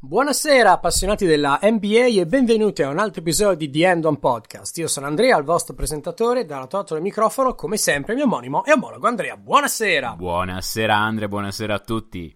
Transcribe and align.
Buonasera 0.00 0.70
appassionati 0.70 1.26
della 1.26 1.58
NBA 1.60 2.20
e 2.20 2.24
benvenuti 2.24 2.84
a 2.84 2.88
un 2.88 3.00
altro 3.00 3.20
episodio 3.20 3.56
di 3.56 3.68
The 3.68 3.84
End 3.84 4.04
On 4.04 4.20
Podcast. 4.20 4.78
Io 4.78 4.86
sono 4.86 5.06
Andrea, 5.06 5.36
il 5.36 5.42
vostro 5.42 5.74
presentatore, 5.74 6.44
dalla 6.44 6.68
lato 6.70 6.94
del 6.94 7.02
microfono, 7.02 7.56
come 7.56 7.76
sempre, 7.76 8.14
mio 8.14 8.22
omonimo 8.22 8.64
e 8.64 8.70
omologo 8.70 9.08
Andrea. 9.08 9.36
Buonasera! 9.36 10.14
Buonasera 10.14 10.94
Andrea, 10.94 11.26
buonasera 11.26 11.74
a 11.74 11.78
tutti. 11.80 12.32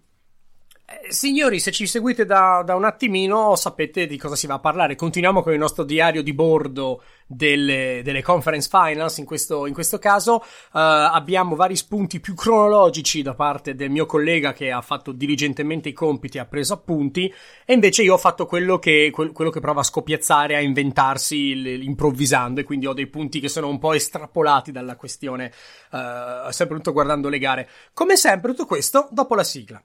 Eh, 1.00 1.12
signori, 1.12 1.58
se 1.58 1.70
ci 1.70 1.86
seguite 1.86 2.26
da, 2.26 2.62
da, 2.64 2.74
un 2.74 2.84
attimino 2.84 3.56
sapete 3.56 4.06
di 4.06 4.18
cosa 4.18 4.36
si 4.36 4.46
va 4.46 4.54
a 4.54 4.59
parlare. 4.59 4.95
Continuiamo 4.95 5.42
con 5.42 5.52
il 5.52 5.59
nostro 5.59 5.84
diario 5.84 6.22
di 6.22 6.34
bordo 6.34 7.02
delle, 7.27 8.02
delle 8.04 8.22
conference 8.22 8.68
finals. 8.70 9.16
In 9.16 9.24
questo, 9.24 9.66
in 9.66 9.73
questo 9.73 9.98
caso 9.98 10.34
uh, 10.34 10.42
abbiamo 10.73 11.55
vari 11.55 11.77
spunti 11.77 12.20
più 12.20 12.34
cronologici 12.34 13.23
da 13.23 13.34
parte 13.34 13.74
del 13.74 13.91
mio 13.91 14.05
collega 14.05 14.52
che 14.52 14.70
ha 14.70 14.82
fatto 14.82 15.12
diligentemente 15.12 15.88
i 15.88 15.92
compiti 15.95 16.38
ha 16.38 16.45
preso 16.45 16.74
appunti. 16.74 17.32
E 17.64 17.72
invece 17.72 18.02
io 18.02 18.14
ho 18.14 18.18
fatto 18.18 18.45
quello 18.45 18.79
che, 18.79 19.10
quello 19.12 19.51
che 19.51 19.60
prova 19.60 19.80
a 19.80 19.84
scopiazzare, 19.84 20.56
a 20.56 20.60
inventarsi 20.60 21.84
improvvisando. 21.84 22.60
E 22.60 22.65
quindi 22.65 22.87
ho 22.87 22.93
dei 22.93 23.06
punti 23.06 23.40
che 23.40 23.48
sono 23.48 23.68
un 23.68 23.79
po' 23.79 23.95
estrapolati 23.95 24.73
dalla 24.73 24.96
questione, 24.96 25.52
uh, 25.93 26.51
sempre 26.51 26.77
tutto 26.77 26.93
guardando 26.93 27.30
le 27.30 27.38
gare. 27.38 27.68
Come 27.95 28.16
sempre, 28.16 28.51
tutto 28.51 28.66
questo 28.66 29.09
dopo 29.10 29.34
la 29.34 29.45
sigla. 29.45 29.82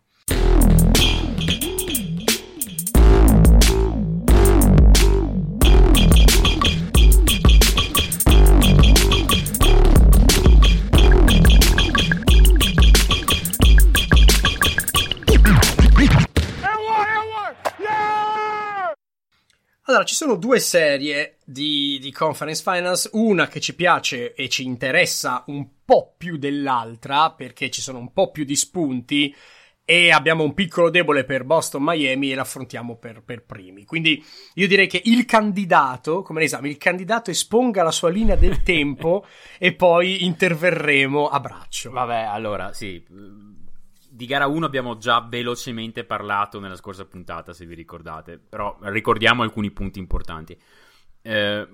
Allora, 19.89 20.03
ci 20.03 20.15
sono 20.15 20.35
due 20.35 20.59
serie 20.59 21.37
di, 21.45 21.97
di, 22.01 22.11
Conference 22.11 22.61
Finals, 22.61 23.09
una 23.13 23.47
che 23.47 23.61
ci 23.61 23.73
piace 23.73 24.33
e 24.33 24.49
ci 24.49 24.65
interessa 24.65 25.45
un 25.47 25.65
po' 25.85 26.13
più 26.17 26.35
dell'altra, 26.35 27.31
perché 27.31 27.69
ci 27.69 27.79
sono 27.79 27.97
un 27.97 28.11
po' 28.11 28.29
più 28.29 28.43
di 28.43 28.57
spunti, 28.57 29.33
e 29.85 30.11
abbiamo 30.11 30.43
un 30.43 30.53
piccolo 30.53 30.89
debole 30.89 31.23
per 31.23 31.45
Boston-Miami 31.45 32.33
e 32.33 32.35
l'affrontiamo 32.35 32.97
per, 32.97 33.23
per 33.23 33.45
primi. 33.45 33.85
Quindi 33.85 34.21
io 34.55 34.67
direi 34.67 34.87
che 34.87 35.01
il 35.05 35.23
candidato, 35.23 36.21
come 36.21 36.41
l'esame, 36.41 36.67
il 36.67 36.77
candidato 36.77 37.31
esponga 37.31 37.81
la 37.81 37.91
sua 37.91 38.09
linea 38.09 38.35
del 38.35 38.63
tempo 38.63 39.25
e 39.57 39.73
poi 39.73 40.25
interverremo 40.25 41.29
a 41.29 41.39
braccio. 41.39 41.91
Vabbè, 41.91 42.23
allora, 42.23 42.73
sì 42.73 43.01
di 44.17 44.25
gara 44.25 44.47
1 44.47 44.65
abbiamo 44.65 44.97
già 44.97 45.21
velocemente 45.21 46.03
parlato 46.03 46.59
nella 46.59 46.75
scorsa 46.75 47.05
puntata, 47.05 47.53
se 47.53 47.67
vi 47.67 47.75
ricordate, 47.75 48.39
però 48.39 48.75
ricordiamo 48.81 49.43
alcuni 49.43 49.69
punti 49.69 49.99
importanti. 49.99 50.59
Eh, 51.21 51.67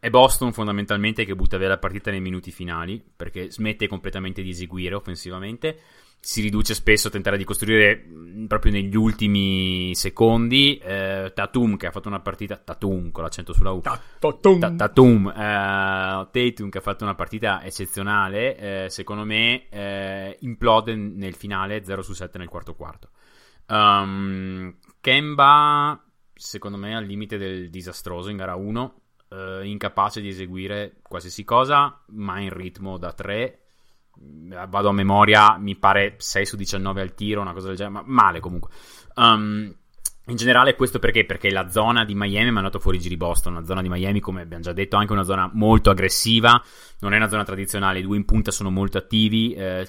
è 0.00 0.10
Boston 0.10 0.52
fondamentalmente 0.52 1.24
che 1.24 1.36
butta 1.36 1.56
via 1.56 1.68
la 1.68 1.78
partita 1.78 2.10
nei 2.10 2.20
minuti 2.20 2.50
finali, 2.50 3.00
perché 3.14 3.48
smette 3.48 3.86
completamente 3.86 4.42
di 4.42 4.50
eseguire 4.50 4.96
offensivamente 4.96 5.78
si 6.24 6.40
riduce 6.40 6.72
spesso 6.72 7.08
a 7.08 7.10
tentare 7.10 7.36
di 7.36 7.44
costruire 7.44 8.02
mm, 8.08 8.46
proprio 8.46 8.72
negli 8.72 8.96
ultimi 8.96 9.94
secondi. 9.94 10.78
Eh, 10.78 11.32
Tatum 11.34 11.76
che 11.76 11.86
ha 11.86 11.90
fatto 11.90 12.08
una 12.08 12.20
partita. 12.20 12.56
Tatum 12.56 13.10
con 13.10 13.22
l'accento 13.22 13.52
sulla 13.52 13.72
U. 13.72 13.82
Tatum. 13.82 14.76
Tatum. 14.76 15.28
Eh, 15.28 16.28
Tatum 16.30 16.70
che 16.70 16.78
ha 16.78 16.80
fatto 16.80 17.04
una 17.04 17.14
partita 17.14 17.62
eccezionale. 17.62 18.56
Eh, 18.56 18.88
secondo 18.88 19.24
me 19.24 19.68
eh, 19.68 20.38
implode 20.40 20.94
nel 20.94 21.34
finale 21.34 21.84
0 21.84 22.00
su 22.00 22.14
7 22.14 22.38
nel 22.38 22.48
quarto 22.48 22.74
quarto. 22.74 23.10
Um, 23.68 24.78
Kemba, 25.02 26.02
secondo 26.32 26.78
me, 26.78 26.96
al 26.96 27.04
limite 27.04 27.36
del 27.36 27.68
disastroso 27.68 28.30
in 28.30 28.38
gara 28.38 28.54
1. 28.54 29.00
Eh, 29.28 29.60
incapace 29.64 30.22
di 30.22 30.28
eseguire 30.28 31.00
qualsiasi 31.02 31.44
cosa, 31.44 32.02
ma 32.12 32.40
in 32.40 32.50
ritmo 32.50 32.96
da 32.96 33.12
3 33.12 33.63
vado 34.68 34.88
a 34.88 34.92
memoria, 34.92 35.56
mi 35.58 35.76
pare 35.76 36.14
6 36.18 36.46
su 36.46 36.56
19 36.56 37.00
al 37.00 37.14
tiro, 37.14 37.40
una 37.40 37.52
cosa 37.52 37.68
del 37.68 37.76
genere, 37.76 37.94
ma 37.94 38.02
male 38.06 38.40
comunque. 38.40 38.70
Um, 39.16 39.74
in 40.26 40.36
generale 40.36 40.74
questo 40.74 40.98
perché? 40.98 41.26
Perché 41.26 41.50
la 41.50 41.68
zona 41.68 42.06
di 42.06 42.14
Miami 42.14 42.44
mi 42.44 42.48
ha 42.48 42.52
mandato 42.52 42.78
fuori 42.78 42.98
giri 42.98 43.18
Boston, 43.18 43.56
una 43.56 43.66
zona 43.66 43.82
di 43.82 43.90
Miami 43.90 44.20
come 44.20 44.40
abbiamo 44.40 44.62
già 44.62 44.72
detto 44.72 44.96
anche 44.96 45.12
una 45.12 45.22
zona 45.22 45.50
molto 45.52 45.90
aggressiva, 45.90 46.62
non 47.00 47.12
è 47.12 47.16
una 47.18 47.28
zona 47.28 47.44
tradizionale, 47.44 47.98
i 47.98 48.02
due 48.02 48.16
in 48.16 48.24
punta 48.24 48.50
sono 48.50 48.70
molto 48.70 48.96
attivi, 48.96 49.52
eh, 49.52 49.86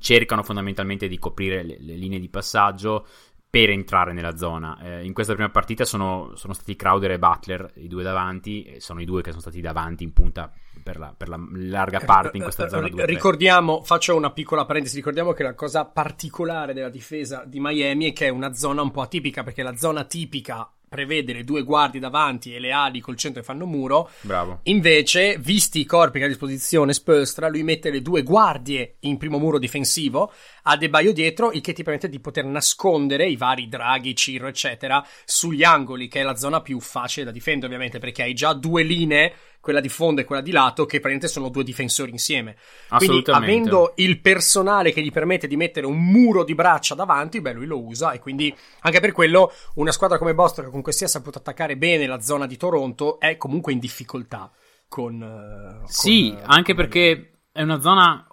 cercano 0.00 0.42
fondamentalmente 0.42 1.06
di 1.06 1.16
coprire 1.16 1.62
le, 1.62 1.76
le, 1.78 1.94
linee 1.94 2.18
di 2.18 2.28
passaggio 2.28 3.06
per 3.52 3.68
entrare 3.68 4.14
nella 4.14 4.34
zona. 4.38 4.78
Eh, 4.82 5.04
in 5.04 5.12
questa 5.12 5.34
prima 5.34 5.50
partita 5.50 5.84
sono, 5.84 6.32
sono, 6.36 6.54
stati 6.54 6.74
Crowder 6.74 7.10
e 7.10 7.18
Butler, 7.18 7.72
i 7.74 7.86
due 7.86 8.02
davanti, 8.02 8.76
sono 8.78 9.02
i 9.02 9.04
due 9.04 9.20
che 9.20 9.28
sono 9.28 9.42
stati 9.42 9.60
davanti 9.60 10.04
in 10.04 10.14
punta 10.14 10.50
per 10.82 10.98
la, 10.98 11.12
per 11.14 11.28
la 11.28 11.38
larga 11.50 12.00
eh, 12.00 12.04
parte 12.06 12.38
in 12.38 12.44
questa 12.44 12.66
zona 12.70 12.88
2 12.88 13.04
Ricordiamo, 13.04 13.82
faccio 13.82 14.16
una 14.16 14.30
piccola 14.30 14.64
parentesi, 14.64 14.96
ricordiamo 14.96 15.32
che 15.32 15.42
la 15.42 15.52
cosa 15.52 15.84
particolare 15.84 16.72
della 16.72 16.88
difesa 16.88 17.44
di 17.44 17.60
Miami 17.60 18.08
è 18.08 18.14
che 18.14 18.28
è 18.28 18.30
una 18.30 18.54
zona 18.54 18.80
un 18.80 18.90
po' 18.90 19.02
atipica, 19.02 19.42
perché 19.42 19.62
la 19.62 19.76
zona 19.76 20.04
tipica 20.04 20.72
prevede 20.92 21.32
le 21.32 21.42
due 21.42 21.62
guardie 21.62 21.98
davanti 21.98 22.54
e 22.54 22.58
le 22.58 22.70
ali 22.70 23.00
col 23.00 23.16
centro 23.16 23.40
che 23.40 23.46
fanno 23.46 23.64
muro. 23.64 24.10
Bravo. 24.20 24.60
Invece, 24.64 25.38
visti 25.38 25.80
i 25.80 25.86
corpi 25.86 26.18
che 26.18 26.24
ha 26.24 26.26
a 26.26 26.30
disposizione 26.30 26.92
Spolstra, 26.92 27.48
lui 27.48 27.62
mette 27.62 27.90
le 27.90 28.02
due 28.02 28.22
guardie 28.22 28.96
in 29.00 29.16
primo 29.16 29.38
muro 29.38 29.58
difensivo, 29.58 30.30
ha 30.64 30.76
De 30.76 30.90
Baio 30.90 31.14
dietro, 31.14 31.50
il 31.50 31.62
che 31.62 31.72
ti 31.72 31.82
permette 31.82 32.10
di 32.10 32.20
poter 32.20 32.44
nascondere 32.44 33.26
i 33.26 33.36
vari 33.36 33.68
draghi, 33.68 34.14
Ciro, 34.14 34.46
eccetera, 34.48 35.02
sugli 35.24 35.64
angoli, 35.64 36.08
che 36.08 36.20
è 36.20 36.22
la 36.22 36.36
zona 36.36 36.60
più 36.60 36.78
facile 36.78 37.24
da 37.24 37.30
difendere, 37.30 37.66
ovviamente, 37.66 37.98
perché 37.98 38.24
hai 38.24 38.34
già 38.34 38.52
due 38.52 38.82
linee 38.82 39.32
quella 39.62 39.80
di 39.80 39.88
fondo 39.88 40.20
e 40.20 40.24
quella 40.24 40.42
di 40.42 40.50
lato, 40.50 40.86
che 40.86 40.98
praticamente 40.98 41.28
sono 41.28 41.48
due 41.48 41.62
difensori 41.62 42.10
insieme. 42.10 42.56
Quindi, 42.88 43.22
avendo 43.30 43.92
il 43.96 44.20
personale 44.20 44.92
che 44.92 45.00
gli 45.00 45.12
permette 45.12 45.46
di 45.46 45.56
mettere 45.56 45.86
un 45.86 46.04
muro 46.04 46.42
di 46.42 46.56
braccia 46.56 46.96
davanti, 46.96 47.40
beh, 47.40 47.52
lui 47.52 47.66
lo 47.66 47.80
usa. 47.80 48.10
E 48.10 48.18
quindi, 48.18 48.54
anche 48.80 48.98
per 48.98 49.12
quello, 49.12 49.52
una 49.76 49.92
squadra 49.92 50.18
come 50.18 50.34
Boston, 50.34 50.64
che 50.64 50.70
comunque 50.70 50.92
sia 50.92 51.06
saputo 51.06 51.38
attaccare 51.38 51.76
bene 51.76 52.06
la 52.06 52.20
zona 52.20 52.46
di 52.46 52.56
Toronto, 52.56 53.20
è 53.20 53.36
comunque 53.36 53.72
in 53.72 53.78
difficoltà. 53.78 54.50
Con, 54.88 55.22
uh, 55.22 55.86
sì, 55.86 56.34
con, 56.34 56.42
anche 56.44 56.74
con 56.74 56.84
perché 56.84 57.30
è 57.52 57.62
una 57.62 57.80
zona 57.80 58.26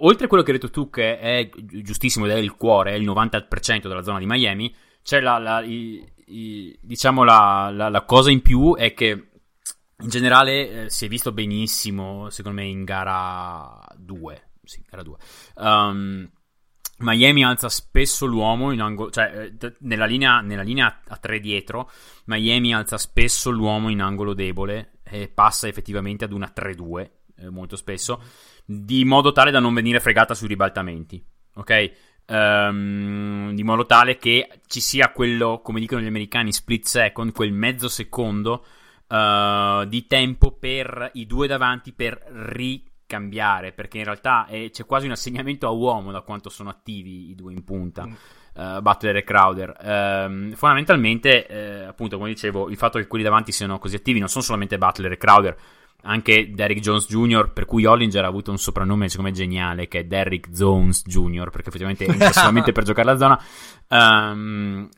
oltre 0.00 0.26
a 0.26 0.28
quello 0.28 0.42
che 0.42 0.52
hai 0.52 0.58
detto 0.58 0.70
tu, 0.70 0.90
che 0.90 1.18
è 1.18 1.48
giustissimo 1.64 2.26
ed 2.26 2.32
è 2.32 2.36
il 2.36 2.54
cuore, 2.54 2.92
è 2.92 2.96
il 2.96 3.08
90% 3.08 3.88
della 3.88 4.02
zona 4.02 4.18
di 4.18 4.26
Miami, 4.26 4.74
c'è 5.02 5.20
la, 5.20 5.38
la, 5.38 5.62
i, 5.62 6.04
i, 6.26 6.76
diciamo 6.80 7.24
la, 7.24 7.70
la, 7.72 8.02
cosa 8.02 8.30
in 8.30 8.42
più 8.42 8.74
è 8.76 8.92
che 8.92 9.25
in 10.02 10.08
generale 10.08 10.84
eh, 10.84 10.90
si 10.90 11.06
è 11.06 11.08
visto 11.08 11.32
benissimo, 11.32 12.28
secondo 12.30 12.60
me, 12.60 12.66
in 12.66 12.84
gara 12.84 13.80
2. 13.96 14.50
Sì, 14.62 14.84
gara 14.88 15.02
2. 15.02 15.16
Um, 15.56 15.66
ehm, 15.66 16.30
Miami 16.98 17.44
alza 17.44 17.68
spesso 17.68 18.24
l'uomo 18.24 18.72
in 18.72 18.80
angolo, 18.80 19.10
cioè 19.10 19.52
eh, 19.60 19.74
nella 19.80 20.06
linea, 20.06 20.40
nella 20.40 20.62
linea 20.62 21.02
a 21.06 21.16
3 21.16 21.40
dietro, 21.40 21.90
Miami 22.24 22.74
alza 22.74 22.96
spesso 22.96 23.50
l'uomo 23.50 23.90
in 23.90 24.00
angolo 24.00 24.32
debole 24.32 24.98
e 25.02 25.28
passa 25.28 25.68
effettivamente 25.68 26.24
ad 26.24 26.32
una 26.32 26.50
3-2 26.54 27.10
eh, 27.38 27.50
molto 27.50 27.76
spesso, 27.76 28.22
di 28.64 29.04
modo 29.04 29.32
tale 29.32 29.50
da 29.50 29.60
non 29.60 29.74
venire 29.74 30.00
fregata 30.00 30.34
sui 30.34 30.48
ribaltamenti, 30.48 31.22
ok? 31.54 31.92
Um, 32.28 33.54
di 33.54 33.62
modo 33.62 33.86
tale 33.86 34.16
che 34.16 34.48
ci 34.66 34.80
sia 34.80 35.12
quello, 35.12 35.60
come 35.62 35.80
dicono 35.80 36.00
gli 36.00 36.06
americani, 36.06 36.52
split 36.52 36.86
second, 36.86 37.32
quel 37.32 37.52
mezzo 37.52 37.88
secondo 37.88 38.64
uh, 39.08 39.84
di 39.86 40.06
tempo 40.06 40.52
per 40.52 41.10
i 41.14 41.26
due 41.26 41.46
davanti 41.46 41.92
per 41.92 42.22
ricambiare, 42.28 43.72
perché 43.72 43.98
in 43.98 44.04
realtà 44.04 44.46
è, 44.46 44.70
c'è 44.70 44.84
quasi 44.84 45.06
un 45.06 45.12
assegnamento 45.12 45.66
a 45.66 45.70
uomo 45.70 46.10
da 46.10 46.22
quanto 46.22 46.48
sono 46.48 46.70
attivi 46.70 47.30
i 47.30 47.34
due 47.34 47.52
in 47.52 47.64
punta. 47.64 48.06
Mm. 48.06 48.12
Uh, 48.56 48.80
Butler 48.80 49.16
e 49.16 49.22
Crowder. 49.22 49.76
Uh, 49.78 50.54
fondamentalmente, 50.54 51.46
uh, 51.48 51.88
appunto, 51.88 52.16
come 52.16 52.30
dicevo, 52.30 52.70
il 52.70 52.76
fatto 52.78 52.98
che 52.98 53.06
quelli 53.06 53.22
davanti 53.22 53.52
siano 53.52 53.78
così 53.78 53.96
attivi 53.96 54.18
non 54.18 54.28
sono 54.28 54.42
solamente 54.42 54.78
Butler 54.78 55.12
e 55.12 55.18
Crowder, 55.18 55.56
anche 56.02 56.50
Derrick 56.52 56.80
Jones 56.80 57.06
Jr., 57.06 57.52
per 57.52 57.66
cui 57.66 57.84
Hollinger 57.84 58.24
ha 58.24 58.28
avuto 58.28 58.50
un 58.50 58.58
soprannome 58.58 59.08
secondo 59.08 59.30
me 59.30 59.36
geniale, 59.36 59.88
che 59.88 60.00
è 60.00 60.04
Derrick 60.04 60.50
Jones 60.50 61.02
Jr., 61.04 61.50
perché 61.50 61.68
effettivamente 61.68 62.06
entra 62.06 62.32
solamente 62.32 62.72
per 62.72 62.84
giocare 62.84 63.12
la 63.12 63.18
zona. 63.18 63.42
Um, 63.88 64.88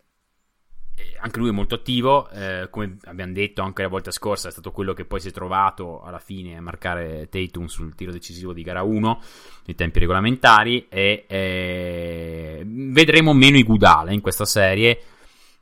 anche 1.21 1.39
lui 1.39 1.49
è 1.49 1.53
molto 1.53 1.75
attivo, 1.75 2.29
eh, 2.31 2.69
come 2.71 2.97
abbiamo 3.05 3.33
detto 3.33 3.63
anche 3.63 3.83
la 3.83 3.89
volta 3.89 4.11
scorsa, 4.11 4.49
è 4.49 4.51
stato 4.51 4.71
quello 4.71 4.93
che 4.93 5.05
poi 5.05 5.21
si 5.21 5.29
è 5.29 5.33
trovato 5.33 6.03
alla 6.03 6.19
fine 6.19 6.57
a 6.57 6.61
marcare 6.61 7.29
Tatum 7.29 7.67
sul 7.67 7.95
tiro 7.95 8.13
decisivo 8.13 8.53
di 8.53 8.63
gara 8.63 8.83
1 8.83 9.21
nei 9.67 9.77
tempi 9.77 9.99
regolamentari 9.99 10.87
e 10.89 11.25
eh, 11.29 12.63
vedremo 12.65 13.33
meno 13.33 13.57
i 13.57 13.63
Gudala 13.63 14.13
in 14.13 14.21
questa 14.21 14.45
serie. 14.45 15.03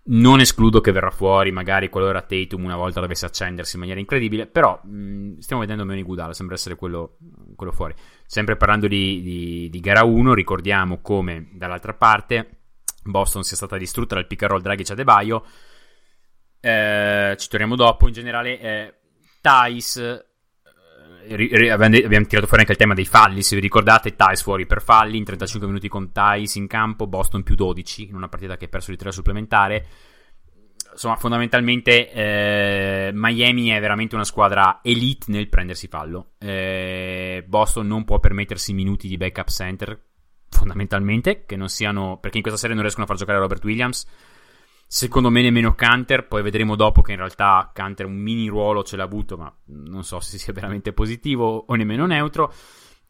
Non 0.08 0.38
escludo 0.38 0.80
che 0.80 0.92
verrà 0.92 1.10
fuori, 1.10 1.50
magari 1.50 1.88
qualora 1.88 2.22
Tatum 2.22 2.62
una 2.62 2.76
volta 2.76 3.00
dovesse 3.00 3.26
accendersi 3.26 3.74
in 3.74 3.80
maniera 3.80 3.98
incredibile, 3.98 4.46
però 4.46 4.80
mh, 4.80 5.38
stiamo 5.38 5.62
vedendo 5.62 5.84
meno 5.84 5.98
i 5.98 6.04
Gudala, 6.04 6.32
sembra 6.32 6.54
essere 6.54 6.76
quello, 6.76 7.16
quello 7.56 7.72
fuori. 7.72 7.92
Sempre 8.24 8.56
parlando 8.56 8.86
di, 8.86 9.20
di, 9.20 9.68
di 9.68 9.80
gara 9.80 10.04
1, 10.04 10.32
ricordiamo 10.32 11.00
come 11.00 11.48
dall'altra 11.52 11.94
parte 11.94 12.56
Boston 13.10 13.42
sia 13.42 13.56
stata 13.56 13.76
distrutta 13.76 14.14
dal 14.14 14.26
pick 14.26 14.42
and 14.42 14.50
roll 14.50 14.62
Dragic 14.62 14.90
Adebayo. 14.90 15.44
Eh, 16.60 17.36
ci 17.38 17.48
torniamo 17.48 17.76
dopo. 17.76 18.06
In 18.06 18.12
generale, 18.12 18.60
eh, 18.60 18.94
Thais. 19.40 19.96
Eh, 21.28 21.70
abbiamo 21.70 22.26
tirato 22.26 22.46
fuori 22.46 22.60
anche 22.60 22.72
il 22.72 22.78
tema 22.78 22.94
dei 22.94 23.04
falli. 23.04 23.42
Se 23.42 23.54
vi 23.54 23.60
ricordate, 23.60 24.16
Thais 24.16 24.42
fuori 24.42 24.66
per 24.66 24.82
falli 24.82 25.16
in 25.16 25.24
35 25.24 25.68
minuti 25.68 25.88
con 25.88 26.12
Thais 26.12 26.54
in 26.56 26.66
campo. 26.66 27.06
Boston 27.06 27.42
più 27.42 27.54
12 27.54 28.08
in 28.08 28.14
una 28.14 28.28
partita 28.28 28.56
che 28.56 28.66
ha 28.66 28.68
perso 28.68 28.90
di 28.90 28.96
3 28.96 29.12
supplementare. 29.12 29.86
Insomma, 30.92 31.16
fondamentalmente 31.16 32.10
eh, 32.10 33.10
Miami 33.12 33.68
è 33.68 33.78
veramente 33.80 34.14
una 34.14 34.24
squadra 34.24 34.80
elite 34.82 35.30
nel 35.30 35.48
prendersi 35.48 35.88
fallo. 35.88 36.32
Eh, 36.38 37.44
Boston 37.46 37.86
non 37.86 38.04
può 38.04 38.18
permettersi 38.18 38.72
minuti 38.72 39.06
di 39.06 39.18
backup 39.18 39.48
center 39.48 40.00
fondamentalmente, 40.48 41.44
che 41.44 41.56
non 41.56 41.68
siano, 41.68 42.18
perché 42.18 42.38
in 42.38 42.42
questa 42.42 42.60
serie 42.60 42.74
non 42.74 42.84
riescono 42.84 43.06
a 43.06 43.08
far 43.08 43.18
giocare 43.18 43.38
Robert 43.38 43.64
Williams. 43.64 44.06
Secondo 44.88 45.30
me 45.30 45.42
nemmeno 45.42 45.74
Canter, 45.74 46.28
poi 46.28 46.42
vedremo 46.42 46.76
dopo 46.76 47.02
che 47.02 47.12
in 47.12 47.18
realtà 47.18 47.70
Canter 47.72 48.06
un 48.06 48.16
mini 48.16 48.46
ruolo 48.46 48.84
ce 48.84 48.96
l'ha 48.96 49.02
avuto, 49.02 49.36
ma 49.36 49.52
non 49.66 50.04
so 50.04 50.20
se 50.20 50.38
sia 50.38 50.52
veramente 50.52 50.92
positivo 50.92 51.64
o 51.66 51.74
nemmeno 51.74 52.06
neutro. 52.06 52.52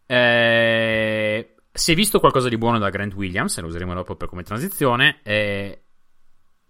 Eh, 0.06 1.54
si 1.70 1.92
è 1.92 1.94
visto 1.94 2.18
qualcosa 2.18 2.48
di 2.48 2.56
buono 2.56 2.78
da 2.78 2.88
Grant 2.88 3.12
Williams, 3.14 3.60
lo 3.60 3.66
useremo 3.66 3.92
dopo 3.92 4.16
per 4.16 4.28
come 4.28 4.42
transizione, 4.42 5.20
eh, 5.22 5.82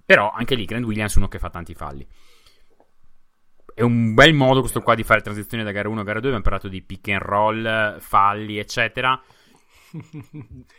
però 0.05 0.33
anche 0.33 0.57
lì 0.57 0.65
Grant 0.65 0.85
Williams 0.85 1.15
è 1.15 1.19
uno 1.19 1.29
che 1.29 1.39
fa 1.39 1.51
tanti 1.51 1.75
falli. 1.75 2.05
È 3.73 3.83
un 3.83 4.15
bel 4.15 4.35
modo 4.35 4.61
questo 4.61 4.81
qua 4.81 4.95
di 4.97 5.05
fare 5.05 5.21
transizione 5.21 5.63
da 5.63 5.71
gara 5.71 5.89
1 5.89 6.01
a 6.01 6.05
gara 6.05 6.19
2, 6.19 6.29
abbiamo 6.31 6.43
parlato 6.43 6.67
di 6.67 6.83
pick 6.83 7.09
and 7.09 7.21
roll, 7.21 8.01
falli, 8.01 8.59
eccetera 8.59 9.23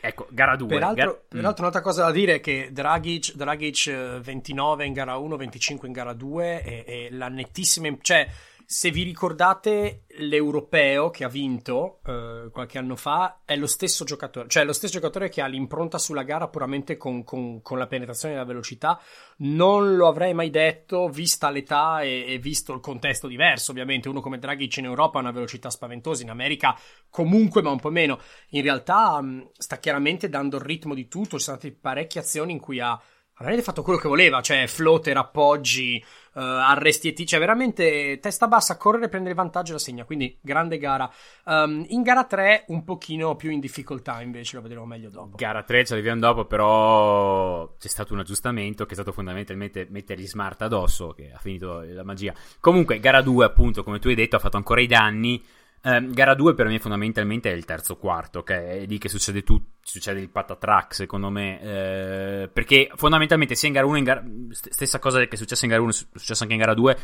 ecco, 0.02 0.28
gara 0.32 0.56
2. 0.56 0.68
Peraltro, 0.68 0.96
gara... 0.96 1.20
peraltro 1.28 1.62
un'altra 1.62 1.82
cosa 1.82 2.04
da 2.04 2.12
dire 2.12 2.36
è 2.36 2.40
che 2.40 2.70
Dragic, 2.72 3.34
Dragic 3.36 4.20
29 4.20 4.84
eh, 4.84 4.88
in 4.88 4.94
gara 4.94 5.18
1, 5.18 5.36
25 5.36 5.88
in 5.88 5.94
gara 5.94 6.14
2 6.14 6.64
e, 6.64 6.84
e 6.86 7.08
la 7.12 7.28
nettissima... 7.28 7.90
Cioè, 8.02 8.28
se 8.70 8.92
vi 8.92 9.04
ricordate 9.04 10.04
l'europeo 10.18 11.10
che 11.10 11.24
ha 11.24 11.30
vinto 11.30 12.02
eh, 12.06 12.50
qualche 12.52 12.78
anno 12.78 12.98
fa, 12.98 13.40
è 13.46 13.56
lo 13.56 13.66
stesso 13.66 14.04
giocatore, 14.04 14.50
cioè 14.50 14.66
lo 14.66 14.74
stesso 14.74 14.96
giocatore 14.96 15.30
che 15.30 15.40
ha 15.40 15.48
l'impronta 15.48 15.98
sulla 15.98 16.24
gara 16.24 16.50
puramente 16.50 16.98
con, 16.98 17.24
con, 17.24 17.62
con 17.62 17.78
la 17.78 17.88
penetrazione 17.88 18.34
e 18.34 18.38
la 18.38 18.44
velocità. 18.44 19.00
Non 19.38 19.96
lo 19.96 20.10
avrei 20.10 20.34
mai 20.34 20.50
detto, 20.50 21.08
vista 21.08 21.50
l'età 21.50 22.02
e, 22.02 22.26
e, 22.28 22.40
visto 22.40 22.74
il 22.74 22.82
contesto 22.82 23.28
diverso, 23.28 23.72
ovviamente. 23.72 24.10
Uno 24.10 24.20
come 24.20 24.38
Draghi 24.38 24.70
in 24.76 24.84
Europa 24.84 25.18
ha 25.18 25.22
una 25.22 25.32
velocità 25.32 25.70
spaventosa, 25.70 26.24
in 26.24 26.30
America 26.30 26.78
comunque, 27.10 27.62
ma 27.62 27.70
un 27.70 27.80
po' 27.80 27.90
meno. 27.90 28.20
In 28.50 28.64
realtà 28.64 29.22
mh, 29.22 29.52
sta 29.58 29.78
chiaramente 29.78 30.28
dando 30.28 30.58
il 30.58 30.64
ritmo 30.64 30.94
di 30.94 31.08
tutto. 31.08 31.38
Ci 31.38 31.46
sono 31.46 31.58
state 31.58 31.74
parecchie 31.74 32.20
azioni 32.20 32.52
in 32.52 32.60
cui 32.60 32.82
ha 32.82 33.00
veramente 33.38 33.64
fatto 33.64 33.84
quello 33.84 34.00
che 34.00 34.08
voleva, 34.08 34.42
cioè 34.42 34.68
floater, 34.68 35.18
appoggi, 35.18 36.04
uh, 36.38 36.40
arresti 36.40 37.14
e 37.14 37.26
cioè 37.26 37.40
veramente 37.40 38.20
testa 38.22 38.48
bassa, 38.48 38.78
correre, 38.78 39.10
prendere 39.10 39.34
vantaggio 39.34 39.72
e 39.72 39.74
la 39.74 39.80
segna, 39.80 40.06
quindi 40.06 40.38
grande 40.40 40.78
gara. 40.78 41.12
Um, 41.46 41.84
in 41.90 42.04
gara 42.04 42.26
3 42.26 42.66
un 42.68 42.84
pochino 42.84 43.36
più 43.36 43.50
in 43.50 43.60
difficoltà 43.60 44.22
invece, 44.22 44.56
lo 44.58 44.62
vedremo 44.62 44.86
meglio 44.86 45.10
dopo. 45.10 45.36
Gara 45.36 45.64
3 45.64 45.86
ci 45.86 45.94
arriviamo 45.94 46.20
dopo, 46.20 46.46
però 46.46 47.74
c'è 47.80 47.88
stato 47.88 48.14
un 48.14 48.20
aggiustamento 48.20 48.86
che 48.86 48.92
è 48.92 48.96
stato 48.96 49.12
fondamentalmente 49.12 49.88
mettere 49.90 50.22
gli 50.22 50.28
smart 50.28 50.62
addosso, 50.62 51.14
che 51.14 51.32
ha 51.34 51.40
finito 51.40 51.82
la 51.82 52.04
magia. 52.04 52.34
Comunque, 52.60 53.00
gara 53.00 53.22
2 53.22 53.46
appunto, 53.46 53.84
come 53.84 54.00
tu 54.00 54.10
hai 54.10 54.16
detto, 54.16 54.36
ha 54.36 54.40
fatto 54.40 54.58
ancora 54.58 54.82
i 54.82 54.88
danni. 54.88 55.44
Eh, 55.82 56.08
gara 56.10 56.34
2 56.34 56.54
per 56.54 56.68
me 56.68 56.80
fondamentalmente 56.80 57.52
è 57.52 57.56
il 57.56 57.66
terzo 57.66 57.98
quarto, 57.98 58.44
che 58.44 58.82
è 58.82 58.86
lì 58.86 58.98
che 58.98 59.10
succede 59.10 59.44
tutto, 59.44 59.78
succede 59.82 60.20
il 60.20 60.30
patatrack 60.30 60.94
secondo 60.94 61.30
me, 61.30 61.62
eh, 61.62 62.50
perché 62.52 62.90
fondamentalmente 62.96 63.56
sia 63.56 63.68
in 63.68 63.74
gara 63.74 63.86
1, 63.86 63.98
in 63.98 64.04
gara, 64.04 64.24
stessa 64.50 65.00
cosa 65.00 65.20
che 65.20 65.30
è 65.30 65.36
successa 65.36 65.66
in 65.66 65.72
gara 65.72 65.82
1, 65.82 65.92
è 65.92 65.94
successo 65.94 66.44
anche 66.44 66.56
in 66.56 66.62
gara 66.62 66.74
2, 66.74 66.98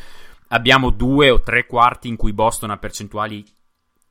abbiamo 0.48 0.90
due 0.90 1.30
o 1.30 1.40
tre 1.40 1.66
quarti 1.66 2.08
in 2.08 2.16
cui 2.16 2.32
Boston 2.32 2.70
ha 2.70 2.78
percentuali 2.78 3.44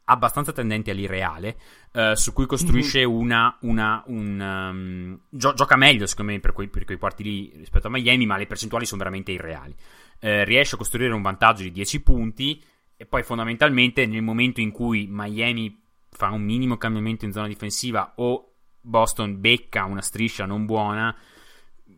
abbastanza 0.06 0.52
tendenti 0.52 0.90
all'irreale, 0.90 1.58
eh, 1.94 2.16
su 2.16 2.34
cui 2.34 2.46
costruisce 2.46 3.00
mm-hmm. 3.00 3.18
una, 3.18 3.58
una 3.62 4.04
un, 4.08 4.40
um, 4.40 5.20
gio- 5.30 5.54
gioca 5.54 5.76
meglio 5.78 6.06
secondo 6.08 6.32
me 6.32 6.40
per 6.40 6.52
quei, 6.52 6.68
per 6.68 6.84
quei, 6.86 6.98
quarti 6.98 7.24
lì 7.24 7.54
rispetto 7.56 7.88
a 7.88 7.90
Miami, 7.90 8.26
ma 8.26 8.38
le 8.38 8.48
percentuali 8.48 8.86
sono 8.86 9.00
veramente 9.00 9.32
irreali. 9.32 9.76
Eh, 10.20 10.44
riesce 10.46 10.76
a 10.76 10.78
costruire 10.78 11.14
un 11.14 11.22
vantaggio 11.22 11.64
di 11.64 11.72
10 11.72 12.02
punti 12.02 12.62
e 13.04 13.06
poi 13.06 13.22
fondamentalmente 13.22 14.06
nel 14.06 14.22
momento 14.22 14.62
in 14.62 14.72
cui 14.72 15.08
Miami 15.10 15.78
fa 16.10 16.30
un 16.30 16.42
minimo 16.42 16.78
cambiamento 16.78 17.26
in 17.26 17.34
zona 17.34 17.48
difensiva 17.48 18.14
o 18.16 18.54
Boston 18.80 19.42
becca 19.42 19.84
una 19.84 20.02
striscia 20.02 20.46
non 20.46 20.66
buona, 20.66 21.14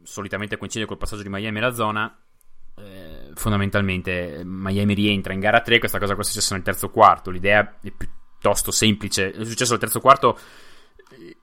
solitamente 0.01 0.57
coincide 0.57 0.85
col 0.85 0.97
passaggio 0.97 1.21
di 1.21 1.29
Miami 1.29 1.59
alla 1.59 1.75
zona, 1.75 2.11
eh, 2.77 3.29
fondamentalmente 3.35 4.41
Miami 4.43 4.95
rientra 4.95 5.33
in 5.33 5.41
gara 5.41 5.61
3, 5.61 5.77
questa 5.77 5.99
cosa 5.99 6.15
qua 6.15 6.23
è 6.23 6.25
successa 6.25 6.55
nel 6.55 6.63
terzo 6.63 6.89
quarto, 6.89 7.29
l'idea 7.29 7.77
è 7.83 7.91
piuttosto 7.91 8.71
semplice, 8.71 9.29
è 9.29 9.45
successo 9.45 9.71
nel 9.71 9.81
terzo 9.81 9.99
quarto 9.99 10.39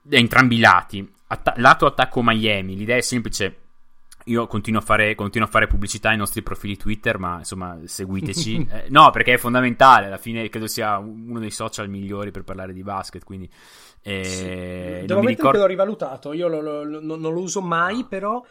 da 0.02 0.16
entrambi 0.16 0.56
i 0.56 0.60
lati, 0.60 1.08
Atta- 1.28 1.54
lato 1.58 1.86
attacco 1.86 2.20
Miami, 2.20 2.74
l'idea 2.74 2.96
è 2.96 3.00
semplice, 3.00 3.61
io 4.26 4.46
continuo 4.46 4.80
a, 4.80 4.84
fare, 4.84 5.14
continuo 5.14 5.46
a, 5.46 5.50
fare, 5.50 5.66
pubblicità 5.66 6.10
ai 6.10 6.16
nostri 6.16 6.42
profili 6.42 6.76
Twitter, 6.76 7.18
ma 7.18 7.38
insomma, 7.38 7.78
seguiteci. 7.84 8.68
eh, 8.70 8.84
no, 8.90 9.10
perché 9.10 9.34
è 9.34 9.38
fondamentale. 9.38 10.06
Alla 10.06 10.18
fine 10.18 10.48
credo 10.48 10.66
sia 10.66 10.98
uno 10.98 11.38
dei 11.38 11.50
social 11.50 11.88
migliori 11.88 12.30
per 12.30 12.44
parlare 12.44 12.72
di 12.72 12.82
basket. 12.82 13.24
Quindi, 13.24 13.50
eh, 14.02 14.24
sì. 14.24 14.44
Devo 14.44 15.20
ammettere 15.20 15.28
ricordo... 15.28 15.50
che 15.50 15.58
l'ho 15.58 15.66
rivalutato. 15.66 16.32
Io 16.32 16.48
lo, 16.48 16.60
lo, 16.60 16.84
lo, 16.84 17.00
non 17.00 17.20
lo 17.20 17.40
uso 17.40 17.60
mai, 17.60 18.04
però. 18.08 18.44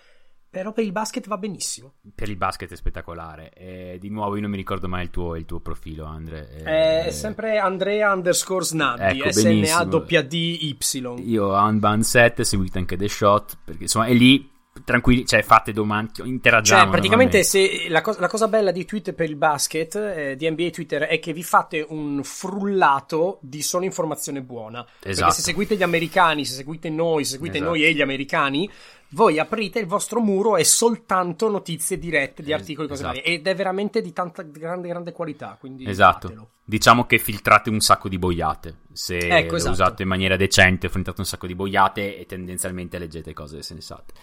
Però 0.51 0.73
per 0.73 0.83
il 0.83 0.91
basket 0.91 1.29
va 1.29 1.37
benissimo. 1.37 1.93
Per 2.13 2.27
il 2.27 2.35
basket 2.35 2.69
è 2.69 2.75
spettacolare. 2.75 3.53
E 3.53 3.95
di 4.01 4.09
nuovo, 4.09 4.35
io 4.35 4.41
non 4.41 4.49
mi 4.49 4.57
ricordo 4.57 4.89
mai 4.89 5.03
il 5.03 5.09
tuo, 5.09 5.37
il 5.37 5.45
tuo 5.45 5.61
profilo, 5.61 6.03
Andre. 6.03 6.49
E... 6.51 7.05
È 7.05 7.11
sempre 7.11 7.57
Andrea 7.57 8.11
underscore 8.11 8.65
Snaddi, 8.65 9.21
ecco, 9.21 9.31
S-N-A-D-Y. 9.31 10.77
Io 11.23 11.45
ho 11.45 11.65
Unbound 11.65 12.03
7, 12.03 12.43
seguite 12.43 12.79
anche 12.79 12.97
The 12.97 13.07
Shot, 13.07 13.59
perché 13.63 13.83
insomma 13.83 14.07
è 14.07 14.13
lì 14.13 14.50
tranquilli, 14.85 15.25
cioè 15.25 15.41
fate 15.43 15.73
domande, 15.73 16.23
interagiamo. 16.23 16.83
Cioè, 16.83 16.91
praticamente 16.91 17.43
se, 17.43 17.87
la, 17.89 18.01
co- 18.01 18.15
la, 18.17 18.27
cosa 18.27 18.47
bella 18.47 18.71
di 18.71 18.85
Twitter 18.85 19.13
per 19.13 19.29
il 19.29 19.35
basket, 19.35 19.95
eh, 19.95 20.35
di 20.37 20.49
NBA 20.49 20.69
Twitter, 20.69 21.01
è 21.03 21.19
che 21.19 21.33
vi 21.33 21.43
fate 21.43 21.85
un 21.87 22.21
frullato 22.23 23.39
di 23.41 23.61
solo 23.61 23.83
informazione 23.83 24.41
buona. 24.41 24.85
Esatto. 25.01 25.25
Perché 25.25 25.31
se 25.31 25.41
seguite 25.41 25.75
gli 25.75 25.83
americani, 25.83 26.45
se 26.45 26.53
seguite 26.53 26.89
noi, 26.89 27.25
se 27.25 27.31
seguite 27.31 27.57
esatto. 27.57 27.71
noi 27.71 27.83
e 27.83 27.93
gli 27.93 28.01
americani, 28.01 28.69
voi 29.13 29.39
aprite 29.39 29.79
il 29.79 29.87
vostro 29.87 30.21
muro 30.21 30.55
e 30.55 30.63
soltanto 30.63 31.49
notizie 31.49 31.97
dirette 31.97 32.43
di 32.43 32.53
articoli, 32.53 32.87
cose 32.87 33.03
esatto. 33.03 33.19
varie. 33.19 33.33
Ed 33.33 33.47
è 33.47 33.55
veramente 33.55 34.01
di 34.01 34.13
tanta 34.13 34.41
grande, 34.43 34.87
grande 34.87 35.11
qualità. 35.11 35.57
Quindi 35.59 35.87
esatto. 35.87 36.27
Fatelo. 36.27 36.49
Diciamo 36.63 37.05
che 37.05 37.17
filtrate 37.17 37.69
un 37.69 37.81
sacco 37.81 38.07
di 38.07 38.17
boiate. 38.17 38.77
Se 38.93 39.17
ecco, 39.17 39.55
esatto. 39.55 39.75
lo 39.75 39.83
usate 39.83 40.03
in 40.03 40.07
maniera 40.07 40.37
decente, 40.37 40.87
filtrate 40.87 41.19
un 41.19 41.25
sacco 41.25 41.47
di 41.47 41.55
boiate 41.55 42.17
e 42.17 42.25
tendenzialmente 42.25 42.97
leggete 42.97 43.33
cose 43.33 43.61
sensate. 43.61 44.13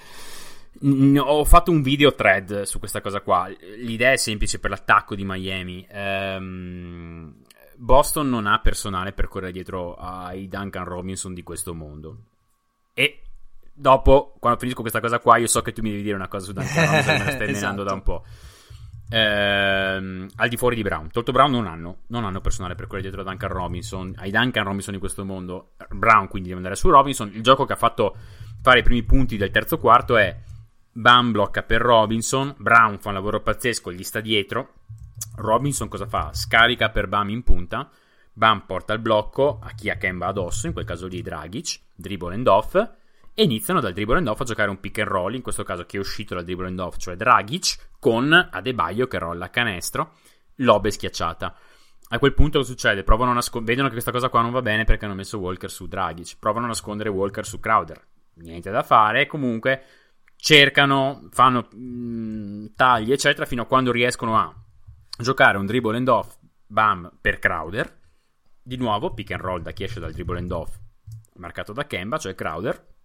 Ho 1.18 1.44
fatto 1.44 1.70
un 1.70 1.82
video 1.82 2.14
thread 2.14 2.62
su 2.62 2.78
questa 2.78 3.00
cosa 3.00 3.20
qua. 3.20 3.50
L'idea 3.76 4.12
è 4.12 4.16
semplice 4.16 4.58
per 4.58 4.70
l'attacco 4.70 5.14
di 5.14 5.24
Miami. 5.24 5.86
Um, 5.92 7.34
Boston 7.76 8.28
non 8.28 8.46
ha 8.46 8.58
personale 8.60 9.12
per 9.12 9.28
correre 9.28 9.52
dietro 9.52 9.96
ai 9.96 10.48
Duncan 10.48 10.84
Robinson 10.84 11.34
di 11.34 11.42
questo 11.42 11.74
mondo. 11.74 12.16
E 12.94 13.22
dopo, 13.78 14.36
quando 14.38 14.58
finisco 14.58 14.80
questa 14.80 15.00
cosa 15.00 15.20
qua, 15.20 15.36
io 15.36 15.46
so 15.46 15.62
che 15.62 15.72
tu 15.72 15.82
mi 15.82 15.90
devi 15.90 16.02
dire 16.02 16.16
una 16.16 16.28
cosa 16.28 16.46
su 16.46 16.52
Duncan 16.52 16.86
Robinson, 16.86 17.16
me 17.18 17.24
la 17.24 17.30
stai 17.32 17.50
esatto. 17.50 17.82
da 17.82 17.92
un 17.92 18.02
po'. 18.02 18.24
Ehm, 19.10 20.26
al 20.36 20.48
di 20.48 20.56
fuori 20.56 20.76
di 20.76 20.82
Brown, 20.82 21.10
Tolto 21.10 21.32
Brown 21.32 21.50
non 21.50 21.66
hanno, 21.66 22.00
non 22.08 22.24
hanno 22.24 22.40
personale 22.40 22.74
per 22.74 22.86
correre 22.86 23.08
dietro 23.08 23.22
a 23.22 23.24
Duncan 23.24 23.48
Robinson. 23.50 24.14
Ai 24.18 24.30
Duncan 24.30 24.64
Robinson 24.64 24.94
di 24.94 25.00
questo 25.00 25.24
mondo, 25.24 25.72
Brown 25.90 26.28
quindi 26.28 26.48
deve 26.48 26.60
andare 26.60 26.76
su 26.76 26.90
Robinson. 26.90 27.30
Il 27.32 27.42
gioco 27.42 27.64
che 27.64 27.72
ha 27.72 27.76
fatto 27.76 28.16
fare 28.60 28.80
i 28.80 28.82
primi 28.82 29.02
punti 29.04 29.36
del 29.36 29.50
terzo 29.50 29.78
quarto 29.78 30.16
è 30.16 30.36
Bam 30.92 31.30
blocca 31.30 31.62
per 31.62 31.80
Robinson, 31.80 32.54
Brown 32.58 32.98
fa 32.98 33.08
un 33.08 33.14
lavoro 33.14 33.40
pazzesco, 33.40 33.92
gli 33.92 34.02
sta 34.02 34.20
dietro. 34.20 34.74
Robinson 35.36 35.88
cosa 35.88 36.06
fa? 36.06 36.30
Scarica 36.32 36.90
per 36.90 37.06
Bam 37.06 37.30
in 37.30 37.42
punta. 37.44 37.88
Bam 38.32 38.64
porta 38.66 38.92
il 38.92 39.00
blocco 39.00 39.58
a 39.62 39.70
chi 39.70 39.90
ha 39.90 39.96
Kemba 39.96 40.26
addosso, 40.26 40.66
in 40.66 40.72
quel 40.72 40.84
caso 40.84 41.06
lì 41.06 41.22
Dragic, 41.22 41.80
dribble 41.94 42.34
and 42.34 42.46
off, 42.46 42.88
e 43.38 43.44
iniziano 43.44 43.78
dal 43.78 43.92
dribble 43.92 44.18
and 44.18 44.26
off 44.26 44.40
a 44.40 44.44
giocare 44.44 44.68
un 44.68 44.80
pick 44.80 44.98
and 44.98 45.06
roll, 45.06 45.32
in 45.32 45.42
questo 45.42 45.62
caso 45.62 45.86
chi 45.86 45.94
è 45.94 46.00
uscito 46.00 46.34
dal 46.34 46.42
dribble 46.42 46.66
and 46.66 46.80
off, 46.80 46.96
cioè 46.96 47.14
Dragic, 47.14 47.90
con 48.00 48.32
Adebayo 48.32 49.06
che 49.06 49.16
rolla 49.20 49.44
a 49.44 49.48
canestro, 49.48 50.14
lobe 50.56 50.90
schiacciata. 50.90 51.54
A 52.08 52.18
quel 52.18 52.34
punto 52.34 52.58
cosa 52.58 52.72
succede? 52.72 53.04
Nascond- 53.06 53.64
vedono 53.64 53.86
che 53.86 53.92
questa 53.92 54.10
cosa 54.10 54.28
qua 54.28 54.40
non 54.40 54.50
va 54.50 54.60
bene 54.60 54.82
perché 54.82 55.04
hanno 55.04 55.14
messo 55.14 55.38
Walker 55.38 55.70
su 55.70 55.86
Dragic, 55.86 56.36
provano 56.40 56.64
a 56.64 56.68
nascondere 56.70 57.10
Walker 57.10 57.46
su 57.46 57.60
Crowder. 57.60 58.04
Niente 58.38 58.72
da 58.72 58.82
fare, 58.82 59.28
comunque 59.28 59.84
cercano, 60.34 61.28
fanno 61.30 61.68
mh, 61.70 61.78
mm, 61.78 62.66
tagli, 62.74 63.12
eccetera, 63.12 63.46
fino 63.46 63.62
a 63.62 63.66
quando 63.66 63.92
riescono 63.92 64.36
a 64.36 64.52
giocare 65.16 65.58
un 65.58 65.66
dribble 65.66 65.96
and 65.96 66.08
off, 66.08 66.36
bam, 66.66 67.18
per 67.20 67.38
Crowder. 67.38 68.00
Di 68.60 68.76
nuovo, 68.76 69.14
pick 69.14 69.30
and 69.30 69.42
roll 69.42 69.62
da 69.62 69.70
chi 69.70 69.84
esce 69.84 70.00
dal 70.00 70.10
dribble 70.10 70.38
and 70.38 70.50
off, 70.50 70.76
marcato 71.36 71.72
da 71.72 71.86
Kemba, 71.86 72.18
cioè 72.18 72.34
Crowder. 72.34 72.96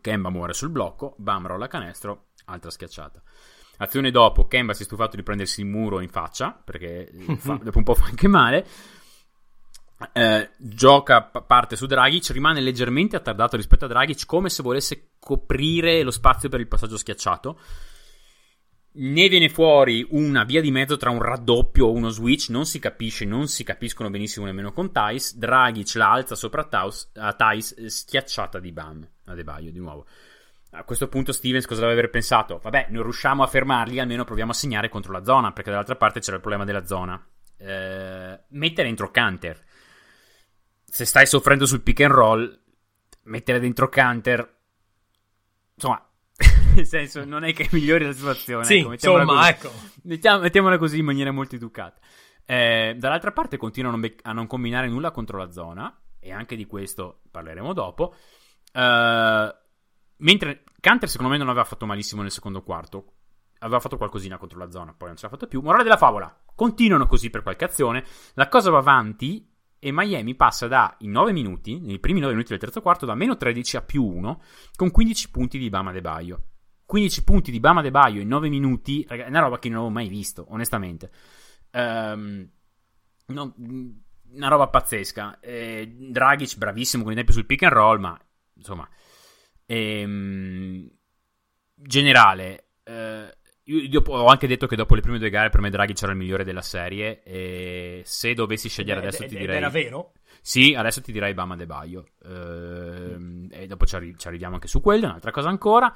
Kemba 0.00 0.30
muore 0.30 0.52
sul 0.52 0.70
blocco, 0.70 1.14
Bam 1.18 1.46
rolla 1.46 1.66
canestro, 1.66 2.28
altra 2.46 2.70
schiacciata. 2.70 3.22
Azione 3.78 4.10
dopo, 4.10 4.46
Kemba 4.46 4.74
si 4.74 4.82
è 4.82 4.84
stufato 4.84 5.16
di 5.16 5.22
prendersi 5.22 5.60
il 5.60 5.66
muro 5.66 6.00
in 6.00 6.08
faccia, 6.08 6.52
perché 6.52 7.10
fa, 7.38 7.58
dopo 7.62 7.78
un 7.78 7.84
po' 7.84 7.94
fa 7.94 8.06
anche 8.06 8.28
male. 8.28 8.66
Eh, 10.12 10.50
gioca, 10.56 11.22
parte 11.22 11.76
su 11.76 11.86
Dragic, 11.86 12.30
rimane 12.30 12.60
leggermente 12.60 13.16
attardato 13.16 13.56
rispetto 13.56 13.84
a 13.84 13.88
Dragic, 13.88 14.26
come 14.26 14.48
se 14.48 14.62
volesse 14.62 15.12
coprire 15.18 16.02
lo 16.02 16.10
spazio 16.10 16.48
per 16.48 16.60
il 16.60 16.68
passaggio 16.68 16.96
schiacciato. 16.96 17.58
Ne 18.92 19.28
viene 19.28 19.48
fuori 19.48 20.04
una 20.10 20.42
via 20.42 20.60
di 20.60 20.72
mezzo 20.72 20.96
tra 20.96 21.10
un 21.10 21.22
raddoppio 21.22 21.86
o 21.86 21.92
uno 21.92 22.08
switch, 22.08 22.48
non 22.48 22.66
si 22.66 22.80
capisce, 22.80 23.24
non 23.24 23.46
si 23.46 23.62
capiscono 23.62 24.10
benissimo 24.10 24.46
nemmeno 24.46 24.72
con 24.72 24.90
Thais. 24.90 25.36
Dragic 25.36 25.94
la 25.94 26.10
alza 26.10 26.34
sopra 26.34 26.68
a 26.68 27.32
Thais, 27.32 27.74
eh, 27.78 27.88
schiacciata 27.88 28.58
di 28.58 28.72
Bam, 28.72 29.08
a 29.26 29.34
Debaio 29.34 29.70
di 29.70 29.78
nuovo. 29.78 30.06
A 30.70 30.82
questo 30.82 31.08
punto 31.08 31.30
Stevens 31.30 31.66
cosa 31.66 31.82
deve 31.82 31.92
aver 31.92 32.10
pensato? 32.10 32.58
Vabbè, 32.58 32.88
non 32.90 33.04
riusciamo 33.04 33.44
a 33.44 33.46
fermarli, 33.46 34.00
almeno 34.00 34.24
proviamo 34.24 34.50
a 34.50 34.54
segnare 34.54 34.88
contro 34.88 35.12
la 35.12 35.22
zona, 35.22 35.52
perché 35.52 35.70
dall'altra 35.70 35.96
parte 35.96 36.18
c'era 36.18 36.36
il 36.36 36.42
problema 36.42 36.64
della 36.64 36.84
zona. 36.84 37.24
Eh, 37.58 38.40
mettere 38.48 38.88
dentro 38.88 39.12
Canter. 39.12 39.64
Se 40.84 41.04
stai 41.04 41.26
soffrendo 41.26 41.64
sul 41.64 41.82
pick 41.82 42.00
and 42.00 42.12
roll, 42.12 42.60
mettere 43.24 43.60
dentro 43.60 43.88
Canter... 43.88 44.58
Insomma, 45.74 46.09
nel 46.80 46.86
senso, 46.86 47.24
non 47.24 47.44
è 47.44 47.52
che 47.52 47.68
migliori 47.72 48.04
la 48.04 48.12
situazione. 48.12 48.64
Sì, 48.64 48.78
ecco, 48.78 48.92
insomma, 48.92 49.48
ecco. 49.48 49.70
Mettiamo, 50.02 50.40
mettiamola 50.40 50.78
così 50.78 50.98
in 50.98 51.04
maniera 51.04 51.30
molto 51.30 51.54
educata. 51.54 52.00
Eh, 52.44 52.96
dall'altra 52.98 53.32
parte 53.32 53.56
continuano 53.56 53.96
a 53.96 54.00
non, 54.00 54.14
a 54.22 54.32
non, 54.32 54.46
combinare 54.46 54.88
nulla 54.88 55.10
contro 55.10 55.38
la 55.38 55.50
zona, 55.50 55.96
e 56.18 56.32
anche 56.32 56.56
di 56.56 56.66
questo 56.66 57.20
parleremo 57.30 57.72
dopo. 57.72 58.14
Uh, 58.72 59.52
mentre 60.18 60.64
Canter, 60.80 61.08
secondo 61.08 61.32
me, 61.32 61.38
non 61.38 61.48
aveva 61.48 61.64
fatto 61.64 61.86
malissimo 61.86 62.22
nel 62.22 62.30
secondo 62.30 62.62
quarto. 62.62 63.12
Aveva 63.60 63.80
fatto 63.80 63.98
qualcosina 63.98 64.38
contro 64.38 64.58
la 64.58 64.70
zona, 64.70 64.94
poi 64.96 65.08
non 65.08 65.16
ce 65.16 65.24
l'ha 65.24 65.32
fatto 65.32 65.46
più. 65.46 65.60
Morale 65.60 65.82
della 65.82 65.96
favola: 65.96 66.34
continuano 66.54 67.06
così 67.06 67.30
per 67.30 67.42
qualche 67.42 67.64
azione. 67.64 68.04
La 68.34 68.48
cosa 68.48 68.70
va 68.70 68.78
avanti 68.78 69.46
e 69.78 69.92
Miami 69.92 70.34
passa 70.34 70.66
da, 70.66 70.94
in 71.00 71.10
9 71.10 71.32
minuti, 71.32 71.80
nei 71.80 71.98
primi 71.98 72.20
9 72.20 72.32
minuti 72.32 72.50
del 72.50 72.60
terzo 72.60 72.82
quarto, 72.82 73.06
da 73.06 73.14
meno 73.14 73.36
13 73.36 73.76
a 73.78 73.82
più 73.82 74.04
1, 74.04 74.42
con 74.76 74.90
15 74.90 75.30
punti 75.30 75.58
di 75.58 75.70
Bama 75.70 75.90
De 75.90 76.00
Baio. 76.00 76.42
15 76.90 77.22
punti 77.22 77.52
di 77.52 77.60
Bama 77.60 77.82
De 77.82 77.92
Baio 77.92 78.20
in 78.20 78.26
9 78.26 78.48
minuti, 78.48 79.04
è 79.04 79.24
una 79.28 79.38
roba 79.38 79.60
che 79.60 79.68
non 79.68 79.76
avevo 79.76 79.92
mai 79.92 80.08
visto, 80.08 80.44
onestamente. 80.48 81.08
Um, 81.70 82.50
no, 83.26 83.54
una 84.32 84.48
roba 84.48 84.66
pazzesca. 84.66 85.38
Eh, 85.38 85.86
Dragic 85.88 86.56
bravissimo 86.56 87.04
con 87.04 87.12
i 87.12 87.14
tempi 87.14 87.30
sul 87.30 87.46
pick 87.46 87.62
and 87.62 87.72
roll, 87.72 88.00
ma 88.00 88.20
insomma, 88.54 88.88
ehm, 89.66 90.90
generale. 91.76 92.70
Eh, 92.82 93.36
io, 93.62 94.02
ho 94.04 94.26
anche 94.26 94.48
detto 94.48 94.66
che 94.66 94.74
dopo 94.74 94.96
le 94.96 95.00
prime 95.00 95.20
due 95.20 95.30
gare 95.30 95.48
per 95.48 95.60
me 95.60 95.70
Dragic 95.70 96.02
era 96.02 96.10
il 96.10 96.18
migliore 96.18 96.42
della 96.42 96.60
serie. 96.60 97.22
E 97.22 98.02
se 98.04 98.34
dovessi 98.34 98.68
scegliere 98.68 98.98
Beh, 98.98 99.06
adesso 99.06 99.22
ed, 99.22 99.28
ti 99.28 99.36
direi. 99.36 99.58
Era 99.58 99.68
vero? 99.68 100.14
Sì, 100.40 100.74
adesso 100.74 101.00
ti 101.02 101.12
direi 101.12 101.34
Bama 101.34 101.54
De 101.54 101.66
Baio. 101.66 102.04
Eh, 102.20 103.46
e 103.48 103.66
dopo 103.68 103.86
ci, 103.86 103.94
arri- 103.94 104.18
ci 104.18 104.26
arriviamo 104.26 104.54
anche 104.54 104.66
su 104.66 104.80
quello. 104.80 105.06
Un'altra 105.06 105.30
cosa 105.30 105.50
ancora. 105.50 105.94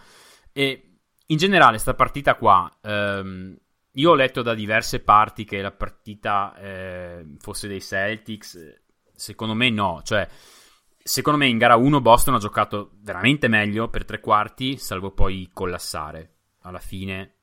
E 0.56 0.98
in 1.26 1.36
generale, 1.36 1.78
sta 1.78 1.94
partita 1.94 2.36
qua, 2.36 2.70
ehm, 2.80 3.56
io 3.94 4.10
ho 4.10 4.14
letto 4.14 4.40
da 4.40 4.54
diverse 4.54 5.00
parti 5.00 5.44
che 5.44 5.60
la 5.60 5.72
partita 5.72 6.54
eh, 6.56 7.26
fosse 7.38 7.66
dei 7.66 7.80
Celtics. 7.80 8.82
Secondo 9.12 9.54
me 9.54 9.68
no, 9.70 10.00
cioè, 10.04 10.28
secondo 11.02 11.38
me 11.38 11.48
in 11.48 11.58
gara 11.58 11.74
1 11.74 12.00
Boston 12.00 12.34
ha 12.34 12.38
giocato 12.38 12.92
veramente 13.00 13.48
meglio 13.48 13.88
per 13.88 14.04
tre 14.04 14.20
quarti, 14.20 14.76
salvo 14.76 15.10
poi 15.10 15.50
collassare 15.52 16.34
alla 16.60 16.78
fine, 16.78 17.34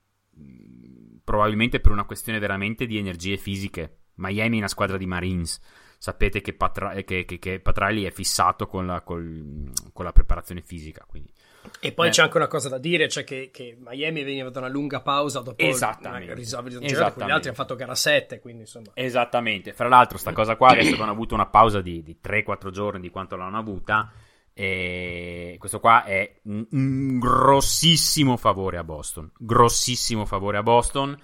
probabilmente 1.23 1.81
per 1.81 1.91
una 1.91 2.05
questione 2.05 2.39
veramente 2.39 2.85
di 2.85 2.97
energie 2.97 3.35
fisiche. 3.35 3.97
Miami 4.15 4.55
è 4.55 4.59
una 4.59 4.67
squadra 4.69 4.97
di 4.97 5.05
Marines. 5.05 5.59
Sapete 5.97 6.41
che, 6.41 6.53
Patra- 6.53 6.93
che, 7.03 7.25
che, 7.25 7.39
che 7.39 7.59
Patrelli 7.59 8.03
è 8.03 8.11
fissato 8.11 8.67
con 8.67 8.85
la, 8.87 9.01
col, 9.01 9.69
con 9.91 10.05
la 10.05 10.11
preparazione 10.11 10.61
fisica, 10.61 11.05
quindi 11.07 11.31
e 11.79 11.91
poi 11.91 12.07
eh. 12.07 12.11
c'è 12.11 12.23
anche 12.23 12.37
una 12.37 12.47
cosa 12.47 12.69
da 12.69 12.77
dire, 12.77 13.07
cioè 13.09 13.23
che, 13.23 13.49
che 13.51 13.77
Miami 13.79 14.23
veniva 14.23 14.49
da 14.49 14.59
una 14.59 14.69
lunga 14.69 15.01
pausa 15.01 15.41
dopo 15.41 15.61
Esattamente. 15.61 16.33
risolvere 16.33 16.83
Esattamente. 16.83 17.25
gli 17.25 17.31
altri 17.31 17.47
hanno 17.49 17.57
fatto 17.57 17.75
gara 17.75 17.95
7, 17.95 18.39
quindi 18.39 18.61
insomma. 18.61 18.91
Esattamente. 18.93 19.73
Fra 19.73 19.87
l'altro 19.87 20.17
sta 20.17 20.33
cosa 20.33 20.55
qua 20.55 20.69
adesso 20.69 20.95
che 20.95 21.01
hanno 21.01 21.11
avuto 21.11 21.33
una 21.33 21.47
pausa 21.47 21.81
di, 21.81 22.03
di 22.03 22.17
3-4 22.23 22.69
giorni 22.69 23.01
di 23.01 23.09
quanto 23.09 23.35
l'hanno 23.35 23.57
avuta 23.57 24.11
e 24.53 25.55
questo 25.59 25.79
qua 25.79 26.03
è 26.03 26.39
un, 26.43 26.67
un 26.71 27.19
grossissimo 27.19 28.35
favore 28.37 28.77
a 28.77 28.83
Boston, 28.83 29.31
grossissimo 29.37 30.25
favore 30.25 30.57
a 30.57 30.63
Boston. 30.63 31.17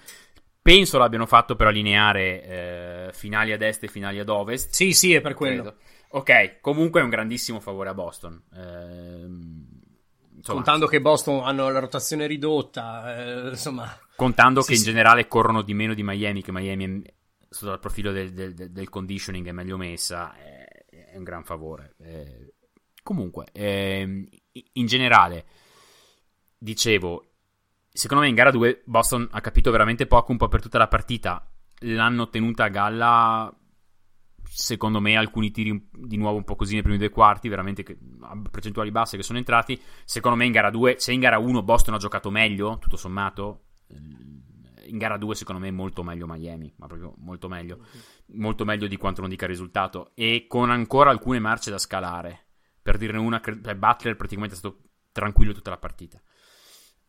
Penso 0.62 0.98
l'abbiano 0.98 1.25
fatto 1.25 1.56
per 1.56 1.67
allineare 1.67 2.44
eh, 2.44 3.10
finali 3.13 3.53
ad 3.53 3.62
est 3.62 3.84
e 3.84 3.88
finali 3.88 4.20
ad 4.20 4.29
ovest. 4.29 4.74
Sì, 4.74 4.91
sì, 4.91 5.13
è 5.13 5.22
per 5.22 5.34
quello. 5.34 5.62
Credo. 5.62 5.77
Ok, 6.10 6.60
comunque 6.62 7.00
è 7.00 7.03
un 7.03 7.10
grandissimo 7.10 7.60
favore 7.60 7.89
a 7.89 7.94
Boston. 7.94 8.41
Eh, 8.53 9.76
Insomma, 10.48 10.63
contando 10.63 10.88
che 10.88 11.01
Boston 11.01 11.46
hanno 11.46 11.70
la 11.70 11.80
rotazione 11.80 12.25
ridotta, 12.25 13.16
eh, 13.18 13.50
insomma. 13.50 13.98
Contando 14.16 14.62
sì, 14.62 14.68
che 14.68 14.74
in 14.74 14.80
sì. 14.80 14.86
generale 14.86 15.27
corrono 15.27 15.62
di 15.62 15.74
meno 15.74 15.94
di 15.94 16.04
Miami, 16.04 16.42
che 16.42 16.51
Miami 16.51 17.01
è, 17.01 17.13
sotto 17.50 17.74
il 17.74 17.80
profilo 17.80 18.12
del, 18.12 18.32
del, 18.32 18.54
del, 18.54 18.89
conditioning 18.89 19.46
è 19.48 19.51
meglio 19.51 19.77
messa, 19.77 20.36
è, 20.36 20.86
è 21.12 21.18
un 21.18 21.24
gran 21.24 21.44
favore. 21.44 21.96
Eh, 22.00 22.54
comunque, 23.04 23.48
eh, 23.51 24.30
in 24.74 24.86
generale, 24.86 25.46
dicevo, 26.58 27.25
secondo 27.89 28.24
me 28.24 28.30
in 28.30 28.36
gara 28.36 28.51
2 28.51 28.84
Boston 28.86 29.27
ha 29.32 29.42
capito 29.42 29.70
veramente 29.72 30.08
poco 30.08 30.32
un 30.32 30.38
po' 30.38 30.48
per 30.48 30.62
tutta 30.62 30.77
la 30.77 30.88
partita. 30.88 31.46
L'hanno 31.82 32.30
tenuta 32.30 32.63
a 32.63 32.70
galla 32.70 33.54
secondo 34.57 34.99
me 34.99 35.15
alcuni 35.15 35.51
tiri 35.51 35.87
di 35.91 36.17
nuovo 36.17 36.37
un 36.37 36.43
po' 36.43 36.55
così 36.55 36.73
nei 36.73 36.81
primi 36.81 36.97
due 36.97 37.11
quarti, 37.11 37.47
veramente 37.47 37.99
a 38.21 38.41
percentuali 38.49 38.89
basse 38.89 39.15
che 39.15 39.21
sono 39.21 39.37
entrati. 39.37 39.79
Secondo 40.03 40.35
me 40.35 40.45
in 40.45 40.51
gara 40.51 40.71
2, 40.71 40.95
se 40.97 41.13
in 41.13 41.19
gara 41.19 41.37
1 41.37 41.61
Boston 41.61 41.93
ha 41.93 41.99
giocato 41.99 42.31
meglio, 42.31 42.79
tutto 42.79 42.97
sommato, 42.97 43.65
in 43.89 44.97
gara 44.97 45.17
2 45.17 45.35
secondo 45.35 45.61
me 45.61 45.69
molto 45.69 46.01
meglio 46.01 46.25
Miami, 46.25 46.73
ma 46.77 46.87
proprio 46.87 47.13
molto 47.19 47.47
meglio, 47.47 47.85
molto 48.29 48.65
meglio 48.65 48.87
di 48.87 48.97
quanto 48.97 49.21
non 49.21 49.29
dica 49.29 49.45
il 49.45 49.51
risultato 49.51 50.11
e 50.15 50.45
con 50.47 50.71
ancora 50.71 51.11
alcune 51.11 51.37
marce 51.37 51.69
da 51.69 51.77
scalare. 51.77 52.47
Per 52.81 52.97
dirne 52.97 53.19
una, 53.19 53.39
cioè 53.39 53.75
Butler 53.75 54.15
praticamente 54.15 54.55
è 54.55 54.57
stato 54.57 54.81
tranquillo 55.11 55.53
tutta 55.53 55.69
la 55.69 55.77
partita. 55.77 56.19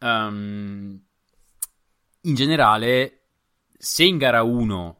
Um, 0.00 1.02
in 2.20 2.34
generale, 2.34 3.28
se 3.78 4.04
in 4.04 4.18
gara 4.18 4.42
1 4.42 4.97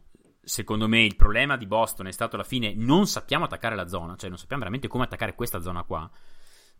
secondo 0.49 0.89
me 0.89 1.05
il 1.05 1.15
problema 1.15 1.59
di 1.59 1.67
Boston 1.67 2.07
è 2.07 2.11
stato 2.11 2.37
alla 2.37 2.45
fine 2.45 2.73
non 2.75 3.07
sappiamo 3.07 3.45
attaccare 3.45 3.77
la 3.77 3.87
zona, 3.87 4.17
cioè 4.17 4.31
non 4.31 4.39
sappiamo 4.39 4.63
veramente 4.63 4.89
come 4.89 5.05
attaccare 5.05 5.35
questa 5.35 5.61
zona 5.61 5.83
qua. 5.83 6.11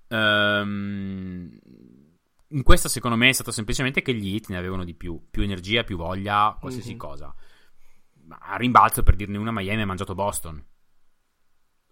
Um, 0.09 1.51
in 2.49 2.63
questa 2.63 2.89
secondo 2.89 3.17
me 3.19 3.29
è 3.29 3.33
stato 3.33 3.51
semplicemente 3.51 4.01
che 4.01 4.15
gli 4.15 4.35
hit 4.35 4.49
ne 4.49 4.57
avevano 4.57 4.85
di 4.85 4.95
più, 4.95 5.23
più 5.31 5.43
energia, 5.43 5.85
più 5.85 5.99
voglia, 5.99 6.57
qualsiasi 6.59 6.91
mm-hmm. 6.91 6.99
cosa. 6.99 7.35
Ma 8.25 8.39
a 8.41 8.57
rimbalzo 8.57 9.03
per 9.03 9.17
dirne 9.17 9.37
una 9.37 9.53
Miami 9.53 9.83
ha 9.83 9.87
mangiato 9.87 10.15
Boston. 10.15 10.65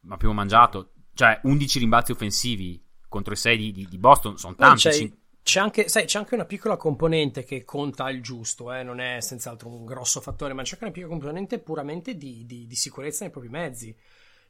Ma 0.00 0.14
abbiamo 0.14 0.32
mangiato, 0.34 0.92
cioè 1.12 1.40
11 1.42 1.78
rimbalzi 1.78 2.12
offensivi 2.12 2.82
contro 3.06 3.34
i 3.34 3.36
6 3.36 3.56
di, 3.58 3.72
di, 3.72 3.86
di 3.86 3.98
Boston 3.98 4.38
sono 4.38 4.54
tanti. 4.54 4.88
C'è, 4.88 5.12
c'è 5.46 5.60
anche, 5.60 5.88
sai, 5.88 6.06
c'è 6.06 6.18
anche 6.18 6.34
una 6.34 6.44
piccola 6.44 6.76
componente 6.76 7.44
che 7.44 7.64
conta 7.64 8.10
il 8.10 8.20
giusto, 8.20 8.72
eh? 8.72 8.82
non 8.82 8.98
è 8.98 9.20
senz'altro 9.20 9.68
un 9.68 9.84
grosso 9.84 10.20
fattore, 10.20 10.54
ma 10.54 10.64
c'è 10.64 10.72
anche 10.72 10.84
una 10.86 10.92
piccola 10.92 11.12
componente 11.12 11.60
puramente 11.60 12.16
di, 12.16 12.44
di, 12.44 12.66
di, 12.66 12.74
sicurezza 12.74 13.22
nei 13.22 13.30
propri 13.30 13.48
mezzi. 13.48 13.96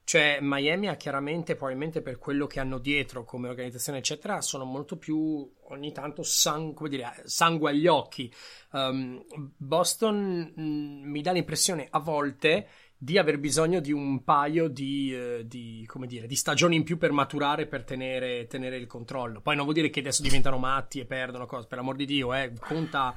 Cioè, 0.05 0.39
Miami 0.41 0.89
ha 0.89 0.95
chiaramente, 0.95 1.55
probabilmente 1.55 2.01
per 2.01 2.17
quello 2.17 2.47
che 2.47 2.61
hanno 2.61 2.79
dietro 2.79 3.25
come 3.25 3.49
organizzazione, 3.49 3.99
eccetera, 3.99 4.41
sono 4.41 4.65
molto 4.65 4.97
più 4.97 5.47
ogni 5.65 5.93
tanto 5.93 6.23
sang- 6.23 6.73
come 6.73 6.89
dire, 6.89 7.13
sangue 7.27 7.73
agli 7.73 7.87
occhi. 7.87 8.33
Um, 8.71 9.23
Boston 9.55 10.55
mh, 10.57 11.11
mi 11.11 11.21
dà 11.21 11.33
l'impressione 11.33 11.89
a 11.91 11.99
volte 11.99 12.69
di 12.99 13.19
aver 13.19 13.39
bisogno 13.39 13.81
di 13.81 13.93
un 13.93 14.25
paio 14.25 14.69
di, 14.69 15.15
eh, 15.15 15.47
di, 15.47 15.87
dire, 16.07 16.27
di 16.27 16.37
stagioni 16.37 16.77
in 16.77 16.83
più 16.83 16.97
per 16.97 17.13
maturare, 17.13 17.67
per 17.67 17.85
tenere, 17.85 18.47
tenere, 18.47 18.77
il 18.77 18.87
controllo. 18.87 19.41
Poi 19.41 19.55
non 19.55 19.65
vuol 19.65 19.77
dire 19.77 19.91
che 19.91 20.01
adesso 20.01 20.23
diventano 20.23 20.57
matti 20.57 21.01
e 21.01 21.05
perdono 21.05 21.47
cose, 21.47 21.67
per 21.67 21.79
l'amor 21.79 21.97
di 21.97 22.07
Dio, 22.07 22.33
eh, 22.33 22.53
conta 22.59 23.15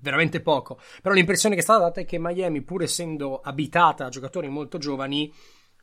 veramente 0.00 0.40
poco. 0.40 0.78
Però 1.02 1.14
l'impressione 1.14 1.54
che 1.54 1.60
è 1.60 1.64
stata 1.64 1.84
data 1.84 2.00
è 2.00 2.04
che 2.04 2.18
Miami, 2.18 2.62
pur 2.62 2.82
essendo 2.82 3.40
abitata 3.40 4.04
da 4.04 4.10
giocatori 4.10 4.48
molto 4.48 4.78
giovani, 4.78 5.32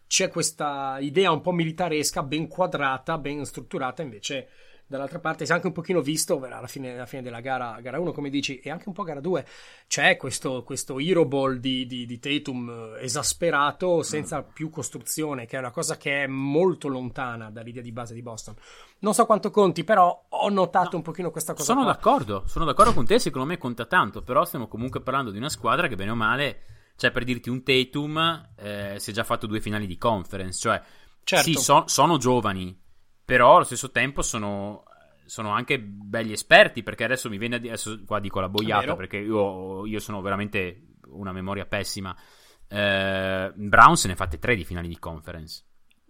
c'è 0.07 0.29
questa 0.29 0.97
idea 0.99 1.31
un 1.31 1.41
po' 1.41 1.51
militaresca, 1.51 2.23
ben 2.23 2.47
quadrata, 2.47 3.17
ben 3.17 3.43
strutturata, 3.43 4.01
invece 4.01 4.47
dall'altra 4.87 5.19
parte 5.19 5.45
si 5.45 5.51
è 5.51 5.55
anche 5.55 5.67
un 5.67 5.73
pochino 5.73 6.01
visto 6.01 6.39
alla 6.43 6.67
fine, 6.67 6.93
alla 6.93 7.05
fine 7.05 7.23
della 7.23 7.39
gara, 7.39 7.79
gara 7.81 7.99
1 7.99 8.11
come 8.11 8.29
dici 8.29 8.59
e 8.59 8.69
anche 8.69 8.87
un 8.87 8.93
po' 8.93 9.03
gara 9.03 9.19
2 9.19 9.45
c'è 9.87 10.15
questo, 10.17 10.63
questo 10.63 10.99
hero 10.99 11.25
ball 11.25 11.55
di, 11.55 11.85
di, 11.87 12.05
di 12.05 12.19
Tatum 12.19 12.95
esasperato 12.99 14.03
senza 14.03 14.41
mm. 14.41 14.53
più 14.53 14.69
costruzione 14.69 15.45
che 15.45 15.55
è 15.55 15.59
una 15.59 15.71
cosa 15.71 15.97
che 15.97 16.23
è 16.23 16.27
molto 16.27 16.87
lontana 16.87 17.49
dall'idea 17.49 17.81
di 17.81 17.91
base 17.91 18.13
di 18.13 18.21
Boston 18.21 18.55
non 18.99 19.13
so 19.13 19.25
quanto 19.25 19.49
conti 19.49 19.83
però 19.83 20.25
ho 20.29 20.49
notato 20.49 20.89
no, 20.91 20.97
un 20.97 21.01
pochino 21.01 21.31
questa 21.31 21.53
cosa 21.53 21.63
sono 21.63 21.83
qua. 21.83 21.91
d'accordo 21.91 22.43
sono 22.45 22.65
d'accordo 22.65 22.93
con 22.93 23.05
te 23.05 23.17
secondo 23.17 23.47
me 23.47 23.57
conta 23.57 23.85
tanto 23.85 24.21
però 24.21 24.45
stiamo 24.45 24.67
comunque 24.67 25.01
parlando 25.01 25.31
di 25.31 25.37
una 25.37 25.49
squadra 25.49 25.87
che 25.87 25.95
bene 25.95 26.11
o 26.11 26.15
male 26.15 26.59
cioè 26.95 27.11
per 27.11 27.23
dirti 27.23 27.49
un 27.49 27.63
Tatum 27.63 28.49
eh, 28.55 28.95
si 28.99 29.09
è 29.09 29.13
già 29.13 29.23
fatto 29.23 29.47
due 29.47 29.59
finali 29.59 29.87
di 29.87 29.97
conference 29.97 30.59
cioè 30.59 30.81
certo. 31.23 31.43
sì 31.43 31.55
so, 31.55 31.83
sono 31.87 32.17
giovani 32.17 32.83
però 33.25 33.55
allo 33.55 33.63
stesso 33.63 33.91
tempo 33.91 34.21
sono, 34.21 34.83
sono 35.25 35.49
anche 35.49 35.79
belli 35.79 36.31
esperti 36.31 36.83
perché 36.83 37.03
adesso 37.03 37.29
mi 37.29 37.37
viene 37.37 37.55
a 37.55 37.59
dire, 37.59 37.73
adesso 37.73 37.99
qua 38.05 38.19
dico 38.19 38.39
la 38.39 38.49
boiata 38.49 38.95
perché 38.95 39.17
io, 39.17 39.85
io, 39.85 39.99
sono 39.99 40.21
veramente 40.21 40.93
una 41.07 41.31
memoria 41.31 41.65
pessima 41.65 42.15
eh, 42.67 43.51
Brown 43.53 43.97
se 43.97 44.07
ne 44.07 44.13
ha 44.13 44.17
fatte 44.17 44.39
tre 44.39 44.55
di 44.55 44.63
finali 44.63 44.87
di 44.87 44.97
conference 44.97 45.63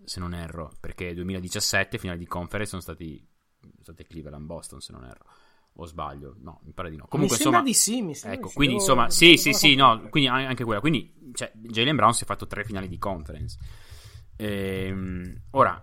se 0.03 0.19
non 0.19 0.33
erro 0.33 0.71
perché 0.79 1.13
2017 1.13 1.97
finali 1.97 2.19
di 2.19 2.27
conference 2.27 2.69
sono 2.69 2.81
stati 2.81 3.25
state 3.81 4.05
Cleveland 4.05 4.45
Boston 4.45 4.79
se 4.79 4.91
non 4.91 5.05
erro 5.05 5.25
o 5.77 5.85
sbaglio? 5.85 6.35
No, 6.39 6.61
mi 6.63 6.71
pare 6.73 6.89
di 6.89 6.95
no. 6.95 7.05
Comunque, 7.07 7.37
mi 7.37 7.43
insomma, 7.43 7.63
di 7.63 7.73
sì, 7.73 8.01
mi 8.01 8.15
sembra 8.15 8.39
ecco, 8.39 8.47
di 8.47 8.53
quindi 8.53 8.75
insomma, 8.75 9.09
sì, 9.09 9.37
sì, 9.37 9.53
sì, 9.53 9.75
no, 9.75 10.07
quindi 10.09 10.29
anche 10.29 10.63
quella. 10.63 10.79
Quindi, 10.79 11.31
cioè, 11.33 11.51
Jalen 11.53 11.95
Brown 11.95 12.13
si 12.13 12.23
è 12.23 12.25
fatto 12.25 12.47
tre 12.47 12.63
finali 12.63 12.87
di 12.87 12.97
conference. 12.97 13.57
Ehm, 14.37 15.41
ora, 15.51 15.81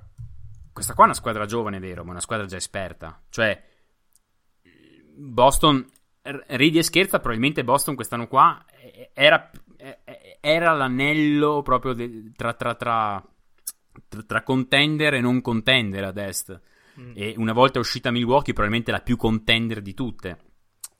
questa 0.72 0.94
qua 0.94 1.04
è 1.04 1.06
una 1.06 1.16
squadra 1.16 1.46
giovane, 1.46 1.78
vero, 1.78 2.04
ma 2.04 2.12
una 2.12 2.20
squadra 2.20 2.46
già 2.46 2.56
esperta. 2.56 3.22
Cioè, 3.28 3.62
Boston, 5.14 5.86
ridi 6.22 6.78
e 6.78 6.82
scherza, 6.82 7.18
probabilmente 7.18 7.64
Boston 7.64 7.94
quest'anno 7.94 8.28
qua 8.28 8.64
era, 9.12 9.50
era 10.40 10.72
l'anello 10.72 11.62
proprio 11.62 11.92
de, 11.92 12.32
tra, 12.34 12.54
tra, 12.54 12.74
tra, 12.74 13.22
tra, 14.26 14.42
contender 14.42 15.14
e 15.14 15.20
non 15.20 15.40
contender 15.40 16.04
ad 16.04 16.16
est. 16.16 16.60
Mm. 16.98 17.12
E 17.14 17.34
una 17.36 17.52
volta 17.52 17.78
uscita 17.78 18.10
Milwaukee, 18.10 18.52
probabilmente 18.52 18.90
la 18.90 19.00
più 19.00 19.16
contender 19.16 19.80
di 19.82 19.94
tutte. 19.94 20.38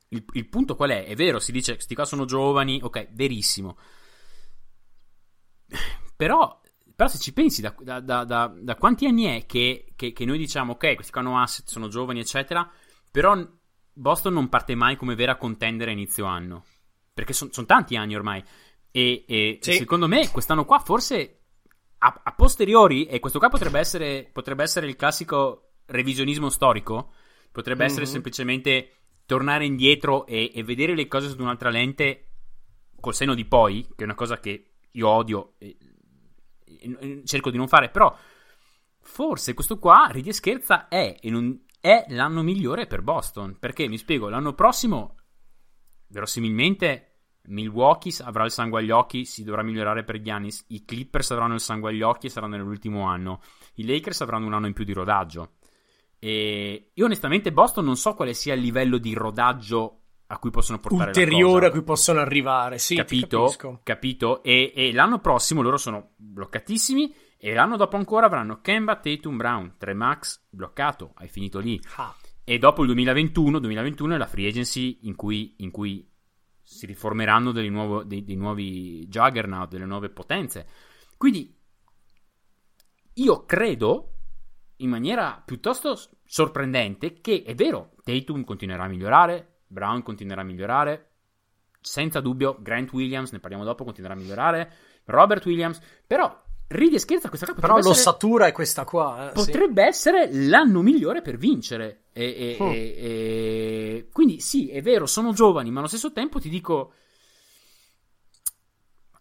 Il, 0.09 0.23
il 0.33 0.47
punto 0.47 0.75
qual 0.75 0.91
è? 0.91 1.05
È 1.05 1.15
vero, 1.15 1.39
si 1.39 1.51
dice, 1.51 1.73
questi 1.73 1.95
qua 1.95 2.05
sono 2.05 2.25
giovani, 2.25 2.79
ok, 2.81 3.09
verissimo. 3.11 3.77
Però 6.15 6.61
però 6.95 7.09
se 7.09 7.17
ci 7.17 7.33
pensi, 7.33 7.61
da, 7.61 7.73
da, 7.79 8.23
da, 8.23 8.53
da 8.55 8.75
quanti 8.75 9.05
anni 9.05 9.23
è 9.23 9.45
che, 9.45 9.93
che, 9.95 10.13
che, 10.13 10.25
noi 10.25 10.37
diciamo, 10.37 10.73
ok, 10.73 10.95
questi 10.95 11.11
qua 11.11 11.21
hanno 11.21 11.39
asset, 11.39 11.67
sono 11.67 11.87
giovani, 11.87 12.19
eccetera, 12.19 12.69
però 13.11 13.35
Boston 13.93 14.33
non 14.33 14.49
parte 14.49 14.75
mai 14.75 14.95
come 14.95 15.15
vera 15.15 15.37
contender 15.37 15.87
a 15.87 15.91
inizio 15.91 16.25
anno. 16.25 16.65
Perché 17.13 17.33
sono 17.33 17.51
son 17.53 17.65
tanti 17.65 17.95
anni 17.95 18.15
ormai. 18.15 18.43
E, 18.91 19.23
e 19.27 19.59
sì. 19.61 19.73
secondo 19.73 20.07
me 20.07 20.29
quest'anno 20.29 20.65
qua 20.65 20.79
forse 20.79 21.41
a, 21.99 22.21
a, 22.23 22.31
posteriori, 22.33 23.05
e 23.05 23.19
questo 23.19 23.39
qua 23.39 23.49
potrebbe 23.49 23.79
essere, 23.79 24.29
potrebbe 24.31 24.63
essere 24.63 24.87
il 24.87 24.95
classico 24.95 25.73
revisionismo 25.85 26.49
storico, 26.49 27.13
potrebbe 27.51 27.83
mm-hmm. 27.83 27.91
essere 27.91 28.05
semplicemente 28.05 28.91
tornare 29.25 29.65
indietro 29.65 30.25
e, 30.25 30.51
e 30.53 30.63
vedere 30.63 30.95
le 30.95 31.07
cose 31.07 31.29
sotto 31.29 31.43
un'altra 31.43 31.69
lente 31.69 32.27
col 32.99 33.15
seno 33.15 33.33
di 33.33 33.45
poi, 33.45 33.83
che 33.83 34.01
è 34.01 34.03
una 34.03 34.15
cosa 34.15 34.39
che 34.39 34.73
io 34.91 35.07
odio. 35.07 35.53
Cerco 37.25 37.49
di 37.49 37.57
non 37.57 37.67
fare, 37.67 37.89
però 37.89 38.15
forse 38.99 39.53
questo 39.53 39.77
qua, 39.79 40.07
ridi 40.09 40.29
e 40.29 40.33
scherza, 40.33 40.87
è, 40.87 41.17
non, 41.23 41.65
è 41.79 42.05
l'anno 42.09 42.41
migliore 42.41 42.87
per 42.87 43.01
Boston, 43.01 43.57
perché 43.59 43.87
mi 43.87 43.97
spiego, 43.97 44.29
l'anno 44.29 44.53
prossimo, 44.53 45.17
verosimilmente, 46.07 47.09
Milwaukee 47.45 48.13
avrà 48.23 48.45
il 48.45 48.51
sangue 48.51 48.79
agli 48.79 48.91
occhi, 48.91 49.25
si 49.25 49.43
dovrà 49.43 49.63
migliorare 49.63 50.03
per 50.03 50.21
Giannis, 50.21 50.65
i 50.69 50.85
Clippers 50.85 51.31
avranno 51.31 51.55
il 51.55 51.59
sangue 51.59 51.91
agli 51.91 52.01
occhi 52.01 52.27
e 52.27 52.29
saranno 52.29 52.55
nell'ultimo 52.55 53.05
anno, 53.05 53.41
i 53.75 53.85
Lakers 53.85 54.21
avranno 54.21 54.45
un 54.45 54.53
anno 54.53 54.67
in 54.67 54.73
più 54.73 54.85
di 54.85 54.93
rodaggio. 54.93 55.55
E 56.19 56.91
io 56.93 57.05
onestamente 57.05 57.51
Boston 57.51 57.83
non 57.83 57.97
so 57.97 58.13
quale 58.13 58.33
sia 58.33 58.53
il 58.53 58.61
livello 58.61 58.97
di 58.97 59.13
rodaggio 59.13 60.02
a 60.33 60.39
cui 60.39 60.49
possono 60.49 60.79
portare 60.79 61.09
ulteriore 61.09 61.67
a 61.67 61.71
cui 61.71 61.83
possono 61.83 62.19
arrivare. 62.19 62.77
Sì, 62.79 62.95
capito? 62.95 63.53
Capito? 63.83 64.41
E, 64.43 64.73
e, 64.75 64.91
l'anno 64.91 65.19
prossimo 65.19 65.61
loro 65.61 65.77
sono 65.77 66.13
bloccatissimi. 66.15 67.13
E 67.37 67.53
l'anno 67.53 67.75
dopo 67.75 67.97
ancora 67.97 68.25
avranno 68.25 68.61
Kemba, 68.61 68.95
Tatum, 68.95 69.35
Brown, 69.35 69.75
3 69.77 69.93
Max 69.93 70.45
bloccato. 70.49 71.11
Hai 71.15 71.27
finito 71.27 71.59
lì. 71.59 71.79
Ah. 71.97 72.15
E 72.43 72.57
dopo 72.57 72.81
il 72.81 72.87
2021, 72.87 73.59
2021 73.59 74.15
è 74.15 74.17
la 74.17 74.27
free 74.27 74.47
agency 74.47 74.99
in 75.03 75.15
cui, 75.15 75.55
in 75.57 75.69
cui 75.69 76.09
si 76.61 76.85
riformeranno 76.85 77.51
nuovo, 77.69 78.03
dei, 78.03 78.23
dei 78.23 78.35
nuovi 78.35 79.05
juggernaut, 79.07 79.69
delle 79.69 79.85
nuove 79.85 80.09
potenze. 80.09 80.67
Quindi 81.17 81.55
io 83.15 83.45
credo 83.45 84.09
in 84.77 84.89
maniera 84.89 85.41
piuttosto 85.45 85.99
sorprendente 86.25 87.21
che 87.21 87.43
è 87.43 87.53
vero, 87.53 87.91
Tatum 88.03 88.43
continuerà 88.43 88.85
a 88.85 88.87
migliorare, 88.87 89.52
Brown 89.73 90.03
continuerà 90.03 90.41
a 90.41 90.45
migliorare. 90.45 91.07
Senza 91.81 92.21
dubbio, 92.21 92.57
Grant 92.61 92.93
Williams, 92.93 93.31
ne 93.31 93.39
parliamo 93.39 93.65
dopo, 93.65 93.83
continuerà 93.83 94.15
a 94.15 94.17
migliorare. 94.17 94.71
Robert 95.05 95.45
Williams, 95.45 95.81
però 96.07 96.41
ridi 96.67 96.95
e 96.95 96.99
scherza 96.99 97.29
questa 97.29 97.45
qua 97.45 97.55
però 97.55 97.77
l'ossatura 97.79 98.45
essere, 98.45 98.49
è 98.49 98.53
questa 98.53 98.83
qua 98.83 99.29
eh, 99.29 99.33
potrebbe 99.33 99.83
sì. 99.83 99.87
essere 99.87 100.29
l'anno 100.31 100.81
migliore 100.81 101.21
per 101.21 101.37
vincere 101.37 102.05
e, 102.11 102.23
e, 102.23 102.57
oh. 102.59 102.71
e, 102.71 104.07
quindi 104.11 104.39
sì 104.39 104.69
è 104.69 104.81
vero 104.81 105.05
sono 105.05 105.33
giovani 105.33 105.69
ma 105.71 105.79
allo 105.79 105.87
stesso 105.87 106.11
tempo 106.11 106.39
ti 106.39 106.49
dico 106.49 106.93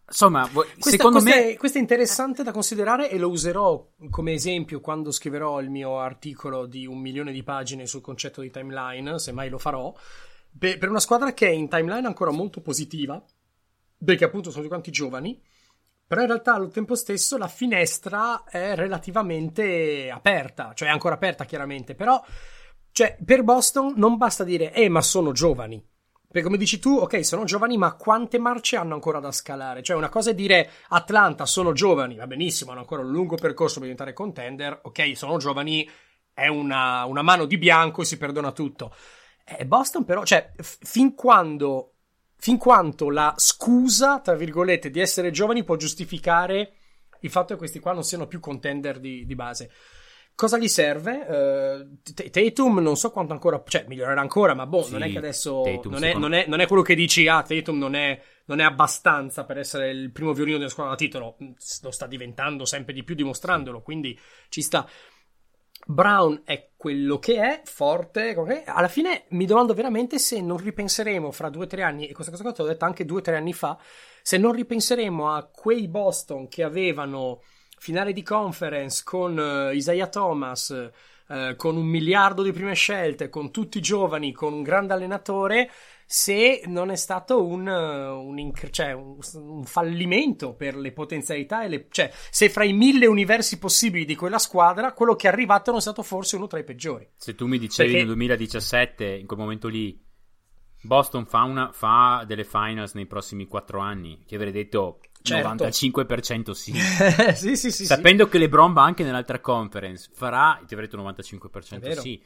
insomma 0.06 0.48
questa, 0.48 0.90
secondo 0.90 1.20
questa 1.20 1.40
me 1.40 1.50
è, 1.50 1.56
questo 1.56 1.78
è 1.78 1.80
interessante 1.80 2.42
da 2.42 2.52
considerare 2.52 3.10
e 3.10 3.18
lo 3.18 3.28
userò 3.28 3.86
come 4.08 4.32
esempio 4.32 4.80
quando 4.80 5.10
scriverò 5.10 5.60
il 5.60 5.68
mio 5.68 5.98
articolo 5.98 6.66
di 6.66 6.86
un 6.86 6.98
milione 6.98 7.32
di 7.32 7.42
pagine 7.42 7.86
sul 7.86 8.00
concetto 8.00 8.40
di 8.40 8.50
timeline 8.50 9.18
se 9.18 9.32
mai 9.32 9.50
lo 9.50 9.58
farò 9.58 9.92
Beh, 10.52 10.78
per 10.78 10.88
una 10.88 11.00
squadra 11.00 11.32
che 11.32 11.48
è 11.48 11.50
in 11.50 11.68
timeline 11.68 12.06
ancora 12.06 12.30
molto 12.30 12.60
positiva, 12.60 13.22
perché 14.04 14.24
appunto 14.24 14.50
sono 14.50 14.62
tutti 14.62 14.68
quanti 14.68 14.90
giovani, 14.90 15.40
però 16.06 16.20
in 16.20 16.28
realtà 16.28 16.54
al 16.54 16.70
tempo 16.70 16.94
stesso 16.94 17.38
la 17.38 17.48
finestra 17.48 18.44
è 18.44 18.74
relativamente 18.74 20.10
aperta, 20.10 20.72
cioè 20.74 20.88
è 20.88 20.92
ancora 20.92 21.14
aperta 21.14 21.44
chiaramente, 21.44 21.94
però 21.94 22.22
cioè, 22.92 23.16
per 23.24 23.42
Boston 23.42 23.94
non 23.96 24.18
basta 24.18 24.44
dire 24.44 24.72
eh 24.72 24.90
ma 24.90 25.00
sono 25.00 25.32
giovani, 25.32 25.82
perché 26.32 26.46
come 26.46 26.58
dici 26.58 26.78
tu, 26.78 26.96
ok, 26.96 27.24
sono 27.24 27.44
giovani, 27.44 27.76
ma 27.76 27.94
quante 27.94 28.38
marce 28.38 28.76
hanno 28.76 28.94
ancora 28.94 29.20
da 29.20 29.30
scalare? 29.30 29.82
Cioè, 29.82 29.96
una 29.96 30.08
cosa 30.08 30.30
è 30.30 30.34
dire 30.34 30.70
Atlanta, 30.88 31.44
sono 31.44 31.72
giovani, 31.72 32.16
va 32.16 32.26
benissimo, 32.26 32.70
hanno 32.70 32.80
ancora 32.80 33.02
un 33.02 33.10
lungo 33.10 33.36
percorso 33.36 33.74
per 33.74 33.82
diventare 33.82 34.14
contender, 34.14 34.80
ok, 34.82 35.16
sono 35.16 35.36
giovani, 35.36 35.88
è 36.32 36.46
una, 36.46 37.04
una 37.04 37.20
mano 37.20 37.44
di 37.44 37.58
bianco 37.58 38.00
e 38.00 38.06
si 38.06 38.16
perdona 38.16 38.52
tutto. 38.52 38.94
Eh, 39.44 39.66
Boston 39.66 40.04
però, 40.04 40.24
cioè, 40.24 40.52
f- 40.56 40.78
fin 40.80 41.14
quando, 41.14 41.94
fin 42.36 42.58
quanto 42.58 43.10
la 43.10 43.34
scusa, 43.36 44.20
tra 44.20 44.34
virgolette, 44.34 44.90
di 44.90 45.00
essere 45.00 45.30
giovani 45.30 45.64
può 45.64 45.76
giustificare 45.76 46.74
il 47.20 47.30
fatto 47.30 47.52
che 47.52 47.58
questi 47.58 47.78
qua 47.78 47.92
non 47.92 48.04
siano 48.04 48.26
più 48.26 48.40
contender 48.40 48.98
di, 48.98 49.24
di 49.24 49.34
base. 49.34 49.70
Cosa 50.34 50.58
gli 50.58 50.68
serve? 50.68 51.12
Uh, 51.28 52.30
Tatum 52.30 52.78
non 52.78 52.96
so 52.96 53.10
quanto 53.10 53.32
ancora, 53.32 53.62
cioè 53.66 53.84
migliorerà 53.86 54.20
ancora, 54.20 54.54
ma 54.54 54.66
boh, 54.66 54.82
sì, 54.82 54.92
non 54.92 55.02
è 55.02 55.10
che 55.10 55.18
adesso 55.18 55.62
non 55.84 56.02
è, 56.02 56.14
non, 56.14 56.32
è, 56.32 56.46
non 56.48 56.60
è, 56.60 56.66
quello 56.66 56.82
che 56.82 56.94
dici, 56.94 57.28
ah, 57.28 57.42
Tatum 57.42 57.78
non 57.78 57.94
è, 57.94 58.20
non 58.46 58.58
è 58.58 58.64
abbastanza 58.64 59.44
per 59.44 59.58
essere 59.58 59.90
il 59.90 60.10
primo 60.10 60.32
violino 60.32 60.56
della 60.56 60.70
squadra 60.70 60.94
da 60.94 60.98
titolo, 60.98 61.36
lo 61.38 61.90
sta 61.90 62.06
diventando 62.06 62.64
sempre 62.64 62.94
di 62.94 63.04
più 63.04 63.14
dimostrandolo, 63.14 63.82
quindi 63.82 64.18
ci 64.48 64.62
sta. 64.62 64.88
Brown 65.86 66.42
è 66.44 66.70
quello 66.76 67.18
che 67.18 67.40
è, 67.40 67.62
forte. 67.64 68.34
Alla 68.66 68.88
fine 68.88 69.24
mi 69.30 69.46
domando 69.46 69.74
veramente 69.74 70.18
se 70.18 70.40
non 70.40 70.56
ripenseremo 70.56 71.30
fra 71.30 71.48
due 71.48 71.64
o 71.64 71.66
tre 71.66 71.82
anni, 71.82 72.08
e 72.08 72.12
questa 72.12 72.30
cosa 72.30 72.42
qua 72.44 72.52
te 72.52 72.62
l'ho 72.62 72.68
detta 72.68 72.86
anche 72.86 73.04
due 73.04 73.18
o 73.18 73.22
tre 73.22 73.36
anni 73.36 73.52
fa, 73.52 73.78
se 74.22 74.38
non 74.38 74.52
ripenseremo 74.52 75.32
a 75.32 75.44
quei 75.44 75.88
Boston 75.88 76.48
che 76.48 76.62
avevano 76.62 77.42
finale 77.78 78.12
di 78.12 78.22
conference 78.22 79.02
con 79.04 79.36
uh, 79.36 79.72
Isaiah 79.72 80.06
Thomas, 80.06 80.68
uh, 81.26 81.56
con 81.56 81.76
un 81.76 81.86
miliardo 81.86 82.42
di 82.42 82.52
prime 82.52 82.74
scelte, 82.74 83.28
con 83.28 83.50
tutti 83.50 83.78
i 83.78 83.82
giovani, 83.82 84.32
con 84.32 84.52
un 84.52 84.62
grande 84.62 84.92
allenatore 84.92 85.68
se 86.12 86.60
non 86.66 86.90
è 86.90 86.96
stato 86.96 87.42
un, 87.42 87.66
un, 87.66 88.38
inc- 88.38 88.68
cioè 88.68 88.92
un, 88.92 89.16
un 89.32 89.64
fallimento 89.64 90.52
per 90.52 90.76
le 90.76 90.92
potenzialità 90.92 91.64
e 91.64 91.68
le, 91.68 91.86
cioè 91.88 92.12
se 92.30 92.50
fra 92.50 92.64
i 92.64 92.74
mille 92.74 93.06
universi 93.06 93.58
possibili 93.58 94.04
di 94.04 94.14
quella 94.14 94.38
squadra 94.38 94.92
quello 94.92 95.16
che 95.16 95.26
è 95.26 95.30
arrivato 95.30 95.70
non 95.70 95.78
è 95.78 95.82
stato 95.82 96.02
forse 96.02 96.36
uno 96.36 96.48
tra 96.48 96.58
i 96.58 96.64
peggiori 96.64 97.08
se 97.16 97.34
tu 97.34 97.46
mi 97.46 97.56
dicevi 97.56 97.92
Perché... 97.92 98.04
nel 98.04 98.14
2017 98.14 99.06
in 99.06 99.26
quel 99.26 99.38
momento 99.38 99.68
lì 99.68 99.98
Boston 100.82 101.24
fa, 101.24 101.44
una, 101.44 101.72
fa 101.72 102.24
delle 102.26 102.44
finals 102.44 102.92
nei 102.92 103.06
prossimi 103.06 103.46
quattro 103.46 103.80
anni 103.80 104.22
ti 104.26 104.34
avrei 104.34 104.52
detto 104.52 105.00
Certo. 105.22 105.64
95% 105.64 106.50
sì. 106.50 106.72
sì, 106.74 107.56
sì, 107.56 107.70
sì. 107.70 107.84
Sapendo 107.86 108.24
sì. 108.24 108.30
che 108.32 108.38
LeBron 108.38 108.72
va 108.72 108.82
anche 108.82 109.04
nell'altra 109.04 109.38
conference, 109.38 110.10
farà, 110.12 110.60
ti 110.66 110.74
avrei 110.74 110.88
detto 110.88 111.00
95% 111.00 111.92
sì. 111.92 112.20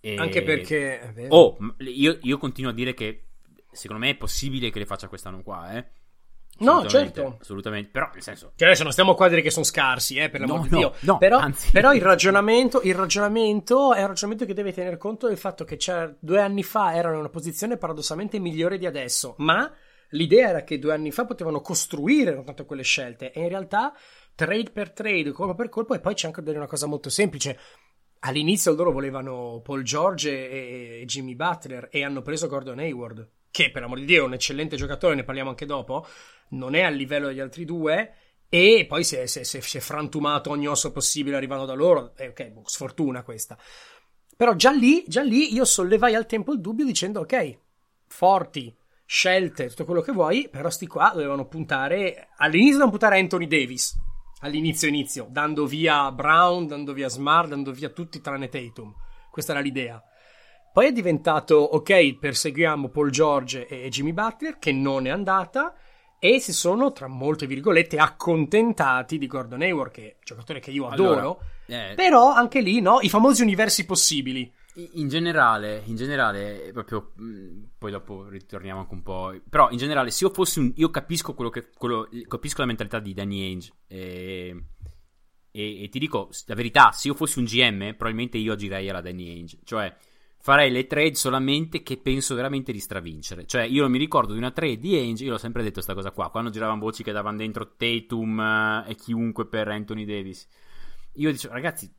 E... 0.00 0.16
Anche 0.16 0.42
perché... 0.42 1.28
Oh, 1.28 1.56
io, 1.78 2.18
io 2.22 2.38
continuo 2.38 2.72
a 2.72 2.74
dire 2.74 2.92
che 2.92 3.26
secondo 3.72 4.04
me 4.04 4.10
è 4.10 4.16
possibile 4.16 4.70
che 4.70 4.78
le 4.78 4.86
faccia 4.86 5.08
quest'anno 5.08 5.42
qua, 5.42 5.72
eh. 5.72 5.86
No, 6.60 6.86
certo. 6.86 7.38
Assolutamente. 7.40 7.90
Però, 7.90 8.10
nel 8.12 8.22
senso. 8.22 8.52
Cioè, 8.54 8.68
adesso 8.68 8.82
non 8.82 8.92
stiamo 8.92 9.14
qua 9.14 9.26
a 9.26 9.28
dire 9.28 9.40
che 9.40 9.50
sono 9.50 9.64
scarsi, 9.64 10.16
eh, 10.16 10.28
per 10.28 10.40
l'amor 10.40 10.58
no, 10.58 10.62
di 10.62 10.68
Dio. 10.76 10.94
No, 11.00 11.18
però, 11.18 11.38
anzi. 11.38 11.70
però 11.70 11.94
il, 11.94 12.02
ragionamento, 12.02 12.82
il 12.82 12.94
ragionamento 12.94 13.94
è 13.94 14.00
un 14.00 14.08
ragionamento 14.08 14.44
che 14.44 14.54
deve 14.54 14.72
tener 14.72 14.96
conto 14.98 15.26
del 15.26 15.38
fatto 15.38 15.64
che 15.64 15.78
due 16.18 16.40
anni 16.40 16.62
fa 16.62 16.94
erano 16.94 17.14
in 17.14 17.20
una 17.20 17.30
posizione 17.30 17.78
paradossalmente 17.78 18.38
migliore 18.38 18.76
di 18.76 18.86
adesso. 18.86 19.34
Ma 19.38 19.72
l'idea 20.10 20.48
era 20.50 20.64
che 20.64 20.78
due 20.78 20.92
anni 20.92 21.10
fa 21.10 21.24
potevano 21.24 21.60
costruire 21.60 22.34
non 22.34 22.44
tanto 22.44 22.66
quelle 22.66 22.82
scelte. 22.82 23.32
E 23.32 23.40
in 23.40 23.48
realtà, 23.48 23.94
trade 24.34 24.70
per 24.70 24.92
trade, 24.92 25.32
colpo 25.32 25.54
per 25.54 25.70
colpo, 25.70 25.94
e 25.94 26.00
poi 26.00 26.14
c'è 26.14 26.26
anche 26.26 26.40
una 26.40 26.66
cosa 26.66 26.86
molto 26.86 27.08
semplice. 27.08 27.58
All'inizio 28.22 28.74
loro 28.74 28.92
volevano 28.92 29.62
Paul 29.64 29.82
George 29.82 30.50
e 30.50 31.04
Jimmy 31.06 31.34
Butler 31.34 31.88
e 31.90 32.04
hanno 32.04 32.20
preso 32.20 32.48
Gordon 32.48 32.78
Hayward, 32.78 33.26
che 33.50 33.70
per 33.70 33.82
amor 33.82 33.98
di 33.98 34.04
Dio 34.04 34.22
è 34.22 34.26
un 34.26 34.34
eccellente 34.34 34.76
giocatore, 34.76 35.14
ne 35.14 35.24
parliamo 35.24 35.50
anche 35.50 35.66
dopo 35.66 36.06
non 36.50 36.74
è 36.74 36.82
a 36.82 36.88
livello 36.88 37.28
degli 37.28 37.40
altri 37.40 37.64
due 37.64 38.14
e 38.48 38.84
poi 38.88 39.04
si 39.04 39.16
è, 39.16 39.26
si, 39.26 39.40
è, 39.40 39.42
si 39.44 39.76
è, 39.76 39.80
frantumato 39.80 40.50
ogni 40.50 40.66
osso 40.66 40.90
possibile 40.90 41.36
arrivando 41.36 41.66
da 41.66 41.74
loro. 41.74 42.14
Eh, 42.16 42.28
ok, 42.28 42.48
boh, 42.48 42.62
sfortuna 42.64 43.22
questa. 43.22 43.56
Però 44.36 44.54
già 44.54 44.70
lì, 44.70 45.04
già 45.06 45.22
lì 45.22 45.52
io 45.52 45.64
sollevai 45.64 46.14
al 46.14 46.26
tempo 46.26 46.52
il 46.52 46.60
dubbio 46.60 46.84
dicendo 46.84 47.20
ok, 47.20 47.58
forti, 48.06 48.74
scelte, 49.04 49.68
tutto 49.68 49.84
quello 49.84 50.00
che 50.00 50.12
vuoi, 50.12 50.48
però 50.50 50.70
sti 50.70 50.86
qua 50.86 51.10
dovevano 51.12 51.46
puntare, 51.46 52.30
all'inizio 52.36 52.78
dovevano 52.78 52.90
puntare 52.90 53.18
Anthony 53.20 53.46
Davis, 53.46 53.94
all'inizio 54.40 54.88
inizio, 54.88 55.26
dando 55.30 55.66
via 55.66 56.10
Brown, 56.10 56.66
dando 56.66 56.92
via 56.92 57.08
Smart, 57.08 57.50
dando 57.50 57.70
via 57.70 57.90
tutti 57.90 58.20
tranne 58.20 58.48
Tatum. 58.48 58.92
Questa 59.30 59.52
era 59.52 59.60
l'idea. 59.60 60.02
Poi 60.72 60.86
è 60.86 60.92
diventato 60.92 61.56
ok, 61.56 62.18
perseguiamo 62.18 62.88
Paul 62.88 63.10
George 63.10 63.66
e 63.66 63.88
Jimmy 63.88 64.12
Butler, 64.12 64.58
che 64.58 64.72
non 64.72 65.06
è 65.06 65.10
andata 65.10 65.74
e 66.22 66.38
si 66.38 66.52
sono, 66.52 66.92
tra 66.92 67.08
molte 67.08 67.46
virgolette, 67.46 67.96
accontentati 67.96 69.16
di 69.16 69.26
Gordon 69.26 69.62
Hayward, 69.62 69.90
che 69.90 70.02
è 70.02 70.14
un 70.16 70.20
giocatore 70.22 70.60
che 70.60 70.70
io 70.70 70.86
adoro, 70.86 71.40
allora, 71.66 71.90
eh, 71.90 71.94
però 71.94 72.30
anche 72.30 72.60
lì, 72.60 72.80
no, 72.80 73.00
i 73.00 73.08
famosi 73.08 73.42
universi 73.42 73.86
possibili. 73.86 74.52
In 74.92 75.08
generale, 75.08 75.82
in 75.86 75.96
generale, 75.96 76.70
proprio, 76.72 77.12
mm, 77.20 77.62
poi 77.78 77.90
dopo 77.90 78.28
ritorniamo 78.28 78.80
anche 78.80 78.94
un 78.94 79.02
po', 79.02 79.34
però 79.48 79.70
in 79.70 79.78
generale, 79.78 80.10
se 80.10 80.24
io 80.24 80.30
fossi 80.30 80.58
un, 80.58 80.72
io 80.76 80.90
capisco 80.90 81.32
quello 81.32 81.50
che, 81.50 81.70
quello, 81.70 82.06
capisco 82.28 82.60
la 82.60 82.66
mentalità 82.66 83.00
di 83.00 83.14
Danny 83.14 83.40
Ainge 83.40 83.72
e, 83.88 84.64
e, 85.50 85.82
e 85.82 85.88
ti 85.88 85.98
dico, 85.98 86.28
la 86.46 86.54
verità, 86.54 86.92
se 86.92 87.08
io 87.08 87.14
fossi 87.14 87.38
un 87.38 87.46
GM, 87.46 87.94
probabilmente 87.94 88.36
io 88.36 88.52
agirei 88.52 88.90
alla 88.90 89.00
Danny 89.00 89.30
Ainge, 89.30 89.58
cioè 89.64 89.92
farei 90.40 90.70
le 90.70 90.86
trade 90.86 91.14
solamente 91.14 91.82
che 91.82 91.98
penso 91.98 92.34
veramente 92.34 92.72
di 92.72 92.80
stravincere. 92.80 93.46
Cioè, 93.46 93.62
io 93.62 93.88
mi 93.88 93.98
ricordo 93.98 94.32
di 94.32 94.38
una 94.38 94.50
trade 94.50 94.78
di 94.78 94.96
Ainge, 94.96 95.24
io 95.24 95.32
l'ho 95.32 95.38
sempre 95.38 95.62
detto 95.62 95.74
questa 95.74 95.94
cosa 95.94 96.10
qua, 96.10 96.30
quando 96.30 96.50
giravano 96.50 96.80
voci 96.80 97.02
che 97.02 97.12
davano 97.12 97.36
dentro 97.36 97.74
Tatum 97.76 98.40
eh, 98.40 98.84
e 98.88 98.94
chiunque 98.94 99.46
per 99.46 99.68
Anthony 99.68 100.04
Davis. 100.04 100.48
Io 101.14 101.30
dicevo, 101.30 101.52
ragazzi, 101.52 101.92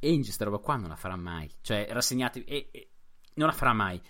Ainge 0.00 0.30
sta 0.30 0.44
roba 0.44 0.58
qua 0.58 0.76
non 0.76 0.90
la 0.90 0.96
farà 0.96 1.16
mai. 1.16 1.50
Cioè, 1.62 1.88
rassegnate 1.90 2.44
e, 2.44 2.68
e, 2.70 2.90
non 3.34 3.48
la 3.48 3.54
farà 3.54 3.72
mai. 3.72 4.00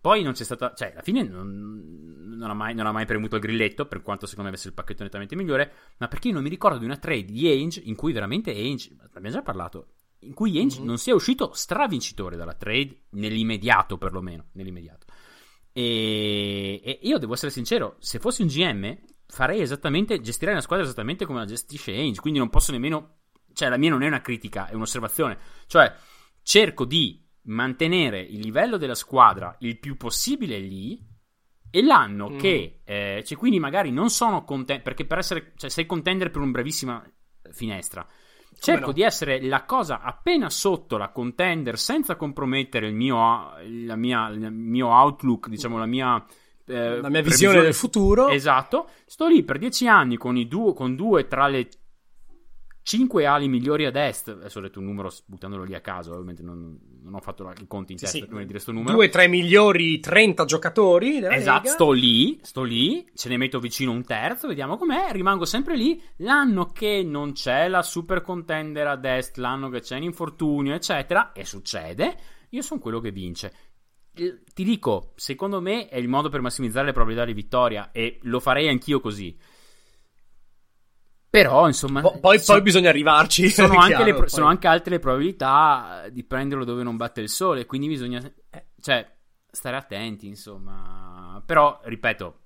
Poi 0.00 0.22
non 0.22 0.32
c'è 0.32 0.44
stata, 0.44 0.74
cioè, 0.74 0.92
alla 0.92 1.02
fine 1.02 1.22
non, 1.22 2.34
non, 2.36 2.50
ha 2.50 2.54
mai, 2.54 2.74
non, 2.74 2.86
ha 2.86 2.92
mai, 2.92 3.06
premuto 3.06 3.36
il 3.36 3.42
grilletto, 3.42 3.86
per 3.86 4.02
quanto 4.02 4.26
secondo 4.26 4.44
me 4.44 4.54
avesse 4.54 4.68
il 4.68 4.74
pacchetto 4.74 5.02
nettamente 5.02 5.34
migliore, 5.34 5.72
ma 5.98 6.08
perché 6.08 6.28
io 6.28 6.34
non 6.34 6.42
mi 6.42 6.50
ricordo 6.50 6.78
di 6.78 6.84
una 6.84 6.98
trade 6.98 7.24
di 7.24 7.46
Ainge 7.48 7.80
in 7.84 7.94
cui 7.94 8.12
veramente 8.12 8.50
Ainge, 8.50 8.96
abbiamo 9.14 9.36
già 9.36 9.42
parlato, 9.42 9.86
in 10.24 10.34
cui 10.34 10.58
Ainge 10.58 10.78
mm-hmm. 10.78 10.86
non 10.86 10.98
sia 10.98 11.14
uscito 11.14 11.52
stravincitore 11.52 12.36
dalla 12.36 12.54
trade, 12.54 13.04
nell'immediato 13.10 13.98
perlomeno, 13.98 14.46
nell'immediato. 14.52 15.06
E, 15.72 16.80
e, 16.84 16.98
io 17.02 17.18
devo 17.18 17.34
essere 17.34 17.50
sincero, 17.50 17.96
se 17.98 18.18
fossi 18.18 18.42
un 18.42 18.48
GM 18.48 18.96
farei 19.26 19.60
esattamente, 19.60 20.20
gestirei 20.20 20.54
una 20.54 20.62
squadra 20.62 20.84
esattamente 20.84 21.26
come 21.26 21.40
la 21.40 21.46
gestisce 21.46 21.92
Ainge, 21.92 22.20
quindi 22.20 22.38
non 22.38 22.50
posso 22.50 22.72
nemmeno, 22.72 23.18
cioè 23.52 23.68
la 23.68 23.76
mia 23.76 23.90
non 23.90 24.02
è 24.02 24.06
una 24.06 24.20
critica, 24.20 24.68
è 24.68 24.74
un'osservazione, 24.74 25.38
cioè 25.66 25.92
cerco 26.42 26.84
di 26.84 27.26
mantenere 27.46 28.20
il 28.20 28.40
livello 28.40 28.76
della 28.76 28.94
squadra 28.94 29.54
il 29.60 29.78
più 29.78 29.96
possibile 29.96 30.58
lì 30.58 30.98
e 31.70 31.82
l'anno 31.82 32.30
mm. 32.30 32.38
che, 32.38 32.80
eh, 32.84 33.22
cioè 33.26 33.36
quindi 33.36 33.58
magari 33.58 33.90
non 33.90 34.08
sono 34.10 34.44
contento, 34.44 34.84
perché 34.84 35.04
per 35.04 35.18
essere, 35.18 35.52
cioè 35.56 35.68
sei 35.68 35.86
contender 35.86 36.30
per 36.30 36.40
una 36.40 36.52
brevissima 36.52 37.04
finestra, 37.50 38.06
Cerco 38.58 38.86
no? 38.86 38.92
di 38.92 39.02
essere 39.02 39.42
la 39.42 39.64
cosa 39.64 40.00
appena 40.00 40.50
sotto 40.50 40.96
la 40.96 41.10
contender 41.10 41.78
senza 41.78 42.16
compromettere 42.16 42.88
il 42.88 42.94
mio, 42.94 43.52
la 43.84 43.96
mia, 43.96 44.28
il 44.28 44.50
mio 44.50 44.88
outlook, 44.88 45.48
diciamo 45.48 45.78
la 45.78 45.86
mia... 45.86 46.24
Eh, 46.66 47.00
la 47.00 47.10
mia 47.10 47.20
visione 47.20 47.60
del 47.60 47.74
futuro. 47.74 48.28
Esatto. 48.28 48.88
Sto 49.04 49.26
lì 49.26 49.42
per 49.42 49.58
dieci 49.58 49.86
anni 49.86 50.16
con, 50.16 50.36
i 50.36 50.48
due, 50.48 50.72
con 50.72 50.96
due 50.96 51.26
tra 51.26 51.46
le 51.46 51.68
5 52.84 53.24
ali 53.24 53.48
migliori 53.48 53.86
ad 53.86 53.96
est. 53.96 54.28
Adesso 54.28 54.58
ho 54.58 54.62
detto 54.62 54.78
un 54.78 54.84
numero 54.84 55.10
buttandolo 55.24 55.64
lì 55.64 55.74
a 55.74 55.80
caso, 55.80 56.12
ovviamente 56.12 56.42
non, 56.42 56.78
non 57.02 57.14
ho 57.14 57.20
fatto 57.20 57.50
i 57.58 57.66
conti 57.66 57.92
in 57.92 57.98
testa 57.98 58.18
sì, 58.18 58.24
prima 58.24 58.40
di 58.40 58.46
dire 58.46 58.60
questo 58.60 58.72
numero. 58.72 58.98
2-3 58.98 59.28
migliori 59.28 60.00
30 60.00 60.44
giocatori. 60.44 61.16
Esatto, 61.16 61.62
Lega. 61.62 61.70
sto 61.70 61.90
lì, 61.92 62.38
sto 62.42 62.62
lì, 62.62 63.10
ce 63.14 63.30
ne 63.30 63.38
metto 63.38 63.58
vicino 63.58 63.90
un 63.90 64.04
terzo, 64.04 64.48
vediamo 64.48 64.76
com'è, 64.76 65.08
rimango 65.12 65.46
sempre 65.46 65.76
lì. 65.76 66.00
L'anno 66.16 66.72
che 66.72 67.02
non 67.02 67.32
c'è 67.32 67.68
la 67.68 67.82
super 67.82 68.20
contender 68.20 68.86
ad 68.86 69.04
est, 69.06 69.38
l'anno 69.38 69.70
che 69.70 69.80
c'è 69.80 69.96
un 69.96 70.02
infortunio, 70.02 70.74
eccetera, 70.74 71.32
e 71.32 71.46
succede, 71.46 72.16
io 72.50 72.60
sono 72.60 72.80
quello 72.80 73.00
che 73.00 73.12
vince 73.12 73.52
ti 74.14 74.62
dico, 74.62 75.12
secondo 75.16 75.60
me 75.60 75.88
è 75.88 75.96
il 75.96 76.06
modo 76.06 76.28
per 76.28 76.40
massimizzare 76.40 76.86
le 76.86 76.92
probabilità 76.92 77.26
di 77.26 77.32
vittoria 77.32 77.90
e 77.90 78.20
lo 78.22 78.38
farei 78.38 78.68
anch'io 78.68 79.00
così. 79.00 79.36
Però, 81.34 81.66
insomma. 81.66 82.00
Po- 82.00 82.16
poi, 82.20 82.38
so, 82.38 82.52
poi, 82.52 82.62
bisogna 82.62 82.90
arrivarci. 82.90 83.50
Sono, 83.50 83.76
anche 83.76 83.96
chiaro, 83.96 84.28
sono, 84.28 84.46
anche 84.46 84.68
altre 84.68 84.92
le 84.92 84.98
probabilità 85.00 86.06
di 86.08 86.22
prenderlo 86.22 86.64
dove 86.64 86.84
non 86.84 86.96
batte 86.96 87.20
il 87.20 87.28
sole. 87.28 87.66
Quindi 87.66 87.88
bisogna. 87.88 88.22
Eh, 88.50 88.66
cioè, 88.80 89.04
stare 89.50 89.74
attenti, 89.74 90.28
insomma. 90.28 91.42
Però, 91.44 91.80
ripeto, 91.82 92.38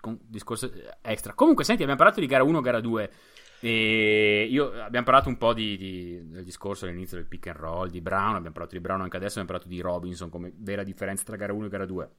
con, 0.00 0.18
discorso 0.20 0.68
extra. 1.00 1.32
Comunque, 1.34 1.62
senti, 1.62 1.82
abbiamo 1.82 2.00
parlato 2.00 2.18
di 2.18 2.26
gara 2.26 2.42
1, 2.42 2.60
gara 2.60 2.80
2. 2.80 3.12
E 3.60 4.48
io 4.50 4.82
abbiamo 4.82 5.04
parlato 5.04 5.28
un 5.28 5.36
po' 5.36 5.54
di, 5.54 5.76
di, 5.76 6.28
del 6.28 6.42
discorso 6.42 6.86
all'inizio 6.86 7.16
del 7.16 7.26
pick 7.26 7.46
and 7.46 7.56
roll 7.56 7.88
di 7.88 8.00
Brown. 8.00 8.34
Abbiamo 8.34 8.50
parlato 8.50 8.74
di 8.74 8.80
Brown 8.80 9.00
anche 9.00 9.16
adesso. 9.16 9.38
Abbiamo 9.38 9.58
parlato 9.58 9.68
di 9.72 9.80
Robinson 9.80 10.28
come 10.28 10.52
vera 10.56 10.82
differenza 10.82 11.22
tra 11.22 11.36
gara 11.36 11.52
1 11.52 11.66
e 11.66 11.68
gara 11.68 11.86
2. 11.86 12.10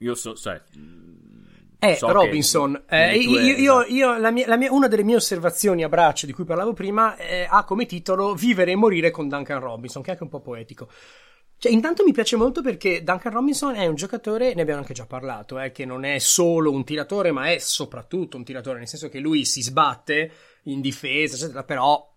Io 0.00 0.14
so, 0.14 0.34
cioè, 0.34 0.62
eh, 1.80 1.96
so 1.96 2.12
Robinson, 2.12 2.84
eh, 2.88 3.16
io, 3.16 3.40
io, 3.40 3.84
io 3.86 4.18
la 4.18 4.30
mia, 4.30 4.46
la 4.46 4.56
mia, 4.56 4.70
una 4.70 4.86
delle 4.86 5.02
mie 5.02 5.16
osservazioni 5.16 5.82
a 5.82 5.88
braccio 5.88 6.26
di 6.26 6.32
cui 6.32 6.44
parlavo 6.44 6.74
prima 6.74 7.16
eh, 7.16 7.46
ha 7.48 7.64
come 7.64 7.86
titolo 7.86 8.34
Vivere 8.34 8.72
e 8.72 8.76
morire 8.76 9.10
con 9.10 9.28
Duncan 9.28 9.60
Robinson, 9.60 10.02
che 10.02 10.08
è 10.08 10.12
anche 10.12 10.24
un 10.24 10.28
po' 10.28 10.40
poetico. 10.40 10.88
Cioè, 11.56 11.72
intanto 11.72 12.04
mi 12.04 12.12
piace 12.12 12.36
molto 12.36 12.62
perché 12.62 13.02
Duncan 13.02 13.32
Robinson 13.32 13.74
è 13.74 13.86
un 13.86 13.94
giocatore, 13.94 14.54
ne 14.54 14.62
abbiamo 14.62 14.80
anche 14.80 14.94
già 14.94 15.06
parlato, 15.06 15.58
eh, 15.58 15.72
che 15.72 15.84
non 15.84 16.04
è 16.04 16.18
solo 16.18 16.70
un 16.70 16.84
tiratore, 16.84 17.32
ma 17.32 17.50
è 17.50 17.58
soprattutto 17.58 18.36
un 18.36 18.44
tiratore, 18.44 18.78
nel 18.78 18.88
senso 18.88 19.08
che 19.08 19.18
lui 19.18 19.44
si 19.44 19.62
sbatte 19.62 20.32
in 20.64 20.80
difesa, 20.80 21.36
eccetera, 21.36 21.64
però 21.64 22.09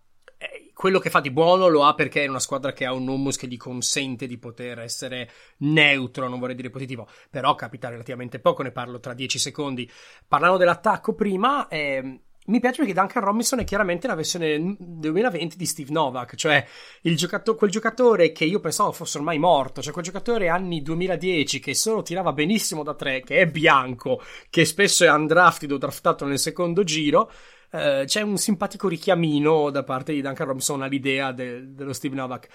quello 0.74 0.98
che 0.98 1.10
fa 1.10 1.20
di 1.20 1.30
buono 1.30 1.68
lo 1.68 1.84
ha 1.84 1.94
perché 1.94 2.24
è 2.24 2.28
una 2.28 2.40
squadra 2.40 2.72
che 2.72 2.84
ha 2.84 2.92
un 2.92 3.08
humus 3.08 3.36
che 3.36 3.46
gli 3.46 3.56
consente 3.56 4.26
di 4.26 4.38
poter 4.38 4.80
essere 4.80 5.30
neutro, 5.58 6.28
non 6.28 6.38
vorrei 6.38 6.56
dire 6.56 6.70
positivo, 6.70 7.08
però 7.30 7.54
capita 7.54 7.88
relativamente 7.88 8.38
poco, 8.38 8.62
ne 8.62 8.72
parlo 8.72 9.00
tra 9.00 9.14
dieci 9.14 9.38
secondi. 9.38 9.90
Parlando 10.26 10.56
dell'attacco 10.56 11.14
prima, 11.14 11.68
eh, 11.68 12.20
mi 12.46 12.60
piace 12.60 12.78
perché 12.78 12.92
Duncan 12.92 13.24
Robinson 13.24 13.60
è 13.60 13.64
chiaramente 13.64 14.06
la 14.06 14.14
versione 14.14 14.76
2020 14.78 15.56
di 15.56 15.64
Steve 15.64 15.90
Novak, 15.90 16.34
cioè 16.34 16.66
giocato- 17.00 17.54
quel 17.54 17.70
giocatore 17.70 18.32
che 18.32 18.44
io 18.44 18.60
pensavo 18.60 18.92
fosse 18.92 19.16
ormai 19.16 19.38
morto, 19.38 19.80
cioè 19.80 19.92
quel 19.94 20.04
giocatore 20.04 20.48
anni 20.48 20.82
2010 20.82 21.58
che 21.58 21.74
solo 21.74 22.02
tirava 22.02 22.34
benissimo 22.34 22.82
da 22.82 22.94
tre, 22.94 23.22
che 23.22 23.38
è 23.38 23.46
bianco, 23.46 24.20
che 24.50 24.66
spesso 24.66 25.04
è 25.04 25.10
undrafted 25.10 25.72
o 25.72 25.78
draftato 25.78 26.26
nel 26.26 26.38
secondo 26.38 26.84
giro 26.84 27.30
eh, 27.74 28.04
c'è 28.06 28.20
un 28.20 28.36
simpatico 28.36 28.86
richiamino 28.86 29.70
da 29.70 29.82
parte 29.82 30.12
di 30.12 30.20
Duncan 30.20 30.46
Robinson 30.46 30.82
all'idea 30.82 31.32
de- 31.32 31.74
dello 31.74 31.92
Steve 31.92 32.14
Novak. 32.14 32.48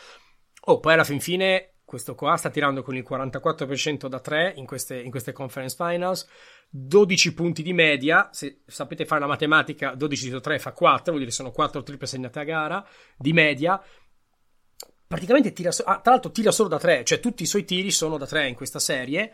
Oh, 0.65 0.79
poi 0.79 0.93
alla 0.93 1.03
fin 1.03 1.19
fine 1.19 1.73
questo 1.83 2.13
qua 2.13 2.37
sta 2.37 2.49
tirando 2.51 2.83
con 2.83 2.95
il 2.95 3.05
44% 3.07 4.07
da 4.07 4.19
3 4.19 4.53
in 4.57 4.65
queste, 4.67 5.01
in 5.01 5.09
queste 5.09 5.31
conference 5.31 5.75
finals, 5.75 6.27
12 6.69 7.33
punti 7.33 7.63
di 7.63 7.73
media, 7.73 8.29
se 8.31 8.61
sapete 8.67 9.05
fare 9.05 9.21
la 9.21 9.27
matematica, 9.27 9.95
12 9.95 10.29
su 10.29 10.39
3 10.39 10.59
fa 10.59 10.71
4, 10.71 11.05
vuol 11.05 11.19
dire 11.19 11.31
sono 11.31 11.51
4 11.51 11.81
triple 11.81 12.05
segnate 12.05 12.39
a 12.39 12.43
gara, 12.43 12.87
di 13.17 13.33
media, 13.33 13.81
praticamente 15.07 15.51
tira, 15.51 15.71
ah, 15.85 15.99
tra 15.99 16.11
l'altro 16.11 16.29
tira 16.29 16.51
solo 16.51 16.69
da 16.69 16.77
3, 16.77 17.03
cioè 17.03 17.19
tutti 17.19 17.41
i 17.41 17.47
suoi 17.47 17.65
tiri 17.65 17.89
sono 17.89 18.17
da 18.17 18.27
3 18.27 18.47
in 18.47 18.55
questa 18.55 18.77
serie, 18.77 19.33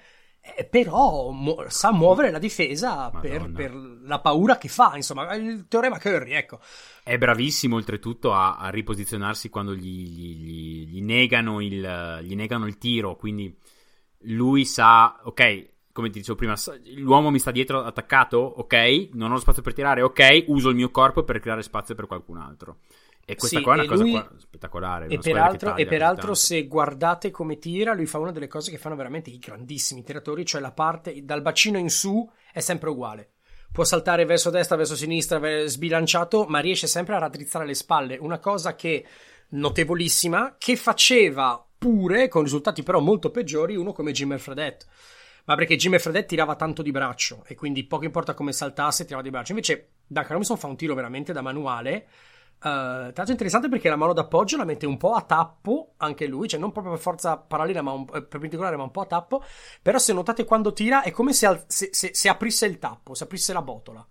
eh, 0.54 0.64
però 0.66 1.32
mu- 1.32 1.66
sa 1.68 1.92
muovere 1.92 2.30
la 2.30 2.38
difesa 2.38 3.10
per, 3.10 3.52
per, 3.52 3.74
la 4.04 4.20
paura 4.20 4.58
che 4.58 4.68
fa, 4.68 4.96
insomma, 4.96 5.34
il 5.34 5.66
teorema 5.68 5.98
Curry, 6.00 6.34
ecco. 6.34 6.60
È 7.04 7.18
bravissimo 7.18 7.76
oltretutto 7.76 8.32
a, 8.32 8.58
a 8.58 8.70
riposizionarsi 8.70 9.50
quando 9.50 9.74
gli, 9.74 10.08
gli, 10.08 10.88
gli, 10.88 11.02
negano 11.02 11.62
il, 11.62 12.20
gli 12.24 12.36
negano 12.36 12.68
il 12.68 12.78
tiro, 12.78 13.16
quindi 13.16 13.58
lui 14.28 14.66
sa, 14.66 15.20
ok, 15.24 15.70
come 15.92 16.10
ti 16.10 16.20
dicevo 16.20 16.38
prima, 16.38 16.56
l'uomo 16.98 17.32
mi 17.32 17.40
sta 17.40 17.52
dietro 17.52 17.84
attaccato, 17.84 18.38
ok, 18.38 19.10
non 19.14 19.32
ho 19.32 19.38
spazio 19.38 19.64
per 19.64 19.74
tirare, 19.74 20.04
ok, 20.04 20.44
uso 20.48 20.70
il 20.70 20.76
mio 20.76 20.92
corpo 20.92 21.24
per 21.24 21.40
creare 21.40 21.64
spazio 21.64 21.96
per 21.96 22.06
qualcun 22.06 22.38
altro. 22.38 22.78
E 23.28 23.36
questa 23.36 23.58
sì, 23.58 23.64
qua 23.64 23.74
è 23.74 23.80
una 23.80 23.88
cosa 23.88 24.04
lui... 24.04 24.12
qua 24.12 24.32
spettacolare. 24.38 25.08
E 25.08 25.18
peraltro, 25.18 25.70
taglia, 25.70 25.82
e 25.82 25.88
peraltro 25.88 26.34
se 26.36 26.68
guardate 26.68 27.32
come 27.32 27.58
tira, 27.58 27.94
lui 27.94 28.06
fa 28.06 28.20
una 28.20 28.32
delle 28.32 28.48
cose 28.48 28.70
che 28.70 28.78
fanno 28.78 28.96
veramente 28.96 29.32
i 29.32 29.40
grandissimi 29.40 30.04
tiratori, 30.04 30.46
cioè 30.46 30.62
la 30.62 30.72
parte 30.72 31.24
dal 31.24 31.42
bacino 31.42 31.80
in 31.80 31.90
su 31.90 32.30
è 32.54 32.60
sempre 32.60 32.90
uguale. 32.90 33.32
Può 33.72 33.84
saltare 33.84 34.26
verso 34.26 34.52
destra, 34.52 34.76
verso 34.76 34.96
sinistra, 34.96 35.66
sbilanciato, 35.66 36.46
ma 36.46 36.60
riesce 36.60 36.88
sempre 36.88 37.16
a 37.16 37.20
raddrizzare 37.20 37.66
le 37.66 37.74
spalle. 37.74 38.16
Una 38.18 38.40
cosa 38.40 38.76
che 38.76 39.06
notevolissima, 39.50 40.56
che 40.58 40.76
faceva 40.76 41.66
pure, 41.78 42.28
con 42.28 42.44
risultati 42.44 42.84
però 42.84 43.00
molto 43.00 43.32
peggiori, 43.32 43.76
uno 43.76 43.92
come 43.92 44.12
Jimmy 44.12 44.38
Fredette. 44.38 44.86
Ma 45.46 45.56
perché 45.56 45.76
Jimmy 45.76 46.00
Fredette 46.00 46.28
tirava 46.28 46.56
tanto 46.56 46.82
di 46.82 46.92
braccio 46.92 47.44
e 47.46 47.56
quindi 47.56 47.84
poco 47.86 48.06
importa 48.06 48.34
come 48.34 48.52
saltasse, 48.52 49.04
tirava 49.04 49.22
di 49.22 49.30
braccio. 49.30 49.52
Invece 49.52 49.90
Duncan 50.08 50.32
Robinson 50.32 50.58
fa 50.58 50.68
un 50.68 50.78
tiro 50.78 50.96
veramente 50.96 51.34
da 51.34 51.42
manuale 51.42 52.08
Uh, 52.62 53.12
è 53.12 53.24
interessante 53.28 53.70
perché 53.70 53.90
la 53.90 53.96
mano 53.96 54.14
d'appoggio 54.14 54.58
la 54.58 54.64
mette 54.64 54.88
un 54.88 54.98
po' 54.98 55.14
a 55.14 55.22
tappo 55.22 55.94
anche 55.98 56.26
lui, 56.26 56.48
cioè 56.48 56.60
non 56.60 56.72
proprio 56.72 56.94
per 56.94 57.02
forza 57.02 57.38
parallela 57.38 57.84
ma 57.84 57.92
un, 57.92 58.06
eh, 58.12 58.24
perpendicolare 58.24 58.76
ma 58.76 58.84
un 58.84 58.92
po' 58.92 59.02
a 59.02 59.06
tappo, 59.06 59.44
però 59.82 60.00
se 60.00 60.14
notate 60.14 60.46
quando 60.46 60.74
tira 60.74 61.04
è 61.04 61.12
come 61.12 61.34
se, 61.34 61.46
al, 61.46 61.64
se, 61.68 61.90
se, 61.92 62.10
se 62.14 62.28
aprisse 62.28 62.66
il 62.66 62.80
tappo, 62.80 63.14
se 63.14 63.26
aprisse 63.26 63.54
la 63.54 63.62
botola. 63.62 64.08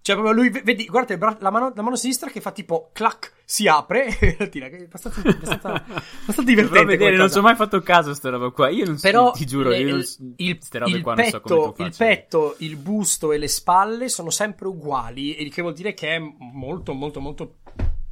Cioè, 0.00 0.16
proprio 0.16 0.34
lui, 0.34 0.50
vedi, 0.50 0.86
guardate, 0.86 1.16
la 1.40 1.50
mano, 1.50 1.72
la 1.74 1.82
mano 1.82 1.94
sinistra 1.94 2.28
che 2.28 2.40
fa 2.40 2.50
tipo 2.50 2.90
clac, 2.92 3.32
si 3.52 3.68
apre 3.68 4.16
e 4.18 4.48
tira. 4.48 4.66
È 4.66 4.82
abbastanza, 4.82 5.20
abbastanza, 5.20 5.84
abbastanza 5.84 6.42
divertente. 6.42 6.86
Vedere, 6.86 7.16
non 7.16 7.30
ci 7.30 7.36
ho 7.36 7.42
mai 7.42 7.54
fatto 7.54 7.80
caso 7.82 8.10
a 8.10 8.14
sta 8.14 8.30
roba 8.30 8.48
qua. 8.48 8.70
Io 8.70 8.86
non 8.86 8.98
Però, 8.98 9.30
ti 9.32 9.44
giuro, 9.44 9.74
io 9.74 9.90
non, 9.90 9.98
il, 9.98 10.34
il, 10.36 10.58
petto, 10.58 11.74
so 11.74 11.74
il 11.76 11.94
petto, 11.94 12.54
il 12.58 12.76
busto 12.76 13.30
e 13.30 13.36
le 13.36 13.48
spalle 13.48 14.08
sono 14.08 14.30
sempre 14.30 14.68
uguali, 14.68 15.42
il 15.42 15.52
che 15.52 15.60
vuol 15.60 15.74
dire 15.74 15.92
che 15.92 16.14
è 16.14 16.18
molto, 16.18 16.94
molto, 16.94 17.20
molto 17.20 17.56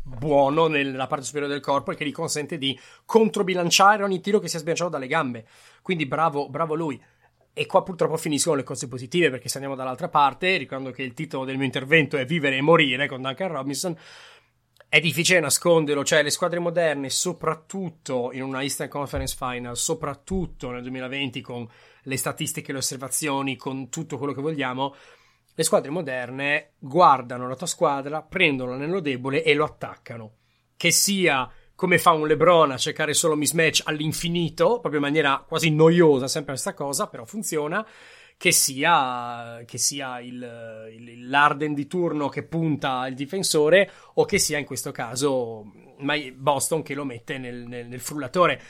buono 0.02 0.66
nella 0.66 1.06
parte 1.06 1.24
superiore 1.24 1.54
del 1.54 1.62
corpo 1.62 1.92
e 1.92 1.94
che 1.94 2.04
gli 2.04 2.12
consente 2.12 2.58
di 2.58 2.78
controbilanciare 3.06 4.02
ogni 4.02 4.20
tiro 4.20 4.40
che 4.40 4.48
sia 4.48 4.58
sbilanciato 4.58 4.90
dalle 4.90 5.06
gambe. 5.06 5.46
Quindi 5.80 6.04
bravo, 6.04 6.50
bravo 6.50 6.74
lui. 6.74 7.00
E 7.54 7.66
qua 7.66 7.82
purtroppo 7.82 8.18
finiscono 8.18 8.56
le 8.56 8.62
cose 8.62 8.88
positive 8.88 9.30
perché 9.30 9.48
se 9.48 9.56
andiamo 9.56 9.76
dall'altra 9.76 10.08
parte, 10.08 10.58
ricordo 10.58 10.90
che 10.90 11.02
il 11.02 11.14
titolo 11.14 11.46
del 11.46 11.56
mio 11.56 11.64
intervento 11.64 12.18
è 12.18 12.26
Vivere 12.26 12.58
e 12.58 12.60
morire 12.60 13.08
con 13.08 13.22
Duncan 13.22 13.48
Robinson. 13.48 13.96
È 14.92 14.98
difficile 14.98 15.38
nasconderlo, 15.38 16.02
cioè 16.02 16.20
le 16.20 16.30
squadre 16.30 16.58
moderne, 16.58 17.10
soprattutto 17.10 18.30
in 18.32 18.42
una 18.42 18.60
Eastern 18.62 18.90
Conference 18.90 19.36
Final, 19.38 19.76
soprattutto 19.76 20.72
nel 20.72 20.82
2020 20.82 21.40
con 21.42 21.64
le 22.02 22.16
statistiche, 22.16 22.72
le 22.72 22.78
osservazioni, 22.78 23.54
con 23.54 23.88
tutto 23.88 24.18
quello 24.18 24.32
che 24.32 24.40
vogliamo, 24.40 24.96
le 25.54 25.62
squadre 25.62 25.90
moderne 25.90 26.72
guardano 26.76 27.46
la 27.46 27.54
tua 27.54 27.68
squadra, 27.68 28.22
prendono 28.22 28.72
l'anello 28.72 28.98
debole 28.98 29.44
e 29.44 29.54
lo 29.54 29.62
attaccano. 29.62 30.38
Che 30.76 30.90
sia 30.90 31.48
come 31.76 31.98
fa 31.98 32.10
un 32.10 32.26
LeBron 32.26 32.72
a 32.72 32.76
cercare 32.76 33.14
solo 33.14 33.36
mismatch 33.36 33.82
all'infinito, 33.84 34.80
proprio 34.80 34.96
in 34.96 35.06
maniera 35.06 35.44
quasi 35.46 35.70
noiosa, 35.70 36.26
sempre 36.26 36.54
questa 36.54 36.74
cosa, 36.74 37.06
però 37.06 37.24
funziona. 37.24 37.86
Che 38.40 38.52
sia, 38.52 39.64
che 39.66 39.76
sia 39.76 40.18
il, 40.20 40.88
il, 40.96 41.28
l'Arden 41.28 41.74
di 41.74 41.86
turno 41.86 42.30
che 42.30 42.42
punta 42.42 43.06
il 43.06 43.14
difensore, 43.14 43.90
o 44.14 44.24
che 44.24 44.38
sia 44.38 44.56
in 44.56 44.64
questo 44.64 44.92
caso 44.92 45.70
Boston 46.36 46.82
che 46.82 46.94
lo 46.94 47.04
mette 47.04 47.36
nel, 47.36 47.66
nel, 47.66 47.86
nel 47.86 48.00
frullatore 48.00 48.62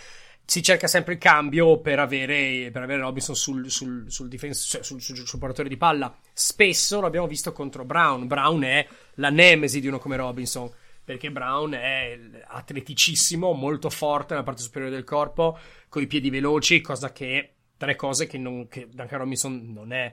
si 0.44 0.64
cerca 0.64 0.88
sempre 0.88 1.12
il 1.12 1.20
cambio 1.20 1.78
per 1.78 2.00
avere, 2.00 2.70
per 2.72 2.82
avere 2.82 3.02
Robinson 3.02 3.36
sul, 3.36 3.70
sul, 3.70 4.10
sul, 4.10 4.26
difens- 4.26 4.66
cioè 4.68 4.82
sul, 4.82 5.00
sul, 5.00 5.38
portatore 5.38 5.68
di 5.68 5.76
palla. 5.76 6.12
Spesso 6.32 7.00
l'abbiamo 7.00 7.28
visto 7.28 7.52
contro 7.52 7.84
Brown. 7.84 8.26
Brown 8.26 8.60
è 8.62 8.84
la 9.14 9.30
nemesi 9.30 9.80
di 9.80 9.86
uno 9.86 10.00
come 10.00 10.16
Robinson. 10.16 10.68
Perché 11.04 11.30
Brown 11.30 11.70
è 11.74 12.18
atleticissimo, 12.48 13.52
molto 13.52 13.90
forte 13.90 14.32
nella 14.32 14.44
parte 14.44 14.62
superiore 14.62 14.92
del 14.92 15.04
corpo, 15.04 15.56
con 15.88 16.02
i 16.02 16.08
piedi 16.08 16.30
veloci, 16.30 16.80
cosa 16.80 17.12
che 17.12 17.52
tre 17.80 17.96
cose 17.96 18.26
che, 18.26 18.36
non, 18.36 18.68
che 18.68 18.86
Duncan 18.90 19.20
Robinson 19.20 19.72
non 19.72 19.90
è. 19.94 20.12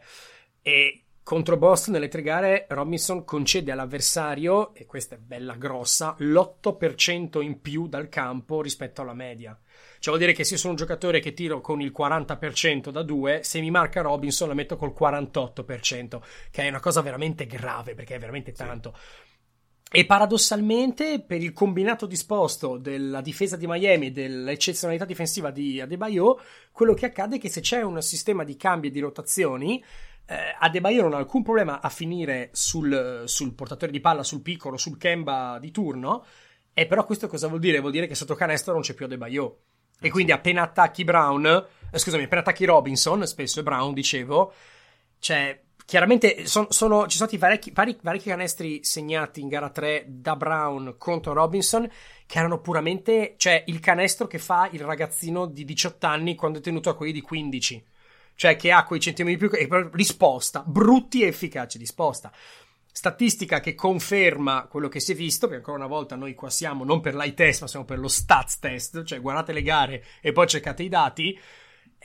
E 0.61 1.03
contro 1.21 1.57
Boston 1.57 1.95
nelle 1.95 2.07
tre 2.07 2.21
gare 2.21 2.65
Robinson 2.69 3.25
concede 3.25 3.73
all'avversario, 3.73 4.73
e 4.73 4.85
questa 4.85 5.15
è 5.15 5.17
bella 5.17 5.55
grossa, 5.55 6.15
l'8% 6.19 7.41
in 7.41 7.59
più 7.59 7.89
dal 7.89 8.07
campo 8.07 8.61
rispetto 8.61 9.01
alla 9.01 9.13
media. 9.13 9.59
Cioè 9.99 10.13
vuol 10.13 10.19
dire 10.19 10.31
che 10.31 10.45
se 10.45 10.53
io 10.53 10.59
sono 10.59 10.71
un 10.71 10.79
giocatore 10.79 11.19
che 11.19 11.33
tiro 11.33 11.59
con 11.59 11.81
il 11.81 11.93
40% 11.95 12.89
da 12.89 13.03
2, 13.03 13.41
se 13.43 13.59
mi 13.59 13.69
marca 13.69 13.99
Robinson 13.99 14.47
la 14.47 14.53
metto 14.53 14.77
col 14.77 14.95
48%, 14.97 16.21
che 16.49 16.63
è 16.63 16.69
una 16.69 16.79
cosa 16.79 17.01
veramente 17.01 17.47
grave 17.47 17.95
perché 17.95 18.15
è 18.15 18.19
veramente 18.19 18.53
tanto. 18.53 18.93
Sì. 18.95 19.26
E 19.89 20.05
paradossalmente, 20.05 21.21
per 21.21 21.41
il 21.41 21.53
combinato 21.53 22.05
disposto 22.05 22.77
della 22.77 23.21
difesa 23.21 23.55
di 23.55 23.67
Miami 23.67 24.07
e 24.07 24.11
dell'eccezionalità 24.11 25.05
difensiva 25.05 25.49
di 25.49 25.79
Adebayo, 25.79 26.41
quello 26.73 26.93
che 26.93 27.05
accade 27.05 27.37
è 27.37 27.39
che 27.39 27.47
se 27.47 27.61
c'è 27.61 27.81
un 27.83 28.01
sistema 28.01 28.43
di 28.43 28.57
cambi 28.57 28.87
e 28.87 28.91
di 28.91 28.99
rotazioni, 28.99 29.81
eh, 30.25 30.35
Adebayo 30.59 31.03
non 31.03 31.13
ha 31.13 31.17
alcun 31.17 31.41
problema 31.41 31.79
a 31.79 31.87
finire 31.87 32.49
sul, 32.51 33.23
sul 33.25 33.53
portatore 33.53 33.93
di 33.93 34.01
palla, 34.01 34.23
sul 34.23 34.41
piccolo, 34.41 34.75
sul 34.75 34.97
Kemba 34.97 35.57
di 35.59 35.71
turno. 35.71 36.25
E 36.73 36.85
però 36.85 37.05
questo 37.05 37.27
cosa 37.27 37.47
vuol 37.47 37.61
dire? 37.61 37.79
Vuol 37.79 37.93
dire 37.93 38.07
che 38.07 38.15
sotto 38.15 38.35
canestro 38.35 38.73
non 38.73 38.81
c'è 38.81 38.93
più 38.93 39.05
Adebayo. 39.05 39.59
E 40.01 40.11
quindi 40.11 40.33
appena 40.33 40.63
attacchi 40.63 41.05
Brown, 41.05 41.45
eh, 41.45 41.97
scusami, 41.97 42.23
appena 42.23 42.41
attacchi 42.41 42.65
Robinson, 42.65 43.25
spesso 43.25 43.61
è 43.61 43.63
Brown, 43.63 43.93
dicevo, 43.93 44.53
cioè, 45.17 45.59
chiaramente 45.87 46.45
son, 46.47 46.67
sono, 46.69 47.07
ci 47.07 47.15
sono 47.15 47.29
stati 47.29 47.37
parecchi, 47.37 47.71
parecchi, 47.71 48.01
parecchi 48.03 48.27
canestri 48.27 48.83
segnati 48.83 49.39
in 49.39 49.47
gara 49.47 49.69
3 49.69 50.03
da 50.05 50.35
Brown 50.35 50.95
contro 50.97 51.31
Robinson, 51.31 51.89
che 52.25 52.37
erano 52.37 52.59
puramente, 52.59 53.35
cioè, 53.37 53.63
il 53.67 53.79
canestro 53.79 54.27
che 54.27 54.37
fa 54.37 54.67
il 54.73 54.81
ragazzino 54.81 55.45
di 55.45 55.63
18 55.63 56.05
anni 56.05 56.35
quando 56.35 56.59
è 56.59 56.61
tenuto 56.61 56.89
a 56.89 56.95
quelli 56.95 57.13
di 57.13 57.21
15. 57.21 57.85
Cioè, 58.35 58.57
che 58.57 58.71
ha 58.71 58.83
quei 58.83 58.99
centimetri 58.99 59.47
più, 59.47 59.57
e 59.57 59.89
risposta, 59.93 60.61
brutti 60.67 61.23
e 61.23 61.27
efficaci 61.27 61.77
risposta 61.77 62.33
statistica 62.97 63.59
che 63.59 63.75
conferma 63.75 64.65
quello 64.67 64.87
che 64.87 64.99
si 64.99 65.11
è 65.11 65.15
visto, 65.15 65.45
perché 65.45 65.61
ancora 65.61 65.77
una 65.77 65.85
volta 65.85 66.15
noi 66.15 66.33
qua 66.33 66.49
siamo 66.49 66.83
non 66.83 66.99
per 66.99 67.13
l'eye 67.13 67.35
test, 67.35 67.61
ma 67.61 67.67
siamo 67.67 67.85
per 67.85 67.99
lo 67.99 68.07
stats 68.07 68.57
test, 68.57 69.03
cioè 69.03 69.21
guardate 69.21 69.53
le 69.53 69.61
gare 69.61 70.03
e 70.19 70.31
poi 70.31 70.47
cercate 70.47 70.81
i 70.81 70.89
dati. 70.89 71.39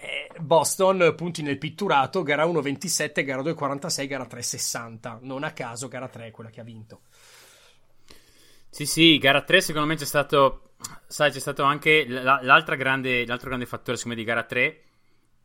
Eh, 0.03 0.41
Boston 0.41 1.15
punti 1.17 1.43
nel 1.43 1.59
pitturato, 1.59 2.25
gara 2.25 2.45
1 2.45 2.61
27, 2.61 3.23
gara 3.23 3.43
2 3.43 3.55
46, 3.55 4.07
gara 4.09 4.27
3 4.27 4.43
60. 4.43 5.21
Non 5.23 5.45
a 5.45 5.53
caso 5.53 5.87
gara 5.87 6.09
3 6.09 6.27
è 6.27 6.31
quella 6.33 6.51
che 6.51 6.61
ha 6.61 6.65
vinto. 6.65 7.03
Sì, 8.69 8.85
sì, 8.85 9.19
gara 9.19 9.43
3 9.43 9.61
secondo 9.61 9.87
me 9.87 9.95
c'è 9.97 10.05
stato 10.05 10.73
sai, 11.07 11.31
c'è 11.31 11.39
stato 11.39 11.63
anche 11.63 12.05
l'altro 12.09 12.75
grande, 12.75 13.25
l'altro 13.27 13.49
grande 13.49 13.67
fattore 13.67 13.97
secondo 13.97 14.17
me 14.19 14.25
di 14.25 14.29
gara 14.29 14.43
3 14.43 14.83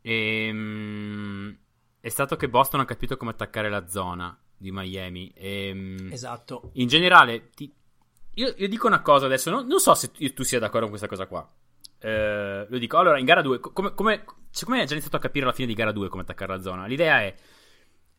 ehm, 0.00 1.58
è 2.00 2.08
stato 2.08 2.36
che 2.36 2.48
Boston 2.48 2.80
ha 2.80 2.84
capito 2.84 3.16
come 3.16 3.30
attaccare 3.30 3.68
la 3.68 3.86
zona 3.86 4.36
di 4.56 4.72
Miami. 4.72 5.32
Ehm, 5.36 6.08
esatto. 6.10 6.70
In 6.74 6.88
generale, 6.88 7.50
ti, 7.50 7.72
io, 8.34 8.54
io, 8.56 8.68
dico 8.68 8.86
una 8.86 9.02
cosa 9.02 9.26
adesso, 9.26 9.50
non, 9.50 9.66
non 9.66 9.78
so 9.78 9.94
se 9.94 10.10
tu, 10.10 10.26
tu, 10.32 10.42
sia 10.42 10.58
d'accordo 10.58 10.88
con 10.88 10.98
questa 10.98 11.08
cosa 11.08 11.26
qua. 11.26 11.48
Eh, 12.00 12.66
lo 12.68 12.78
dico, 12.78 12.96
allora, 12.96 13.18
in 13.18 13.24
gara 13.24 13.42
2, 13.42 13.60
come, 13.60 13.94
come, 13.94 14.24
siccome 14.50 14.80
hai 14.80 14.86
già 14.86 14.92
iniziato 14.92 15.16
a 15.16 15.20
capire 15.20 15.44
alla 15.44 15.54
fine 15.54 15.66
di 15.66 15.74
gara 15.74 15.92
2 15.92 16.08
come 16.08 16.22
attaccare 16.22 16.56
la 16.56 16.62
zona, 16.62 16.86
l'idea 16.86 17.20
è... 17.22 17.34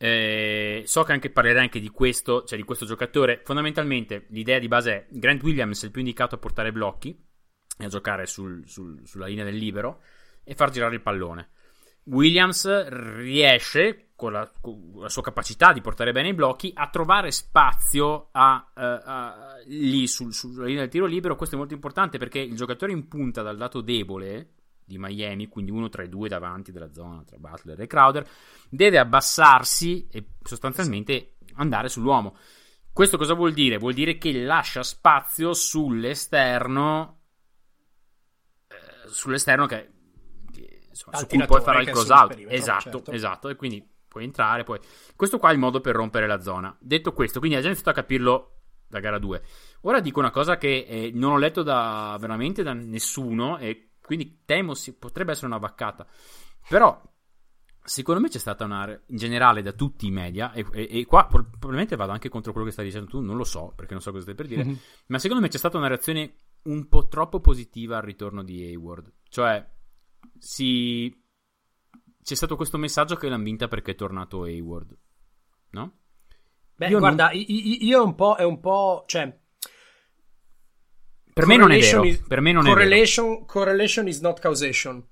Eh, 0.02 0.82
so 0.86 1.02
che 1.02 1.12
anche 1.12 1.28
parlerai 1.28 1.62
anche 1.62 1.78
di 1.78 1.90
questo, 1.90 2.44
cioè 2.44 2.56
di 2.56 2.64
questo 2.64 2.86
giocatore. 2.86 3.42
Fondamentalmente 3.44 4.26
l'idea 4.30 4.58
di 4.58 4.66
base 4.66 4.92
è 4.92 5.06
Grant 5.10 5.42
Williams 5.42 5.82
è 5.82 5.86
il 5.86 5.90
più 5.90 6.00
indicato 6.00 6.36
a 6.36 6.38
portare 6.38 6.72
blocchi 6.72 7.14
e 7.76 7.84
a 7.84 7.88
giocare 7.88 8.24
sul, 8.24 8.66
sul, 8.66 9.02
sulla 9.04 9.26
linea 9.26 9.44
del 9.44 9.56
libero 9.56 10.00
e 10.42 10.54
far 10.54 10.70
girare 10.70 10.94
il 10.94 11.02
pallone. 11.02 11.50
Williams 12.04 12.88
riesce 12.88 14.09
con 14.20 14.32
la, 14.32 14.52
con 14.60 14.92
la, 14.96 15.08
sua 15.08 15.22
capacità 15.22 15.72
di 15.72 15.80
portare 15.80 16.12
bene 16.12 16.28
i 16.28 16.34
blocchi, 16.34 16.70
a 16.74 16.90
trovare 16.90 17.30
spazio 17.30 18.28
a, 18.32 18.70
a, 18.74 18.98
a, 18.98 19.54
lì 19.64 20.06
sul, 20.06 20.34
sulla 20.34 20.66
linea 20.66 20.82
del 20.82 20.90
tiro 20.90 21.06
libero. 21.06 21.36
Questo 21.36 21.54
è 21.54 21.58
molto 21.58 21.72
importante 21.72 22.18
perché 22.18 22.38
il 22.38 22.54
giocatore 22.54 22.92
in 22.92 23.08
punta 23.08 23.40
dal 23.40 23.56
lato 23.56 23.80
debole 23.80 24.56
di 24.84 24.98
Miami, 24.98 25.48
quindi 25.48 25.70
uno 25.70 25.88
tra 25.88 26.02
i 26.02 26.10
due 26.10 26.28
davanti 26.28 26.70
della 26.70 26.92
zona 26.92 27.24
tra 27.24 27.38
Butler 27.38 27.80
e 27.80 27.86
Crowder, 27.86 28.28
deve 28.68 28.98
abbassarsi 28.98 30.06
e 30.10 30.32
sostanzialmente 30.42 31.36
andare 31.54 31.88
sull'uomo. 31.88 32.36
Questo 32.92 33.16
cosa 33.16 33.32
vuol 33.32 33.54
dire? 33.54 33.78
Vuol 33.78 33.94
dire 33.94 34.18
che 34.18 34.32
lascia 34.32 34.82
spazio 34.82 35.54
sull'esterno, 35.54 37.20
eh, 38.68 39.08
sull'esterno 39.08 39.64
che 39.64 39.90
insomma, 40.90 41.16
su 41.16 41.26
cui 41.26 41.46
puoi 41.46 41.62
fare 41.62 41.82
il 41.82 41.90
close 41.90 42.12
out. 42.12 42.44
Esatto, 42.48 42.90
certo. 42.90 43.10
esatto. 43.12 43.48
E 43.48 43.56
quindi 43.56 43.89
puoi 44.10 44.24
entrare. 44.24 44.64
Poi... 44.64 44.78
Questo 45.14 45.38
qua 45.38 45.50
è 45.50 45.52
il 45.52 45.58
modo 45.58 45.80
per 45.80 45.94
rompere 45.94 46.26
la 46.26 46.40
zona. 46.40 46.76
Detto 46.78 47.12
questo, 47.12 47.38
quindi 47.38 47.56
ha 47.56 47.60
già 47.60 47.68
iniziato 47.68 47.90
a 47.90 47.94
capirlo 47.94 48.56
da 48.88 48.98
gara 48.98 49.18
2. 49.18 49.42
Ora 49.82 50.00
dico 50.00 50.18
una 50.18 50.32
cosa 50.32 50.58
che 50.58 50.84
eh, 50.86 51.10
non 51.14 51.32
ho 51.32 51.38
letto 51.38 51.62
da 51.62 52.16
veramente 52.20 52.62
da 52.64 52.74
nessuno 52.74 53.56
e 53.56 53.92
quindi 54.02 54.42
temo 54.44 54.74
si, 54.74 54.96
potrebbe 54.96 55.30
essere 55.30 55.46
una 55.46 55.58
vaccata. 55.58 56.06
Però 56.68 57.00
secondo 57.82 58.20
me 58.20 58.28
c'è 58.28 58.38
stata 58.38 58.64
una 58.64 59.00
in 59.06 59.16
generale 59.16 59.62
da 59.62 59.72
tutti 59.72 60.06
i 60.06 60.10
media 60.10 60.52
e, 60.52 60.66
e, 60.72 60.88
e, 60.90 61.06
qua 61.06 61.26
probabilmente 61.26 61.96
vado 61.96 62.12
anche 62.12 62.28
contro 62.28 62.52
quello 62.52 62.66
che 62.66 62.72
stai 62.72 62.84
dicendo 62.84 63.08
tu, 63.08 63.20
non 63.20 63.36
lo 63.36 63.44
so 63.44 63.72
perché 63.74 63.94
non 63.94 64.02
so 64.02 64.10
cosa 64.10 64.22
stai 64.22 64.34
per 64.34 64.46
dire, 64.46 64.64
mm-hmm. 64.64 64.76
ma 65.06 65.18
secondo 65.18 65.42
me 65.42 65.48
c'è 65.48 65.58
stata 65.58 65.78
una 65.78 65.86
reazione 65.86 66.34
un 66.64 66.88
po' 66.88 67.08
troppo 67.08 67.40
positiva 67.40 67.96
al 67.96 68.02
ritorno 68.02 68.42
di 68.42 68.64
Hayward. 68.64 69.12
Cioè 69.28 69.66
si 70.36 71.19
c'è 72.22 72.34
stato 72.34 72.56
questo 72.56 72.78
messaggio 72.78 73.16
che 73.16 73.28
l'hanno 73.28 73.44
vinta 73.44 73.68
perché 73.68 73.92
è 73.92 73.94
tornato 73.94 74.42
Hayward, 74.42 74.96
no? 75.70 75.98
Beh, 76.76 76.88
io 76.88 76.98
guarda, 76.98 77.26
non... 77.26 77.44
io, 77.46 78.02
un 78.02 78.14
po', 78.14 78.36
è 78.36 78.42
un 78.42 78.58
po', 78.58 79.04
cioè... 79.06 79.38
Per 81.32 81.46
me 81.46 81.56
non 81.56 81.70
è 81.70 81.78
vero. 81.78 82.04
Is, 82.04 82.24
per 82.26 82.40
me 82.40 82.52
non 82.52 82.64
correlation, 82.64 83.26
è 83.26 83.30
vero. 83.30 83.44
Correlation 83.44 84.08
is 84.08 84.20
not 84.20 84.40
causation. 84.40 85.06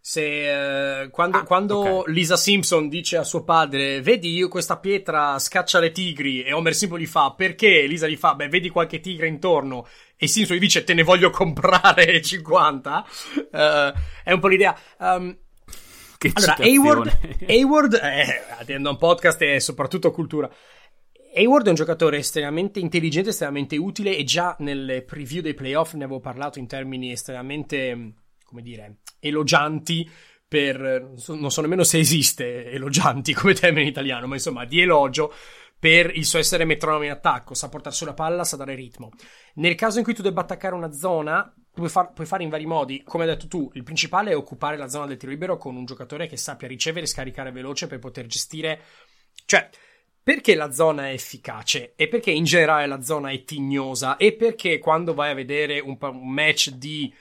Se, 0.00 1.02
eh, 1.02 1.10
quando, 1.10 1.38
ah, 1.38 1.44
quando 1.44 1.78
okay. 1.78 2.12
Lisa 2.12 2.36
Simpson 2.36 2.88
dice 2.88 3.18
a 3.18 3.22
suo 3.22 3.44
padre, 3.44 4.02
vedi 4.02 4.34
io 4.34 4.48
questa 4.48 4.78
pietra 4.78 5.38
scaccia 5.38 5.78
le 5.78 5.92
tigri, 5.92 6.42
e 6.42 6.52
Homer 6.52 6.74
Simpson 6.74 6.98
gli 6.98 7.06
fa, 7.06 7.34
perché? 7.36 7.86
Lisa 7.86 8.08
gli 8.08 8.16
fa, 8.16 8.34
beh, 8.34 8.48
vedi 8.48 8.68
qualche 8.68 8.98
tigre 8.98 9.28
intorno, 9.28 9.86
e 10.16 10.26
Simpson 10.26 10.56
gli 10.56 10.60
dice, 10.60 10.82
te 10.82 10.92
ne 10.92 11.04
voglio 11.04 11.30
comprare 11.30 12.18
50. 12.20 13.06
Uh, 13.34 13.56
eh, 13.56 13.92
è 14.24 14.32
un 14.32 14.40
po' 14.40 14.48
l'idea. 14.48 14.76
Um, 14.98 15.38
che 16.22 16.30
allora, 16.34 16.56
Hayward, 16.58 17.18
Hayward 17.46 17.94
eh, 17.94 18.42
attendo 18.58 18.90
un 18.90 18.96
podcast 18.96 19.42
e 19.42 19.60
soprattutto 19.60 20.10
cultura. 20.10 20.50
Hayward 21.34 21.66
è 21.66 21.70
un 21.70 21.74
giocatore 21.74 22.18
estremamente 22.18 22.78
intelligente, 22.78 23.30
estremamente 23.30 23.76
utile 23.76 24.16
e 24.16 24.24
già 24.24 24.54
nelle 24.60 25.02
preview 25.02 25.40
dei 25.40 25.54
playoff 25.54 25.94
ne 25.94 26.04
avevo 26.04 26.20
parlato 26.20 26.58
in 26.58 26.66
termini 26.66 27.10
estremamente, 27.10 28.14
come 28.44 28.62
dire, 28.62 28.98
elogianti 29.18 30.08
per, 30.46 31.14
non 31.28 31.50
so 31.50 31.60
nemmeno 31.62 31.82
se 31.82 31.98
esiste 31.98 32.70
elogianti 32.70 33.32
come 33.32 33.54
termine 33.54 33.82
in 33.82 33.88
italiano, 33.88 34.26
ma 34.26 34.34
insomma 34.34 34.66
di 34.66 34.82
elogio 34.82 35.32
per 35.82 36.16
il 36.16 36.24
suo 36.24 36.38
essere 36.38 36.64
metronomo 36.64 37.02
in 37.02 37.10
attacco, 37.10 37.54
sa 37.54 37.68
portare 37.68 37.92
sulla 37.92 38.14
palla, 38.14 38.44
sa 38.44 38.56
dare 38.56 38.76
ritmo. 38.76 39.10
Nel 39.54 39.74
caso 39.74 39.98
in 39.98 40.04
cui 40.04 40.14
tu 40.14 40.22
debba 40.22 40.42
attaccare 40.42 40.76
una 40.76 40.92
zona, 40.92 41.52
puoi, 41.74 41.88
far, 41.88 42.12
puoi, 42.12 42.24
fare 42.24 42.44
in 42.44 42.50
vari 42.50 42.66
modi. 42.66 43.02
Come 43.02 43.24
hai 43.24 43.30
detto 43.30 43.48
tu, 43.48 43.68
il 43.74 43.82
principale 43.82 44.30
è 44.30 44.36
occupare 44.36 44.76
la 44.76 44.86
zona 44.86 45.06
del 45.06 45.16
tiro 45.16 45.32
libero 45.32 45.56
con 45.56 45.74
un 45.74 45.84
giocatore 45.84 46.28
che 46.28 46.36
sappia 46.36 46.68
ricevere 46.68 47.06
e 47.06 47.08
scaricare 47.08 47.50
veloce 47.50 47.88
per 47.88 47.98
poter 47.98 48.26
gestire. 48.26 48.80
Cioè, 49.44 49.68
perché 50.22 50.54
la 50.54 50.70
zona 50.70 51.08
è 51.08 51.14
efficace 51.14 51.94
e 51.96 52.06
perché 52.06 52.30
in 52.30 52.44
generale 52.44 52.86
la 52.86 53.02
zona 53.02 53.32
è 53.32 53.42
tignosa 53.42 54.16
e 54.18 54.34
perché 54.34 54.78
quando 54.78 55.14
vai 55.14 55.32
a 55.32 55.34
vedere 55.34 55.80
un, 55.80 55.98
un 56.00 56.30
match 56.32 56.70
di, 56.70 57.12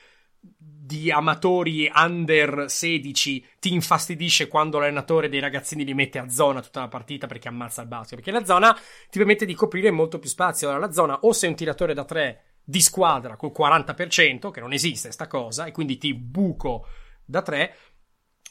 di, 0.92 1.10
amatori 1.10 1.90
under 1.94 2.66
16 2.68 3.46
ti 3.60 3.74
infastidisce 3.74 4.48
quando 4.48 4.78
l'allenatore 4.80 5.30
dei 5.30 5.40
ragazzini 5.40 5.86
li 5.86 5.94
mette 5.94 6.20
a 6.20 6.28
zona 6.28 6.62
tutta 6.62 6.82
la 6.82 6.90
partita 6.90 7.28
perché 7.28 7.48
ammazza 7.48 7.82
il 7.82 7.88
basket. 7.88 8.16
Perché 8.16 8.32
la 8.32 8.46
zona 8.46 8.74
ti 8.74 9.18
permette 9.18 9.46
di 9.46 9.54
coprire 9.54 9.92
molto 9.92 10.20
più 10.20 10.30
spazio. 10.30 10.68
Allora 10.68 10.86
la 10.86 10.92
zona 10.92 11.20
o 11.22 11.32
sei 11.32 11.50
un 11.50 11.56
tiratore 11.56 11.94
da 11.94 12.04
3 12.04 12.44
di 12.64 12.82
squadra 12.82 13.38
col 13.38 13.54
40% 13.58 14.52
che 14.52 14.60
non 14.60 14.74
esiste 14.74 15.12
sta 15.12 15.28
cosa 15.28 15.66
e 15.66 15.72
quindi 15.72 15.98
ti 15.98 16.14
buco 16.14 16.86
da 17.26 17.42
3 17.42 17.76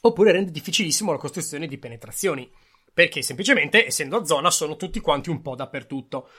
oppure 0.01 0.31
rende 0.31 0.51
difficilissimo 0.51 1.11
la 1.11 1.17
costruzione 1.17 1.67
di 1.67 1.77
penetrazioni. 1.77 2.49
Perché 2.93 3.21
semplicemente, 3.21 3.85
essendo 3.85 4.17
a 4.17 4.25
zona, 4.25 4.51
sono 4.51 4.75
tutti 4.75 4.99
quanti 4.99 5.29
un 5.29 5.41
po' 5.41 5.55
dappertutto. 5.55 6.29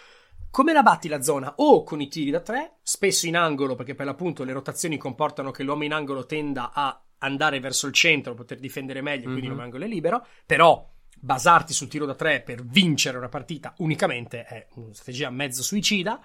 Come 0.52 0.74
la 0.74 0.82
batti 0.82 1.08
la 1.08 1.22
zona? 1.22 1.54
O 1.56 1.82
con 1.82 2.02
i 2.02 2.08
tiri 2.08 2.30
da 2.30 2.40
tre, 2.40 2.74
spesso 2.82 3.26
in 3.26 3.36
angolo, 3.36 3.74
perché 3.74 3.94
per 3.94 4.04
l'appunto 4.04 4.44
le 4.44 4.52
rotazioni 4.52 4.98
comportano 4.98 5.50
che 5.50 5.62
l'uomo 5.62 5.84
in 5.84 5.94
angolo 5.94 6.26
tenda 6.26 6.72
a 6.74 7.02
andare 7.20 7.58
verso 7.58 7.86
il 7.86 7.94
centro, 7.94 8.34
poter 8.34 8.58
difendere 8.58 9.00
meglio, 9.00 9.30
quindi 9.30 9.40
mm-hmm. 9.40 9.48
l'uomo 9.48 9.60
in 9.62 9.72
angolo 9.72 9.84
è 9.86 9.88
libero. 9.88 10.26
Però 10.44 10.86
basarti 11.18 11.72
sul 11.72 11.88
tiro 11.88 12.04
da 12.04 12.14
tre 12.14 12.42
per 12.42 12.66
vincere 12.66 13.16
una 13.16 13.30
partita 13.30 13.72
unicamente 13.78 14.44
è 14.44 14.66
una 14.74 14.92
strategia 14.92 15.30
mezzo 15.30 15.62
suicida. 15.62 16.22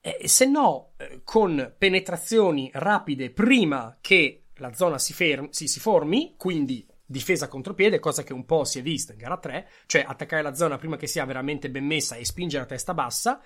E 0.00 0.28
se 0.28 0.46
no, 0.46 0.92
eh, 0.96 1.22
con 1.24 1.74
penetrazioni 1.76 2.70
rapide 2.74 3.32
prima 3.32 3.98
che 4.00 4.44
la 4.58 4.72
zona 4.72 4.98
si, 4.98 5.12
fermi, 5.12 5.48
si, 5.50 5.66
si 5.66 5.80
formi, 5.80 6.36
quindi 6.36 6.86
difesa 7.10 7.48
contropiede, 7.48 7.98
cosa 7.98 8.22
che 8.22 8.34
un 8.34 8.44
po' 8.44 8.64
si 8.64 8.78
è 8.78 8.82
vista 8.82 9.12
in 9.12 9.18
gara 9.18 9.38
3, 9.38 9.68
cioè 9.86 10.04
attaccare 10.06 10.42
la 10.42 10.54
zona 10.54 10.76
prima 10.76 10.96
che 10.96 11.06
sia 11.06 11.24
veramente 11.24 11.70
ben 11.70 11.86
messa 11.86 12.16
e 12.16 12.24
spingere 12.24 12.64
a 12.64 12.66
testa 12.66 12.92
bassa 12.92 13.40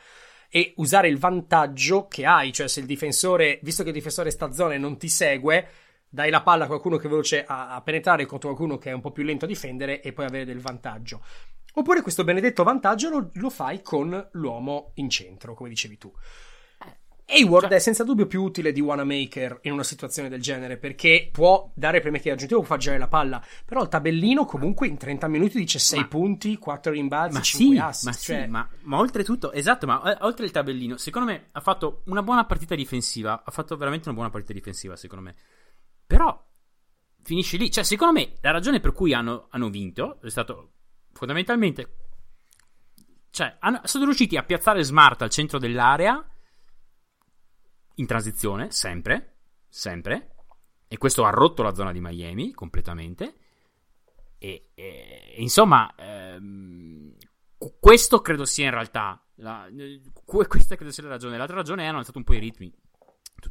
e 0.50 0.74
usare 0.76 1.08
il 1.08 1.16
vantaggio 1.16 2.08
che 2.08 2.26
hai, 2.26 2.52
cioè 2.52 2.66
se 2.66 2.80
il 2.80 2.86
difensore, 2.86 3.60
visto 3.62 3.84
che 3.84 3.90
il 3.90 3.94
difensore 3.94 4.30
sta 4.30 4.50
zona 4.52 4.74
e 4.74 4.78
non 4.78 4.98
ti 4.98 5.08
segue, 5.08 5.68
dai 6.08 6.28
la 6.28 6.42
palla 6.42 6.64
a 6.64 6.66
qualcuno 6.66 6.96
che 6.96 7.06
è 7.06 7.08
veloce 7.08 7.44
a, 7.44 7.74
a 7.74 7.80
penetrare 7.82 8.26
contro 8.26 8.50
qualcuno 8.50 8.78
che 8.78 8.90
è 8.90 8.92
un 8.92 9.00
po' 9.00 9.12
più 9.12 9.22
lento 9.22 9.44
a 9.44 9.48
difendere 9.48 10.02
e 10.02 10.12
poi 10.12 10.26
avere 10.26 10.44
del 10.44 10.60
vantaggio. 10.60 11.22
Oppure 11.74 12.02
questo 12.02 12.24
benedetto 12.24 12.64
vantaggio 12.64 13.08
lo, 13.08 13.30
lo 13.34 13.48
fai 13.48 13.80
con 13.80 14.28
l'uomo 14.32 14.90
in 14.96 15.08
centro, 15.08 15.54
come 15.54 15.70
dicevi 15.70 15.96
tu. 15.96 16.12
Hayward 17.32 17.68
cioè... 17.68 17.76
è 17.76 17.80
senza 17.80 18.04
dubbio 18.04 18.26
più 18.26 18.42
utile 18.42 18.72
di 18.72 18.80
Wanamaker 18.80 19.60
in 19.62 19.72
una 19.72 19.82
situazione 19.82 20.28
del 20.28 20.40
genere 20.40 20.76
perché 20.76 21.28
può 21.32 21.70
dare 21.74 22.00
playmaking 22.00 22.34
aggiuntivo, 22.34 22.60
può 22.60 22.68
far 22.68 22.78
girare 22.78 23.00
la 23.00 23.08
palla. 23.08 23.44
Però 23.64 23.82
il 23.82 23.88
tabellino 23.88 24.44
comunque 24.44 24.86
in 24.86 24.96
30 24.96 25.28
minuti 25.28 25.58
dice 25.58 25.78
6 25.78 25.98
ma... 26.00 26.08
punti, 26.08 26.58
4 26.58 26.92
rimbalzi, 26.92 27.36
ma 27.36 27.42
5 27.42 27.74
sì, 27.74 27.80
assist. 27.80 28.04
Ma, 28.04 28.12
cioè... 28.12 28.44
sì, 28.44 28.50
ma, 28.50 28.68
ma 28.82 28.98
oltretutto, 28.98 29.52
esatto, 29.52 29.86
ma 29.86 30.02
eh, 30.12 30.18
oltre 30.24 30.44
il 30.44 30.50
tabellino, 30.50 30.96
secondo 30.96 31.30
me 31.30 31.46
ha 31.52 31.60
fatto 31.60 32.02
una 32.06 32.22
buona 32.22 32.44
partita 32.44 32.74
difensiva. 32.74 33.42
Ha 33.44 33.50
fatto 33.50 33.76
veramente 33.76 34.08
una 34.08 34.16
buona 34.16 34.30
partita 34.30 34.52
difensiva, 34.52 34.96
secondo 34.96 35.24
me. 35.24 35.34
Però 36.06 36.44
finisce 37.22 37.56
lì. 37.56 37.70
Cioè, 37.70 37.84
secondo 37.84 38.12
me 38.12 38.32
la 38.40 38.50
ragione 38.50 38.80
per 38.80 38.92
cui 38.92 39.14
hanno, 39.14 39.46
hanno 39.50 39.70
vinto 39.70 40.20
è 40.20 40.28
stato 40.28 40.72
fondamentalmente. 41.12 41.96
Cioè, 43.30 43.56
hanno, 43.60 43.80
sono 43.84 44.04
riusciti 44.04 44.36
a 44.36 44.42
piazzare 44.42 44.82
Smart 44.82 45.22
al 45.22 45.30
centro 45.30 45.58
dell'area 45.58 46.22
in 47.96 48.06
transizione, 48.06 48.70
sempre, 48.70 49.36
sempre, 49.68 50.34
e 50.88 50.98
questo 50.98 51.24
ha 51.24 51.30
rotto 51.30 51.62
la 51.62 51.74
zona 51.74 51.92
di 51.92 52.00
Miami 52.00 52.52
completamente. 52.52 53.34
E, 54.38 54.70
e 54.74 55.34
insomma, 55.36 55.94
ehm, 55.96 57.14
questo 57.78 58.20
credo 58.20 58.44
sia 58.44 58.64
in 58.64 58.72
realtà 58.72 59.24
la, 59.36 59.68
questa 60.24 60.76
credo 60.76 60.90
sia 60.90 61.04
la 61.04 61.10
ragione. 61.10 61.36
L'altra 61.36 61.56
ragione 61.56 61.84
è 61.84 61.86
hanno 61.86 61.98
alzato 61.98 62.18
un 62.18 62.24
po' 62.24 62.34
i 62.34 62.38
ritmi 62.38 62.72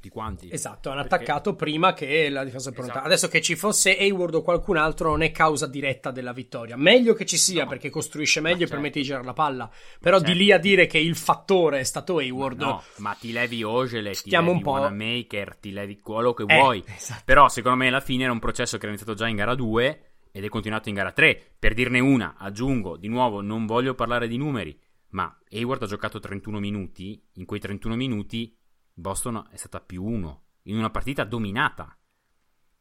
tutti 0.01 0.09
quanti. 0.09 0.49
Esatto, 0.51 0.89
hanno 0.89 1.01
perché... 1.01 1.15
attaccato 1.15 1.55
prima 1.55 1.93
che 1.93 2.27
la 2.29 2.43
difesa 2.43 2.71
è 2.71 2.73
pronta. 2.73 2.93
Esatto. 2.93 3.05
Adesso 3.05 3.27
che 3.27 3.39
ci 3.41 3.55
fosse 3.55 3.95
Hayward 3.95 4.33
o 4.33 4.41
qualcun 4.41 4.77
altro 4.77 5.11
non 5.11 5.21
è 5.21 5.31
causa 5.31 5.67
diretta 5.67 6.09
della 6.09 6.33
vittoria. 6.33 6.75
Meglio 6.75 7.13
che 7.13 7.25
ci 7.25 7.37
sia 7.37 7.63
no. 7.63 7.69
perché 7.69 7.91
costruisce 7.91 8.41
meglio 8.41 8.57
certo. 8.59 8.73
e 8.73 8.75
permette 8.75 8.99
di 8.99 9.05
girare 9.05 9.23
la 9.23 9.33
palla. 9.33 9.69
Però 9.99 10.17
certo. 10.17 10.31
di 10.31 10.37
lì 10.37 10.51
a 10.51 10.57
dire 10.57 10.87
che 10.87 10.97
il 10.97 11.15
fattore 11.15 11.79
è 11.79 11.83
stato 11.83 12.17
Hayward. 12.17 12.59
No, 12.59 12.83
ma 12.97 13.13
ti 13.13 13.31
levi 13.31 13.61
Ogele, 13.61 14.13
ti 14.13 14.31
levi 14.31 14.49
un 14.49 14.61
po'... 14.61 14.71
Wanamaker, 14.71 15.55
ti 15.57 15.71
levi 15.71 15.99
quello 15.99 16.33
che 16.33 16.45
eh, 16.47 16.57
vuoi. 16.57 16.83
Esatto. 16.87 17.21
Però 17.23 17.47
secondo 17.47 17.77
me 17.77 17.87
alla 17.87 18.01
fine 18.01 18.23
era 18.23 18.31
un 18.31 18.39
processo 18.39 18.77
che 18.77 18.83
era 18.85 18.93
iniziato 18.93 19.13
già 19.15 19.27
in 19.27 19.35
gara 19.35 19.53
2 19.53 20.05
ed 20.31 20.43
è 20.43 20.49
continuato 20.49 20.89
in 20.89 20.95
gara 20.95 21.11
3. 21.11 21.53
Per 21.59 21.75
dirne 21.75 21.99
una, 21.99 22.35
aggiungo, 22.39 22.97
di 22.97 23.07
nuovo, 23.07 23.41
non 23.41 23.67
voglio 23.67 23.93
parlare 23.93 24.27
di 24.27 24.37
numeri, 24.37 24.75
ma 25.09 25.37
Hayward 25.51 25.83
ha 25.83 25.87
giocato 25.87 26.19
31 26.19 26.59
minuti. 26.59 27.21
In 27.33 27.45
quei 27.45 27.59
31 27.59 27.95
minuti 27.95 28.55
Boston 28.93 29.47
è 29.51 29.55
stata 29.55 29.79
più 29.79 30.03
1 30.03 30.43
in 30.63 30.77
una 30.77 30.89
partita 30.89 31.23
dominata. 31.23 31.95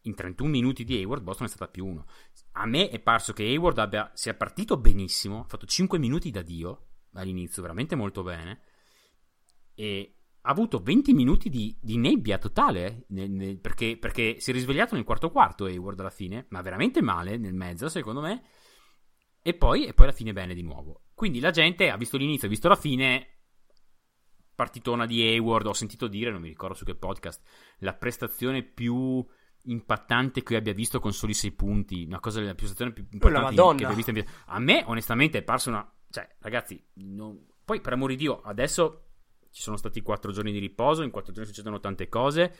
In 0.05 0.14
31 0.14 0.49
minuti 0.51 0.85
di 0.85 0.96
Hayward, 0.96 1.23
Boston 1.23 1.46
è 1.46 1.51
stata 1.51 1.70
più 1.70 1.87
1. 1.87 2.07
A 2.53 2.66
me 2.66 2.88
è 2.88 2.99
parso 3.01 3.33
che 3.33 3.44
Hayward 3.44 3.79
abbia, 3.79 4.11
sia 4.14 4.35
partito 4.35 4.77
benissimo, 4.79 5.40
ha 5.40 5.46
fatto 5.49 5.66
5 5.66 5.99
minuti 5.99 6.31
da 6.31 6.42
Dio 6.42 6.87
all'inizio, 7.12 7.61
veramente 7.61 7.96
molto 7.96 8.23
bene, 8.23 8.62
e 9.75 10.20
ha 10.42 10.51
avuto 10.51 10.79
20 10.79 11.12
minuti 11.12 11.51
di, 11.51 11.77
di 11.81 11.99
nebbia 11.99 12.38
totale, 12.38 12.87
eh, 12.87 13.05
nel, 13.09 13.31
nel, 13.31 13.59
perché, 13.59 13.99
perché, 13.99 14.40
si 14.40 14.51
è 14.51 14.55
risvegliato 14.55 14.94
nel 14.94 15.05
quarto 15.05 15.31
quarto 15.31 15.66
Hayward 15.66 16.01
alla 16.01 16.11
fine, 16.11 16.46
ma 16.49 16.62
veramente 16.62 17.03
male 17.03 17.37
nel 17.37 17.55
mezzo 17.55 17.88
secondo 17.88 18.20
me, 18.20 18.42
e 19.42 19.55
poi, 19.55 19.87
e 19.87 19.92
poi 19.92 20.07
alla 20.07 20.14
fine 20.14 20.33
bene 20.33 20.55
di 20.55 20.62
nuovo. 20.62 21.03
Quindi 21.14 21.40
la 21.40 21.51
gente 21.51 21.90
ha 21.90 21.96
visto 21.96 22.16
l'inizio, 22.16 22.46
ha 22.46 22.51
visto 22.51 22.68
la 22.68 22.77
fine, 22.77 23.39
partitona 24.61 25.07
di 25.07 25.23
Hayward, 25.23 25.66
ho 25.66 25.73
sentito 25.73 26.07
dire, 26.07 26.31
non 26.31 26.42
mi 26.42 26.49
ricordo 26.49 26.75
su 26.75 26.85
che 26.85 26.94
podcast, 26.94 27.40
la 27.79 27.94
prestazione 27.94 28.62
più 28.62 29.24
impattante 29.64 30.43
che 30.43 30.57
abbia 30.57 30.74
visto 30.74 31.01
con 31.01 31.14
soli 31.14 31.32
6 31.32 31.53
punti, 31.53 32.05
una 32.05 32.20
cosa 32.20 32.43
la 32.43 32.55
prestazione 32.55 32.93
più 32.93 33.07
importante 33.11 33.55
che 33.55 33.85
abbia 33.85 33.97
visto 33.97 34.11
in. 34.11 34.22
A 34.47 34.59
me 34.59 34.85
onestamente 34.87 35.39
è 35.39 35.43
parso 35.43 35.70
una 35.70 35.91
cioè, 36.11 36.28
ragazzi, 36.41 36.82
non... 36.95 37.43
poi 37.64 37.80
per 37.80 37.95
amore 37.95 38.16
di 38.16 38.24
Dio, 38.24 38.43
adesso 38.43 39.05
ci 39.51 39.62
sono 39.62 39.78
stati 39.78 40.03
4 40.03 40.30
giorni 40.30 40.53
di 40.53 40.59
riposo, 40.59 41.03
in 41.03 41.11
4 41.11 41.32
giorni 41.32 41.49
succedono 41.49 41.80
tante 41.80 42.09
cose. 42.11 42.55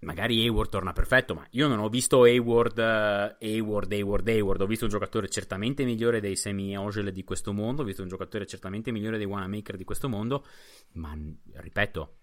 Magari 0.00 0.42
Hayward 0.42 0.70
torna 0.70 0.92
perfetto, 0.92 1.34
ma 1.34 1.46
io 1.50 1.68
non 1.68 1.78
ho 1.78 1.88
visto 1.88 2.22
Hayward, 2.22 2.78
uh, 2.78 3.44
Hayward, 3.44 3.92
Hayward, 3.92 4.28
Hayward. 4.28 4.60
Ho 4.60 4.66
visto 4.66 4.84
un 4.84 4.90
giocatore 4.90 5.28
certamente 5.28 5.84
migliore 5.84 6.20
dei 6.20 6.36
semi 6.36 6.76
Ogel 6.76 7.12
di 7.12 7.24
questo 7.24 7.52
mondo. 7.52 7.82
Ho 7.82 7.84
visto 7.84 8.02
un 8.02 8.08
giocatore 8.08 8.46
certamente 8.46 8.90
migliore 8.90 9.16
dei 9.16 9.26
Wanamaker 9.26 9.76
di 9.76 9.84
questo 9.84 10.08
mondo. 10.08 10.44
Ma 10.92 11.16
ripeto, 11.54 12.18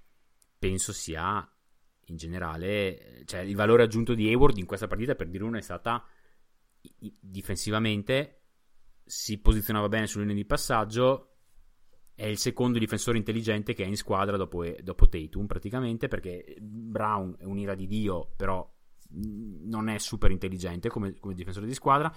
penso 0.60 0.94
sia 0.94 1.48
in 2.08 2.18
generale, 2.18 3.24
cioè 3.26 3.42
il 3.42 3.56
valore 3.56 3.84
aggiunto 3.84 4.14
di 4.14 4.28
Hayward 4.28 4.58
in 4.58 4.66
questa 4.66 4.88
partita 4.88 5.16
per 5.16 5.30
dire 5.30 5.44
uno 5.44 5.58
è 5.58 5.62
stata 5.62 6.06
difensivamente 7.20 8.42
si 9.06 9.40
posizionava 9.40 9.88
bene 9.90 10.08
sulle 10.08 10.24
linee 10.24 10.42
di 10.42 10.46
passaggio 10.46 11.33
è 12.16 12.26
il 12.26 12.38
secondo 12.38 12.78
difensore 12.78 13.18
intelligente 13.18 13.74
che 13.74 13.84
è 13.84 13.88
in 13.88 13.97
squadra 13.97 14.38
dopo, 14.38 14.64
dopo 14.82 15.09
Tatum 15.09 15.47
praticamente 15.47 16.07
perché 16.07 16.55
Brown 16.59 17.36
è 17.39 17.43
un'ira 17.43 17.76
di 17.76 17.88
Dio 17.88 18.32
però 18.36 18.70
non 19.16 19.89
è 19.89 19.97
super 19.97 20.32
intelligente 20.32 20.89
come, 20.89 21.20
come 21.20 21.34
difensore 21.34 21.68
di 21.68 21.74
squadra. 21.74 22.14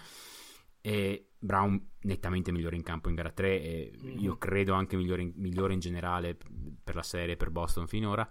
E 0.80 1.32
Brown 1.38 1.94
nettamente 2.02 2.52
migliore 2.52 2.76
in 2.76 2.82
campo 2.82 3.08
in 3.08 3.16
gara 3.16 3.32
3 3.32 3.62
e 3.62 3.92
mm-hmm. 3.96 4.18
io 4.18 4.36
credo 4.36 4.74
anche 4.74 4.96
migliore 4.96 5.22
in, 5.22 5.32
migliore 5.34 5.72
in, 5.72 5.80
generale 5.80 6.36
per 6.82 6.94
la 6.94 7.02
serie 7.02 7.36
per 7.36 7.50
Boston 7.50 7.88
finora. 7.88 8.28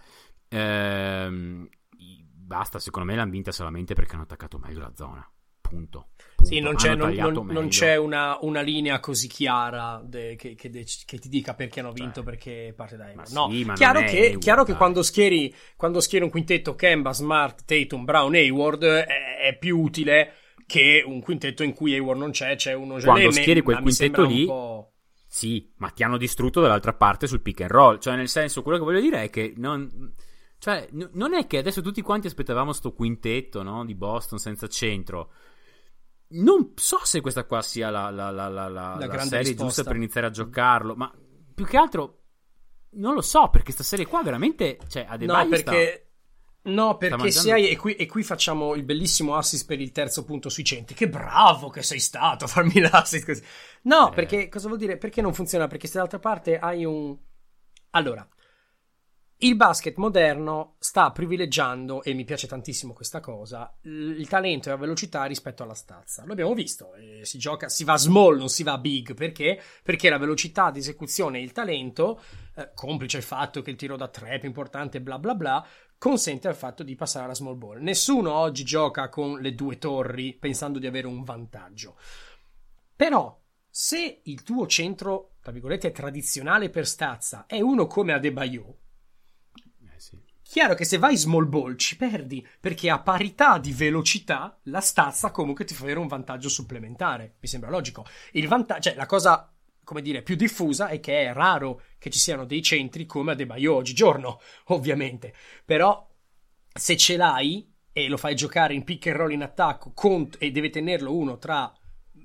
Ehm, 0.47 1.67
basta 2.31 2.79
secondo 2.79 3.09
me 3.09 3.17
l'hanno 3.17 3.31
vinta 3.31 3.51
solamente 3.51 3.93
perché 3.93 4.13
hanno 4.13 4.23
attaccato 4.23 4.57
meglio 4.57 4.79
la 4.79 4.93
zona 4.95 5.29
punto 5.67 6.09
sì, 6.45 6.59
non 6.59 6.75
c'è, 6.75 6.95
non, 6.95 7.13
non, 7.13 7.47
non 7.47 7.67
c'è 7.69 7.95
una, 7.95 8.37
una, 8.41 8.61
linea 8.61 8.99
così 8.99 9.27
chiara 9.27 10.01
de, 10.05 10.35
che, 10.35 10.53
che, 10.53 10.69
de, 10.69 10.85
che, 11.05 11.17
ti 11.17 11.27
dica 11.27 11.55
perché 11.55 11.79
hanno 11.79 11.91
vinto, 11.91 12.15
cioè, 12.15 12.23
perché 12.23 12.73
parte 12.75 12.95
da 12.95 13.05
Hayward. 13.05 13.31
No, 13.31 13.49
sì, 13.49 13.65
chiaro, 13.73 14.01
che, 14.01 14.37
chiaro 14.39 14.63
che, 14.63 14.75
quando 14.75 15.01
schieri, 15.01 15.53
quando 15.75 15.99
schieri 15.99 16.23
un 16.23 16.29
quintetto 16.29 16.75
Kemba, 16.75 17.13
Smart, 17.13 17.65
Tatum, 17.65 18.05
Brown, 18.05 18.35
Hayward 18.35 18.83
è, 18.83 19.37
è, 19.47 19.57
più 19.57 19.79
utile 19.79 20.33
che 20.67 21.03
un 21.05 21.19
quintetto 21.19 21.63
in 21.63 21.73
cui 21.73 21.93
Hayward 21.93 22.19
non 22.19 22.31
c'è, 22.31 22.55
c'è 22.55 22.73
uno 22.73 22.99
Quando 22.99 23.13
Geleme, 23.13 23.31
schieri 23.31 23.61
quel 23.61 23.79
quintetto 23.79 24.23
lì, 24.23 24.47
sì, 25.27 25.73
ma 25.77 25.89
ti 25.89 26.03
hanno 26.03 26.17
distrutto 26.17 26.61
dall'altra 26.61 26.93
parte 26.93 27.25
sul 27.27 27.41
pick 27.41 27.61
and 27.61 27.71
roll. 27.71 27.97
Cioè, 27.97 28.15
nel 28.15 28.29
senso, 28.29 28.61
quello 28.61 28.77
che 28.77 28.83
voglio 28.83 29.01
dire 29.01 29.23
è 29.23 29.29
che 29.29 29.53
non... 29.57 30.13
Cioè, 30.57 30.87
n- 30.91 31.09
non 31.13 31.33
è 31.33 31.45
che 31.47 31.57
adesso 31.57 31.81
tutti 31.81 32.01
quanti 32.01 32.27
aspettavamo 32.27 32.71
sto 32.71 32.93
quintetto, 32.93 33.61
no? 33.61 33.83
Di 33.83 33.95
Boston 33.95 34.39
senza 34.39 34.67
centro 34.67 35.31
non 36.27 36.73
so 36.75 36.99
se 37.03 37.21
questa 37.21 37.45
qua 37.45 37.61
sia 37.61 37.89
la, 37.89 38.09
la, 38.09 38.31
la, 38.31 38.47
la, 38.47 38.67
la 38.67 38.97
serie 38.97 39.39
risposta. 39.39 39.63
giusta 39.63 39.83
per 39.83 39.95
iniziare 39.95 40.27
a 40.27 40.31
giocarlo, 40.31 40.95
ma 40.95 41.11
più 41.53 41.65
che 41.65 41.77
altro 41.77 42.19
non 42.95 43.13
lo 43.13 43.21
so 43.21 43.49
perché 43.49 43.65
questa 43.65 43.83
serie 43.83 44.05
qua 44.05 44.23
veramente 44.23 44.77
cioè, 44.87 45.05
a 45.07 45.15
No, 45.17 45.47
perché 45.47 46.05
No, 46.65 46.97
perché 46.97 47.29
se 47.29 47.51
hai 47.51 47.69
e 47.69 47.77
qui, 47.77 47.93
e 47.93 48.07
qui, 48.07 48.23
facciamo 48.23 48.73
il 48.73 48.83
bellissimo 48.83 49.35
assist 49.35 49.67
per 49.67 49.79
il 49.79 49.91
terzo 49.91 50.23
punto 50.23 50.49
sui 50.49 50.63
centri. 50.63 50.95
Che 50.95 51.07
bravo 51.07 51.69
che 51.69 51.83
sei 51.83 51.99
stato 51.99 52.45
a 52.45 52.47
farmi 52.47 52.79
l'assist 52.79 53.25
così. 53.25 53.43
No, 53.83 54.09
eh. 54.09 54.15
perché 54.15 54.49
cosa 54.49 54.67
vuol 54.67 54.79
dire? 54.79 54.97
Perché 54.97 55.21
non 55.21 55.33
funziona? 55.33 55.67
Perché 55.67 55.85
se 55.85 55.93
dall'altra 55.93 56.17
parte 56.17 56.57
hai 56.57 56.83
un 56.83 57.15
Allora, 57.91 58.27
il 59.45 59.55
basket 59.55 59.97
moderno 59.97 60.75
sta 60.79 61.11
privilegiando, 61.11 62.01
e 62.01 62.13
mi 62.13 62.23
piace 62.23 62.47
tantissimo 62.47 62.93
questa 62.93 63.19
cosa, 63.19 63.77
il 63.83 64.27
talento 64.27 64.69
e 64.69 64.71
la 64.71 64.77
velocità 64.77 65.23
rispetto 65.25 65.61
alla 65.61 65.75
stazza. 65.75 66.25
Lo 66.25 66.31
abbiamo 66.31 66.55
visto, 66.55 66.95
eh, 66.95 67.23
si 67.25 67.37
gioca, 67.37 67.69
si 67.69 67.83
va 67.83 67.95
small, 67.95 68.37
non 68.37 68.49
si 68.49 68.63
va 68.63 68.79
big, 68.79 69.13
perché? 69.13 69.61
Perché 69.83 70.09
la 70.09 70.17
velocità 70.17 70.71
di 70.71 70.79
esecuzione 70.79 71.37
e 71.37 71.43
il 71.43 71.51
talento, 71.51 72.19
eh, 72.55 72.71
complice 72.73 73.17
il 73.17 73.23
fatto 73.23 73.61
che 73.61 73.69
il 73.69 73.75
tiro 73.75 73.95
da 73.95 74.07
tre 74.07 74.31
è 74.31 74.39
più 74.39 74.47
importante, 74.47 74.99
bla 74.99 75.19
bla 75.19 75.35
bla, 75.35 75.67
consente 75.95 76.47
al 76.47 76.55
fatto 76.55 76.81
di 76.81 76.95
passare 76.95 77.25
alla 77.25 77.35
small 77.35 77.57
ball. 77.57 77.81
Nessuno 77.81 78.33
oggi 78.33 78.63
gioca 78.63 79.09
con 79.09 79.39
le 79.39 79.53
due 79.53 79.77
torri 79.77 80.33
pensando 80.33 80.79
di 80.79 80.87
avere 80.87 81.05
un 81.05 81.23
vantaggio. 81.23 81.97
Però, 82.95 83.39
se 83.69 84.21
il 84.23 84.41
tuo 84.41 84.65
centro, 84.65 85.35
tra 85.39 85.51
virgolette, 85.51 85.91
tradizionale 85.91 86.71
per 86.71 86.87
stazza 86.87 87.45
è 87.45 87.61
uno 87.61 87.85
come 87.85 88.13
Adebayo, 88.13 88.77
Chiaro 90.55 90.73
che 90.73 90.85
se 90.85 90.97
vai 90.97 91.17
small 91.17 91.49
ball 91.49 91.75
ci 91.75 91.97
perdi, 91.97 92.47
perché 92.61 92.89
a 92.89 93.01
parità 93.01 93.57
di 93.57 93.73
velocità 93.73 94.57
la 94.63 94.79
stazza 94.79 95.29
comunque 95.29 95.65
ti 95.65 95.73
fa 95.73 95.83
avere 95.83 95.99
un 95.99 96.07
vantaggio 96.07 96.47
supplementare. 96.47 97.35
Mi 97.41 97.47
sembra 97.49 97.69
logico. 97.69 98.05
Il 98.31 98.47
vantaggio, 98.47 98.83
cioè 98.83 98.95
la 98.95 99.05
cosa, 99.05 99.53
come 99.83 100.01
dire, 100.01 100.21
più 100.21 100.37
diffusa 100.37 100.87
è 100.87 101.01
che 101.01 101.25
è 101.25 101.33
raro 101.33 101.81
che 101.99 102.09
ci 102.09 102.19
siano 102.19 102.45
dei 102.45 102.61
centri 102.61 103.05
come 103.05 103.33
Adebayo 103.33 103.75
oggigiorno, 103.75 104.39
ovviamente. 104.71 105.33
Però 105.65 106.09
se 106.73 106.95
ce 106.95 107.17
l'hai 107.17 107.69
e 107.91 108.07
lo 108.07 108.15
fai 108.15 108.33
giocare 108.33 108.73
in 108.73 108.85
pick 108.85 109.07
and 109.07 109.17
roll 109.17 109.33
in 109.33 109.43
attacco 109.43 109.91
cont- 109.91 110.37
e 110.39 110.51
deve 110.51 110.69
tenerlo 110.69 111.13
uno 111.13 111.37
tra 111.37 111.69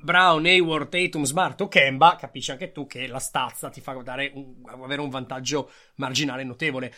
Brown, 0.02 0.46
Hayward, 0.46 0.88
Tatum, 0.88 1.24
Smart 1.24 1.60
o 1.60 1.68
Kemba, 1.68 2.16
capisci 2.16 2.50
anche 2.50 2.72
tu 2.72 2.86
che 2.86 3.06
la 3.06 3.18
stazza 3.18 3.68
ti 3.68 3.82
fa 3.82 3.92
un, 3.92 4.62
avere 4.66 5.00
un 5.00 5.10
vantaggio 5.10 5.70
marginale 5.96 6.42
notevole. 6.42 6.92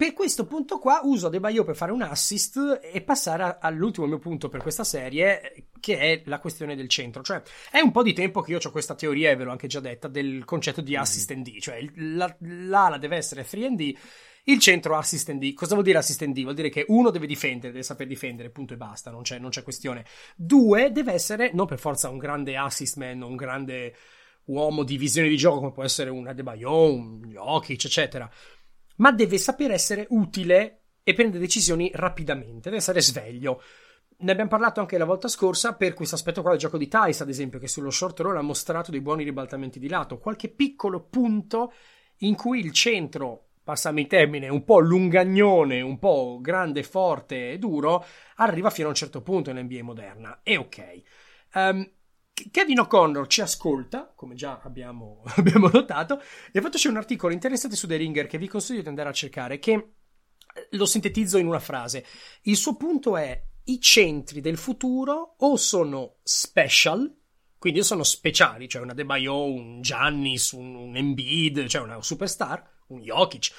Per 0.00 0.14
questo 0.14 0.46
punto 0.46 0.78
qua 0.78 1.00
uso 1.02 1.26
Adebayo 1.26 1.62
per 1.62 1.76
fare 1.76 1.92
un 1.92 2.00
assist 2.00 2.80
e 2.82 3.02
passare 3.02 3.58
all'ultimo 3.60 4.06
mio 4.06 4.18
punto 4.18 4.48
per 4.48 4.62
questa 4.62 4.82
serie, 4.82 5.66
che 5.78 5.98
è 5.98 6.22
la 6.24 6.40
questione 6.40 6.74
del 6.74 6.88
centro. 6.88 7.22
Cioè, 7.22 7.42
è 7.70 7.80
un 7.80 7.90
po' 7.90 8.02
di 8.02 8.14
tempo 8.14 8.40
che 8.40 8.52
io 8.52 8.58
ho 8.64 8.70
questa 8.70 8.94
teoria, 8.94 9.28
e 9.28 9.36
ve 9.36 9.44
l'ho 9.44 9.50
anche 9.50 9.66
già 9.66 9.80
detta, 9.80 10.08
del 10.08 10.46
concetto 10.46 10.80
di 10.80 10.96
assist 10.96 11.32
and 11.32 11.44
D. 11.44 11.58
Cioè, 11.58 11.84
la, 11.96 12.34
l'ala 12.38 12.96
deve 12.96 13.16
essere 13.16 13.44
3D, 13.44 13.94
il 14.44 14.58
centro 14.58 14.96
assist 14.96 15.28
and 15.28 15.38
D. 15.38 15.52
Cosa 15.52 15.74
vuol 15.74 15.84
dire 15.84 15.98
assist 15.98 16.22
and 16.22 16.32
D? 16.32 16.44
Vuol 16.44 16.54
dire 16.54 16.70
che 16.70 16.86
uno 16.88 17.10
deve 17.10 17.26
difendere, 17.26 17.70
deve 17.70 17.84
saper 17.84 18.06
difendere, 18.06 18.48
punto 18.48 18.72
e 18.72 18.78
basta, 18.78 19.10
non 19.10 19.20
c'è, 19.20 19.38
non 19.38 19.50
c'è 19.50 19.62
questione. 19.62 20.06
Due, 20.34 20.92
deve 20.92 21.12
essere, 21.12 21.50
non 21.52 21.66
per 21.66 21.78
forza 21.78 22.08
un 22.08 22.16
grande 22.16 22.56
assist 22.56 22.96
man, 22.96 23.20
un 23.20 23.36
grande 23.36 23.94
uomo 24.46 24.82
di 24.82 24.96
visione 24.96 25.28
di 25.28 25.36
gioco, 25.36 25.58
come 25.58 25.72
può 25.72 25.84
essere 25.84 26.08
un 26.08 26.26
Adebayo, 26.26 26.90
un 26.90 27.20
Jokic, 27.20 27.84
eccetera 27.84 28.30
ma 29.00 29.12
deve 29.12 29.38
sapere 29.38 29.74
essere 29.74 30.06
utile 30.10 30.82
e 31.02 31.14
prendere 31.14 31.40
decisioni 31.40 31.90
rapidamente, 31.94 32.68
deve 32.68 32.76
essere 32.76 33.00
sveglio. 33.00 33.62
Ne 34.18 34.32
abbiamo 34.32 34.50
parlato 34.50 34.80
anche 34.80 34.98
la 34.98 35.06
volta 35.06 35.28
scorsa 35.28 35.74
per 35.74 35.94
questo 35.94 36.14
aspetto 36.14 36.42
qua 36.42 36.50
del 36.50 36.60
gioco 36.60 36.76
di 36.76 36.88
Tice, 36.88 37.22
ad 37.22 37.30
esempio, 37.30 37.58
che 37.58 37.68
sullo 37.68 37.90
short 37.90 38.20
roll 38.20 38.36
ha 38.36 38.42
mostrato 38.42 38.90
dei 38.90 39.00
buoni 39.00 39.24
ribaltamenti 39.24 39.78
di 39.78 39.88
lato. 39.88 40.18
Qualche 40.18 40.50
piccolo 40.50 41.00
punto 41.00 41.72
in 42.18 42.34
cui 42.34 42.60
il 42.60 42.72
centro, 42.72 43.46
passami 43.64 44.02
il 44.02 44.06
termine, 44.06 44.48
un 44.48 44.62
po' 44.64 44.80
lungagnone, 44.80 45.80
un 45.80 45.98
po' 45.98 46.38
grande, 46.42 46.82
forte 46.82 47.52
e 47.52 47.58
duro, 47.58 48.04
arriva 48.36 48.68
fino 48.68 48.88
a 48.88 48.90
un 48.90 48.96
certo 48.96 49.22
punto 49.22 49.50
nell'NBA 49.52 49.82
moderna. 49.82 50.40
E 50.42 50.58
ok. 50.58 51.02
Um, 51.54 51.90
Kevin 52.50 52.80
O'Connor 52.80 53.26
ci 53.26 53.40
ascolta, 53.40 54.12
come 54.14 54.34
già 54.34 54.60
abbiamo, 54.62 55.22
abbiamo 55.36 55.68
notato, 55.68 56.20
e 56.52 56.58
ha 56.58 56.62
fatto 56.62 56.78
c'è 56.78 56.88
un 56.88 56.96
articolo 56.96 57.32
interessante 57.32 57.76
su 57.76 57.86
The 57.86 57.96
Ringer 57.96 58.26
che 58.26 58.38
vi 58.38 58.48
consiglio 58.48 58.82
di 58.82 58.88
andare 58.88 59.08
a 59.08 59.12
cercare, 59.12 59.58
che 59.58 59.72
eh, 59.72 60.68
lo 60.72 60.86
sintetizzo 60.86 61.38
in 61.38 61.46
una 61.46 61.60
frase. 61.60 62.04
Il 62.42 62.56
suo 62.56 62.76
punto 62.76 63.16
è 63.16 63.42
i 63.64 63.80
centri 63.80 64.40
del 64.40 64.56
futuro 64.56 65.34
o 65.38 65.56
sono 65.56 66.16
special, 66.22 67.14
quindi 67.58 67.82
sono 67.82 68.02
speciali, 68.02 68.68
cioè 68.68 68.82
una 68.82 68.94
Debaio, 68.94 69.44
un 69.44 69.82
Giannis, 69.82 70.52
un, 70.52 70.74
un 70.74 70.96
Embiid, 70.96 71.66
cioè 71.66 71.82
una 71.82 72.00
superstar, 72.00 72.66
un 72.88 73.00
Jokic, 73.02 73.50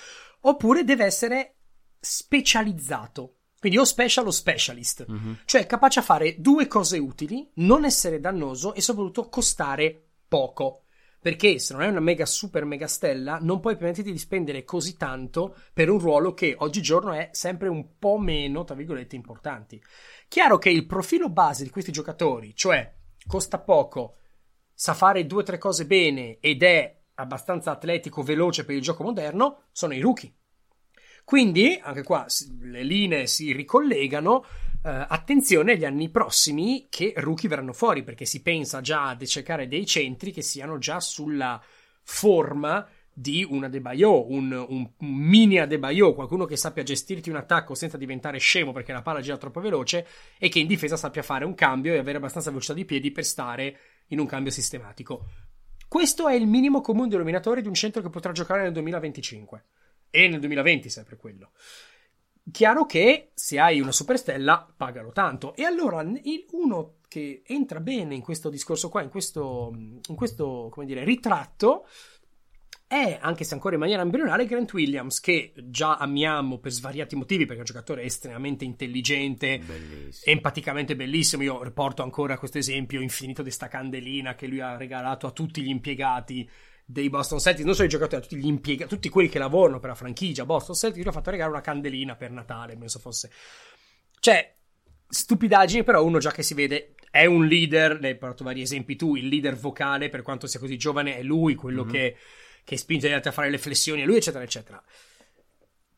oppure 0.41 0.83
deve 0.83 1.05
essere 1.05 1.57
specializzato. 1.99 3.40
Quindi 3.61 3.77
o 3.77 3.83
special 3.83 4.25
o 4.25 4.31
specialist, 4.31 5.05
mm-hmm. 5.07 5.33
cioè 5.45 5.67
capace 5.67 5.99
a 5.99 6.01
fare 6.01 6.41
due 6.41 6.65
cose 6.65 6.97
utili, 6.97 7.47
non 7.57 7.85
essere 7.85 8.19
dannoso 8.19 8.73
e 8.73 8.81
soprattutto 8.81 9.29
costare 9.29 10.03
poco. 10.27 10.85
Perché 11.21 11.59
se 11.59 11.73
non 11.73 11.83
è 11.83 11.87
una 11.87 11.99
mega 11.99 12.25
super 12.25 12.65
mega 12.65 12.87
stella, 12.87 13.37
non 13.39 13.59
puoi 13.59 13.77
permetterti 13.77 14.11
di 14.11 14.17
spendere 14.17 14.63
così 14.63 14.97
tanto 14.97 15.55
per 15.75 15.91
un 15.91 15.99
ruolo 15.99 16.33
che 16.33 16.55
oggigiorno 16.57 17.13
è 17.13 17.29
sempre 17.33 17.67
un 17.67 17.99
po' 17.99 18.17
meno, 18.17 18.63
tra 18.63 18.73
virgolette, 18.73 19.15
importanti. 19.15 19.79
Chiaro 20.27 20.57
che 20.57 20.71
il 20.71 20.87
profilo 20.87 21.29
base 21.29 21.63
di 21.63 21.69
questi 21.69 21.91
giocatori, 21.91 22.55
cioè 22.55 22.91
costa 23.27 23.59
poco, 23.59 24.15
sa 24.73 24.95
fare 24.95 25.27
due 25.27 25.41
o 25.41 25.45
tre 25.45 25.59
cose 25.59 25.85
bene 25.85 26.39
ed 26.39 26.63
è 26.63 26.99
abbastanza 27.13 27.69
atletico, 27.69 28.23
veloce 28.23 28.65
per 28.65 28.73
il 28.73 28.81
gioco 28.81 29.03
moderno, 29.03 29.65
sono 29.71 29.93
i 29.93 29.99
rookie. 29.99 30.33
Quindi, 31.31 31.79
anche 31.81 32.03
qua 32.03 32.25
le 32.59 32.83
linee 32.83 33.25
si 33.25 33.53
ricollegano. 33.53 34.43
Uh, 34.83 35.05
attenzione 35.07 35.71
agli 35.71 35.85
anni 35.85 36.09
prossimi 36.09 36.87
che 36.89 37.13
rookie 37.15 37.47
verranno 37.47 37.71
fuori 37.71 38.03
perché 38.03 38.25
si 38.25 38.41
pensa 38.41 38.81
già 38.81 39.07
a 39.07 39.25
cercare 39.25 39.69
dei 39.69 39.85
centri 39.85 40.33
che 40.33 40.41
siano 40.41 40.77
già 40.77 40.99
sulla 40.99 41.63
forma 42.03 42.85
di 43.13 43.47
un 43.49 43.63
Adebayo, 43.63 44.29
un, 44.29 44.51
un 44.51 44.89
mini 44.97 45.57
Adebayo, 45.57 46.13
qualcuno 46.13 46.43
che 46.43 46.57
sappia 46.57 46.83
gestirti 46.83 47.29
un 47.29 47.37
attacco 47.37 47.75
senza 47.75 47.95
diventare 47.95 48.37
scemo 48.37 48.73
perché 48.73 48.91
la 48.91 49.01
palla 49.01 49.21
gira 49.21 49.37
troppo 49.37 49.61
veloce 49.61 50.05
e 50.37 50.49
che 50.49 50.59
in 50.59 50.67
difesa 50.67 50.97
sappia 50.97 51.23
fare 51.23 51.45
un 51.45 51.55
cambio 51.55 51.93
e 51.93 51.97
avere 51.97 52.17
abbastanza 52.17 52.49
velocità 52.49 52.73
di 52.73 52.83
piedi 52.83 53.09
per 53.11 53.23
stare 53.23 53.77
in 54.07 54.19
un 54.19 54.25
cambio 54.25 54.51
sistematico. 54.51 55.27
Questo 55.87 56.27
è 56.27 56.33
il 56.33 56.47
minimo 56.47 56.81
comune 56.81 57.07
denominatore 57.07 57.61
di 57.61 57.69
un 57.69 57.73
centro 57.73 58.01
che 58.01 58.09
potrà 58.09 58.33
giocare 58.33 58.63
nel 58.63 58.73
2025 58.73 59.63
e 60.11 60.27
nel 60.27 60.39
2020 60.39 60.89
sempre 60.89 61.17
quello. 61.17 61.51
chiaro 62.51 62.85
che 62.85 63.31
se 63.33 63.59
hai 63.59 63.79
una 63.79 63.91
superstella, 63.91 64.71
pagalo 64.75 65.11
tanto. 65.11 65.55
E 65.55 65.63
allora 65.63 66.01
il, 66.01 66.45
uno 66.51 66.97
che 67.07 67.41
entra 67.45 67.79
bene 67.79 68.13
in 68.13 68.21
questo 68.21 68.49
discorso 68.49 68.89
qua, 68.89 69.01
in 69.01 69.09
questo, 69.09 69.71
in 69.73 70.15
questo 70.15 70.69
come 70.71 70.85
dire, 70.85 71.03
ritratto, 71.03 71.85
è, 72.91 73.17
anche 73.21 73.45
se 73.45 73.53
ancora 73.53 73.75
in 73.75 73.79
maniera 73.79 74.01
embrionale, 74.01 74.45
Grant 74.45 74.73
Williams, 74.73 75.21
che 75.21 75.53
già 75.55 75.95
amiamo 75.95 76.57
per 76.57 76.73
svariati 76.73 77.15
motivi, 77.15 77.45
perché 77.45 77.55
è 77.55 77.59
un 77.59 77.65
giocatore 77.65 78.03
estremamente 78.03 78.65
intelligente, 78.65 79.59
bellissimo. 79.59 80.33
empaticamente 80.33 80.95
bellissimo. 80.97 81.43
Io 81.43 81.63
riporto 81.63 82.03
ancora 82.03 82.37
questo 82.37 82.57
esempio 82.57 82.99
infinito 82.99 83.43
di 83.43 83.51
sta 83.51 83.69
candelina 83.69 84.35
che 84.35 84.47
lui 84.47 84.59
ha 84.59 84.75
regalato 84.75 85.25
a 85.25 85.31
tutti 85.31 85.61
gli 85.61 85.69
impiegati 85.69 86.49
dei 86.91 87.09
Boston 87.09 87.39
Celtics, 87.39 87.65
non 87.65 87.73
solo 87.73 87.87
i 87.87 87.89
giocatori, 87.89 88.21
a 88.21 88.27
tutti 88.27 88.35
gli 88.35 88.47
impiegati, 88.47 88.89
tutti 88.89 89.09
quelli 89.09 89.29
che 89.29 89.39
lavorano 89.39 89.79
per 89.79 89.89
la 89.89 89.95
franchigia 89.95 90.45
Boston 90.45 90.75
Celtics, 90.75 91.03
gli 91.03 91.07
ho 91.07 91.11
fatto 91.11 91.29
regalare 91.29 91.53
una 91.55 91.63
candelina 91.63 92.15
per 92.15 92.31
Natale, 92.31 92.75
penso 92.77 92.99
fosse. 92.99 93.31
Cioè, 94.19 94.55
stupidaggini, 95.07 95.83
però 95.83 96.03
uno 96.03 96.19
già 96.19 96.31
che 96.31 96.43
si 96.43 96.53
vede 96.53 96.95
è 97.09 97.25
un 97.25 97.45
leader, 97.45 97.99
ne 97.99 98.09
hai 98.09 98.17
portato 98.17 98.43
vari 98.43 98.61
esempi 98.61 98.95
tu, 98.95 99.15
il 99.15 99.27
leader 99.27 99.55
vocale, 99.55 100.09
per 100.09 100.21
quanto 100.21 100.47
sia 100.47 100.59
così 100.59 100.77
giovane, 100.77 101.17
è 101.17 101.23
lui 101.23 101.55
quello 101.55 101.83
mm-hmm. 101.83 101.93
che, 101.93 102.17
che 102.63 102.77
spinge 102.77 103.09
gli 103.09 103.13
altri 103.13 103.29
a 103.29 103.33
fare 103.33 103.49
le 103.49 103.57
flessioni, 103.57 104.01
è 104.01 104.05
lui, 104.05 104.17
eccetera, 104.17 104.43
eccetera. 104.43 104.83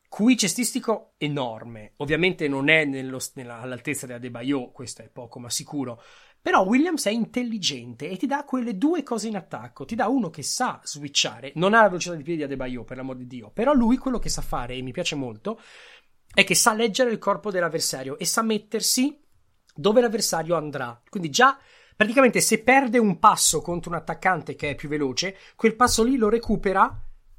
Qui 0.07 0.37
cestistico 0.37 1.13
enorme, 1.17 1.93
ovviamente 1.97 2.47
non 2.47 2.69
è 2.69 2.85
nello, 2.85 3.19
nella, 3.33 3.59
all'altezza 3.59 4.05
della 4.05 4.19
De 4.19 4.29
Bayo, 4.29 4.71
questo 4.71 5.01
è 5.01 5.09
poco 5.09 5.39
ma 5.39 5.49
sicuro, 5.49 6.03
però 6.43 6.65
Williams 6.65 7.05
è 7.05 7.09
intelligente 7.09 8.09
e 8.09 8.17
ti 8.17 8.27
dà 8.27 8.43
quelle 8.43 8.77
due 8.77 9.01
cose 9.01 9.29
in 9.29 9.37
attacco. 9.37 9.85
Ti 9.85 9.95
dà 9.95 10.07
uno 10.07 10.29
che 10.29 10.43
sa 10.43 10.81
switchare, 10.83 11.53
non 11.55 11.73
ha 11.73 11.83
la 11.83 11.87
velocità 11.87 12.15
di 12.15 12.21
piedi 12.21 12.39
di 12.39 12.43
Adebayo, 12.43 12.83
per 12.83 12.97
l'amor 12.97 13.15
di 13.15 13.27
Dio. 13.27 13.49
Però 13.49 13.73
lui 13.73 13.95
quello 13.95 14.19
che 14.19 14.27
sa 14.27 14.41
fare, 14.41 14.75
e 14.75 14.81
mi 14.81 14.91
piace 14.91 15.15
molto, 15.15 15.57
è 16.33 16.43
che 16.43 16.53
sa 16.53 16.73
leggere 16.73 17.11
il 17.11 17.17
corpo 17.17 17.49
dell'avversario 17.49 18.17
e 18.19 18.25
sa 18.25 18.41
mettersi 18.41 19.17
dove 19.73 20.01
l'avversario 20.01 20.57
andrà. 20.57 21.01
Quindi 21.09 21.29
già 21.29 21.57
praticamente 21.95 22.41
se 22.41 22.61
perde 22.61 22.97
un 22.97 23.19
passo 23.19 23.61
contro 23.61 23.91
un 23.91 23.95
attaccante 23.95 24.55
che 24.55 24.71
è 24.71 24.75
più 24.75 24.89
veloce, 24.89 25.37
quel 25.55 25.77
passo 25.77 26.03
lì 26.03 26.17
lo 26.17 26.27
recupera 26.27 26.93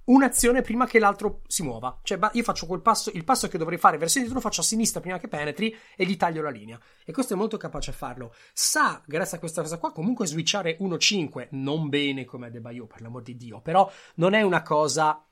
un'azione 0.05 0.63
prima 0.63 0.87
che 0.87 0.99
l'altro 0.99 1.43
si 1.47 1.63
muova. 1.63 1.99
Cioè, 2.03 2.19
io 2.33 2.43
faccio 2.43 2.67
quel 2.67 2.81
passo, 2.81 3.11
il 3.15 3.25
passo 3.25 3.49
che 3.49 3.59
dovrei 3.59 3.79
fare 3.79 3.99
verso 3.99 4.19
dietro 4.19 4.37
lo 4.37 4.43
faccio 4.43 4.61
a 4.61 4.65
sinistra 4.65 5.01
prima 5.01 5.19
che 5.19 5.29
penetri 5.29 5.75
e 5.97 6.05
gli 6.05 6.17
taglio 6.17 6.43
la 6.43 6.51
linea. 6.51 6.79
E 7.05 7.13
questo 7.13 7.35
è 7.35 7.37
molto 7.37 7.57
capace 7.57 7.91
a 7.91 7.95
farlo. 7.95 8.35
Sa, 8.53 9.03
grazie 9.07 9.37
a 9.37 9.41
questa 9.41 9.63
cosa 9.63 9.79
qua, 9.79 9.93
comunque 9.93 10.27
switchare 10.27 10.79
1-5, 10.81 11.49
non 11.53 11.89
bene 11.89 12.25
come 12.25 12.51
De 12.51 12.61
Baio, 12.61 12.87
per 12.87 13.01
l'amor 13.01 13.23
di 13.23 13.37
Dio, 13.37 13.61
però 13.61 13.91
non 14.17 14.35
è 14.35 14.43
una 14.43 14.63
cosa 14.63 15.27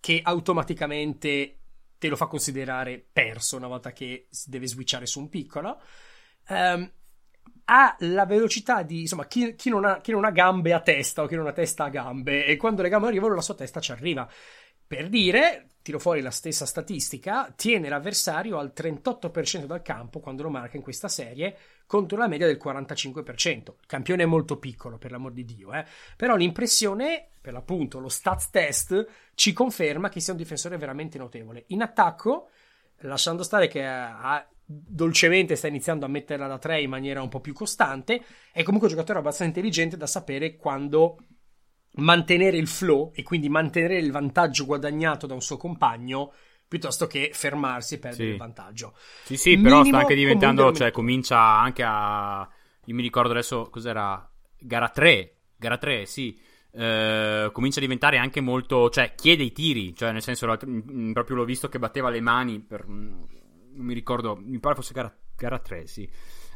che 0.00 0.20
automaticamente 0.22 1.58
te 1.98 2.08
lo 2.08 2.16
fa 2.16 2.26
considerare 2.26 3.04
perso 3.12 3.56
una 3.56 3.68
volta 3.68 3.92
che 3.92 4.26
si 4.28 4.50
deve 4.50 4.66
switchare 4.66 5.06
su 5.06 5.20
un 5.20 5.28
piccolo. 5.28 5.80
Um, 6.48 6.90
ha 7.72 7.96
la 8.00 8.26
velocità 8.26 8.82
di 8.82 9.00
insomma 9.00 9.26
chi, 9.26 9.54
chi, 9.54 9.70
non 9.70 9.86
ha, 9.86 10.00
chi, 10.00 10.12
non 10.12 10.26
ha, 10.26 10.30
gambe 10.30 10.74
a 10.74 10.80
testa 10.80 11.22
o 11.22 11.26
chi 11.26 11.36
non 11.36 11.46
ha 11.46 11.52
testa 11.52 11.84
a 11.84 11.88
gambe 11.88 12.44
e 12.44 12.56
quando 12.58 12.82
le 12.82 12.90
gambe 12.90 13.06
arrivano 13.06 13.34
la 13.34 13.40
sua 13.40 13.54
testa 13.54 13.80
ci 13.80 13.92
arriva. 13.92 14.28
Per 14.86 15.08
dire 15.08 15.68
tiro 15.80 15.98
fuori 15.98 16.20
la 16.20 16.30
stessa 16.30 16.66
statistica 16.66 17.52
tiene 17.56 17.88
l'avversario 17.88 18.58
al 18.58 18.72
38% 18.76 19.64
dal 19.64 19.82
campo 19.82 20.20
quando 20.20 20.42
lo 20.42 20.50
marca 20.50 20.76
in 20.76 20.82
questa 20.82 21.08
serie 21.08 21.56
contro 21.86 22.16
la 22.16 22.28
media 22.28 22.46
del 22.46 22.60
45% 22.62 23.48
il 23.48 23.74
campione 23.88 24.22
è 24.22 24.26
molto 24.26 24.58
piccolo 24.58 24.96
per 24.96 25.10
l'amor 25.10 25.32
di 25.32 25.44
Dio 25.44 25.72
eh? 25.72 25.84
però 26.14 26.36
l'impressione 26.36 27.30
per 27.40 27.52
l'appunto 27.52 27.98
lo 27.98 28.08
stats 28.08 28.50
test 28.50 29.06
ci 29.34 29.52
conferma 29.52 30.08
che 30.08 30.20
sia 30.20 30.32
un 30.32 30.38
difensore 30.38 30.78
veramente 30.78 31.18
notevole. 31.18 31.64
In 31.68 31.82
attacco 31.82 32.48
lasciando 32.98 33.42
stare 33.42 33.66
che 33.66 33.84
ha 33.84 34.46
dolcemente 34.86 35.56
sta 35.56 35.68
iniziando 35.68 36.04
a 36.04 36.08
metterla 36.08 36.46
da 36.46 36.58
3 36.58 36.80
in 36.80 36.90
maniera 36.90 37.22
un 37.22 37.28
po' 37.28 37.40
più 37.40 37.52
costante, 37.52 38.22
è 38.52 38.62
comunque 38.62 38.88
un 38.88 38.94
giocatore 38.94 39.18
abbastanza 39.18 39.58
intelligente 39.58 39.96
da 39.96 40.06
sapere 40.06 40.56
quando 40.56 41.18
mantenere 41.94 42.56
il 42.56 42.68
flow 42.68 43.12
e 43.14 43.22
quindi 43.22 43.48
mantenere 43.48 43.98
il 43.98 44.10
vantaggio 44.10 44.64
guadagnato 44.64 45.26
da 45.26 45.34
un 45.34 45.42
suo 45.42 45.56
compagno 45.56 46.32
piuttosto 46.66 47.06
che 47.06 47.30
fermarsi 47.34 47.94
e 47.94 47.98
perdere 47.98 48.24
sì. 48.24 48.30
il 48.30 48.38
vantaggio. 48.38 48.94
Sì, 49.24 49.36
sì, 49.36 49.50
Minimo, 49.50 49.68
però 49.68 49.84
sta 49.84 49.98
anche 49.98 50.14
diventando, 50.14 50.72
cioè 50.72 50.90
comincia 50.90 51.38
anche 51.38 51.82
a 51.84 52.48
io 52.86 52.94
mi 52.94 53.02
ricordo 53.02 53.30
adesso 53.30 53.68
cos'era 53.70 54.28
gara 54.58 54.88
3, 54.88 55.36
gara 55.56 55.78
3, 55.78 56.06
sì. 56.06 56.38
Uh, 56.72 57.52
comincia 57.52 57.78
a 57.78 57.82
diventare 57.82 58.16
anche 58.16 58.40
molto, 58.40 58.88
cioè 58.88 59.14
chiede 59.14 59.42
i 59.42 59.52
tiri, 59.52 59.94
cioè 59.94 60.10
nel 60.10 60.22
senso 60.22 60.46
proprio 60.46 61.36
l'ho 61.36 61.44
visto 61.44 61.68
che 61.68 61.78
batteva 61.78 62.08
le 62.08 62.22
mani 62.22 62.60
per 62.60 62.86
non 63.74 63.86
mi 63.86 63.94
ricordo, 63.94 64.36
mi 64.36 64.58
pare 64.58 64.74
fosse 64.74 64.92
gara, 64.92 65.14
gara 65.36 65.58
3, 65.58 65.86
sì. 65.86 66.02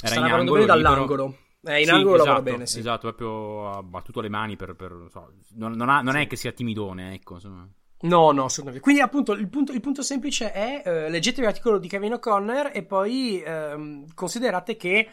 Era 0.00 0.14
Sta 0.14 0.26
in 0.26 0.32
angolo, 0.32 0.52
bene 0.54 0.66
dall'angolo. 0.66 1.36
Eh, 1.62 1.80
in 1.80 1.86
sì, 1.86 1.90
angolo 1.90 2.22
esatto, 2.22 2.42
bene, 2.42 2.66
sì. 2.66 2.78
Esatto, 2.78 3.12
proprio 3.12 3.70
ha 3.70 3.82
battuto 3.82 4.20
le 4.20 4.28
mani 4.28 4.56
per... 4.56 4.74
per 4.74 5.06
so, 5.10 5.32
non, 5.54 5.72
non, 5.72 5.88
ha, 5.88 6.00
non 6.00 6.14
sì. 6.14 6.20
è 6.20 6.26
che 6.26 6.36
sia 6.36 6.52
timidone, 6.52 7.14
ecco, 7.14 7.34
insomma. 7.34 7.68
No, 8.00 8.30
no, 8.30 8.44
assolutamente. 8.44 8.80
Quindi, 8.80 9.00
appunto, 9.00 9.32
il 9.32 9.48
punto, 9.48 9.72
il 9.72 9.80
punto 9.80 10.02
semplice 10.02 10.52
è 10.52 10.82
eh, 10.84 11.08
leggetevi 11.08 11.46
l'articolo 11.46 11.78
di 11.78 11.88
Kevin 11.88 12.14
O'Connor 12.14 12.70
e 12.72 12.82
poi 12.82 13.40
eh, 13.40 14.04
considerate 14.14 14.76
che 14.76 15.08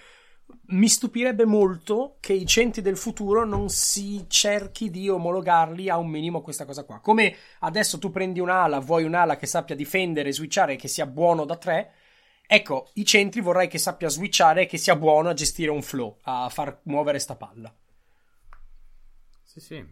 mi 0.67 0.87
stupirebbe 0.87 1.45
molto 1.45 2.17
che 2.19 2.33
i 2.33 2.45
centri 2.45 2.81
del 2.81 2.97
futuro 2.97 3.45
non 3.45 3.69
si 3.69 4.25
cerchi 4.27 4.89
di 4.89 5.09
omologarli 5.09 5.89
a 5.89 5.97
un 5.97 6.07
minimo 6.07 6.41
questa 6.41 6.65
cosa 6.65 6.83
qua. 6.83 6.99
Come 6.99 7.35
adesso 7.59 7.99
tu 7.99 8.11
prendi 8.11 8.39
un'ala, 8.39 8.79
vuoi 8.79 9.03
un'ala 9.03 9.35
che 9.35 9.45
sappia 9.45 9.75
difendere, 9.75 10.31
switchare 10.31 10.73
e 10.73 10.75
che 10.77 10.87
sia 10.87 11.05
buono 11.05 11.45
da 11.45 11.57
tre. 11.57 11.93
Ecco, 12.45 12.89
i 12.93 13.05
centri 13.05 13.41
vorrei 13.41 13.67
che 13.67 13.77
sappia 13.77 14.09
switchare 14.09 14.63
e 14.63 14.65
che 14.65 14.77
sia 14.77 14.95
buono 14.95 15.29
a 15.29 15.33
gestire 15.33 15.71
un 15.71 15.81
flow, 15.81 16.17
a 16.23 16.49
far 16.49 16.79
muovere 16.83 17.19
sta 17.19 17.35
palla. 17.35 17.73
Sì, 19.43 19.59
sì. 19.59 19.85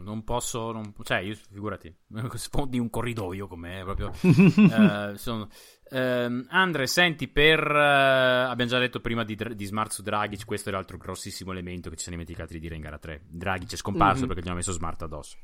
Eh, 0.00 0.02
non 0.02 0.24
posso, 0.24 0.72
non, 0.72 0.92
cioè, 1.02 1.18
io 1.18 1.36
figurati, 1.50 1.94
di 2.68 2.78
un 2.78 2.90
corridoio 2.90 3.46
come 3.46 3.82
proprio. 3.84 4.12
uh, 4.22 5.14
sono, 5.16 5.48
uh, 5.90 6.44
Andre, 6.48 6.86
senti, 6.86 7.28
per 7.28 7.60
uh, 7.60 8.50
abbiamo 8.50 8.70
già 8.70 8.78
detto 8.78 9.00
prima 9.00 9.24
di, 9.24 9.36
di, 9.54 9.64
Smart 9.64 9.90
su 9.90 10.02
Dragic, 10.02 10.44
questo 10.44 10.68
è 10.68 10.72
l'altro 10.72 10.96
grossissimo 10.96 11.52
elemento 11.52 11.90
che 11.90 11.96
ci 11.96 12.02
siamo 12.04 12.18
dimenticati 12.18 12.54
di 12.54 12.60
dire 12.60 12.74
in 12.74 12.82
gara 12.82 12.98
3. 12.98 13.22
Dragic 13.26 13.72
è 13.72 13.76
scomparso 13.76 14.20
mm-hmm. 14.20 14.28
perché 14.28 14.42
gli 14.42 14.46
hanno 14.46 14.56
messo 14.56 14.72
Smart 14.72 15.02
addosso. 15.02 15.36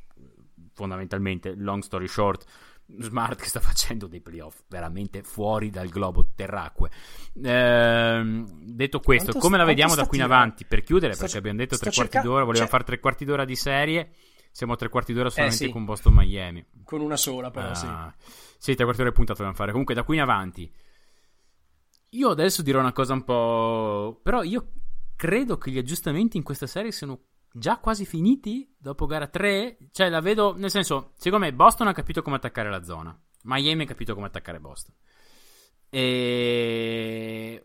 Fondamentalmente, 0.73 1.55
long 1.57 1.83
story 1.83 2.07
short, 2.07 2.45
Smart 2.99 3.41
che 3.41 3.49
sta 3.49 3.59
facendo 3.59 4.07
dei 4.07 4.21
playoff 4.21 4.61
veramente 4.69 5.23
fuori 5.23 5.71
dal 5.71 5.89
globo 5.89 6.29
terracque. 6.37 6.91
Ehm, 7.43 8.47
detto 8.63 9.01
questo, 9.01 9.33
quanto 9.33 9.41
come 9.41 9.59
la 9.59 9.65
vediamo 9.65 9.97
da 9.97 10.07
qui 10.07 10.19
in 10.19 10.25
avanti? 10.25 10.65
Per 10.65 10.83
chiudere, 10.83 11.15
sto, 11.15 11.23
perché 11.25 11.39
abbiamo 11.39 11.59
detto 11.59 11.77
tre 11.77 11.91
quarti 11.91 12.13
cerca... 12.13 12.27
d'ora, 12.27 12.45
volevamo 12.45 12.59
cioè... 12.59 12.69
fare 12.69 12.85
tre 12.85 13.01
quarti 13.01 13.25
d'ora 13.25 13.45
di 13.45 13.57
serie. 13.57 14.11
Siamo 14.57 14.73
a 14.73 14.77
tre 14.77 14.89
quarti 14.89 15.13
d'ora 15.13 15.29
solamente 15.29 15.65
eh, 15.65 15.67
sì. 15.67 15.71
con 15.71 15.85
Boston 15.85 16.15
Miami. 16.15 16.65
Con 16.83 17.03
una 17.03 17.19
sola, 17.19 17.51
però, 17.51 17.69
ah, 17.69 17.75
sì. 17.75 17.87
Sì, 18.57 18.75
tre 18.75 18.85
quarti 18.85 19.03
d'ora 19.03 19.13
puntata 19.13 19.35
dobbiamo 19.35 19.55
fare. 19.55 19.71
Comunque, 19.71 19.93
da 19.93 20.03
qui 20.03 20.17
in 20.17 20.23
avanti. 20.23 20.73
Io 22.09 22.31
adesso 22.31 22.63
dirò 22.63 22.81
una 22.81 22.95
cosa 22.95 23.13
un 23.13 23.23
po'. 23.23 24.19
Però 24.23 24.43
io 24.43 24.73
credo 25.15 25.59
che 25.59 25.71
gli 25.71 25.77
aggiustamenti 25.77 26.39
in 26.39 26.43
questa 26.43 26.67
serie 26.67 26.91
siano 26.91 27.25
già 27.53 27.77
quasi 27.81 28.07
finiti 28.07 28.75
dopo 28.79 29.05
gara 29.05 29.27
3. 29.27 29.77
Cioè, 29.93 30.09
la 30.09 30.21
vedo. 30.21 30.55
Nel 30.57 30.71
senso, 30.71 31.13
secondo 31.19 31.45
me, 31.45 31.53
Boston 31.53 31.89
ha 31.89 31.93
capito 31.93 32.23
come 32.23 32.37
attaccare 32.37 32.71
la 32.71 32.83
zona. 32.83 33.15
Miami 33.43 33.83
ha 33.83 33.87
capito 33.87 34.15
come 34.15 34.29
attaccare 34.29 34.59
Boston. 34.59 34.95
E 35.91 37.63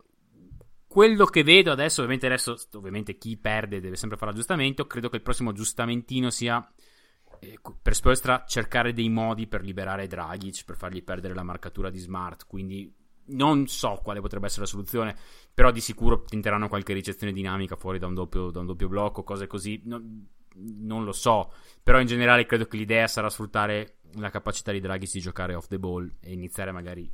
quello 0.92 1.24
che 1.24 1.42
vedo 1.42 1.72
adesso, 1.72 2.02
ovviamente, 2.02 2.26
adesso, 2.26 2.54
ovviamente 2.74 3.16
chi 3.16 3.38
perde 3.38 3.80
deve 3.80 3.96
sempre 3.96 4.18
fare 4.18 4.32
l'aggiustamento. 4.32 4.86
Credo 4.86 5.08
che 5.08 5.16
il 5.16 5.22
prossimo 5.22 5.48
aggiustamentino 5.48 6.28
sia 6.28 6.70
eh, 7.40 7.58
per 7.80 7.94
Spolstra 7.94 8.44
cercare 8.46 8.92
dei 8.92 9.08
modi 9.08 9.46
per 9.46 9.62
liberare 9.62 10.06
Dragic, 10.06 10.66
per 10.66 10.76
fargli 10.76 11.02
perdere 11.02 11.32
la 11.32 11.44
marcatura 11.44 11.88
di 11.88 11.98
Smart. 11.98 12.46
Quindi 12.46 12.94
non 13.28 13.68
so 13.68 14.00
quale 14.02 14.20
potrebbe 14.20 14.44
essere 14.44 14.62
la 14.62 14.66
soluzione, 14.66 15.16
però 15.54 15.70
di 15.70 15.80
sicuro 15.80 16.24
tenteranno 16.24 16.68
qualche 16.68 16.92
ricezione 16.92 17.32
dinamica 17.32 17.74
fuori 17.74 17.98
da 17.98 18.06
un 18.06 18.12
doppio, 18.12 18.50
da 18.50 18.60
un 18.60 18.66
doppio 18.66 18.88
blocco, 18.88 19.22
cose 19.22 19.46
così. 19.46 19.80
Non, 19.86 20.28
non 20.56 21.04
lo 21.04 21.12
so, 21.12 21.54
però 21.82 22.00
in 22.00 22.06
generale 22.06 22.44
credo 22.44 22.66
che 22.66 22.76
l'idea 22.76 23.06
sarà 23.06 23.30
sfruttare 23.30 24.00
la 24.16 24.28
capacità 24.28 24.72
di 24.72 24.80
Dragic 24.80 25.10
di 25.10 25.20
giocare 25.20 25.54
off 25.54 25.68
the 25.68 25.78
ball 25.78 26.16
e 26.20 26.32
iniziare 26.32 26.70
magari 26.70 27.10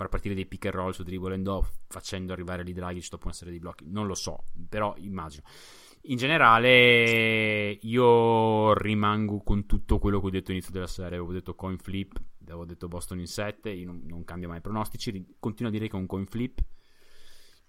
far 0.00 0.08
partire 0.08 0.34
dei 0.34 0.46
pick 0.46 0.64
and 0.64 0.74
roll 0.74 0.92
su 0.92 1.02
dribble 1.02 1.34
and 1.34 1.46
off 1.46 1.70
facendo 1.88 2.32
arrivare 2.32 2.62
lì 2.62 2.72
Dragic 2.72 3.10
dopo 3.10 3.26
una 3.26 3.34
serie 3.34 3.52
di 3.52 3.58
blocchi. 3.58 3.84
Non 3.86 4.06
lo 4.06 4.14
so 4.14 4.44
però 4.68 4.94
immagino. 4.96 5.42
In 6.04 6.16
generale 6.16 7.78
io 7.82 8.72
rimango 8.72 9.42
con 9.42 9.66
tutto 9.66 9.98
quello 9.98 10.18
che 10.20 10.26
ho 10.26 10.30
detto 10.30 10.46
all'inizio 10.46 10.72
della 10.72 10.86
serie. 10.86 11.18
Avevo 11.18 11.32
detto 11.32 11.54
coin 11.54 11.76
flip 11.76 12.18
avevo 12.46 12.64
detto 12.64 12.88
Boston 12.88 13.20
in 13.20 13.28
7 13.28 13.70
io 13.70 13.86
non, 13.86 14.02
non 14.06 14.24
cambio 14.24 14.48
mai 14.48 14.62
pronostici. 14.62 15.36
Continuo 15.38 15.70
a 15.70 15.74
dire 15.74 15.88
che 15.88 15.96
è 15.96 16.00
un 16.00 16.06
coin 16.06 16.26
flip. 16.26 16.60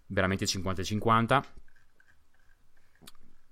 Veramente 0.07 0.45
50-50 0.45 1.43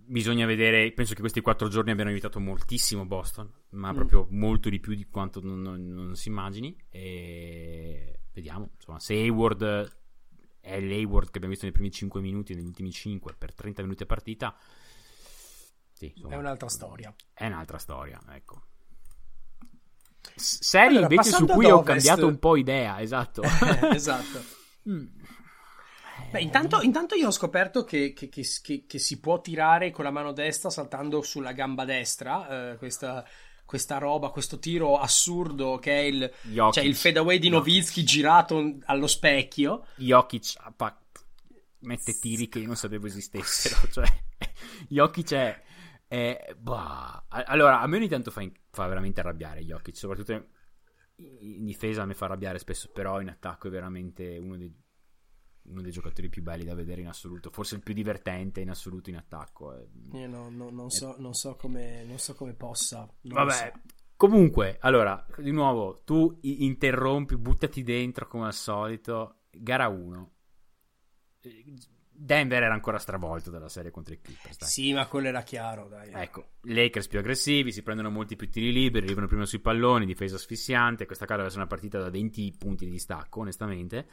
bisogna 0.09 0.45
vedere. 0.45 0.91
Penso 0.91 1.13
che 1.13 1.19
questi 1.21 1.41
quattro 1.41 1.67
giorni 1.67 1.91
abbiano 1.91 2.09
evitato 2.09 2.39
moltissimo 2.39 3.05
Boston, 3.05 3.51
ma 3.71 3.91
Mm. 3.91 3.95
proprio 3.95 4.27
molto 4.31 4.69
di 4.69 4.79
più 4.79 4.93
di 4.95 5.05
quanto 5.05 5.39
non, 5.41 5.61
non- 5.61 5.85
non 5.87 6.15
si 6.15 6.29
immagini. 6.29 6.75
E 6.89 8.19
vediamo. 8.33 8.71
Insomma, 8.75 8.99
se 8.99 9.13
Hayward 9.13 9.97
è 10.61 10.79
l'Hayward 10.79 11.25
che 11.29 11.37
abbiamo 11.37 11.49
visto 11.49 11.65
nei 11.65 11.73
primi 11.73 11.91
5 11.91 12.19
minuti, 12.21 12.53
negli 12.53 12.65
ultimi 12.67 12.91
5 12.91 13.35
per 13.37 13.53
30 13.53 13.81
minuti 13.83 14.03
a 14.03 14.05
partita, 14.07 14.55
sì, 15.93 16.11
insomma, 16.15 16.33
È 16.35 16.37
un'altra 16.37 16.67
storia. 16.69 17.13
è 17.33 17.45
un'altra 17.45 17.77
storia. 17.77 18.19
Ecco. 18.31 18.63
Serie 20.35 20.97
Allora, 20.99 21.13
invece 21.13 21.31
su 21.31 21.45
cui 21.45 21.65
ho 21.65 21.81
cambiato 21.83 22.27
un 22.27 22.39
po' 22.39 22.55
idea, 22.55 23.01
esatto. 23.01 23.41
esatto. 23.93 24.41
Mm. 24.89 25.05
Beh, 26.31 26.41
intanto, 26.41 26.81
intanto 26.81 27.15
io 27.15 27.27
ho 27.27 27.31
scoperto 27.31 27.83
che, 27.83 28.13
che- 28.13 28.29
che- 28.29 28.85
che- 28.85 28.99
si 28.99 29.19
può 29.19 29.41
tirare 29.41 29.89
con 29.91 30.03
la 30.03 30.11
mano 30.11 30.31
destra 30.31 30.69
saltando 30.69 31.21
sulla 31.21 31.53
gamba 31.53 31.85
destra. 31.85 32.71
eh, 32.73 32.77
questa, 32.77 33.25
questa 33.65 33.97
roba, 33.97 34.29
questo 34.29 34.59
tiro 34.59 34.97
assurdo 34.97 35.77
che 35.77 35.91
è 35.91 36.01
il, 36.03 36.31
Jokic. 36.43 36.73
cioè 36.73 36.83
il 36.83 36.95
fadeaway 36.95 37.39
di. 37.39 37.49
Novitsky 37.49 38.03
girato 38.03 38.77
allo 38.85 39.07
specchio. 39.07 39.85
Jokic 39.97 40.53
ah, 40.57 40.71
pa- 40.75 40.99
mette 41.79 42.19
tiri 42.19 42.47
che 42.47 42.59
io 42.59 42.67
non 42.67 42.75
sapevo 42.75 43.07
esistessero. 43.07 43.75
Cioè, 43.91 44.05
Jokic 44.87 45.33
è. 45.33 45.61
è- 46.07 46.55
bah. 46.57 47.25
Allora, 47.27 47.79
a 47.81 47.87
me 47.87 47.97
ogni 47.97 48.07
tanto 48.07 48.29
fa, 48.31 48.41
in- 48.41 48.51
fa 48.71 48.85
veramente 48.87 49.19
arrabbiare 49.19 49.61
Jokic, 49.63 49.95
soprattutto 49.97 50.31
in, 50.33 50.43
in 51.41 51.65
difesa 51.65 52.05
mi 52.05 52.13
fa 52.13 52.25
arrabbiare 52.25 52.59
spesso, 52.59 52.89
però 52.91 53.19
in 53.21 53.29
attacco 53.29 53.67
è 53.67 53.71
veramente 53.71 54.37
uno 54.37 54.57
dei, 54.57 54.73
uno 55.69 55.81
dei 55.81 55.91
giocatori 55.91 56.29
più 56.29 56.41
belli 56.41 56.65
da 56.65 56.73
vedere 56.75 57.01
in 57.01 57.07
assoluto, 57.07 57.49
forse 57.51 57.75
il 57.75 57.81
più 57.81 57.93
divertente 57.93 58.61
in 58.61 58.69
assoluto 58.69 59.09
in 59.09 59.17
attacco. 59.17 59.75
eh. 59.75 59.87
Io 60.13 60.27
no- 60.27 60.49
no- 60.49 60.69
non, 60.69 60.89
so, 60.89 61.15
non 61.19 61.33
so 61.33 61.55
come, 61.55 62.03
non 62.03 62.17
so 62.17 62.33
come 62.35 62.53
possa. 62.53 63.07
Vabbè, 63.21 63.71
so. 63.73 63.81
comunque, 64.15 64.77
allora, 64.81 65.25
di 65.37 65.51
nuovo, 65.51 66.01
tu 66.03 66.37
interrompi, 66.41 67.37
buttati 67.37 67.83
dentro 67.83 68.27
come 68.27 68.45
al 68.45 68.53
solito. 68.53 69.41
Gara 69.51 69.87
1. 69.87 70.31
Denver 72.21 72.63
era 72.63 72.73
ancora 72.73 72.97
stravolto 72.97 73.49
dalla 73.49 73.69
serie 73.69 73.91
contro 73.91 74.13
i 74.13 74.19
Clippers. 74.19 74.57
dai. 74.57 74.67
Sì, 74.67 74.91
ma 74.91 75.07
quello 75.07 75.29
era 75.29 75.41
chiaro, 75.41 75.87
dai. 75.87 76.11
Ecco, 76.11 76.55
Lakers 76.63 77.07
più 77.07 77.19
aggressivi, 77.19 77.71
si 77.71 77.81
prendono 77.81 78.09
molti 78.09 78.35
più 78.35 78.49
tiri 78.49 78.73
liberi, 78.73 79.05
arrivano 79.05 79.27
prima 79.27 79.45
sui 79.45 79.59
palloni, 79.59 80.05
difesa 80.05 80.35
asfissiante. 80.35 81.05
Questa 81.05 81.23
cara 81.23 81.37
deve 81.37 81.47
essere 81.47 81.63
una 81.63 81.71
partita 81.71 81.97
da 81.99 82.09
20 82.09 82.53
punti 82.57 82.83
di 82.85 82.91
distacco, 82.91 83.39
onestamente. 83.39 84.09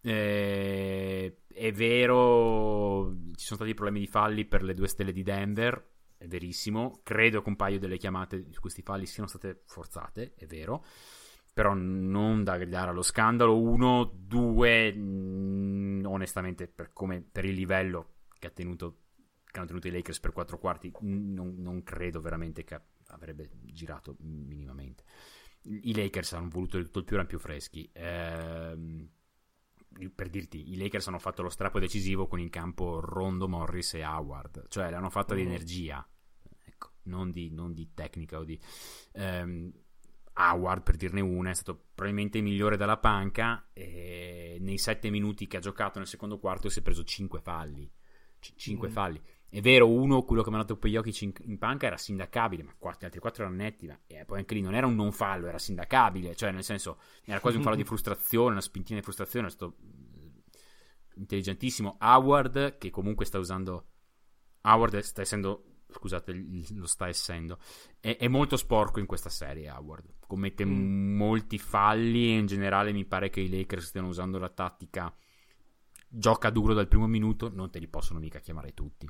Eh, 0.00 1.36
è 1.48 1.72
vero, 1.72 3.10
ci 3.34 3.44
sono 3.44 3.56
stati 3.56 3.74
problemi 3.74 4.00
di 4.00 4.06
falli 4.06 4.44
per 4.44 4.62
le 4.62 4.74
due 4.74 4.88
stelle 4.88 5.12
di 5.12 5.22
Denver, 5.22 5.90
è 6.16 6.26
verissimo. 6.26 7.00
Credo 7.02 7.42
che 7.42 7.48
un 7.48 7.56
paio 7.56 7.78
delle 7.78 7.96
chiamate 7.96 8.44
di 8.44 8.54
questi 8.56 8.82
falli 8.82 9.06
siano 9.06 9.28
state 9.28 9.62
forzate, 9.66 10.34
è 10.36 10.46
vero. 10.46 10.84
Però 11.52 11.74
non 11.74 12.44
da 12.44 12.56
gridare 12.56 12.90
allo 12.90 13.02
scandalo. 13.02 13.58
Uno, 13.58 14.04
due, 14.14 14.92
mh, 14.92 16.04
onestamente, 16.06 16.68
per, 16.68 16.92
come, 16.92 17.20
per 17.20 17.44
il 17.44 17.54
livello 17.54 18.18
che, 18.38 18.46
ha 18.46 18.50
tenuto, 18.50 18.98
che 19.44 19.58
hanno 19.58 19.66
tenuto 19.66 19.88
i 19.88 19.90
Lakers 19.90 20.20
per 20.20 20.32
quattro 20.32 20.58
quarti, 20.58 20.92
mh, 20.96 21.32
non, 21.34 21.56
non 21.58 21.82
credo 21.82 22.20
veramente 22.20 22.62
che 22.62 22.80
avrebbe 23.08 23.50
girato 23.64 24.16
minimamente. 24.20 25.02
I 25.62 25.92
Lakers 25.92 26.34
hanno 26.34 26.48
voluto 26.48 26.80
tutto 26.80 27.00
il 27.00 27.04
più, 27.04 27.14
erano 27.14 27.28
più 27.28 27.38
freschi. 27.40 27.90
Ehm, 27.92 29.08
per 30.14 30.28
dirti, 30.30 30.70
i 30.72 30.76
Lakers 30.76 31.08
hanno 31.08 31.18
fatto 31.18 31.42
lo 31.42 31.48
strappo 31.48 31.78
decisivo 31.78 32.26
con 32.26 32.40
in 32.40 32.50
campo 32.50 33.00
Rondo, 33.00 33.48
Morris 33.48 33.94
e 33.94 34.04
Howard, 34.04 34.66
cioè 34.68 34.90
l'hanno 34.90 35.10
fatto 35.10 35.34
di 35.34 35.42
Mm. 35.42 35.46
energia, 35.46 36.08
ecco, 36.64 36.90
non 37.04 37.30
di, 37.30 37.50
non 37.50 37.72
di 37.74 37.92
tecnica 37.94 38.38
o 38.38 38.44
di... 38.44 38.58
ehm, 39.12 39.72
Howard, 40.40 40.82
per 40.84 40.94
dirne 40.96 41.20
una, 41.20 41.50
è 41.50 41.54
stato 41.54 41.86
probabilmente 41.94 42.38
il 42.38 42.44
migliore 42.44 42.76
dalla 42.76 42.98
panca 42.98 43.70
e 43.72 44.56
nei 44.60 44.78
sette 44.78 45.10
minuti 45.10 45.48
che 45.48 45.56
ha 45.56 45.60
giocato 45.60 45.98
nel 45.98 46.06
secondo 46.06 46.38
quarto 46.38 46.68
si 46.68 46.78
è 46.78 46.82
preso 46.82 47.02
cinque 47.02 47.40
falli. 47.40 47.90
C- 48.38 48.52
cinque 48.54 48.88
Mm. 48.88 48.92
falli. 48.92 49.20
È 49.50 49.62
vero, 49.62 49.88
uno, 49.90 50.24
quello 50.24 50.42
che 50.42 50.50
mi 50.50 50.56
ha 50.56 50.58
dato 50.58 50.78
occhi 50.78 51.24
in, 51.24 51.32
in 51.44 51.56
panca 51.58 51.86
era 51.86 51.96
sindacabile, 51.96 52.62
ma 52.62 52.74
quattro- 52.76 53.00
gli 53.00 53.04
altri 53.06 53.20
quattro 53.20 53.44
erano 53.44 53.56
netti. 53.56 53.86
Ma, 53.86 53.98
e 54.06 54.24
poi 54.26 54.38
anche 54.40 54.54
lì 54.54 54.60
non 54.60 54.74
era 54.74 54.86
un 54.86 54.94
non 54.94 55.10
fallo, 55.10 55.46
era 55.46 55.58
sindacabile, 55.58 56.34
cioè 56.36 56.52
nel 56.52 56.64
senso 56.64 56.98
era 57.24 57.40
quasi 57.40 57.56
un 57.56 57.62
fallo 57.62 57.76
di 57.76 57.84
frustrazione, 57.84 58.50
una 58.52 58.60
spintina 58.60 58.98
di 58.98 59.04
frustrazione. 59.04 59.46
È 59.46 59.50
stato 59.50 59.76
eh, 59.80 60.42
intelligentissimo. 61.14 61.96
Howard, 61.98 62.76
che 62.76 62.90
comunque 62.90 63.24
sta 63.24 63.38
usando. 63.38 63.86
Howard 64.62 64.98
sta 64.98 65.22
essendo. 65.22 65.62
Scusate, 65.90 66.32
lo 66.74 66.86
sta 66.86 67.08
essendo. 67.08 67.58
È, 67.98 68.18
è 68.18 68.28
molto 68.28 68.58
sporco 68.58 69.00
in 69.00 69.06
questa 69.06 69.30
serie. 69.30 69.70
Howard 69.70 70.16
commette 70.26 70.66
Mm. 70.66 71.16
molti 71.16 71.56
falli. 71.58 72.34
E 72.34 72.36
in 72.36 72.44
generale, 72.46 72.92
mi 72.92 73.06
pare 73.06 73.30
che 73.30 73.40
i 73.40 73.48
Lakers 73.48 73.86
stiano 73.86 74.08
usando 74.08 74.38
la 74.38 74.50
tattica. 74.50 75.10
Gioca 76.06 76.50
duro 76.50 76.74
dal 76.74 76.88
primo 76.88 77.06
minuto, 77.06 77.50
non 77.50 77.70
te 77.70 77.78
li 77.78 77.88
possono 77.88 78.18
mica 78.18 78.40
chiamare 78.40 78.74
tutti. 78.74 79.08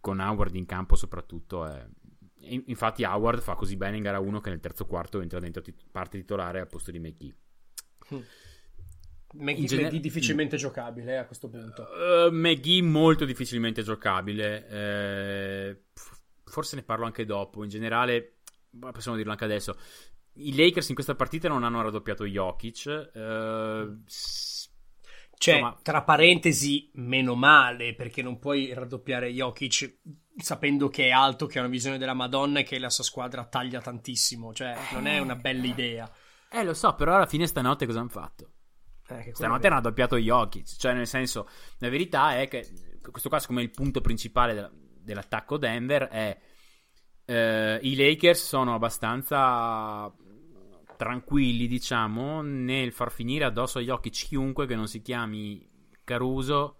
Con 0.00 0.18
Howard 0.20 0.54
in 0.54 0.66
campo, 0.66 0.96
soprattutto. 0.96 1.66
È... 1.66 1.86
in- 2.40 2.64
Infatti, 2.66 3.04
Howard 3.04 3.40
fa 3.40 3.54
così 3.54 3.76
bene 3.76 3.96
in 3.98 4.02
gara 4.02 4.18
1 4.18 4.40
che 4.40 4.50
nel 4.50 4.60
terzo 4.60 4.86
quarto 4.86 5.20
entra 5.20 5.38
dentro 5.40 5.60
tit- 5.62 5.84
parte 5.90 6.18
titolare 6.18 6.60
al 6.60 6.66
posto 6.68 6.90
di 6.90 6.98
McGee. 6.98 7.34
McGee 9.32 9.60
In 9.60 9.66
gener- 9.66 9.84
McGee 9.86 10.00
difficilmente 10.00 10.56
giocabile 10.56 11.12
eh, 11.12 11.16
a 11.16 11.26
questo 11.26 11.48
punto. 11.48 11.82
Uh, 11.82 12.32
McGee 12.32 12.82
molto 12.82 13.24
difficilmente 13.24 13.82
giocabile. 13.82 14.66
eh, 14.68 15.82
forse 16.44 16.76
ne 16.76 16.82
parlo 16.82 17.04
anche 17.04 17.24
dopo. 17.24 17.62
In 17.62 17.68
generale, 17.70 18.38
possiamo 18.92 19.16
dirlo 19.16 19.30
anche 19.32 19.44
adesso. 19.44 19.76
I 20.34 20.54
Lakers 20.56 20.88
in 20.88 20.94
questa 20.94 21.14
partita 21.14 21.48
non 21.48 21.62
hanno 21.62 21.82
raddoppiato 21.82 22.24
Jokic. 22.24 23.10
eh, 23.14 23.96
s- 24.06 24.59
Cioè, 25.40 25.54
insomma, 25.54 25.78
tra 25.82 26.02
parentesi, 26.02 26.90
meno 26.96 27.34
male, 27.34 27.94
perché 27.94 28.20
non 28.20 28.38
puoi 28.38 28.74
raddoppiare 28.74 29.30
Jokic 29.30 30.00
sapendo 30.36 30.88
che 30.88 31.06
è 31.06 31.10
alto, 31.10 31.46
che 31.46 31.56
ha 31.58 31.62
una 31.62 31.70
visione 31.70 31.96
della 31.96 32.12
Madonna 32.12 32.58
e 32.60 32.62
che 32.62 32.78
la 32.78 32.90
sua 32.90 33.04
squadra 33.04 33.46
taglia 33.46 33.80
tantissimo. 33.80 34.52
Cioè, 34.52 34.76
non 34.92 35.06
è 35.06 35.18
una 35.18 35.36
bella 35.36 35.64
idea. 35.64 36.12
eh, 36.50 36.62
lo 36.62 36.74
so, 36.74 36.94
però 36.94 37.14
alla 37.16 37.24
fine 37.26 37.46
stanotte 37.46 37.86
cosa 37.86 38.00
hanno 38.00 38.10
fatto? 38.10 38.50
Eh, 39.08 39.30
Stanotte 39.32 39.66
hanno 39.66 39.76
raddoppiato 39.76 40.16
Jokic. 40.18 40.76
Cioè, 40.76 40.92
nel 40.92 41.06
senso, 41.06 41.48
la 41.78 41.88
verità 41.88 42.38
è 42.38 42.46
che 42.46 42.68
questo 43.00 43.30
qua, 43.30 43.38
siccome 43.40 43.62
il 43.62 43.70
punto 43.70 44.02
principale 44.02 44.52
della- 44.52 44.70
dell'attacco 44.74 45.56
Denver 45.56 46.02
è 46.08 46.38
eh, 47.24 47.78
i 47.82 47.94
Lakers 47.96 48.44
sono 48.44 48.74
abbastanza 48.74 50.12
tranquilli, 51.00 51.66
diciamo, 51.66 52.42
nel 52.42 52.92
far 52.92 53.10
finire 53.10 53.46
addosso 53.46 53.78
a 53.78 53.82
Jokic 53.82 54.26
chiunque 54.26 54.66
che 54.66 54.74
non 54.74 54.86
si 54.86 55.00
chiami 55.00 55.66
Caruso, 56.04 56.74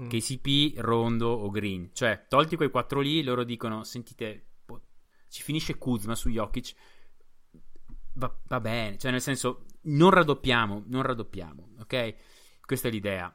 Mm. 0.00 0.08
KCP, 0.08 0.78
Rondo 0.78 1.28
o 1.28 1.50
Green. 1.50 1.90
Cioè, 1.92 2.26
tolti 2.28 2.56
quei 2.56 2.68
quattro 2.68 2.98
lì, 2.98 3.22
loro 3.22 3.44
dicono, 3.44 3.84
sentite, 3.84 4.44
po- 4.64 4.80
ci 5.28 5.40
finisce 5.40 5.78
Kuzma 5.78 6.16
su 6.16 6.30
Jokic, 6.30 6.74
va, 8.14 8.36
va 8.48 8.60
bene, 8.60 8.98
cioè 8.98 9.12
nel 9.12 9.20
senso, 9.20 9.66
non 9.82 10.10
raddoppiamo, 10.10 10.82
non 10.88 11.02
raddoppiamo, 11.02 11.74
ok? 11.78 12.14
Questa 12.60 12.88
è 12.88 12.90
l'idea. 12.90 13.32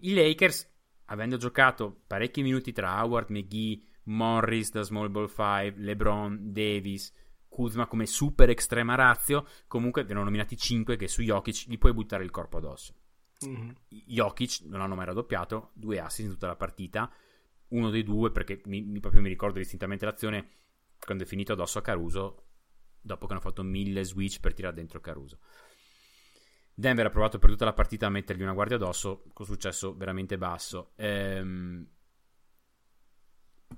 I 0.00 0.14
Lakers, 0.14 0.68
avendo 1.04 1.36
giocato 1.36 2.02
parecchi 2.08 2.42
minuti 2.42 2.72
tra 2.72 3.00
Howard, 3.00 3.30
McGee, 3.30 3.80
Morris 4.06 4.72
da 4.72 4.82
Small 4.82 5.12
Ball 5.12 5.28
5, 5.28 5.74
LeBron, 5.76 6.52
Davis, 6.52 7.12
Kuzma 7.52 7.86
come 7.86 8.06
super 8.06 8.48
estrema 8.48 8.94
razio, 8.94 9.46
comunque 9.66 10.04
ne 10.04 10.14
ho 10.14 10.24
nominati 10.24 10.56
5 10.56 10.96
che 10.96 11.06
su 11.06 11.20
Jokic 11.20 11.66
gli 11.68 11.76
puoi 11.76 11.92
buttare 11.92 12.24
il 12.24 12.30
corpo 12.30 12.56
addosso. 12.56 12.94
Mhm. 13.46 13.74
Jokic 13.88 14.62
non 14.64 14.80
hanno 14.80 14.94
mai 14.94 15.04
raddoppiato, 15.04 15.72
due 15.74 16.00
assist 16.00 16.20
in 16.28 16.32
tutta 16.32 16.46
la 16.46 16.56
partita, 16.56 17.12
uno 17.68 17.90
dei 17.90 18.02
due 18.02 18.30
perché 18.30 18.62
mi, 18.64 18.80
mi- 18.80 19.00
proprio 19.00 19.20
mi 19.20 19.28
ricordo 19.28 19.58
distintamente 19.58 20.06
l'azione 20.06 20.48
quando 20.98 21.24
è 21.24 21.26
finito 21.26 21.52
addosso 21.52 21.78
a 21.78 21.82
Caruso 21.82 22.46
dopo 22.98 23.26
che 23.26 23.32
hanno 23.32 23.42
fatto 23.42 23.62
mille 23.62 24.02
switch 24.02 24.40
per 24.40 24.54
tirare 24.54 24.74
dentro 24.74 25.00
Caruso. 25.00 25.38
Denver 26.72 27.04
ha 27.04 27.10
provato 27.10 27.38
per 27.38 27.50
tutta 27.50 27.66
la 27.66 27.74
partita 27.74 28.06
a 28.06 28.10
mettergli 28.10 28.40
una 28.40 28.54
guardia 28.54 28.76
addosso 28.76 29.24
con 29.34 29.44
successo 29.44 29.94
veramente 29.94 30.38
basso. 30.38 30.92
Ehm, 30.96 31.86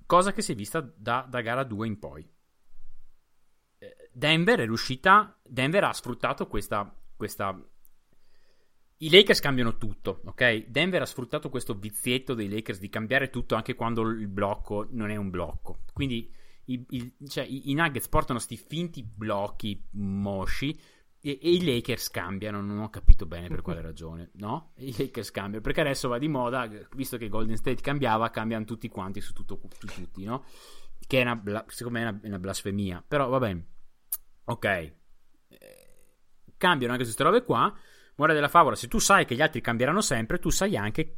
cosa 0.07 0.33
che 0.33 0.43
si 0.43 0.53
è 0.53 0.55
vista 0.55 0.81
da, 0.81 1.27
da 1.29 1.41
gara 1.41 1.65
2 1.65 1.87
in 1.89 1.99
poi. 1.99 2.34
Denver 4.15 4.61
è 4.61 4.65
riuscita. 4.65 5.39
Denver 5.43 5.85
ha 5.85 5.93
sfruttato 5.93 6.47
questa, 6.47 6.95
questa 7.17 7.59
i 8.99 9.11
Lakers 9.11 9.41
cambiano 9.41 9.77
tutto, 9.77 10.23
ok? 10.25 10.67
Denver 10.69 11.03
ha 11.03 11.07
sfruttato 11.07 11.51
questo 11.51 11.75
vizietto 11.75 12.33
dei 12.35 12.49
Lakers 12.49 12.79
di 12.79 12.89
cambiare 12.89 13.29
tutto 13.29 13.55
anche 13.55 13.75
quando 13.75 14.03
il 14.09 14.29
blocco 14.29 14.87
non 14.91 15.11
è 15.11 15.17
un 15.17 15.31
blocco. 15.31 15.81
Quindi 15.93 16.33
i, 16.67 16.85
i- 16.91 17.15
cioè, 17.29 17.45
i- 17.45 17.71
i 17.71 17.75
Nuggets 17.75 18.09
portano 18.09 18.39
sti 18.39 18.57
finti 18.57 19.03
blocchi 19.03 19.83
mosci 19.93 20.79
e, 21.21 21.39
e, 21.43 21.51
i 21.53 21.65
Lakers 21.65 22.09
cambiano, 22.11 22.61
non 22.63 22.79
ho 22.79 22.89
capito 22.89 23.27
bene 23.27 23.49
per 23.49 23.63
quale 23.63 23.81
ragione, 23.83 24.31
no? 24.35 24.73
I 24.77 24.95
Lakers 24.97 25.31
cambiano, 25.33 25.61
perché 25.63 25.81
adesso 25.81 26.09
va 26.09 26.19
di 26.19 26.29
moda, 26.29 26.71
visto 26.95 27.19
che 27.19 27.29
Golden 27.29 27.57
State 27.57 27.83
cambiava, 27.83 28.31
cambiano 28.31 28.65
tutti 28.65 28.89
quanti 28.89 29.21
su 29.21 29.33
tutto, 29.35 29.61
su 29.79 29.87
tutti, 29.89 30.25
no? 30.25 30.45
Che 31.07 31.19
è 31.21 31.23
una, 31.23 31.65
secondo 31.69 31.99
me 31.99 32.05
è 32.05 32.09
una, 32.09 32.21
una 32.23 32.39
blasfemia, 32.39 33.05
però 33.07 33.29
va 33.29 33.39
bene, 33.39 33.67
ok. 34.45 34.65
Eh, 34.65 34.95
cambiano 36.57 36.93
anche 36.93 37.05
queste 37.05 37.23
robe 37.23 37.43
qua, 37.43 37.73
Muore 38.17 38.35
della 38.35 38.49
favola, 38.49 38.77
se 38.77 38.87
tu 38.87 38.99
sai 38.99 39.25
che 39.25 39.35
gli 39.35 39.43
altri 39.43 39.61
cambieranno 39.61 40.01
sempre, 40.01 40.39
tu 40.39 40.51
sai 40.51 40.77
anche 40.77 41.17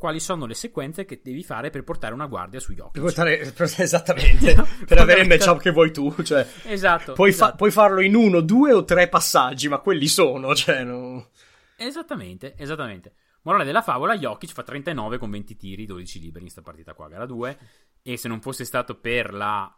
quali 0.00 0.18
sono 0.18 0.46
le 0.46 0.54
sequenze 0.54 1.04
che 1.04 1.20
devi 1.22 1.44
fare 1.44 1.68
per 1.68 1.84
portare 1.84 2.14
una 2.14 2.26
guardia 2.26 2.58
sugli 2.58 2.80
occhi. 2.80 2.92
Per 2.92 3.02
portare, 3.02 3.40
esattamente, 3.82 4.54
per 4.86 4.98
avere 4.98 5.20
il 5.20 5.28
matchup 5.28 5.60
che 5.60 5.70
vuoi 5.70 5.92
tu. 5.92 6.22
Cioè, 6.22 6.46
esatto, 6.64 7.12
puoi, 7.12 7.28
esatto. 7.28 7.50
Fa, 7.50 7.56
puoi, 7.56 7.70
farlo 7.70 8.00
in 8.00 8.14
uno, 8.14 8.40
due 8.40 8.72
o 8.72 8.84
tre 8.84 9.08
passaggi, 9.08 9.68
ma 9.68 9.78
quelli 9.78 10.08
sono. 10.08 10.54
Cioè, 10.54 10.84
no... 10.84 11.28
Esattamente, 11.76 12.54
esattamente. 12.56 13.12
Morale 13.42 13.64
della 13.64 13.82
favola, 13.82 14.16
Jokic 14.16 14.52
fa 14.52 14.62
39 14.62 15.18
con 15.18 15.30
20 15.30 15.56
tiri, 15.56 15.84
12 15.84 16.20
liberi 16.20 16.44
in 16.44 16.50
sta 16.50 16.62
partita 16.62 16.94
qua, 16.94 17.08
gara 17.08 17.26
2. 17.26 17.58
E 18.02 18.16
se 18.16 18.28
non 18.28 18.40
fosse 18.40 18.64
stato 18.64 18.98
per 18.98 19.34
la 19.34 19.70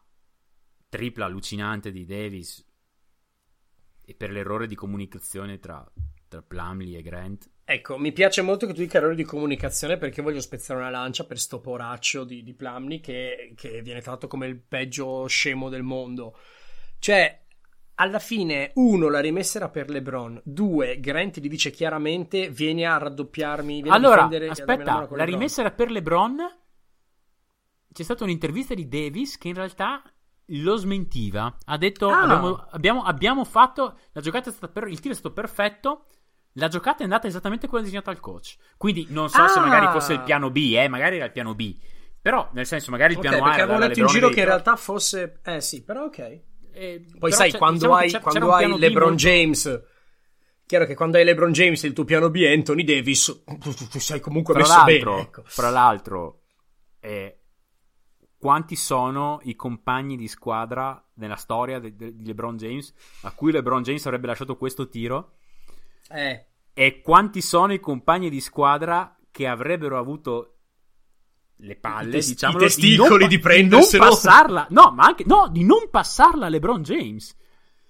tripla 0.89 1.25
allucinante 1.25 1.91
di 1.91 2.05
Davis 2.05 2.65
e 4.05 4.15
per 4.15 4.31
l'errore 4.31 4.67
di 4.67 4.75
comunicazione 4.75 5.59
tra, 5.59 5.85
tra 6.29 6.43
Plumlee 6.43 6.99
e 6.99 7.03
Grant, 7.03 7.51
Ecco, 7.65 7.97
mi 7.97 8.13
piace 8.13 8.43
molto 8.43 8.67
che 8.67 8.75
tu 8.75 8.81
dica 8.81 8.99
errori 8.99 9.15
di 9.15 9.25
comunicazione 9.25 9.97
perché 9.97 10.21
voglio 10.21 10.41
spezzare 10.41 10.81
una 10.81 10.91
lancia 10.91 11.25
per 11.25 11.39
sto 11.39 11.61
poraccio 11.61 12.25
di, 12.25 12.43
di 12.43 12.55
Plumney 12.55 13.01
che, 13.01 13.55
che 13.57 13.81
viene 13.83 14.03
tratto 14.03 14.27
come 14.27 14.47
il 14.47 14.59
peggio 14.59 15.27
scemo 15.27 15.69
del 15.69 15.83
mondo. 15.83 16.37
Cioè, 16.99 17.41
alla 17.95 18.19
fine, 18.19 18.73
uno, 18.75 19.09
la 19.09 19.21
rimessa 19.21 19.59
era 19.59 19.71
per 19.71 19.89
LeBron. 19.89 20.41
Due, 20.45 20.99
Grant 20.99 21.39
gli 21.39 21.49
dice 21.49 21.71
chiaramente: 21.71 22.51
Vieni 22.51 22.85
a 22.85 22.99
raddoppiarmi. 22.99 23.81
Vieni 23.81 23.97
allora, 23.97 24.25
a 24.25 24.51
aspetta, 24.51 24.85
la, 24.85 25.09
la 25.11 25.25
rimessa 25.25 25.61
era 25.61 25.71
per 25.71 25.91
LeBron. 25.91 26.37
C'è 27.93 28.03
stata 28.03 28.25
un'intervista 28.25 28.75
di 28.75 28.89
Davis 28.89 29.39
che 29.39 29.49
in 29.49 29.55
realtà 29.55 30.03
lo 30.61 30.77
smentiva. 30.77 31.57
Ha 31.65 31.77
detto: 31.77 32.09
ah. 32.09 32.23
abbiamo, 32.23 32.67
abbiamo, 32.71 33.03
abbiamo, 33.03 33.45
fatto. 33.45 33.99
La 34.13 34.21
giocata 34.21 34.51
è 34.51 34.53
stata 34.53 34.73
per, 34.73 34.89
il 34.89 35.01
tiro 35.01 35.15
è 35.15 35.17
stato 35.17 35.35
perfetto. 35.35 36.07
La 36.57 36.69
giocata 36.69 37.01
è 37.01 37.05
andata 37.05 37.27
esattamente 37.27 37.67
come 37.67 37.83
disegnata 37.83 38.11
al 38.11 38.21
coach. 38.21 38.57
Quindi 38.77 39.07
non 39.11 39.29
so 39.31 39.43
ah. 39.43 39.49
se 39.49 39.61
magari 39.61 39.87
fosse 39.87 40.13
il 40.13 40.21
piano 40.21 40.51
B, 40.51 40.75
eh, 40.77 40.89
magari 40.89 41.17
era 41.17 41.27
il 41.27 41.33
piano 41.33 41.55
B. 41.55 41.77
Però, 42.21 42.49
nel 42.53 42.67
senso, 42.67 42.91
magari 42.91 43.15
il 43.15 43.19
okay, 43.19 43.31
piano 43.31 43.45
A. 43.45 43.49
Perché 43.49 43.63
avevo 43.63 43.79
letto 43.79 44.01
in 44.01 44.07
giro 44.07 44.29
che 44.29 44.41
in 44.41 44.47
realtà 44.47 44.77
fosse. 44.77 45.41
Eh 45.45 45.61
sì, 45.61 45.83
però 45.83 46.05
ok. 46.05 46.41
Eh, 46.73 47.05
Poi 47.19 47.33
sai, 47.33 47.53
quando 47.53 47.79
diciamo 47.79 47.97
hai, 47.97 48.21
quando 48.21 48.53
hai 48.53 48.79
LeBron 48.79 49.09
molto... 49.09 49.23
James. 49.23 49.83
Chiaro 50.65 50.87
che 50.87 50.95
quando 50.95 51.19
hai 51.19 51.25
LeBron 51.25 51.53
James 51.53 51.83
il 51.83 51.93
tuo 51.93 52.05
piano 52.05 52.31
B 52.31 52.41
è 52.43 52.53
Anthony 52.53 52.85
Davis, 52.85 53.43
tu 53.91 53.99
sei 53.99 54.21
comunque 54.21 54.55
fra 54.55 54.63
messo 54.63 54.85
bene. 54.85 55.21
Ecco. 55.21 55.43
Fra 55.45 55.69
l'altro, 55.69 56.45
eh, 57.01 57.42
quanti 58.43 58.75
sono 58.75 59.39
i 59.45 59.55
compagni 59.55 60.17
di 60.17 60.27
squadra 60.27 61.01
nella 61.15 61.37
storia 61.37 61.79
di 61.79 62.25
LeBron 62.25 62.57
James 62.57 62.93
a 63.21 63.31
cui 63.31 63.53
LeBron 63.53 63.85
James 63.85 64.05
avrebbe 64.05 64.27
lasciato 64.27 64.57
questo 64.57 64.89
tiro? 64.89 65.35
Eh. 66.11 66.47
E 66.75 67.01
quanti 67.03 67.41
sono 67.41 67.73
i 67.73 67.79
compagni 67.79 68.31
di 68.31 68.41
squadra 68.41 69.17
che 69.31 69.47
avrebbero 69.47 69.97
avuto 69.97 70.57
le 71.59 71.77
palle, 71.77 72.09
I 72.09 72.11
tes- 72.11 72.29
diciamo, 72.31 72.57
i 72.57 72.61
testicoli 72.63 73.29
di, 73.29 73.37
di 73.37 73.39
prenderselo. 73.39 73.91
Di 73.91 73.99
non 73.99 74.09
passarla, 74.09 74.67
no, 74.71 74.91
ma 74.91 75.05
anche 75.05 75.23
no, 75.25 75.49
di 75.49 75.63
non 75.63 75.89
passarla 75.89 76.47
a 76.47 76.49
LeBron 76.49 76.83
James. 76.83 77.37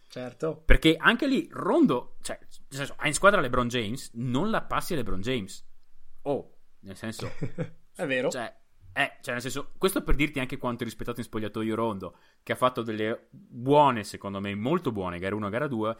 Certo. 0.06 0.62
Perché 0.66 0.96
anche 0.98 1.26
lì 1.26 1.48
Rondo, 1.50 2.16
cioè, 2.20 2.38
nel 2.38 2.48
senso, 2.68 2.94
hai 2.98 3.08
in 3.08 3.14
squadra 3.14 3.40
LeBron 3.40 3.68
James, 3.68 4.10
non 4.16 4.50
la 4.50 4.60
passi 4.60 4.92
a 4.92 4.96
LeBron 4.96 5.22
James. 5.22 5.64
Oh, 6.24 6.56
nel 6.80 6.96
senso 6.98 7.32
È 7.94 8.06
vero. 8.06 8.30
Cioè, 8.30 8.54
eh, 8.92 9.18
cioè, 9.20 9.34
nel 9.34 9.42
senso, 9.42 9.72
questo 9.78 10.02
per 10.02 10.14
dirti 10.14 10.40
anche 10.40 10.58
quanto 10.58 10.82
è 10.82 10.86
rispettato 10.86 11.20
in 11.20 11.26
spogliatoio 11.26 11.74
Rondo, 11.74 12.16
che 12.42 12.52
ha 12.52 12.56
fatto 12.56 12.82
delle 12.82 13.28
buone, 13.30 14.04
secondo 14.04 14.40
me, 14.40 14.54
molto 14.54 14.92
buone, 14.92 15.18
gara 15.18 15.34
1 15.34 15.48
gara 15.48 15.66
2 15.66 15.96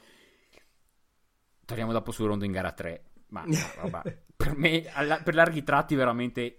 torniamo 1.65 1.93
dopo 1.93 2.13
su 2.13 2.27
Rondo 2.27 2.45
in 2.45 2.53
gara 2.53 2.73
3. 2.73 3.05
Ma 3.29 3.45
vabbè. 3.83 4.19
per 4.37 4.57
me, 4.57 4.85
alla, 4.93 5.19
per 5.23 5.35
larghi 5.35 5.63
tratti, 5.63 5.95
veramente 5.95 6.59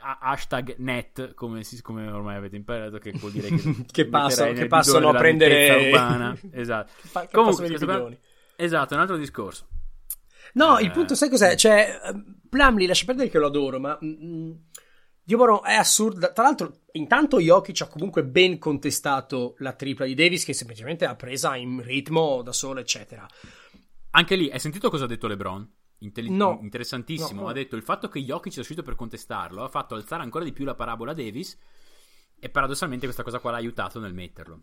hashtag 0.00 0.76
net 0.78 1.34
come, 1.34 1.62
come, 1.82 2.08
ormai 2.10 2.36
avete 2.36 2.56
imparato 2.56 2.98
che 2.98 3.12
vuol 3.12 3.32
dire 3.32 3.48
che, 3.48 3.84
che, 3.90 4.06
passano, 4.06 4.52
che 4.52 4.66
passano 4.66 5.08
a 5.10 5.14
prendere 5.14 5.86
urbana. 5.86 6.36
Esatto. 6.52 6.92
Che 7.00 7.08
fa, 7.08 7.20
che 7.22 7.32
comunque 7.32 7.78
qua... 7.78 8.10
esatto 8.56 8.94
un 8.94 9.00
altro 9.00 9.16
discorso. 9.16 9.66
No 10.54 10.78
eh... 10.78 10.84
il 10.84 10.90
punto 10.90 11.14
sai 11.14 11.28
cos'è? 11.28 11.54
Cioè 11.56 12.00
Plumlee 12.48 12.86
lascia 12.86 13.04
perdere 13.04 13.28
che 13.28 13.38
lo 13.38 13.46
adoro 13.46 13.78
ma 13.78 13.98
mm, 14.02 14.52
Diomoro 15.28 15.62
è 15.62 15.74
assurda. 15.74 16.32
Tra 16.32 16.44
l'altro, 16.44 16.78
intanto 16.92 17.38
Jokic 17.38 17.82
ha 17.82 17.88
comunque 17.88 18.24
ben 18.24 18.58
contestato 18.58 19.56
la 19.58 19.74
tripla 19.74 20.06
di 20.06 20.14
Davis, 20.14 20.42
che 20.42 20.54
semplicemente 20.54 21.04
ha 21.04 21.14
presa 21.16 21.54
in 21.54 21.82
ritmo 21.82 22.40
da 22.40 22.54
solo, 22.54 22.80
eccetera. 22.80 23.28
Anche 24.12 24.36
lì, 24.36 24.50
hai 24.50 24.58
sentito 24.58 24.88
cosa 24.88 25.04
ha 25.04 25.06
detto 25.06 25.26
LeBron? 25.26 25.70
Intelli- 25.98 26.30
no. 26.30 26.58
Interessantissimo. 26.62 27.42
No. 27.42 27.48
Ha 27.48 27.52
detto 27.52 27.76
il 27.76 27.82
fatto 27.82 28.08
che 28.08 28.20
Jokic 28.20 28.54
sia 28.54 28.62
uscito 28.62 28.82
per 28.82 28.94
contestarlo 28.94 29.62
ha 29.62 29.68
fatto 29.68 29.94
alzare 29.94 30.22
ancora 30.22 30.44
di 30.44 30.52
più 30.52 30.64
la 30.64 30.74
parabola 30.74 31.12
Davis. 31.12 31.58
E 32.40 32.48
paradossalmente 32.48 33.04
questa 33.04 33.22
cosa 33.22 33.38
qua 33.38 33.50
l'ha 33.50 33.58
aiutato 33.58 34.00
nel 34.00 34.14
metterlo. 34.14 34.62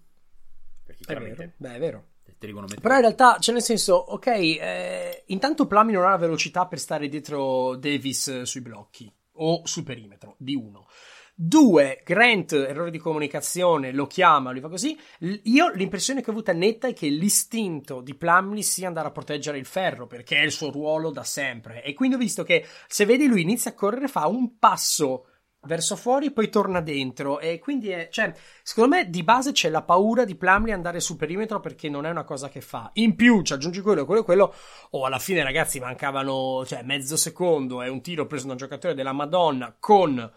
Perché 0.84 1.04
chiaramente. 1.04 1.44
È 1.44 1.46
vero. 1.46 1.54
Beh, 1.58 1.76
è 1.76 1.80
vero. 1.80 2.06
Però 2.82 2.96
in 2.96 3.02
realtà, 3.02 3.38
cioè 3.38 3.54
nel 3.54 3.62
senso, 3.62 3.94
ok, 3.94 4.26
eh, 4.26 5.24
intanto 5.28 5.68
Plami 5.68 5.92
non 5.92 6.06
ha 6.06 6.10
la 6.10 6.18
velocità 6.18 6.66
per 6.66 6.80
stare 6.80 7.08
dietro 7.08 7.76
Davis 7.76 8.42
sui 8.42 8.62
blocchi 8.62 9.14
o 9.36 9.62
sul 9.66 9.84
perimetro 9.84 10.36
di 10.38 10.56
uno. 10.56 10.88
Due, 11.38 12.02
Grant, 12.06 12.54
errore 12.54 12.92
di 12.92 12.98
comunicazione, 12.98 13.92
lo 13.92 14.08
chiama, 14.08 14.52
lui 14.52 14.62
fa 14.62 14.70
così. 14.70 14.98
Io 15.44 15.70
l'impressione 15.74 16.22
che 16.22 16.30
ho 16.30 16.34
avuta 16.34 16.54
netta 16.54 16.88
è 16.88 16.94
che 16.94 17.08
l'istinto 17.08 18.00
di 18.00 18.16
Plumlee 18.16 18.64
sia 18.64 18.88
andare 18.88 19.10
a 19.10 19.12
proteggere 19.12 19.58
il 19.58 19.66
ferro, 19.66 20.08
perché 20.08 20.38
è 20.38 20.44
il 20.44 20.52
suo 20.52 20.72
ruolo 20.72 21.12
da 21.12 21.26
sempre. 21.26 21.84
E 21.84 21.94
quindi 21.94 22.16
ho 22.16 22.20
visto 22.20 22.44
che 22.44 22.66
se 22.88 23.04
vedi 23.04 23.28
lui 23.28 23.42
inizia 23.42 23.72
a 23.72 23.74
correre, 23.74 24.08
fa 24.08 24.28
un 24.28 24.58
passo 24.58 25.26
verso 25.66 25.96
fuori, 25.96 26.32
poi 26.32 26.50
torna 26.50 26.82
dentro. 26.82 27.40
E 27.40 27.60
quindi 27.60 27.90
è, 27.90 28.08
cioè, 28.12 28.34
secondo 28.64 28.96
me 28.96 29.10
di 29.10 29.24
base 29.24 29.52
c'è 29.52 29.70
la 29.70 29.82
paura 29.82 30.26
di 30.26 30.36
Plumlee 30.36 30.74
andare 30.74 31.00
sul 31.00 31.18
perimetro 31.18 31.60
perché 31.60 31.90
non 31.90 32.06
è 32.06 32.10
una 32.10 32.24
cosa 32.24 32.50
che 32.50 32.62
fa. 32.62 32.90
In 32.94 33.16
più 33.16 33.42
ci 33.42 33.54
aggiungi 33.54 33.82
quello, 33.82 34.06
quello, 34.06 34.24
quello. 34.24 34.54
O 34.92 35.00
oh, 35.00 35.06
alla 35.06 35.20
fine, 35.20 35.44
ragazzi, 35.44 35.80
mancavano, 35.80 36.64
cioè, 36.66 36.84
mezzo 36.84 37.18
secondo. 37.18 37.82
È 37.82 37.88
un 37.88 38.02
tiro 38.02 38.26
preso 38.26 38.46
da 38.46 38.54
un 38.54 38.58
giocatore 38.58 38.94
della 38.94 39.14
Madonna 39.14 39.76
con 39.80 40.32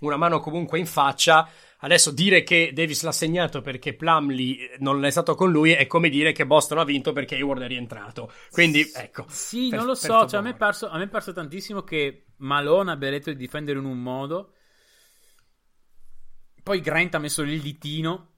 una 0.00 0.16
mano 0.16 0.40
comunque 0.40 0.78
in 0.78 0.86
faccia. 0.86 1.48
Adesso 1.84 2.12
dire 2.12 2.42
che 2.42 2.70
Davis 2.72 3.02
l'ha 3.02 3.12
segnato 3.12 3.60
perché 3.60 3.94
Plumlee 3.94 4.76
non 4.78 5.04
è 5.04 5.10
stato 5.10 5.34
con 5.34 5.50
lui 5.50 5.72
è 5.72 5.86
come 5.86 6.08
dire 6.08 6.32
che 6.32 6.46
Boston 6.46 6.78
ha 6.78 6.84
vinto 6.84 7.12
perché 7.12 7.34
Hayward 7.34 7.62
è 7.62 7.66
rientrato. 7.66 8.32
Quindi, 8.50 8.90
ecco. 8.94 9.26
Sì, 9.28 9.68
per, 9.68 9.80
non 9.80 9.88
lo 9.88 9.94
so. 9.94 10.26
Cioè, 10.26 10.40
a, 10.40 10.42
me 10.42 10.50
è 10.50 10.54
parso, 10.54 10.88
a 10.88 10.96
me 10.96 11.04
è 11.04 11.08
parso 11.08 11.32
tantissimo 11.32 11.82
che 11.82 12.24
Malone 12.38 12.92
abbia 12.92 13.10
detto 13.10 13.30
di 13.30 13.36
difendere 13.36 13.78
in 13.78 13.84
un 13.84 13.98
modo 13.98 14.52
poi 16.64 16.80
Grant 16.80 17.14
ha 17.14 17.18
messo 17.18 17.42
il 17.42 17.60
ditino, 17.60 18.28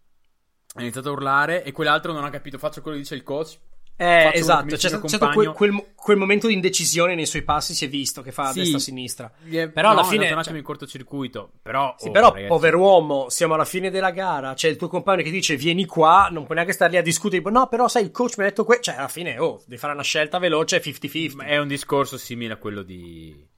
ha 0.74 0.82
iniziato 0.82 1.10
a 1.10 1.12
urlare 1.12 1.62
e 1.62 1.70
quell'altro 1.70 2.12
non 2.12 2.24
ha 2.24 2.30
capito, 2.30 2.58
faccio 2.58 2.82
quello 2.82 2.96
che 2.96 3.02
dice 3.04 3.14
il 3.14 3.22
coach. 3.22 3.56
Eh, 3.98 4.32
esatto, 4.34 4.76
c'è 4.76 4.88
stato, 4.88 5.06
c'è 5.06 5.18
quel, 5.32 5.52
quel, 5.52 5.92
quel, 5.94 6.16
momento 6.18 6.48
di 6.48 6.52
indecisione 6.52 7.14
nei 7.14 7.24
suoi 7.24 7.42
passi, 7.42 7.72
si 7.72 7.86
è 7.86 7.88
visto 7.88 8.20
che 8.20 8.32
fa 8.32 8.48
a 8.48 8.52
destra 8.52 8.76
a 8.76 8.80
sinistra. 8.80 9.32
È, 9.48 9.68
però 9.68 9.88
no, 9.88 10.00
alla 10.00 10.04
fine. 10.04 10.26
È 10.26 10.32
un 10.32 10.38
attimo 10.38 10.50
cioè, 10.50 10.56
in 10.56 10.64
cortocircuito. 10.64 11.52
Però, 11.62 11.94
sì, 11.96 12.08
oh, 12.08 12.10
però 12.10 12.28
ragazzi. 12.28 12.48
pover'uomo, 12.48 13.30
siamo 13.30 13.54
alla 13.54 13.64
fine 13.64 13.88
della 13.88 14.10
gara. 14.10 14.52
C'è 14.52 14.68
il 14.68 14.76
tuo 14.76 14.88
compagno 14.88 15.22
che 15.22 15.30
dice 15.30 15.56
vieni 15.56 15.86
qua, 15.86 16.28
non 16.30 16.44
puoi 16.44 16.56
neanche 16.56 16.74
stare 16.74 16.90
lì 16.90 16.96
a 16.98 17.02
discutere. 17.02 17.40
No, 17.48 17.68
però 17.68 17.88
sai, 17.88 18.02
il 18.02 18.10
coach 18.10 18.36
mi 18.36 18.44
ha 18.44 18.48
detto 18.48 18.64
questo. 18.64 18.82
Cioè, 18.82 18.96
alla 18.96 19.08
fine, 19.08 19.38
oh, 19.38 19.62
devi 19.64 19.80
fare 19.80 19.94
una 19.94 20.02
scelta 20.02 20.38
veloce 20.38 20.82
50-50. 20.82 21.46
È 21.46 21.56
un 21.56 21.68
discorso 21.68 22.18
simile 22.18 22.52
a 22.52 22.56
quello 22.56 22.82
di 22.82 23.54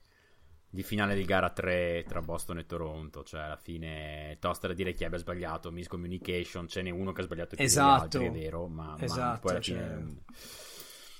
di 0.71 0.83
finale 0.83 1.15
di 1.15 1.25
gara 1.25 1.49
3 1.49 2.05
tra 2.07 2.21
Boston 2.21 2.59
e 2.59 2.65
Toronto, 2.65 3.23
cioè 3.23 3.41
alla 3.41 3.57
fine 3.57 4.37
tosta 4.39 4.67
da 4.67 4.73
dire 4.73 4.93
chi 4.93 5.03
abbia 5.03 5.17
sbagliato, 5.17 5.71
miscommunication, 5.71 6.67
ce 6.67 6.83
n'è 6.83 6.91
uno 6.91 7.11
che 7.11 7.21
ha 7.21 7.23
sbagliato 7.23 7.55
più 7.55 7.65
esatto. 7.65 8.01
altri, 8.03 8.25
è 8.27 8.31
vero, 8.31 8.67
ma, 8.67 8.95
esatto, 8.99 9.21
ma 9.21 9.39
poi 9.39 9.51
alla 9.51 9.61
cioè... 9.61 9.77
fine... 9.77 10.23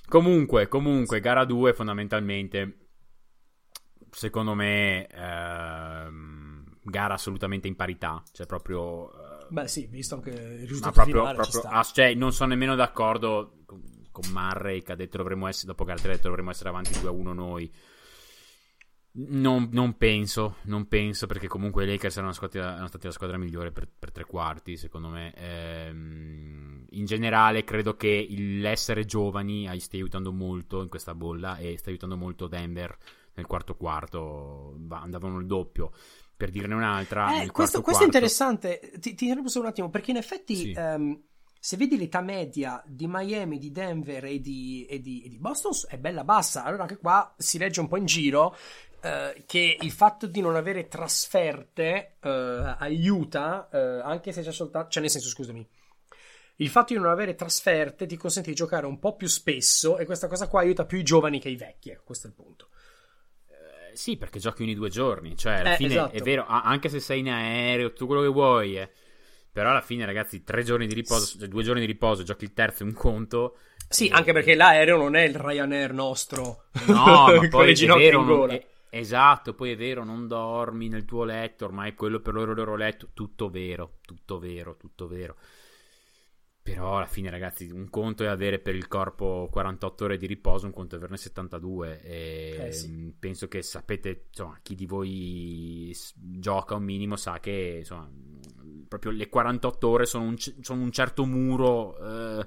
Comunque, 0.08 0.68
comunque, 0.68 1.20
gara 1.20 1.46
2 1.46 1.74
fondamentalmente, 1.74 2.90
secondo 4.12 4.54
me, 4.54 5.08
ehm, 5.08 6.78
gara 6.84 7.16
assolutamente 7.16 7.68
in 7.68 7.76
parità, 7.76 8.22
cioè 8.32 8.46
proprio... 8.46 9.12
Eh, 9.12 9.46
Beh 9.50 9.68
sì, 9.68 9.88
visto 9.88 10.14
anche 10.16 10.30
il 10.30 10.68
risultato 10.68 10.94
proprio, 10.94 11.22
finale 11.22 11.38
proprio, 11.38 11.62
ah, 11.72 11.84
cioè, 11.84 12.14
non 12.14 12.34
sono 12.34 12.50
nemmeno 12.50 12.76
d'accordo 12.76 13.64
con 13.66 14.32
Murray 14.32 14.84
che 14.84 14.92
ha 14.92 14.96
detto 14.96 15.18
dovremmo 15.18 15.48
essere, 15.48 15.68
dopo 15.68 15.86
gara 15.86 16.00
3 16.00 16.20
dovremmo 16.20 16.52
essere 16.52 16.70
avanti 16.70 16.92
2-1 16.92 17.34
noi 17.34 17.72
non, 19.12 19.70
non, 19.72 19.98
penso, 19.98 20.58
non 20.64 20.88
penso 20.88 21.26
perché 21.26 21.48
comunque 21.48 21.84
i 21.84 21.88
Lakers 21.88 22.18
erano 22.18 22.32
stati, 22.32 22.58
erano 22.58 22.88
stati 22.88 23.08
la 23.08 23.12
squadra 23.12 23.38
migliore 23.38 23.72
per, 23.72 23.88
per, 23.98 24.12
tre 24.12 24.26
quarti, 24.26 24.78
secondo 24.78 25.10
me. 25.10 25.34
Ehm, 25.36 26.86
in 26.92 27.06
generale 27.06 27.64
credo 27.64 27.96
che 27.96 28.28
l'essere 28.30 29.06
giovani 29.06 29.68
stia 29.80 30.00
aiutando 30.00 30.32
molto 30.32 30.82
in 30.82 30.90
questa 30.90 31.16
bolla 31.16 31.58
e 31.58 31.78
sta 31.78 31.90
aiutando 31.90 32.18
molto 32.18 32.48
Denver 32.48 32.96
nel 33.34 33.46
quarto 33.46 33.76
quarto, 33.76 34.76
andavano 34.90 35.40
il 35.40 35.46
doppio. 35.46 35.92
Per 36.36 36.52
dirne 36.52 36.74
un'altra, 36.74 37.42
eh, 37.42 37.52
questo, 37.52 37.82
questo, 37.82 38.04
è 38.04 38.06
interessante. 38.06 38.80
Ti, 38.98 39.14
ti 39.14 39.24
interrompo 39.26 39.50
solo 39.50 39.66
un 39.66 39.72
attimo 39.72 39.90
perché 39.90 40.12
in 40.12 40.18
effetti 40.18 40.56
sì. 40.56 40.74
um, 40.78 41.22
se 41.60 41.76
vedi 41.76 41.98
l'età 41.98 42.22
media 42.22 42.82
di 42.88 43.08
Miami, 43.08 43.58
di 43.58 43.74
Denver 43.74 44.24
e 44.24 44.40
di, 44.40 44.86
e 44.90 45.02
di, 45.02 45.24
e 45.24 45.28
di 45.28 45.38
Boston 45.38 45.74
è 45.90 45.98
bella 45.98 46.24
bassa. 46.24 46.64
Allora 46.64 46.84
anche 46.84 46.98
qua 46.98 47.34
si 47.38 47.58
legge 47.58 47.82
un 47.82 47.90
po' 47.90 47.98
in 47.98 48.06
giro 48.06 48.56
Uh, 49.02 49.44
che 49.46 49.78
il 49.80 49.92
fatto 49.92 50.28
di 50.28 50.42
non 50.42 50.58
avere 50.58 50.90
trasferte 50.90 52.18
uh, 52.22 52.28
aiuta, 52.80 53.70
uh, 53.72 54.06
anche 54.06 54.32
se 54.32 54.42
c'è 54.42 54.52
soltanto. 54.52 54.90
Cioè, 54.90 55.02
nel 55.02 55.12
senso, 55.12 55.30
scusami. 55.30 55.68
Il 56.58 56.68
fatto 56.68 56.94
di 56.94 57.00
non 57.00 57.10
avere 57.10 57.36
trasferte 57.36 58.06
ti 58.06 58.18
consente 58.18 58.50
di 58.50 58.56
giocare 58.56 58.86
un 58.86 59.00
po' 59.00 59.16
più 59.16 59.28
spesso 59.28 59.98
e 59.98 60.06
questa 60.06 60.28
cosa 60.28 60.50
qua 60.50 60.60
aiuta 60.60 60.86
più 60.86 60.98
i 60.98 61.04
giovani 61.04 61.40
che 61.40 61.48
i 61.48 61.56
vecchi. 61.56 61.92
Ecco, 61.92 62.04
questo 62.04 62.28
è 62.28 62.30
il 62.30 62.36
punto. 62.36 62.70
sì, 63.94 64.18
perché 64.18 64.40
giochi 64.40 64.64
ogni 64.64 64.76
due 64.76 64.90
giorni. 64.90 65.38
Cioè, 65.38 65.54
alla 65.60 65.74
eh, 65.74 65.78
fine 65.78 65.94
esatto. 65.94 66.16
è 66.16 66.22
vero, 66.22 66.46
anche 66.46 66.90
se 66.90 67.00
sei 67.00 67.20
in 67.20 67.30
aereo, 67.30 67.90
tutto 67.90 68.08
quello 68.08 68.22
che 68.22 68.28
vuoi. 68.28 68.78
Eh. 68.78 68.92
Però 69.52 69.72
alla 69.72 69.82
fine, 69.82 70.06
ragazzi, 70.06 70.44
tre 70.44 70.64
giorni 70.64 70.88
di 70.88 70.94
riposo, 70.94 71.38
cioè 71.38 71.48
due 71.48 71.64
giorni 71.64 71.82
di 71.82 71.88
riposo, 71.88 72.24
giochi 72.24 72.44
il 72.44 72.54
terzo 72.54 72.84
un 72.84 72.94
conto. 72.94 73.58
Sì, 73.90 74.08
e... 74.08 74.12
anche 74.14 74.32
perché 74.32 74.56
l'aereo 74.56 74.98
non 74.98 75.16
è 75.16 75.24
il 75.24 75.36
Ryanair 75.36 75.92
nostro. 75.92 76.66
No, 76.86 77.26
ma 77.28 77.48
poi 77.50 77.74
è 77.74 77.86
vero, 77.86 78.48
è, 78.48 78.66
Esatto, 78.90 79.54
poi 79.54 79.72
è 79.72 79.76
vero, 79.76 80.04
non 80.04 80.28
dormi 80.28 80.88
nel 80.88 81.06
tuo 81.06 81.24
letto, 81.24 81.66
ormai 81.66 81.94
quello 81.94 82.20
per 82.20 82.34
loro 82.34 82.52
il 82.52 82.58
loro 82.58 82.76
letto, 82.76 83.10
tutto 83.14 83.50
vero, 83.50 83.98
tutto 84.02 84.40
vero, 84.40 84.76
tutto 84.78 85.08
vero. 85.08 85.36
Però 86.62 86.98
alla 86.98 87.06
fine, 87.06 87.30
ragazzi, 87.30 87.70
un 87.70 87.90
conto 87.90 88.24
è 88.24 88.28
avere 88.28 88.60
per 88.60 88.76
il 88.76 88.88
corpo 88.88 89.48
48 89.52 90.04
ore 90.04 90.18
di 90.18 90.28
riposo, 90.28 90.66
un 90.66 90.74
conto 90.74 90.96
è 90.96 90.98
averne 90.98 91.18
72. 91.18 92.02
E 92.02 92.58
eh 92.68 92.72
sì. 92.72 93.16
penso 93.18 93.48
che 93.48 93.62
sapete, 93.64 94.26
insomma, 94.28 94.60
chi 94.62 94.76
di 94.76 94.86
voi 94.86 95.96
gioca 96.14 96.76
un 96.76 96.84
minimo 96.84 97.16
sa 97.16 97.40
che 97.40 97.78
insomma, 97.80 98.10
proprio 98.88 99.12
le 99.12 99.30
48 99.30 99.88
ore 99.88 100.06
sono 100.06 100.26
un, 100.26 100.38
sono 100.38 100.82
un 100.82 100.92
certo 100.92 101.26
muro. 101.26 101.98
Eh, 102.40 102.46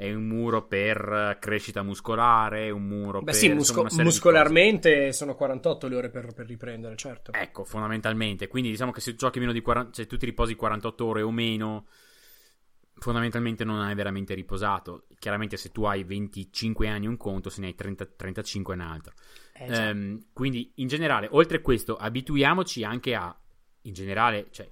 è 0.00 0.14
un 0.14 0.26
muro 0.26 0.66
per 0.66 1.36
crescita 1.38 1.82
muscolare, 1.82 2.70
un 2.70 2.84
muro 2.84 3.18
Beh, 3.18 3.32
per... 3.32 3.34
sì, 3.34 3.52
musco- 3.52 3.86
muscolarmente 3.98 5.12
sono 5.12 5.34
48 5.34 5.88
le 5.88 5.96
ore 5.96 6.08
per, 6.08 6.32
per, 6.32 6.46
riprendere, 6.46 6.96
certo. 6.96 7.32
Ecco, 7.34 7.64
fondamentalmente. 7.64 8.48
Quindi 8.48 8.70
diciamo 8.70 8.92
che 8.92 9.02
se 9.02 9.14
giochi 9.14 9.40
meno 9.40 9.52
di 9.52 9.60
40... 9.60 9.92
se 9.92 10.06
tu 10.06 10.16
ti 10.16 10.24
riposi 10.24 10.54
48 10.54 11.04
ore 11.04 11.20
o 11.20 11.30
meno, 11.30 11.86
fondamentalmente 12.94 13.62
non 13.62 13.78
hai 13.80 13.94
veramente 13.94 14.32
riposato. 14.32 15.06
Chiaramente 15.18 15.58
se 15.58 15.70
tu 15.70 15.84
hai 15.84 16.02
25 16.02 16.88
anni 16.88 17.06
un 17.06 17.18
conto, 17.18 17.50
se 17.50 17.60
ne 17.60 17.66
hai 17.66 17.74
30, 17.74 18.06
35 18.16 18.72
un 18.72 18.80
altro. 18.80 19.12
Eh, 19.52 19.66
ehm, 19.66 20.28
quindi 20.32 20.72
in 20.76 20.88
generale, 20.88 21.28
oltre 21.32 21.58
a 21.58 21.60
questo, 21.60 21.96
abituiamoci 21.96 22.84
anche 22.84 23.14
a, 23.14 23.38
in 23.82 23.92
generale, 23.92 24.46
cioè, 24.50 24.66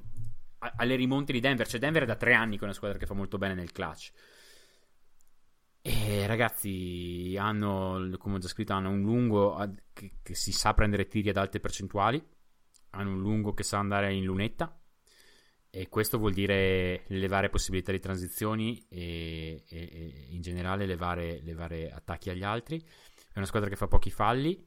a, 0.60 0.72
alle 0.74 0.96
rimonte 0.96 1.32
di 1.32 1.40
Denver. 1.40 1.68
Cioè 1.68 1.78
Denver 1.78 2.04
è 2.04 2.06
da 2.06 2.16
tre 2.16 2.32
anni 2.32 2.54
che 2.54 2.62
è 2.62 2.64
una 2.64 2.72
squadra 2.72 2.96
che 2.96 3.04
fa 3.04 3.12
molto 3.12 3.36
bene 3.36 3.52
nel 3.52 3.72
clutch. 3.72 4.12
E 5.90 6.26
ragazzi 6.26 7.34
hanno, 7.38 8.10
come 8.18 8.34
ho 8.34 8.38
già 8.38 8.48
scritto, 8.48 8.74
hanno 8.74 8.90
un 8.90 9.00
lungo 9.00 9.56
che, 9.94 10.18
che, 10.22 10.34
si 10.34 10.52
sa 10.52 10.74
prendere 10.74 11.06
tiri 11.06 11.30
ad 11.30 11.38
alte 11.38 11.60
percentuali, 11.60 12.22
hanno 12.90 13.12
un 13.12 13.20
lungo 13.20 13.54
che 13.54 13.62
sa 13.62 13.78
andare 13.78 14.12
in 14.12 14.24
lunetta 14.24 14.78
e 15.70 15.88
questo 15.88 16.18
vuol 16.18 16.34
dire 16.34 17.04
levare 17.06 17.48
possibilità 17.48 17.90
di 17.90 18.00
transizioni 18.00 18.84
e, 18.90 19.64
e, 19.66 19.78
e 19.90 20.26
in 20.28 20.42
generale 20.42 20.84
levare, 20.84 21.40
levare, 21.40 21.90
attacchi 21.90 22.28
agli 22.28 22.44
altri. 22.44 22.78
È 22.78 23.38
una 23.38 23.46
squadra 23.46 23.70
che 23.70 23.76
fa 23.76 23.88
pochi 23.88 24.10
falli, 24.10 24.62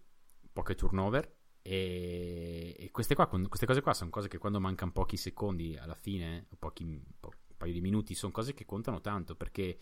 poche 0.52 0.74
turnover 0.74 1.32
e, 1.62 2.90
queste, 2.92 3.14
qua, 3.14 3.28
queste, 3.28 3.68
cose 3.68 3.82
qua 3.82 3.94
sono 3.94 4.10
cose 4.10 4.28
che 4.28 4.40
quando 4.40 4.60
mancano 4.60 4.92
pochi 4.92 5.18
secondi 5.18 5.78
alla 5.78 5.94
fine, 5.94 6.48
pochi, 6.58 6.84
po- 7.20 7.34
un 7.48 7.58
paio 7.58 7.74
di 7.74 7.82
minuti, 7.82 8.16
sono 8.16 8.32
cose 8.32 8.56
che 8.56 8.66
contano 8.66 9.02
tanto 9.02 9.36
perché 9.36 9.78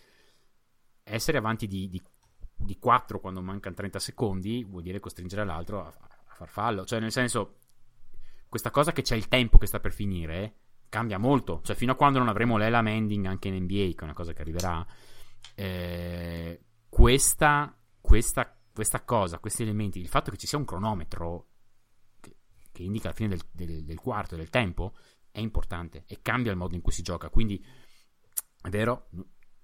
essere 1.10 1.38
avanti 1.38 1.68
di, 1.68 1.90
di, 1.90 2.02
di 2.56 2.78
4 2.78 3.20
quando 3.20 3.42
mancano 3.42 3.76
30 3.76 4.00
secondi 4.00 4.64
vuol 4.64 4.84
dire 4.84 5.00
costringere 5.00 5.46
l'altro 5.46 5.86
a, 5.86 5.88
a, 5.88 6.34
far 6.34 6.50
fallo. 6.50 6.86
Cioè, 6.86 7.00
nel 7.00 7.12
senso, 7.12 7.58
questa 8.48 8.72
cosa 8.72 8.92
che 8.92 9.02
c'è 9.02 9.16
il 9.16 9.28
tempo 9.28 9.58
che 9.58 9.68
sta 9.68 9.80
per 9.80 9.94
finire 9.94 10.56
cambia 10.90 11.18
molto. 11.18 11.62
Cioè, 11.64 11.76
fino 11.76 11.94
a 11.94 11.96
quando 11.96 12.20
non 12.20 12.28
avremo 12.28 12.58
l'Ela 12.58 12.82
Mending 12.82 13.26
anche 13.26 13.48
in 13.48 13.64
NBA, 13.64 13.94
che 13.94 14.00
è 14.00 14.04
una 14.04 14.14
cosa 14.14 14.34
che 14.34 14.42
arriverà, 14.42 14.86
eh, 15.56 16.62
questa, 16.90 17.76
questa, 18.02 18.58
questa, 18.74 19.04
cosa, 19.04 19.40
questi 19.40 19.64
elementi, 19.64 20.00
il 20.00 20.08
fatto 20.08 20.32
che 20.32 20.38
ci 20.38 20.48
sia 20.48 20.58
un 20.58 20.66
cronometro 20.66 21.48
che, 22.20 22.36
che 22.72 22.84
indica 22.84 23.10
la 23.10 23.14
fine 23.14 23.30
del, 23.30 23.42
del, 23.52 23.86
del 23.86 24.00
quarto, 24.00 24.36
del 24.36 24.50
tempo, 24.50 24.94
è 25.32 25.40
importante 25.40 26.04
e 26.08 26.20
cambia 26.22 26.52
il 26.52 26.58
modo 26.58 26.76
in 26.76 26.82
cui 26.82 26.92
si 26.92 27.02
gioca. 27.02 27.30
Quindi, 27.30 27.64
è 28.62 28.70
vero, 28.70 29.10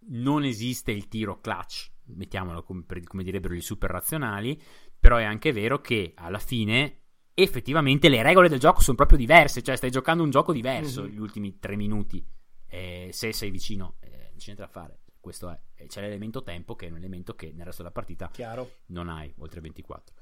non 0.07 0.43
esiste 0.43 0.91
il 0.91 1.07
tiro 1.07 1.39
clutch, 1.39 1.91
mettiamolo 2.05 2.63
come, 2.63 2.83
come 3.03 3.23
direbbero 3.23 3.53
i 3.53 3.61
super 3.61 3.89
razionali, 3.89 4.61
però 4.99 5.17
è 5.17 5.23
anche 5.23 5.51
vero 5.51 5.79
che 5.81 6.13
alla 6.15 6.39
fine 6.39 7.01
effettivamente 7.33 8.09
le 8.09 8.23
regole 8.23 8.49
del 8.49 8.59
gioco 8.59 8.81
sono 8.81 8.95
proprio 8.95 9.17
diverse, 9.17 9.61
cioè 9.61 9.75
stai 9.75 9.91
giocando 9.91 10.23
un 10.23 10.29
gioco 10.29 10.53
diverso 10.53 11.03
mm-hmm. 11.03 11.11
gli 11.11 11.19
ultimi 11.19 11.59
tre 11.59 11.75
minuti, 11.75 12.25
eh, 12.67 13.09
se 13.11 13.33
sei 13.33 13.51
vicino, 13.51 13.97
eh, 13.99 14.07
non 14.09 14.37
c'è 14.37 14.45
niente 14.45 14.63
da 14.63 14.67
fare. 14.67 14.99
Questo 15.19 15.49
è, 15.49 15.87
c'è 15.87 16.01
l'elemento 16.01 16.43
tempo 16.43 16.75
che 16.75 16.87
è 16.87 16.89
un 16.91 16.97
elemento 16.97 17.33
che 17.33 17.51
nel 17.51 17.65
resto 17.65 17.81
della 17.81 17.93
partita 17.93 18.29
Chiaro. 18.31 18.71
non 18.87 19.09
hai, 19.09 19.33
oltre 19.39 19.59
24. 19.59 20.15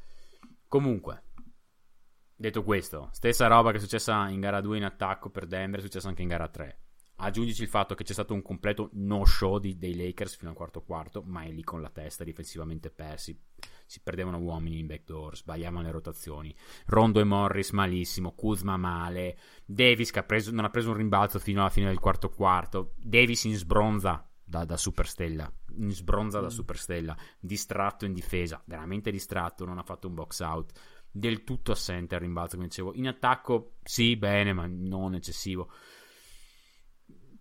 Comunque, 0.67 1.23
detto 2.36 2.63
questo, 2.63 3.09
stessa 3.11 3.47
roba 3.47 3.71
che 3.71 3.77
è 3.77 3.79
successa 3.81 4.29
in 4.29 4.39
gara 4.39 4.61
2 4.61 4.77
in 4.77 4.86
attacco 4.86 5.29
per 5.29 5.45
Denver, 5.45 5.79
è 5.79 5.84
successa 5.84 6.07
anche 6.07 6.21
in 6.21 6.29
gara 6.29 6.47
3. 6.47 6.82
Aggiungici 7.24 7.61
il 7.61 7.69
fatto 7.69 7.95
che 7.95 8.03
c'è 8.03 8.11
stato 8.11 8.34
un 8.34 8.41
completo 8.41 8.89
no-show 8.93 9.57
di, 9.57 9.78
dei 9.78 9.95
Lakers 9.95 10.36
fino 10.36 10.49
al 10.49 10.57
quarto 10.57 10.82
quarto, 10.82 11.24
ma 11.26 11.43
è 11.43 11.49
lì 11.49 11.63
con 11.63 11.82
la 11.82 11.89
testa 11.89 12.26
difensivamente 12.26 12.89
persi. 12.89 13.39
Si 13.86 14.01
perdevano 14.01 14.39
uomini 14.39 14.80
in 14.80 14.88
backdoor, 14.88 15.38
sbagliavano 15.38 15.84
le 15.84 15.91
rotazioni. 15.91 16.53
Rondo 16.88 17.21
e 17.21 17.24
Morris 17.24 17.71
malissimo, 17.71 18.34
Kuzma 18.34 18.76
male, 18.76 19.38
Davis 19.63 20.11
che 20.11 20.19
ha 20.19 20.24
preso, 20.24 20.51
non 20.51 20.65
ha 20.65 20.69
preso 20.69 20.89
un 20.89 20.97
rimbalzo 20.97 21.39
fino 21.39 21.61
alla 21.61 21.69
fine 21.69 21.88
del 21.88 21.99
quarto 21.99 22.30
quarto. 22.30 22.93
Davis 22.97 23.45
in 23.45 23.55
sbronza 23.55 24.30
da, 24.43 24.65
da 24.65 24.76
superstella, 24.76 25.49
in 25.78 25.91
sbronza 25.91 26.41
da 26.41 26.47
mm. 26.47 26.49
superstella, 26.49 27.17
distratto 27.39 28.03
in 28.03 28.11
difesa, 28.11 28.61
veramente 28.65 29.11
distratto, 29.11 29.63
non 29.63 29.78
ha 29.78 29.84
fatto 29.84 30.09
un 30.09 30.13
box 30.13 30.41
out. 30.41 30.71
Del 31.09 31.45
tutto 31.45 31.71
assente 31.71 32.15
al 32.15 32.21
rimbalzo, 32.21 32.55
come 32.55 32.67
dicevo. 32.67 32.93
In 32.95 33.07
attacco, 33.07 33.76
sì, 33.82 34.17
bene, 34.17 34.51
ma 34.51 34.65
non 34.67 35.15
eccessivo. 35.15 35.71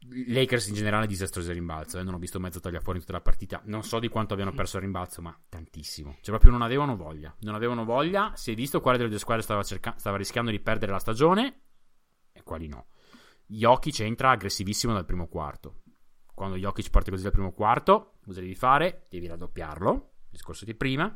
Lakers 0.09 0.69
in 0.69 0.75
generale 0.75 1.07
disastrosi 1.07 1.49
al 1.49 1.55
rimbalzo, 1.55 1.99
eh? 1.99 2.03
non 2.03 2.15
ho 2.15 2.19
visto 2.19 2.41
mezzo 2.41 2.61
tagliafuori 2.61 2.99
in 2.99 3.05
tutta 3.05 3.17
la 3.17 3.23
partita. 3.23 3.61
Non 3.65 3.83
so 3.83 3.99
di 3.99 4.09
quanto 4.09 4.33
abbiano 4.33 4.53
perso 4.53 4.77
il 4.77 4.83
rimbalzo, 4.83 5.23
ma 5.23 5.37
tantissimo. 5.49 6.17
Cioè, 6.17 6.31
proprio 6.31 6.51
non 6.51 6.63
avevano 6.63 6.97
voglia. 6.97 7.35
Non 7.41 7.55
avevano 7.55 7.85
voglia. 7.85 8.33
Si 8.35 8.51
è 8.51 8.55
visto 8.55 8.81
quale 8.81 8.97
delle 8.97 9.11
due 9.11 9.19
squadre 9.19 9.43
stava, 9.43 9.63
cerca- 9.63 9.95
stava 9.97 10.17
rischiando 10.17 10.51
di 10.51 10.61
perdere 10.61 10.93
la 10.93 10.99
stagione 10.99 11.61
e 12.33 12.43
quali 12.43 12.67
no. 12.67 12.87
Jokic 13.47 14.01
entra 14.01 14.31
aggressivissimo 14.31 14.93
dal 14.93 15.05
primo 15.05 15.29
quarto. 15.29 15.83
Quando 16.35 16.57
Jokic 16.57 16.91
parte 16.91 17.11
così 17.11 17.23
dal 17.23 17.33
primo 17.33 17.53
quarto, 17.53 18.15
cosa 18.25 18.41
devi 18.41 18.55
fare? 18.55 19.07
Devi 19.09 19.27
raddoppiarlo. 19.27 20.15
Discorso 20.31 20.65
di 20.65 20.75
prima. 20.75 21.15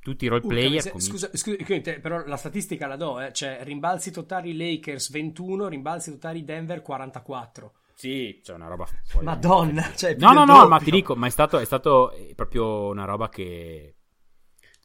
Tutti 0.00 0.24
i 0.24 0.28
role 0.28 0.40
player. 0.40 0.84
Uh, 0.86 0.90
come... 0.90 1.02
Scusa, 1.02 1.30
scusa, 1.32 1.56
però 2.00 2.26
la 2.26 2.36
statistica 2.36 2.86
la 2.86 2.96
do, 2.96 3.20
eh? 3.20 3.32
Cioè, 3.32 3.60
rimbalzi 3.62 4.10
totali 4.10 4.56
Lakers 4.56 5.10
21, 5.10 5.68
rimbalzi 5.68 6.10
totali 6.10 6.44
Denver 6.44 6.82
44. 6.82 7.74
Sì, 7.94 8.40
c'è 8.42 8.54
una 8.54 8.68
roba 8.68 8.86
fuori. 9.06 9.24
Madonna, 9.24 9.94
cioè, 9.94 10.14
no, 10.16 10.32
no, 10.32 10.44
no, 10.44 10.66
ma 10.68 10.78
ti 10.78 10.90
dico, 10.90 11.14
ma 11.14 11.26
è 11.26 11.30
stato, 11.30 11.58
è 11.58 11.64
stato 11.64 12.10
eh, 12.12 12.34
proprio 12.34 12.88
una 12.88 13.04
roba 13.04 13.28
che 13.28 13.96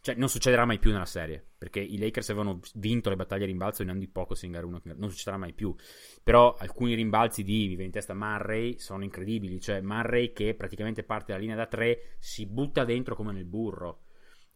cioè, 0.01 0.16
non 0.16 0.30
succederà 0.30 0.66
mai 0.66 0.80
più 0.80 0.91
nella 0.91 1.05
serie. 1.05 1.43
Perché 1.57 1.80
i 1.80 1.97
Lakers 1.97 2.30
avevano 2.30 2.60
vinto 2.76 3.10
le 3.10 3.18
battaglie 3.18 3.43
a 3.43 3.47
rimbalzo 3.47 3.82
in 3.82 3.97
di 3.97 4.07
poco 4.07 4.36
in 4.41 4.51
gara 4.51 4.66
1. 4.66 4.82
Non 4.95 5.10
succederà 5.10 5.38
mai 5.38 5.53
più. 5.53 5.76
Però 6.24 6.55
alcuni 6.57 6.93
rimbalzi 6.93 7.43
di, 7.43 7.62
mi 7.62 7.68
viene 7.70 7.86
in 7.86 7.91
testa 7.91 8.14
Murray, 8.14 8.80
sono 8.80 9.03
incredibili. 9.03 9.60
Cioè, 9.60 9.82
Murray 9.82 10.32
che 10.32 10.55
praticamente 10.55 11.03
parte 11.03 11.32
dalla 11.32 11.39
linea 11.43 11.57
da 11.57 11.66
3, 11.66 12.16
si 12.20 12.45
butta 12.45 12.86
dentro 12.86 13.16
come 13.16 13.34
nel 13.34 13.45
burro. 13.45 14.03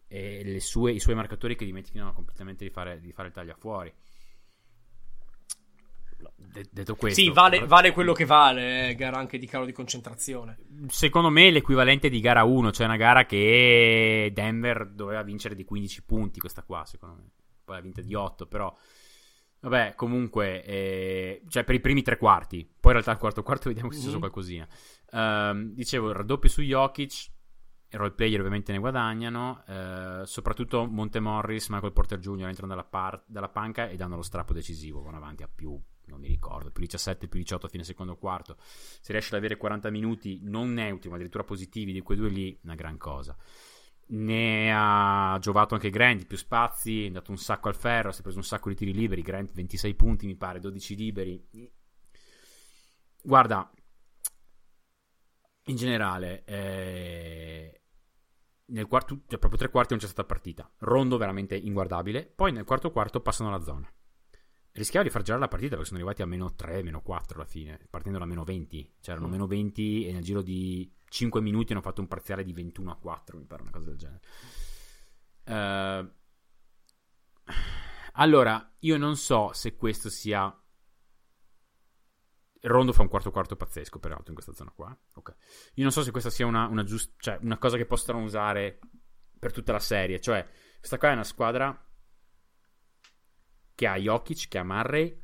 E 0.07 0.59
sue, 0.59 0.93
i 0.93 0.99
suoi 0.99 1.15
marcatori 1.15 1.55
che 1.55 1.65
dimenticano 1.65 2.13
completamente 2.13 2.63
di 2.63 2.69
fare, 2.69 3.01
di 3.01 3.11
fare 3.11 3.29
il 3.29 3.33
taglia 3.33 3.55
fuori 3.55 3.93
detto 6.71 6.95
questo, 6.95 7.21
sì, 7.21 7.29
vale, 7.29 7.65
vale, 7.65 7.91
quello 7.91 8.13
che 8.13 8.25
vale, 8.25 8.89
eh, 8.89 8.95
gara 8.95 9.17
anche 9.17 9.37
di 9.37 9.47
calo 9.47 9.65
di 9.65 9.71
concentrazione. 9.71 10.57
Secondo 10.87 11.29
me 11.29 11.47
è 11.47 11.51
l'equivalente 11.51 12.09
di 12.09 12.19
gara 12.19 12.43
1, 12.43 12.71
cioè 12.71 12.85
una 12.85 12.97
gara 12.97 13.25
che 13.25 14.31
Denver 14.33 14.89
doveva 14.89 15.23
vincere 15.23 15.55
di 15.55 15.63
15 15.63 16.03
punti, 16.03 16.39
questa 16.39 16.63
qua, 16.63 16.85
secondo 16.85 17.15
me. 17.15 17.29
Poi 17.63 17.77
ha 17.77 17.81
vinto 17.81 18.01
di 18.01 18.13
8, 18.13 18.45
però 18.47 18.75
Vabbè, 19.63 19.93
comunque, 19.95 20.61
eh, 20.65 21.41
cioè 21.47 21.63
per 21.63 21.75
i 21.75 21.79
primi 21.79 22.01
tre 22.01 22.17
quarti, 22.17 22.65
poi 22.65 22.91
in 22.91 22.91
realtà 22.91 23.11
al 23.11 23.17
quarto 23.17 23.43
quarto 23.43 23.69
vediamo 23.69 23.91
se 23.91 23.99
c'è 23.99 24.09
mm-hmm. 24.09 24.19
qualcosina. 24.19 24.67
Uh, 25.09 25.71
dicevo, 25.73 26.09
il 26.09 26.15
raddoppio 26.15 26.49
su 26.49 26.61
Jokic, 26.61 27.31
i 27.87 27.95
role 27.95 28.11
player 28.11 28.39
ovviamente 28.39 28.73
ne 28.73 28.79
guadagnano, 28.79 29.63
uh, 29.65 30.25
soprattutto 30.25 30.85
Monte 30.85 31.21
Morris, 31.21 31.69
Michael 31.69 31.93
Porter 31.93 32.19
Jr. 32.19 32.47
entrano 32.47 32.73
dalla, 32.73 32.83
par- 32.83 33.23
dalla 33.25 33.47
panca 33.47 33.87
e 33.87 33.95
danno 33.95 34.17
lo 34.17 34.21
strappo 34.21 34.51
decisivo, 34.51 35.01
vanno 35.01 35.15
avanti 35.15 35.43
a 35.43 35.49
più 35.53 35.81
non 36.05 36.19
mi 36.19 36.27
ricordo, 36.27 36.71
più 36.71 36.81
17, 36.81 37.27
più 37.27 37.39
18 37.39 37.65
a 37.65 37.69
fine 37.69 37.83
secondo 37.83 38.15
quarto. 38.17 38.57
Se 38.59 39.11
riesce 39.11 39.29
ad 39.29 39.39
avere 39.39 39.57
40 39.57 39.89
minuti 39.89 40.39
non 40.43 40.73
neutri, 40.73 41.09
ma 41.09 41.15
addirittura 41.15 41.43
positivi 41.43 41.93
di 41.93 42.01
quei 42.01 42.17
due 42.17 42.29
lì, 42.29 42.57
una 42.63 42.75
gran 42.75 42.97
cosa. 42.97 43.35
Ne 44.05 44.71
ha 44.73 45.37
giovato 45.39 45.75
anche 45.75 45.89
Grant, 45.89 46.25
più 46.25 46.37
spazi, 46.37 47.05
è 47.05 47.11
dato 47.11 47.31
un 47.31 47.37
sacco 47.37 47.69
al 47.69 47.75
ferro, 47.75 48.11
si 48.11 48.19
è 48.19 48.23
preso 48.23 48.37
un 48.37 48.43
sacco 48.43 48.69
di 48.69 48.75
tiri 48.75 48.93
liberi, 48.93 49.21
Grant 49.21 49.53
26 49.53 49.95
punti 49.95 50.25
mi 50.25 50.35
pare, 50.35 50.59
12 50.59 50.95
liberi. 50.95 51.47
Guarda, 53.23 53.71
in 55.67 55.75
generale, 55.75 56.43
eh, 56.43 57.81
nel 58.65 58.87
quarto, 58.87 59.21
cioè 59.27 59.39
proprio 59.39 59.59
tre 59.59 59.69
quarti 59.69 59.93
non 59.93 60.01
c'è 60.01 60.09
stata 60.09 60.27
partita. 60.27 60.69
Rondo 60.79 61.17
veramente 61.17 61.55
inguardabile, 61.55 62.25
poi 62.25 62.51
nel 62.51 62.65
quarto 62.65 62.91
quarto 62.91 63.21
passano 63.21 63.49
la 63.49 63.61
zona 63.61 63.89
rischiava 64.73 65.05
di 65.05 65.11
far 65.11 65.21
girare 65.21 65.41
la 65.41 65.47
partita 65.47 65.71
perché 65.71 65.85
sono 65.85 65.99
arrivati 65.99 66.21
a 66.21 66.25
meno 66.25 66.53
3, 66.53 66.83
meno 66.83 67.01
4 67.01 67.35
alla 67.35 67.47
fine, 67.47 67.79
partendo 67.89 68.19
da 68.19 68.25
meno 68.25 68.43
20. 68.43 68.95
C'erano 69.01 69.27
mm. 69.27 69.31
meno 69.31 69.47
20 69.47 70.07
e 70.07 70.13
nel 70.13 70.23
giro 70.23 70.41
di 70.41 70.91
5 71.09 71.41
minuti 71.41 71.71
hanno 71.73 71.81
fatto 71.81 72.01
un 72.01 72.07
parziale 72.07 72.43
di 72.43 72.53
21 72.53 72.91
a 72.91 72.95
4, 72.95 73.37
mi 73.37 73.45
pare 73.45 73.61
una 73.61 73.71
cosa 73.71 73.89
del 73.89 73.97
genere. 73.97 74.21
Uh, 75.45 76.11
allora, 78.13 78.75
io 78.79 78.97
non 78.97 79.15
so 79.15 79.51
se 79.53 79.75
questo 79.75 80.09
sia... 80.09 80.57
Rondo 82.65 82.93
fa 82.93 83.01
un 83.01 83.09
quarto 83.09 83.29
quarto 83.29 83.57
pazzesco, 83.57 83.99
peraltro, 83.99 84.29
in 84.29 84.35
questa 84.35 84.53
zona 84.53 84.71
qua. 84.71 84.97
Okay. 85.15 85.35
Io 85.75 85.83
non 85.83 85.91
so 85.91 86.01
se 86.01 86.11
questa 86.11 86.29
sia 86.29 86.45
una, 86.45 86.65
una, 86.67 86.83
giust- 86.83 87.15
cioè, 87.17 87.37
una 87.41 87.57
cosa 87.57 87.75
che 87.75 87.85
possano 87.85 88.21
usare 88.21 88.79
per 89.37 89.51
tutta 89.51 89.73
la 89.73 89.79
serie. 89.79 90.21
Cioè, 90.21 90.47
questa 90.77 90.97
qua 90.97 91.09
è 91.09 91.13
una 91.13 91.25
squadra 91.25 91.92
che 93.75 93.87
ha 93.87 93.95
Jokic, 93.95 94.47
che 94.47 94.57
ha 94.57 94.63
Murray, 94.63 95.17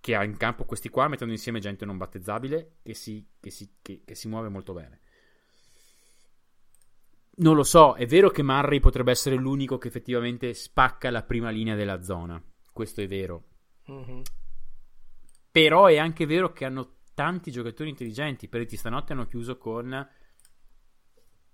che 0.00 0.14
ha 0.14 0.24
in 0.24 0.36
campo 0.36 0.64
questi 0.64 0.88
qua, 0.88 1.08
mettendo 1.08 1.32
insieme 1.32 1.60
gente 1.60 1.84
non 1.84 1.96
battezzabile, 1.96 2.78
che 2.82 2.94
si, 2.94 3.26
che 3.40 3.50
si, 3.50 3.76
che, 3.82 4.02
che 4.04 4.14
si 4.14 4.28
muove 4.28 4.48
molto 4.48 4.72
bene. 4.72 5.00
Non 7.40 7.54
lo 7.54 7.62
so, 7.62 7.94
è 7.94 8.06
vero 8.06 8.30
che 8.30 8.42
Murray 8.42 8.80
potrebbe 8.80 9.12
essere 9.12 9.36
l'unico 9.36 9.78
che 9.78 9.88
effettivamente 9.88 10.54
spacca 10.54 11.10
la 11.10 11.22
prima 11.22 11.50
linea 11.50 11.76
della 11.76 12.02
zona. 12.02 12.42
Questo 12.72 13.00
è 13.00 13.06
vero. 13.06 13.44
Mm-hmm. 13.90 14.20
Però 15.50 15.86
è 15.86 15.98
anche 15.98 16.26
vero 16.26 16.52
che 16.52 16.64
hanno 16.64 16.96
tanti 17.14 17.50
giocatori 17.50 17.90
intelligenti. 17.90 18.48
Per 18.48 18.66
stanotte 18.76 19.12
hanno 19.12 19.26
chiuso 19.26 19.56
con 19.56 20.08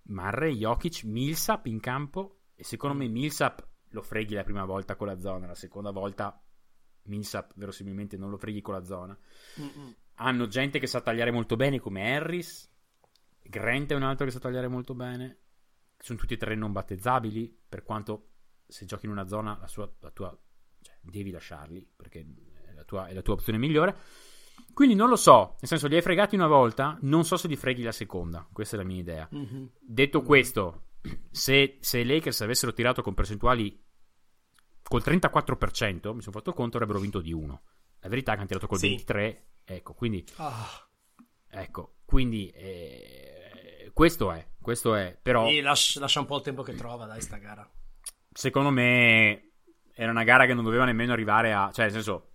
Murray, 0.02 0.56
Jokic, 0.56 1.04
Millsap 1.04 1.66
in 1.66 1.80
campo. 1.80 2.40
E 2.54 2.64
secondo 2.64 2.96
me 2.96 3.08
Millsap 3.08 3.73
lo 3.94 4.02
freghi 4.02 4.34
la 4.34 4.44
prima 4.44 4.64
volta 4.64 4.96
con 4.96 5.06
la 5.06 5.18
zona, 5.18 5.46
la 5.46 5.54
seconda 5.54 5.90
volta 5.90 6.38
Millsap 7.04 7.52
verosimilmente 7.54 8.16
non 8.16 8.28
lo 8.28 8.36
freghi 8.36 8.60
con 8.60 8.74
la 8.74 8.84
zona. 8.84 9.16
Mm-mm. 9.60 9.94
Hanno 10.16 10.46
gente 10.46 10.78
che 10.78 10.86
sa 10.86 11.00
tagliare 11.00 11.30
molto 11.30 11.56
bene 11.56 11.80
come 11.80 12.14
Harris, 12.14 12.70
Grant 13.46 13.92
è 13.92 13.94
un 13.94 14.02
altro 14.02 14.24
che 14.24 14.32
sa 14.32 14.38
tagliare 14.38 14.68
molto 14.68 14.94
bene. 14.94 15.38
Sono 15.98 16.18
tutti 16.18 16.34
e 16.34 16.36
tre 16.36 16.54
non 16.54 16.72
battezzabili, 16.72 17.56
per 17.68 17.82
quanto 17.82 18.28
se 18.66 18.84
giochi 18.86 19.06
in 19.06 19.12
una 19.12 19.26
zona 19.26 19.56
la, 19.60 19.66
sua, 19.66 19.90
la 20.00 20.10
tua 20.10 20.36
cioè, 20.80 20.96
devi 21.00 21.30
lasciarli 21.30 21.86
perché 21.94 22.26
è 22.66 22.72
la, 22.72 22.84
tua, 22.84 23.06
è 23.06 23.12
la 23.12 23.22
tua 23.22 23.34
opzione 23.34 23.58
migliore. 23.58 23.96
Quindi 24.72 24.94
non 24.94 25.08
lo 25.08 25.16
so, 25.16 25.56
nel 25.60 25.68
senso 25.68 25.86
li 25.86 25.96
hai 25.96 26.02
fregati 26.02 26.34
una 26.34 26.46
volta, 26.46 26.98
non 27.02 27.24
so 27.24 27.36
se 27.36 27.48
li 27.48 27.56
freghi 27.56 27.82
la 27.82 27.92
seconda, 27.92 28.48
questa 28.52 28.76
è 28.76 28.78
la 28.78 28.84
mia 28.84 28.98
idea. 28.98 29.28
Mm-hmm. 29.32 29.64
Detto 29.80 30.22
questo, 30.22 30.86
se, 31.30 31.78
se 31.80 31.98
i 31.98 32.04
Lakers 32.04 32.40
avessero 32.40 32.72
tirato 32.72 33.02
con 33.02 33.14
percentuali 33.14 33.83
col 34.88 35.02
34%, 35.04 36.14
mi 36.14 36.20
sono 36.20 36.36
fatto 36.36 36.52
conto, 36.52 36.76
avrebbero 36.76 37.00
vinto 37.00 37.20
di 37.20 37.32
1. 37.32 37.62
La 38.00 38.08
verità 38.08 38.32
è 38.32 38.34
che 38.34 38.40
hanno 38.40 38.48
tirato 38.48 38.66
col 38.66 38.78
sì. 38.78 38.88
23, 38.88 39.46
ecco, 39.64 39.94
quindi... 39.94 40.24
Oh. 40.36 40.88
Ecco, 41.48 41.96
quindi... 42.04 42.48
Eh, 42.50 43.90
questo 43.92 44.30
è, 44.30 44.46
questo 44.60 44.94
è, 44.94 45.18
però... 45.20 45.48
E 45.48 45.62
lascia, 45.62 46.00
lascia 46.00 46.20
un 46.20 46.26
po' 46.26 46.36
il 46.36 46.42
tempo 46.42 46.62
che 46.62 46.74
trova, 46.74 47.06
dai, 47.06 47.20
sta 47.20 47.38
gara. 47.38 47.68
Secondo 48.30 48.70
me 48.70 49.52
era 49.94 50.10
una 50.10 50.24
gara 50.24 50.46
che 50.46 50.54
non 50.54 50.64
doveva 50.64 50.84
nemmeno 50.84 51.12
arrivare 51.12 51.52
a... 51.52 51.70
Cioè, 51.72 51.86
nel 51.86 51.94
senso... 51.94 52.30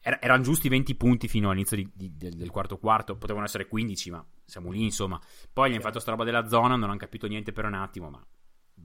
Er- 0.00 0.18
erano 0.20 0.42
giusti 0.42 0.68
20 0.68 0.94
punti 0.94 1.28
fino 1.28 1.50
all'inizio 1.50 1.76
di, 1.76 1.90
di, 1.94 2.16
del, 2.16 2.34
del, 2.34 2.50
quarto 2.50 2.78
quarto, 2.78 3.16
potevano 3.16 3.46
essere 3.46 3.66
15, 3.66 4.10
ma 4.10 4.24
siamo 4.44 4.70
lì, 4.70 4.82
insomma. 4.84 5.20
Poi 5.52 5.70
gli 5.70 5.72
hanno 5.74 5.82
fatto 5.82 6.00
sta 6.00 6.10
roba 6.10 6.24
della 6.24 6.46
zona, 6.46 6.76
non 6.76 6.90
hanno 6.90 6.98
capito 6.98 7.26
niente 7.26 7.52
per 7.52 7.64
un 7.64 7.74
attimo, 7.74 8.10
ma 8.10 8.24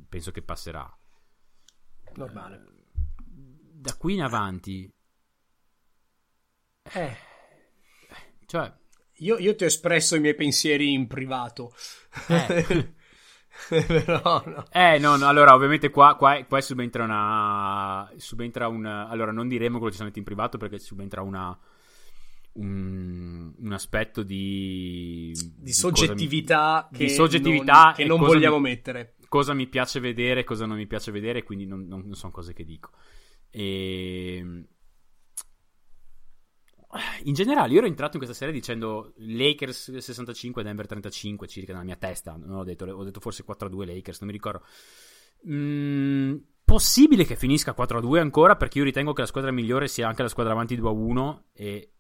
penso 0.07 0.31
che 0.31 0.41
passerà 0.41 0.97
normale. 2.15 2.65
da 3.25 3.95
qui 3.95 4.13
in 4.13 4.21
avanti, 4.21 4.93
eh, 6.91 7.15
cioè, 8.45 8.71
io, 9.17 9.37
io, 9.37 9.55
ti 9.55 9.63
ho 9.63 9.67
espresso 9.67 10.15
i 10.15 10.19
miei 10.19 10.35
pensieri 10.35 10.91
in 10.91 11.07
privato. 11.07 11.73
Eh. 12.27 12.93
Però 13.69 14.43
no. 14.45 14.65
Eh, 14.71 14.97
no, 14.99 15.15
no, 15.15 15.27
allora 15.27 15.53
ovviamente 15.53 15.89
qua, 15.89 16.15
qua, 16.15 16.43
qua 16.43 16.61
subentra 16.61 17.03
una. 17.03 18.11
Subentra 18.17 18.67
un. 18.67 18.85
Allora, 18.85 19.31
non 19.31 19.47
diremo 19.47 19.77
quello 19.77 19.85
che 19.85 19.91
ci 19.91 19.95
siamo 19.97 20.09
detti 20.09 20.19
in 20.19 20.25
privato 20.25 20.57
perché 20.57 20.79
subentra 20.79 21.21
una. 21.21 21.57
Un, 22.53 23.51
un 23.57 23.71
aspetto 23.71 24.21
di. 24.21 25.31
Di 25.55 25.73
soggettività, 25.73 26.89
mi, 26.91 26.97
che, 26.97 27.05
di 27.05 27.09
soggettività 27.11 27.83
non, 27.85 27.93
che 27.93 28.05
non 28.05 28.19
vogliamo 28.19 28.59
mi, 28.59 28.69
mettere 28.69 29.15
cosa 29.33 29.55
mi 29.55 29.65
piace 29.65 29.99
vedere 29.99 30.41
e 30.41 30.43
cosa 30.43 30.67
non 30.67 30.77
mi 30.77 30.85
piace 30.85 31.09
vedere, 31.09 31.41
quindi 31.41 31.65
non, 31.65 31.87
non, 31.87 32.01
non 32.05 32.13
sono 32.13 32.31
cose 32.31 32.53
che 32.53 32.63
dico. 32.63 32.91
E... 33.49 34.37
Ehm, 34.37 34.67
in 37.23 37.33
generale, 37.33 37.71
io 37.71 37.79
ero 37.79 37.87
entrato 37.87 38.17
in 38.17 38.23
questa 38.23 38.37
serie 38.37 38.53
dicendo 38.53 39.13
Lakers 39.15 39.97
65, 39.97 40.61
Denver 40.61 40.85
35, 40.85 41.47
circa 41.47 41.71
nella 41.71 41.83
mia 41.83 41.95
testa. 41.95 42.35
Non 42.37 42.57
ho 42.57 42.63
detto, 42.63 42.85
ho 42.85 43.03
detto 43.03 43.19
forse 43.19 43.43
4-2 43.43 43.87
Lakers, 43.87 44.19
non 44.19 44.29
mi 44.29 44.35
ricordo. 44.35 44.63
Mm, 45.49 46.35
possibile 46.63 47.25
che 47.25 47.35
finisca 47.35 47.73
4-2 47.75 48.19
ancora, 48.19 48.55
perché 48.55 48.77
io 48.77 48.83
ritengo 48.83 49.13
che 49.13 49.21
la 49.21 49.27
squadra 49.27 49.49
migliore 49.49 49.87
sia 49.87 50.07
anche 50.07 50.21
la 50.21 50.29
squadra 50.29 50.53
avanti 50.53 50.77
2-1 50.77 51.39
e 51.53 51.91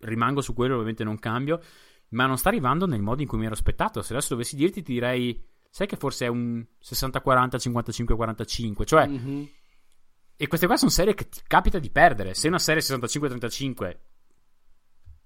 rimango 0.00 0.42
su 0.42 0.52
quello, 0.52 0.74
ovviamente 0.74 1.04
non 1.04 1.18
cambio. 1.18 1.62
Ma 2.10 2.26
non 2.26 2.36
sta 2.36 2.50
arrivando 2.50 2.84
nel 2.84 3.00
modo 3.00 3.22
in 3.22 3.28
cui 3.28 3.38
mi 3.38 3.46
ero 3.46 3.54
aspettato. 3.54 4.02
Se 4.02 4.12
adesso 4.12 4.34
dovessi 4.34 4.56
dirti, 4.56 4.82
ti 4.82 4.92
direi 4.92 5.56
sai 5.70 5.86
che 5.86 5.96
forse 5.96 6.26
è 6.26 6.28
un 6.28 6.64
60-40, 6.82 7.56
55-45, 7.56 8.84
cioè... 8.84 9.06
Mm-hmm. 9.06 9.44
E 10.40 10.46
queste 10.46 10.66
qua 10.66 10.76
sono 10.76 10.90
serie 10.90 11.14
che 11.14 11.28
ti 11.28 11.40
capita 11.44 11.80
di 11.80 11.90
perdere. 11.90 12.32
Se 12.32 12.46
una 12.46 12.60
serie 12.60 12.80
65-35 12.80 13.96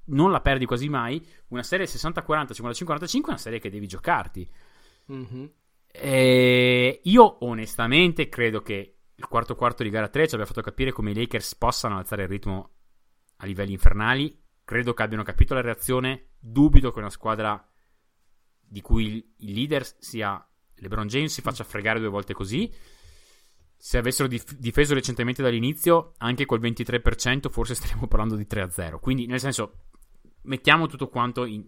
non 0.04 0.30
la 0.30 0.40
perdi 0.40 0.64
quasi 0.64 0.88
mai, 0.88 1.24
una 1.48 1.62
serie 1.62 1.84
60-40, 1.84 2.52
55-45 2.52 3.22
è 3.24 3.28
una 3.28 3.36
serie 3.36 3.58
che 3.58 3.68
devi 3.68 3.86
giocarti. 3.86 4.50
Mm-hmm. 5.12 5.44
E 5.86 7.00
io 7.04 7.44
onestamente 7.44 8.30
credo 8.30 8.62
che 8.62 8.96
il 9.14 9.28
quarto 9.28 9.54
quarto 9.54 9.82
di 9.82 9.90
gara 9.90 10.08
3 10.08 10.28
ci 10.28 10.34
abbia 10.34 10.46
fatto 10.46 10.62
capire 10.62 10.92
come 10.92 11.10
i 11.10 11.14
Lakers 11.14 11.56
possano 11.56 11.98
alzare 11.98 12.22
il 12.22 12.28
ritmo 12.28 12.70
a 13.36 13.44
livelli 13.46 13.72
infernali. 13.72 14.42
Credo 14.64 14.94
che 14.94 15.02
abbiano 15.02 15.22
capito 15.22 15.52
la 15.52 15.60
reazione. 15.60 16.30
Dubito 16.38 16.90
che 16.90 16.98
una 16.98 17.10
squadra 17.10 17.71
di 18.72 18.80
cui 18.80 19.34
il 19.36 19.52
leader 19.52 19.86
sia 19.98 20.42
LeBron 20.76 21.06
James 21.06 21.30
si 21.30 21.42
faccia 21.42 21.62
fregare 21.62 22.00
due 22.00 22.08
volte 22.08 22.32
così. 22.32 22.72
Se 23.76 23.98
avessero 23.98 24.28
dif- 24.28 24.56
difeso 24.56 24.94
recentemente 24.94 25.42
dall'inizio, 25.42 26.14
anche 26.18 26.46
col 26.46 26.60
23%, 26.60 27.50
forse 27.50 27.74
staremmo 27.74 28.06
parlando 28.08 28.36
di 28.36 28.46
3-0. 28.48 28.98
Quindi, 28.98 29.26
nel 29.26 29.40
senso, 29.40 29.88
mettiamo 30.44 30.86
tutto 30.86 31.08
quanto 31.08 31.44
in, 31.44 31.62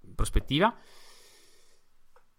in 0.00 0.14
prospettiva. 0.16 0.76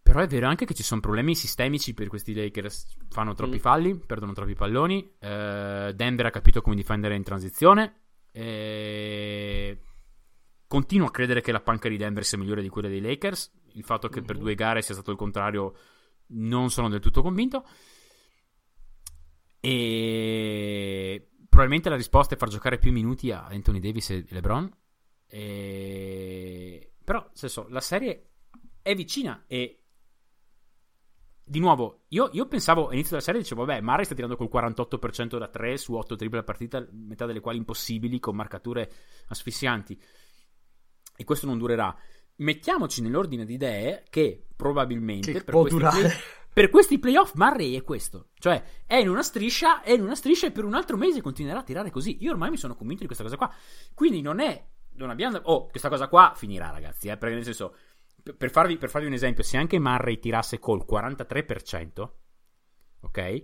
Però 0.02 0.20
è 0.20 0.28
vero 0.28 0.48
anche 0.48 0.66
che 0.66 0.74
ci 0.74 0.84
sono 0.84 1.00
problemi 1.00 1.34
sistemici 1.34 1.94
per 1.94 2.08
questi 2.10 2.34
Lakers. 2.34 2.98
Fanno 3.10 3.36
troppi 3.36 3.58
mm. 3.58 3.60
falli, 3.60 3.96
perdono 3.96 4.34
troppi 4.34 4.56
palloni. 4.56 5.16
Eh, 5.18 5.94
Denver 5.96 6.26
ha 6.26 6.32
capito 6.32 6.62
come 6.62 6.76
difendere 6.76 7.16
in 7.16 7.24
transizione. 7.24 8.02
Eh, 8.32 9.80
continuo 10.68 11.08
a 11.08 11.12
credere 11.12 11.42
che 11.42 11.52
la 11.52 11.62
panca 11.62 11.88
di 11.88 11.98
Denver 11.98 12.26
sia 12.26 12.38
migliore 12.38 12.62
di 12.62 12.70
quella 12.70 12.90
dei 12.90 13.02
Lakers 13.02 13.59
il 13.80 13.86
fatto 13.86 14.10
che 14.10 14.22
per 14.22 14.36
mhm. 14.36 14.42
due 14.42 14.56
gare 14.56 14.82
sia 14.82 14.94
stato 14.94 15.12
il 15.12 15.18
contrario 15.18 15.74
non 16.28 16.70
sono 16.70 16.90
del 16.90 17.00
tutto 17.00 17.22
convinto. 17.22 17.66
E 19.62 21.30
probabilmente 21.50 21.90
la 21.90 21.96
risposta 21.96 22.36
è 22.36 22.38
far 22.38 22.50
giocare 22.50 22.78
più 22.78 22.92
minuti 22.92 23.32
a 23.32 23.48
Anthony 23.48 23.80
Davis 23.80 24.10
e 24.12 24.26
LeBron. 24.30 24.70
E... 25.28 26.94
Però, 27.04 27.28
senso, 27.34 27.68
la 27.70 27.82
serie 27.82 28.30
è 28.82 28.94
vicina 28.94 29.46
e 29.48 29.80
di 31.50 31.60
nuovo, 31.60 32.04
io, 32.10 32.30
io, 32.34 32.48
pensavo 32.48 32.88
all'inizio 32.88 33.12
della 33.12 33.24
serie, 33.24 33.42
dicevo, 33.42 33.66
vabbè, 33.66 33.82
Murray 33.82 34.06
sta 34.06 34.14
tirando 34.14 34.36
col 34.36 34.50
48% 34.54 35.40
da 35.40 35.48
3 35.48 35.78
su 35.78 35.96
8 35.96 36.16
triple 36.16 36.40
a 36.40 36.44
partita, 36.44 36.86
metà 36.92 37.26
delle 37.26 37.40
quali 37.40 37.58
impossibili, 37.58 38.20
con 38.20 38.36
marcature 38.36 38.92
asfissianti. 39.30 40.00
E 41.16 41.24
questo 41.24 41.48
non 41.48 41.58
durerà. 41.58 41.94
Mettiamoci 42.40 43.02
nell'ordine 43.02 43.46
di 43.46 43.54
idee 43.54 44.04
che 44.10 44.46
probabilmente 44.56 45.32
che 45.32 45.44
per, 45.44 45.52
può 45.54 45.62
questi 45.62 45.78
durare. 45.80 46.00
play, 46.00 46.12
per 46.54 46.70
questi 46.70 47.00
playoff 47.00 47.34
Murray 47.36 47.76
è 47.76 47.84
questo. 47.84 48.30
Cioè, 48.38 48.64
è 48.86 48.96
in 48.96 49.10
una 49.10 49.24
striscia, 49.24 49.82
è 49.82 49.92
in 49.92 50.02
una 50.02 50.16
striscia 50.16 50.48
e 50.48 50.52
per 50.52 50.66
un 50.66 50.74
altro 50.74 50.98
mese 50.98 51.22
continuerà 51.22 51.60
a 51.60 51.64
tirare 51.64 51.92
così. 51.92 52.18
Io 52.22 52.32
ormai 52.32 52.50
mi 52.50 52.58
sono 52.58 52.76
convinto 52.76 53.02
di 53.02 53.08
questa 53.08 53.24
cosa 53.24 53.38
qua. 53.38 53.54
Quindi 53.94 54.22
non 54.22 54.40
è... 54.40 54.68
Non 54.96 55.10
abbiamo... 55.10 55.40
Oh, 55.44 55.68
questa 55.68 55.88
cosa 55.88 56.08
qua 56.08 56.34
finirà, 56.36 56.70
ragazzi, 56.70 57.08
eh, 57.08 57.18
perché 57.18 57.36
nel 57.36 57.46
senso 57.46 57.76
per 58.38 58.52
farvi, 58.52 58.78
per 58.78 58.90
farvi, 58.90 59.08
un 59.08 59.14
esempio, 59.14 59.44
se 59.44 59.58
anche 59.58 59.80
Murray 59.80 60.20
tirasse 60.20 60.60
col 60.60 60.86
43%, 60.90 62.10
ok? 63.02 63.44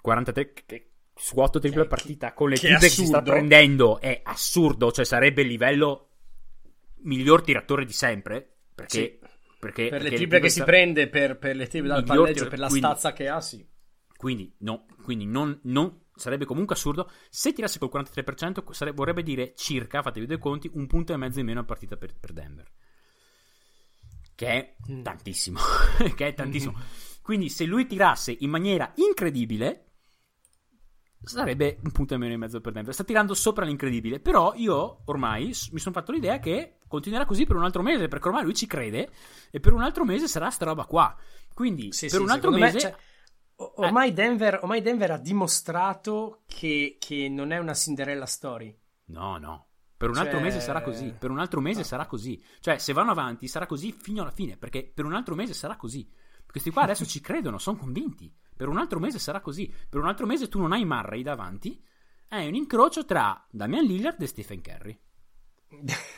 43 0.00 0.52
che, 0.66 0.90
su 1.14 1.38
8 1.38 1.58
triple 1.60 1.82
a 1.82 1.86
partita 1.86 2.34
con 2.34 2.50
le 2.50 2.56
triple 2.56 2.78
che 2.78 2.88
si 2.88 3.06
sta 3.06 3.22
prendendo 3.22 4.00
è 4.00 4.20
assurdo, 4.24 4.90
cioè 4.90 5.04
sarebbe 5.04 5.42
il 5.42 5.48
livello 5.48 6.08
miglior 7.04 7.42
tiratore 7.42 7.84
di 7.84 7.92
sempre, 7.92 8.58
perché, 8.74 9.18
sì. 9.20 9.28
perché 9.58 9.88
per 9.88 9.98
perché 9.98 10.10
le 10.10 10.16
triple 10.16 10.40
che 10.40 10.48
sta... 10.48 10.60
si 10.60 10.66
prende, 10.66 11.08
per, 11.08 11.38
per 11.38 11.56
le 11.56 11.66
triple 11.66 11.88
dal 11.88 12.04
palleggio, 12.04 12.48
per 12.48 12.58
la 12.58 12.68
quindi, 12.68 12.86
stazza 12.86 13.12
che 13.12 13.28
ha, 13.28 13.40
sì. 13.40 13.66
Quindi, 14.16 14.54
no, 14.60 14.86
quindi 15.02 15.26
non, 15.26 15.58
non, 15.64 16.06
sarebbe 16.14 16.44
comunque 16.44 16.74
assurdo. 16.74 17.10
Se 17.28 17.52
tirasse 17.52 17.78
col 17.78 17.90
43%, 17.92 18.70
sarebbe, 18.70 18.96
vorrebbe 18.96 19.22
dire 19.22 19.54
circa, 19.54 20.02
fatevi 20.02 20.26
due 20.26 20.38
conti, 20.38 20.70
un 20.74 20.86
punto 20.86 21.12
e 21.12 21.16
mezzo 21.16 21.40
in 21.40 21.46
meno 21.46 21.60
a 21.60 21.64
partita 21.64 21.96
per, 21.96 22.14
per 22.18 22.32
Denver 22.32 22.70
che 24.34 24.46
è 24.48 24.74
Mm. 24.90 25.02
tantissimo, 25.02 25.58
che 26.14 26.26
è 26.26 26.34
tantissimo. 26.34 26.72
Mm-hmm. 26.72 26.86
Quindi 27.22 27.48
se 27.48 27.64
lui 27.64 27.86
tirasse 27.86 28.36
in 28.38 28.50
maniera 28.50 28.92
incredibile, 28.96 29.92
sarebbe 31.22 31.78
un 31.82 31.90
punto 31.90 32.14
e 32.14 32.18
meno 32.18 32.34
in 32.34 32.40
mezzo 32.40 32.60
per 32.60 32.72
Denver. 32.72 32.92
Sta 32.92 33.04
tirando 33.04 33.32
sopra 33.32 33.64
l'incredibile, 33.64 34.20
però 34.20 34.52
io 34.56 35.02
ormai 35.06 35.46
mi 35.46 35.78
sono 35.78 35.94
fatto 35.94 36.12
l'idea 36.12 36.38
che 36.38 36.76
continuerà 36.88 37.24
così 37.24 37.44
per 37.44 37.56
un 37.56 37.64
altro 37.64 37.82
mese, 37.82 38.08
perché 38.08 38.28
ormai 38.28 38.44
lui 38.44 38.54
ci 38.54 38.66
crede 38.66 39.10
e 39.50 39.60
per 39.60 39.72
un 39.72 39.82
altro 39.82 40.04
mese 40.04 40.28
sarà 40.28 40.50
sta 40.50 40.64
roba 40.64 40.84
qua. 40.84 41.16
Quindi 41.52 41.92
sì, 41.92 42.06
per 42.06 42.18
sì, 42.18 42.22
un 42.22 42.30
altro 42.30 42.50
mese... 42.50 42.74
Me, 42.74 42.80
cioè, 42.80 42.96
ormai, 43.56 44.10
eh. 44.10 44.12
Denver, 44.12 44.58
ormai 44.62 44.82
Denver 44.82 45.10
ha 45.12 45.18
dimostrato 45.18 46.42
che, 46.46 46.96
che 46.98 47.28
non 47.28 47.52
è 47.52 47.58
una 47.58 47.74
Cinderella 47.74 48.26
story. 48.26 48.76
No, 49.06 49.38
no. 49.38 49.68
Per 49.96 50.10
un 50.10 50.16
altro 50.16 50.38
cioè... 50.38 50.42
mese 50.42 50.60
sarà 50.60 50.82
così. 50.82 51.14
Per 51.16 51.30
un 51.30 51.38
altro 51.38 51.60
mese 51.60 51.80
ah. 51.80 51.84
sarà 51.84 52.06
così. 52.06 52.42
Cioè, 52.60 52.78
se 52.78 52.92
vanno 52.92 53.12
avanti, 53.12 53.48
sarà 53.48 53.66
così 53.66 53.92
fino 53.92 54.22
alla 54.22 54.30
fine. 54.30 54.56
Perché 54.56 54.84
per 54.84 55.04
un 55.04 55.14
altro 55.14 55.34
mese 55.34 55.54
sarà 55.54 55.76
così. 55.76 56.08
Questi 56.46 56.70
qua 56.70 56.82
adesso 56.82 57.04
ci 57.06 57.20
credono, 57.20 57.58
sono 57.58 57.76
convinti. 57.76 58.32
Per 58.56 58.68
un 58.68 58.78
altro 58.78 59.00
mese 59.00 59.18
sarà 59.18 59.40
così. 59.40 59.72
Per 59.88 60.00
un 60.00 60.06
altro 60.06 60.26
mese 60.26 60.48
tu 60.48 60.60
non 60.60 60.72
hai 60.72 60.84
Murray 60.84 61.22
davanti. 61.22 61.82
È 62.28 62.46
un 62.46 62.54
incrocio 62.54 63.04
tra 63.04 63.46
Damian 63.50 63.84
Lillard 63.84 64.20
e 64.20 64.26
Stephen 64.26 64.60
Curry. 64.60 65.00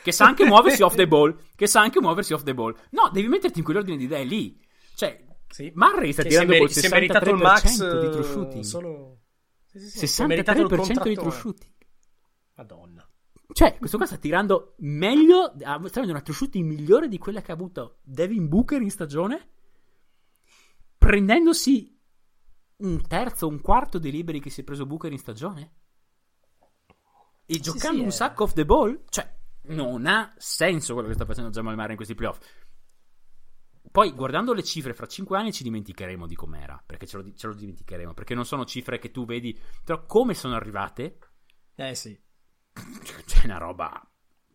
Che 0.03 0.11
sa 0.11 0.25
anche 0.25 0.45
muoversi 0.45 0.81
off 0.81 0.95
the 0.95 1.07
ball. 1.09 1.37
Che 1.55 1.67
sa 1.67 1.81
anche 1.81 1.99
muoversi 1.99 2.33
off 2.33 2.43
the 2.43 2.53
ball. 2.53 2.75
No, 2.91 3.09
devi 3.11 3.27
metterti 3.27 3.59
in 3.59 3.65
quell'ordine 3.65 3.97
di 3.97 4.05
idee 4.05 4.23
lì. 4.23 4.59
Cioè, 4.95 5.25
sì. 5.49 5.71
Murray 5.75 6.11
sta 6.11 6.23
che 6.23 6.29
tirando 6.29 6.53
si 6.53 6.59
col 6.59 6.71
si 6.71 6.85
è 6.85 6.89
meritato 6.89 7.29
il 7.29 7.35
max 7.35 7.99
di 7.99 8.11
true 8.11 8.23
shooting. 8.23 8.63
Solo... 8.63 9.19
Sì, 9.65 9.79
sì, 9.79 10.07
sì. 10.07 10.23
63% 10.23 11.03
di 11.03 11.15
true 11.15 11.31
shooting. 11.31 11.73
Madonna. 12.55 13.07
Cioè, 13.53 13.77
questo 13.77 13.97
qua 13.97 14.05
sta 14.05 14.17
tirando 14.17 14.75
meglio, 14.79 15.53
sta 15.55 15.75
avendo 15.75 16.11
una 16.11 16.21
true 16.21 16.35
shooting 16.35 16.65
migliore 16.65 17.07
di 17.07 17.17
quella 17.17 17.41
che 17.41 17.51
ha 17.51 17.55
avuto 17.55 17.99
Devin 18.03 18.47
Booker 18.47 18.81
in 18.81 18.91
stagione, 18.91 19.47
prendendosi 20.97 21.97
un 22.77 23.01
terzo, 23.07 23.47
un 23.47 23.61
quarto 23.61 23.99
dei 23.99 24.11
liberi 24.11 24.39
che 24.39 24.49
si 24.49 24.61
è 24.61 24.63
preso 24.63 24.85
Booker 24.85 25.11
in 25.11 25.17
stagione. 25.17 25.71
E 27.45 27.59
giocando 27.59 28.01
un 28.01 28.09
è... 28.09 28.11
sacco 28.11 28.43
off 28.43 28.53
the 28.53 28.65
ball, 28.65 29.05
cioè, 29.09 29.36
non 29.67 30.05
ha 30.05 30.33
senso 30.37 30.93
quello 30.93 31.07
che 31.07 31.15
sta 31.15 31.25
facendo 31.25 31.49
Jamal 31.49 31.75
Murray 31.75 31.91
in 31.91 31.95
questi 31.97 32.15
playoff. 32.15 32.39
Poi, 33.89 34.11
guardando 34.11 34.53
le 34.53 34.63
cifre, 34.63 34.93
fra 34.93 35.07
5 35.07 35.37
anni 35.37 35.51
ci 35.51 35.63
dimenticheremo 35.63 36.27
di 36.27 36.35
com'era, 36.35 36.81
perché 36.85 37.07
ce 37.07 37.17
lo, 37.17 37.33
ce 37.33 37.47
lo 37.47 37.53
dimenticheremo, 37.53 38.13
perché 38.13 38.35
non 38.35 38.45
sono 38.45 38.65
cifre 38.65 38.99
che 38.99 39.11
tu 39.11 39.25
vedi, 39.25 39.57
però 39.83 40.05
come 40.05 40.33
sono 40.33 40.55
arrivate... 40.55 41.19
Eh 41.75 41.95
sì 41.95 42.19
c'è 43.25 43.45
una 43.45 43.57
roba 43.57 44.01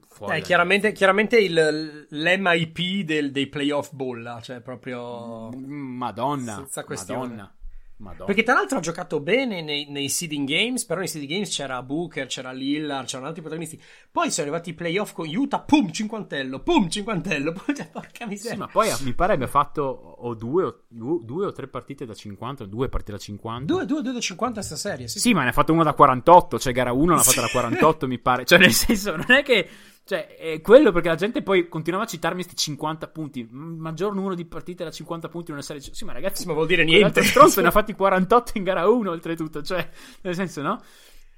fuori. 0.09 0.39
Eh, 0.39 0.41
chiaramente, 0.43 0.93
chiaramente 0.93 1.39
il, 1.39 2.07
l'MIP 2.09 3.05
del, 3.05 3.31
dei 3.31 3.49
playoff 3.49 3.93
bolla, 3.93 4.41
cioè 4.41 4.61
proprio. 4.61 5.51
Madonna. 5.51 6.57
Senza 6.57 6.85
questione. 6.85 7.35
Madonna. 7.35 7.57
Madonna. 8.03 8.24
Perché 8.24 8.42
tra 8.42 8.55
l'altro 8.55 8.78
ha 8.78 8.80
giocato 8.80 9.20
bene 9.20 9.62
nei, 9.62 9.86
nei, 9.88 10.09
seeding 10.09 10.46
games, 10.46 10.84
però 10.84 10.98
nei 10.98 11.09
seeding 11.09 11.30
games 11.30 11.55
c'era 11.55 11.82
Booker, 11.82 12.26
c'era 12.26 12.50
Lillard, 12.53 13.07
c'erano 13.07 13.28
altri 13.28 13.40
protagonisti. 13.40 13.80
Poi 14.11 14.30
sono 14.30 14.48
arrivati 14.48 14.70
i 14.70 14.74
playoff 14.74 15.12
con 15.12 15.28
Utah, 15.28 15.61
pum, 15.61 15.90
cinquantello, 15.90 16.61
pum, 16.61 16.88
cinquantello, 16.88 17.53
pum, 17.64 17.74
porca 17.90 18.26
miseria. 18.26 18.53
Sì, 18.53 18.59
ma 18.59 18.66
poi 18.66 18.90
mi 19.03 19.14
pare 19.14 19.34
abbia 19.34 19.46
fatto 19.46 19.82
o 19.82 20.34
due, 20.34 20.64
o 20.64 20.82
due, 20.88 21.46
o 21.46 21.53
tre 21.53 21.68
partite 21.68 22.05
da 22.05 22.14
50, 22.14 22.66
due 22.66 22.88
partite 22.88 23.12
da 23.12 23.18
50. 23.18 23.72
Due, 23.72 23.86
due, 23.86 24.03
due 24.03 24.12
da 24.12 24.20
50 24.20 24.62
sta 24.62 24.76
serie, 24.76 25.09
sì. 25.09 25.20
Sì, 25.20 25.32
ma 25.32 25.42
ne 25.44 25.50
ha 25.50 25.53
fatto 25.53 25.72
una 25.72 25.84
da 25.84 25.94
48, 25.94 26.59
cioè 26.59 26.72
gara 26.72 26.92
1 26.92 27.14
l'ha 27.14 27.22
fatta 27.22 27.40
da 27.42 27.48
48 27.48 28.07
mi 28.07 28.18
pare. 28.18 28.44
Cioè 28.44 28.59
nel 28.59 28.72
senso, 28.72 29.16
non 29.16 29.30
è 29.30 29.42
che... 29.42 29.68
Cioè, 30.05 30.36
è 30.36 30.61
quello 30.61 30.90
perché 30.90 31.09
la 31.09 31.14
gente 31.14 31.42
poi 31.42 31.68
continuava 31.68 32.05
a 32.05 32.09
citarmi 32.09 32.42
questi 32.42 32.57
50 32.57 33.09
punti. 33.09 33.46
Maggior 33.48 34.14
numero 34.14 34.34
di 34.34 34.44
partite 34.44 34.82
da 34.82 34.90
50 34.90 35.28
punti 35.28 35.50
in 35.50 35.57
una 35.57 35.64
serie. 35.64 35.80
Sì, 35.80 36.05
ma 36.05 36.12
ragazzi, 36.12 36.42
sì, 36.42 36.48
ma 36.48 36.55
vuol 36.55 36.66
dire 36.66 36.84
niente. 36.84 37.22
Stronzo 37.22 37.61
ne 37.61 37.68
ha 37.68 37.70
fatti 37.72 37.94
48 37.94 38.53
in 38.59 38.64
gara 38.64 38.88
1, 38.88 39.11
oltretutto. 39.11 39.62
Cioè, 39.62 39.88
nel 40.22 40.34
senso, 40.34 40.61
no? 40.61 40.82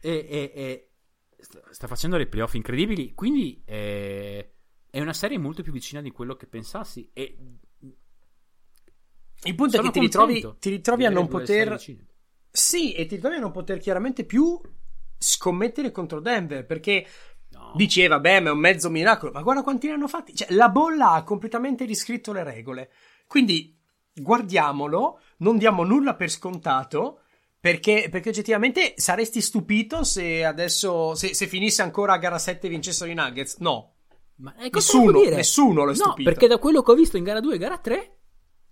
E, 0.00 0.26
e, 0.28 0.52
e 0.54 0.90
sta 1.70 1.86
facendo 1.86 2.16
dei 2.16 2.26
playoff 2.26 2.54
incredibili. 2.54 3.12
Quindi 3.14 3.62
è, 3.66 4.50
è 4.88 5.00
una 5.00 5.12
serie 5.12 5.36
molto 5.36 5.62
più 5.62 5.72
vicina 5.72 6.00
di 6.00 6.10
quello 6.10 6.34
che 6.34 6.46
pensassi. 6.46 7.10
E 7.12 7.36
il 9.42 9.54
punto 9.54 9.76
è 9.76 9.80
che 9.80 9.90
ti 9.90 10.00
ritrovi, 10.00 10.54
ti 10.58 10.70
ritrovi 10.70 11.04
a 11.04 11.10
non 11.10 11.28
poter. 11.28 11.78
Sì, 12.50 12.92
e 12.92 13.04
ti 13.04 13.16
ritrovi 13.16 13.36
a 13.36 13.40
non 13.40 13.50
poter 13.50 13.78
chiaramente 13.78 14.24
più 14.24 14.58
scommettere 15.18 15.90
contro 15.90 16.20
Denver 16.20 16.66
perché 16.66 17.06
Dici, 17.74 18.06
vabbè, 18.06 18.40
ma 18.40 18.50
è 18.50 18.52
un 18.52 18.58
mezzo 18.58 18.90
miracolo. 18.90 19.32
Ma 19.32 19.42
guarda 19.42 19.62
quanti 19.62 19.86
ne 19.86 19.94
hanno 19.94 20.08
fatti. 20.08 20.34
Cioè, 20.34 20.52
la 20.52 20.68
bolla 20.68 21.12
ha 21.12 21.24
completamente 21.24 21.84
riscritto 21.84 22.32
le 22.32 22.44
regole. 22.44 22.90
Quindi, 23.26 23.76
guardiamolo, 24.14 25.20
non 25.38 25.58
diamo 25.58 25.84
nulla 25.84 26.14
per 26.14 26.30
scontato. 26.30 27.20
Perché, 27.58 28.08
perché 28.10 28.28
oggettivamente 28.28 28.92
saresti 28.96 29.40
stupito 29.40 30.04
se 30.04 30.44
adesso, 30.44 31.14
se, 31.14 31.32
se 31.32 31.46
finisse 31.46 31.80
ancora 31.80 32.12
a 32.12 32.18
gara 32.18 32.38
7 32.38 32.66
e 32.66 32.70
vincessero 32.70 33.10
i 33.10 33.14
Nuggets? 33.14 33.56
No. 33.56 33.94
Ma 34.36 34.54
eh, 34.56 34.68
nessuno, 34.70 35.22
nessuno 35.22 35.84
lo 35.84 35.92
è 35.92 35.96
no, 35.96 36.02
stupito. 36.02 36.28
perché 36.28 36.46
da 36.46 36.58
quello 36.58 36.82
che 36.82 36.90
ho 36.90 36.94
visto 36.94 37.16
in 37.16 37.24
gara 37.24 37.40
2 37.40 37.54
e 37.54 37.58
gara 37.58 37.78
3, 37.78 38.18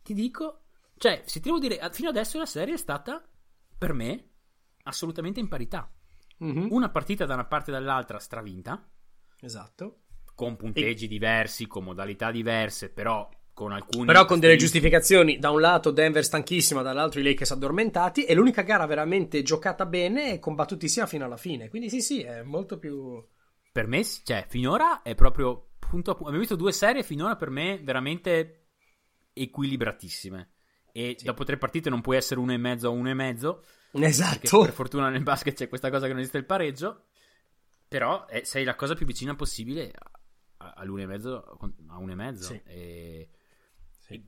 ti 0.03 0.13
dico, 0.13 0.65
cioè, 0.99 1.23
se 1.25 1.41
ti 1.41 1.47
devo 1.49 1.59
dire, 1.59 1.81
fino 1.93 2.11
adesso 2.11 2.37
la 2.37 2.45
serie 2.45 2.75
è 2.75 2.77
stata, 2.77 3.27
per 3.79 3.93
me, 3.95 4.29
assolutamente 4.83 5.41
in 5.41 5.49
parità. 5.49 5.91
Mm-hmm. 6.43 6.67
Una 6.71 6.91
partita 6.91 7.25
da 7.25 7.35
una 7.35 7.45
parte 7.45 7.71
e 7.71 7.75
dall'altra 7.75 8.19
stravinta. 8.19 8.85
Esatto. 9.41 10.01
Con 10.35 10.57
punteggi 10.57 11.05
e... 11.05 11.09
diversi, 11.09 11.67
con 11.67 11.85
modalità 11.85 12.31
diverse, 12.31 12.91
però 12.91 13.29
con 13.55 13.73
alcuni. 13.73 14.07
Però 14.07 14.25
con 14.25 14.41
delle 14.41 14.57
giustificazioni. 14.57 15.39
Da 15.39 15.51
un 15.51 15.61
lato 15.61 15.91
Denver 15.91 16.25
stanchissima, 16.25 16.83
dall'altro 16.83 17.21
i 17.21 17.23
Lakers 17.23 17.53
addormentati. 17.53 18.25
E 18.25 18.35
l'unica 18.35 18.63
gara 18.63 18.87
veramente 18.87 19.43
giocata 19.43 19.87
bene 19.87 20.33
e 20.33 20.39
combattutissima 20.39 21.07
fino 21.07 21.25
alla 21.25 21.37
fine. 21.37 21.69
Quindi 21.69 21.89
sì, 21.91 22.01
sì, 22.01 22.23
è 22.23 22.43
molto 22.43 22.79
più. 22.79 23.25
Per 23.71 23.87
me, 23.87 24.05
cioè, 24.05 24.47
finora 24.49 25.03
è 25.03 25.15
proprio. 25.15 25.69
Punto 25.79 26.11
a 26.11 26.15
punto. 26.15 26.29
Abbiamo 26.29 26.39
visto 26.39 26.57
due 26.57 26.73
serie 26.73 27.03
finora 27.03 27.37
per 27.37 27.51
me 27.51 27.79
veramente 27.83 28.69
equilibratissime. 29.35 30.51
E 30.93 31.15
sì. 31.19 31.25
dopo 31.25 31.45
tre 31.45 31.57
partite 31.57 31.91
non 31.91 32.01
puoi 32.01 32.17
essere 32.17 32.41
uno 32.41 32.53
e 32.53 32.57
mezzo 32.57 32.89
a 32.89 32.91
uno 32.91 33.11
e 33.11 33.15
mezzo. 33.15 33.63
Esatto. 33.93 34.61
Per 34.63 34.73
fortuna 34.73 35.09
nel 35.09 35.23
basket 35.23 35.55
c'è 35.55 35.69
questa 35.69 35.91
cosa 35.91 36.07
che 36.07 36.13
non 36.13 36.21
esiste 36.21 36.39
il 36.39 36.47
pareggio. 36.47 37.07
Però 37.89 38.27
eh, 38.29 38.45
sei 38.45 38.65
la 38.65 38.75
cosa 38.75 38.95
più 38.95 39.05
vicina 39.05 39.35
possibile 39.35 39.93
all'uno 40.57 41.03
e 41.03 41.07
mezzo. 41.07 41.59
A 41.89 41.99
uno 41.99 42.13
e 42.13 42.15
mezzo. 42.15 42.53
Sì. 42.53 42.63
E, 42.65 43.29
sì. 43.91 44.15
E, 44.15 44.23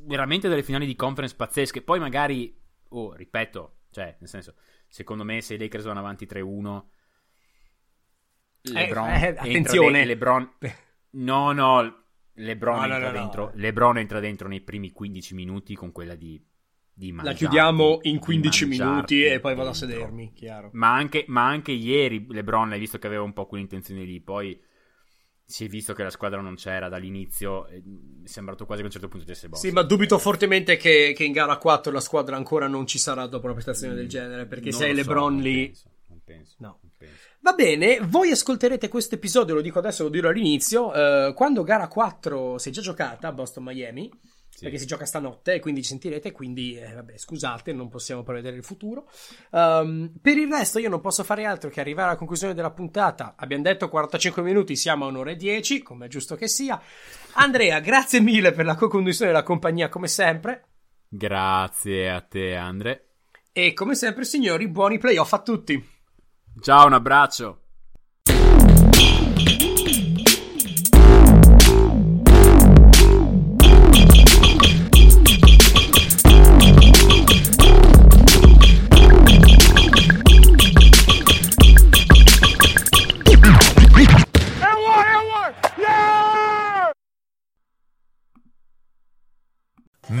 veramente 0.00 0.48
delle 0.48 0.62
finali 0.62 0.86
di 0.86 0.96
conference 0.96 1.36
pazzesche. 1.36 1.82
Poi 1.82 1.98
magari, 1.98 2.56
oh, 2.90 3.14
ripeto, 3.14 3.78
cioè, 3.90 4.16
nel 4.18 4.28
senso, 4.28 4.54
secondo 4.88 5.24
me 5.24 5.40
se 5.40 5.54
i 5.54 5.58
Lakers 5.58 5.84
vanno 5.84 6.00
avanti 6.00 6.26
3-1, 6.26 6.82
LeBron 8.62 9.08
eh, 9.08 9.22
eh, 9.22 9.28
attenzione. 9.28 10.00
De- 10.00 10.04
LeBron, 10.06 10.52
no, 11.10 11.52
no, 11.52 12.04
LeBron, 12.34 12.76
no, 12.76 12.82
entra 12.82 12.98
no, 12.98 13.06
no, 13.06 13.12
dentro, 13.12 13.50
LeBron 13.54 13.98
entra 13.98 14.20
dentro 14.20 14.48
nei 14.48 14.60
primi 14.60 14.90
15 14.90 15.34
minuti 15.34 15.74
con 15.74 15.92
quella 15.92 16.14
di 16.14 16.42
la 17.22 17.32
chiudiamo 17.32 17.98
in 18.02 18.18
15 18.18 18.66
minuti 18.66 19.24
e 19.24 19.40
poi 19.40 19.54
vado 19.54 19.70
a 19.70 19.74
sedermi, 19.74 20.32
chiaro. 20.34 20.70
Ma 20.72 20.94
anche, 20.94 21.24
ma 21.28 21.46
anche, 21.46 21.72
ieri 21.72 22.26
LeBron 22.28 22.72
hai 22.72 22.78
visto 22.78 22.98
che 22.98 23.06
aveva 23.06 23.22
un 23.22 23.32
po' 23.32 23.46
quell'intenzione 23.46 24.04
lì, 24.04 24.20
poi 24.20 24.58
si 25.46 25.66
è 25.66 25.68
visto 25.68 25.92
che 25.92 26.02
la 26.02 26.10
squadra 26.10 26.40
non 26.40 26.54
c'era 26.54 26.88
dall'inizio, 26.88 27.66
è 27.66 27.80
sembrato 28.24 28.64
quasi 28.64 28.80
che 28.80 28.86
a 28.86 28.90
un 28.90 28.92
certo 28.92 29.08
punto 29.08 29.26
di 29.26 29.32
essere 29.32 29.54
Sì, 29.56 29.70
ma 29.72 29.82
dubito 29.82 30.18
fortemente 30.18 30.76
che, 30.76 31.12
che, 31.14 31.24
in 31.24 31.32
gara 31.32 31.58
4 31.58 31.92
la 31.92 32.00
squadra 32.00 32.36
ancora 32.36 32.66
non 32.66 32.86
ci 32.86 32.98
sarà 32.98 33.26
dopo 33.26 33.44
una 33.44 33.54
prestazione 33.54 33.92
mm, 33.92 33.96
del 33.96 34.08
genere, 34.08 34.46
perché 34.46 34.72
se 34.72 34.86
hai 34.86 34.94
LeBron 34.94 35.36
so, 35.36 35.42
lì... 35.42 35.66
Penso, 35.66 35.90
non 36.08 36.20
penso, 36.24 36.54
no. 36.58 36.78
non 36.80 36.92
penso. 36.96 37.28
Va 37.40 37.52
bene, 37.52 38.00
voi 38.00 38.30
ascolterete 38.30 38.88
questo 38.88 39.16
episodio, 39.16 39.54
lo 39.54 39.60
dico 39.60 39.78
adesso, 39.78 40.04
lo 40.04 40.08
dirò 40.08 40.30
all'inizio, 40.30 40.94
eh, 40.94 41.34
quando 41.34 41.62
gara 41.62 41.88
4 41.88 42.56
si 42.56 42.68
è 42.70 42.72
già 42.72 42.80
giocata 42.80 43.28
a 43.28 43.32
Boston-Miami. 43.32 44.10
Perché 44.64 44.78
si 44.78 44.86
gioca 44.86 45.06
stanotte 45.06 45.54
e 45.54 45.60
quindi 45.60 45.82
ci 45.82 45.90
sentirete, 45.90 46.32
quindi 46.32 46.76
eh, 46.76 46.92
vabbè, 46.92 47.16
scusate, 47.16 47.72
non 47.72 47.88
possiamo 47.88 48.22
prevedere 48.22 48.56
il 48.56 48.64
futuro. 48.64 49.08
Um, 49.50 50.12
per 50.20 50.36
il 50.36 50.48
resto 50.50 50.78
io 50.78 50.88
non 50.88 51.00
posso 51.00 51.22
fare 51.22 51.44
altro 51.44 51.70
che 51.70 51.80
arrivare 51.80 52.08
alla 52.08 52.18
conclusione 52.18 52.54
della 52.54 52.70
puntata. 52.70 53.34
Abbiamo 53.36 53.62
detto 53.62 53.88
45 53.88 54.42
minuti, 54.42 54.74
siamo 54.74 55.04
a 55.04 55.08
un'ora 55.08 55.30
e 55.30 55.36
10, 55.36 55.82
come 55.82 56.06
è 56.06 56.08
giusto 56.08 56.34
che 56.34 56.48
sia. 56.48 56.80
Andrea, 57.34 57.78
grazie 57.80 58.20
mille 58.20 58.52
per 58.52 58.64
la 58.64 58.74
co-conduzione 58.74 59.30
della 59.30 59.44
compagnia, 59.44 59.88
come 59.88 60.08
sempre. 60.08 60.64
Grazie 61.08 62.10
a 62.10 62.20
te, 62.20 62.54
Andre. 62.54 63.08
E 63.52 63.72
come 63.72 63.94
sempre, 63.94 64.24
signori, 64.24 64.68
buoni 64.68 64.98
playoff 64.98 65.32
a 65.32 65.42
tutti. 65.42 65.92
Ciao, 66.60 66.86
un 66.86 66.92
abbraccio. 66.92 67.63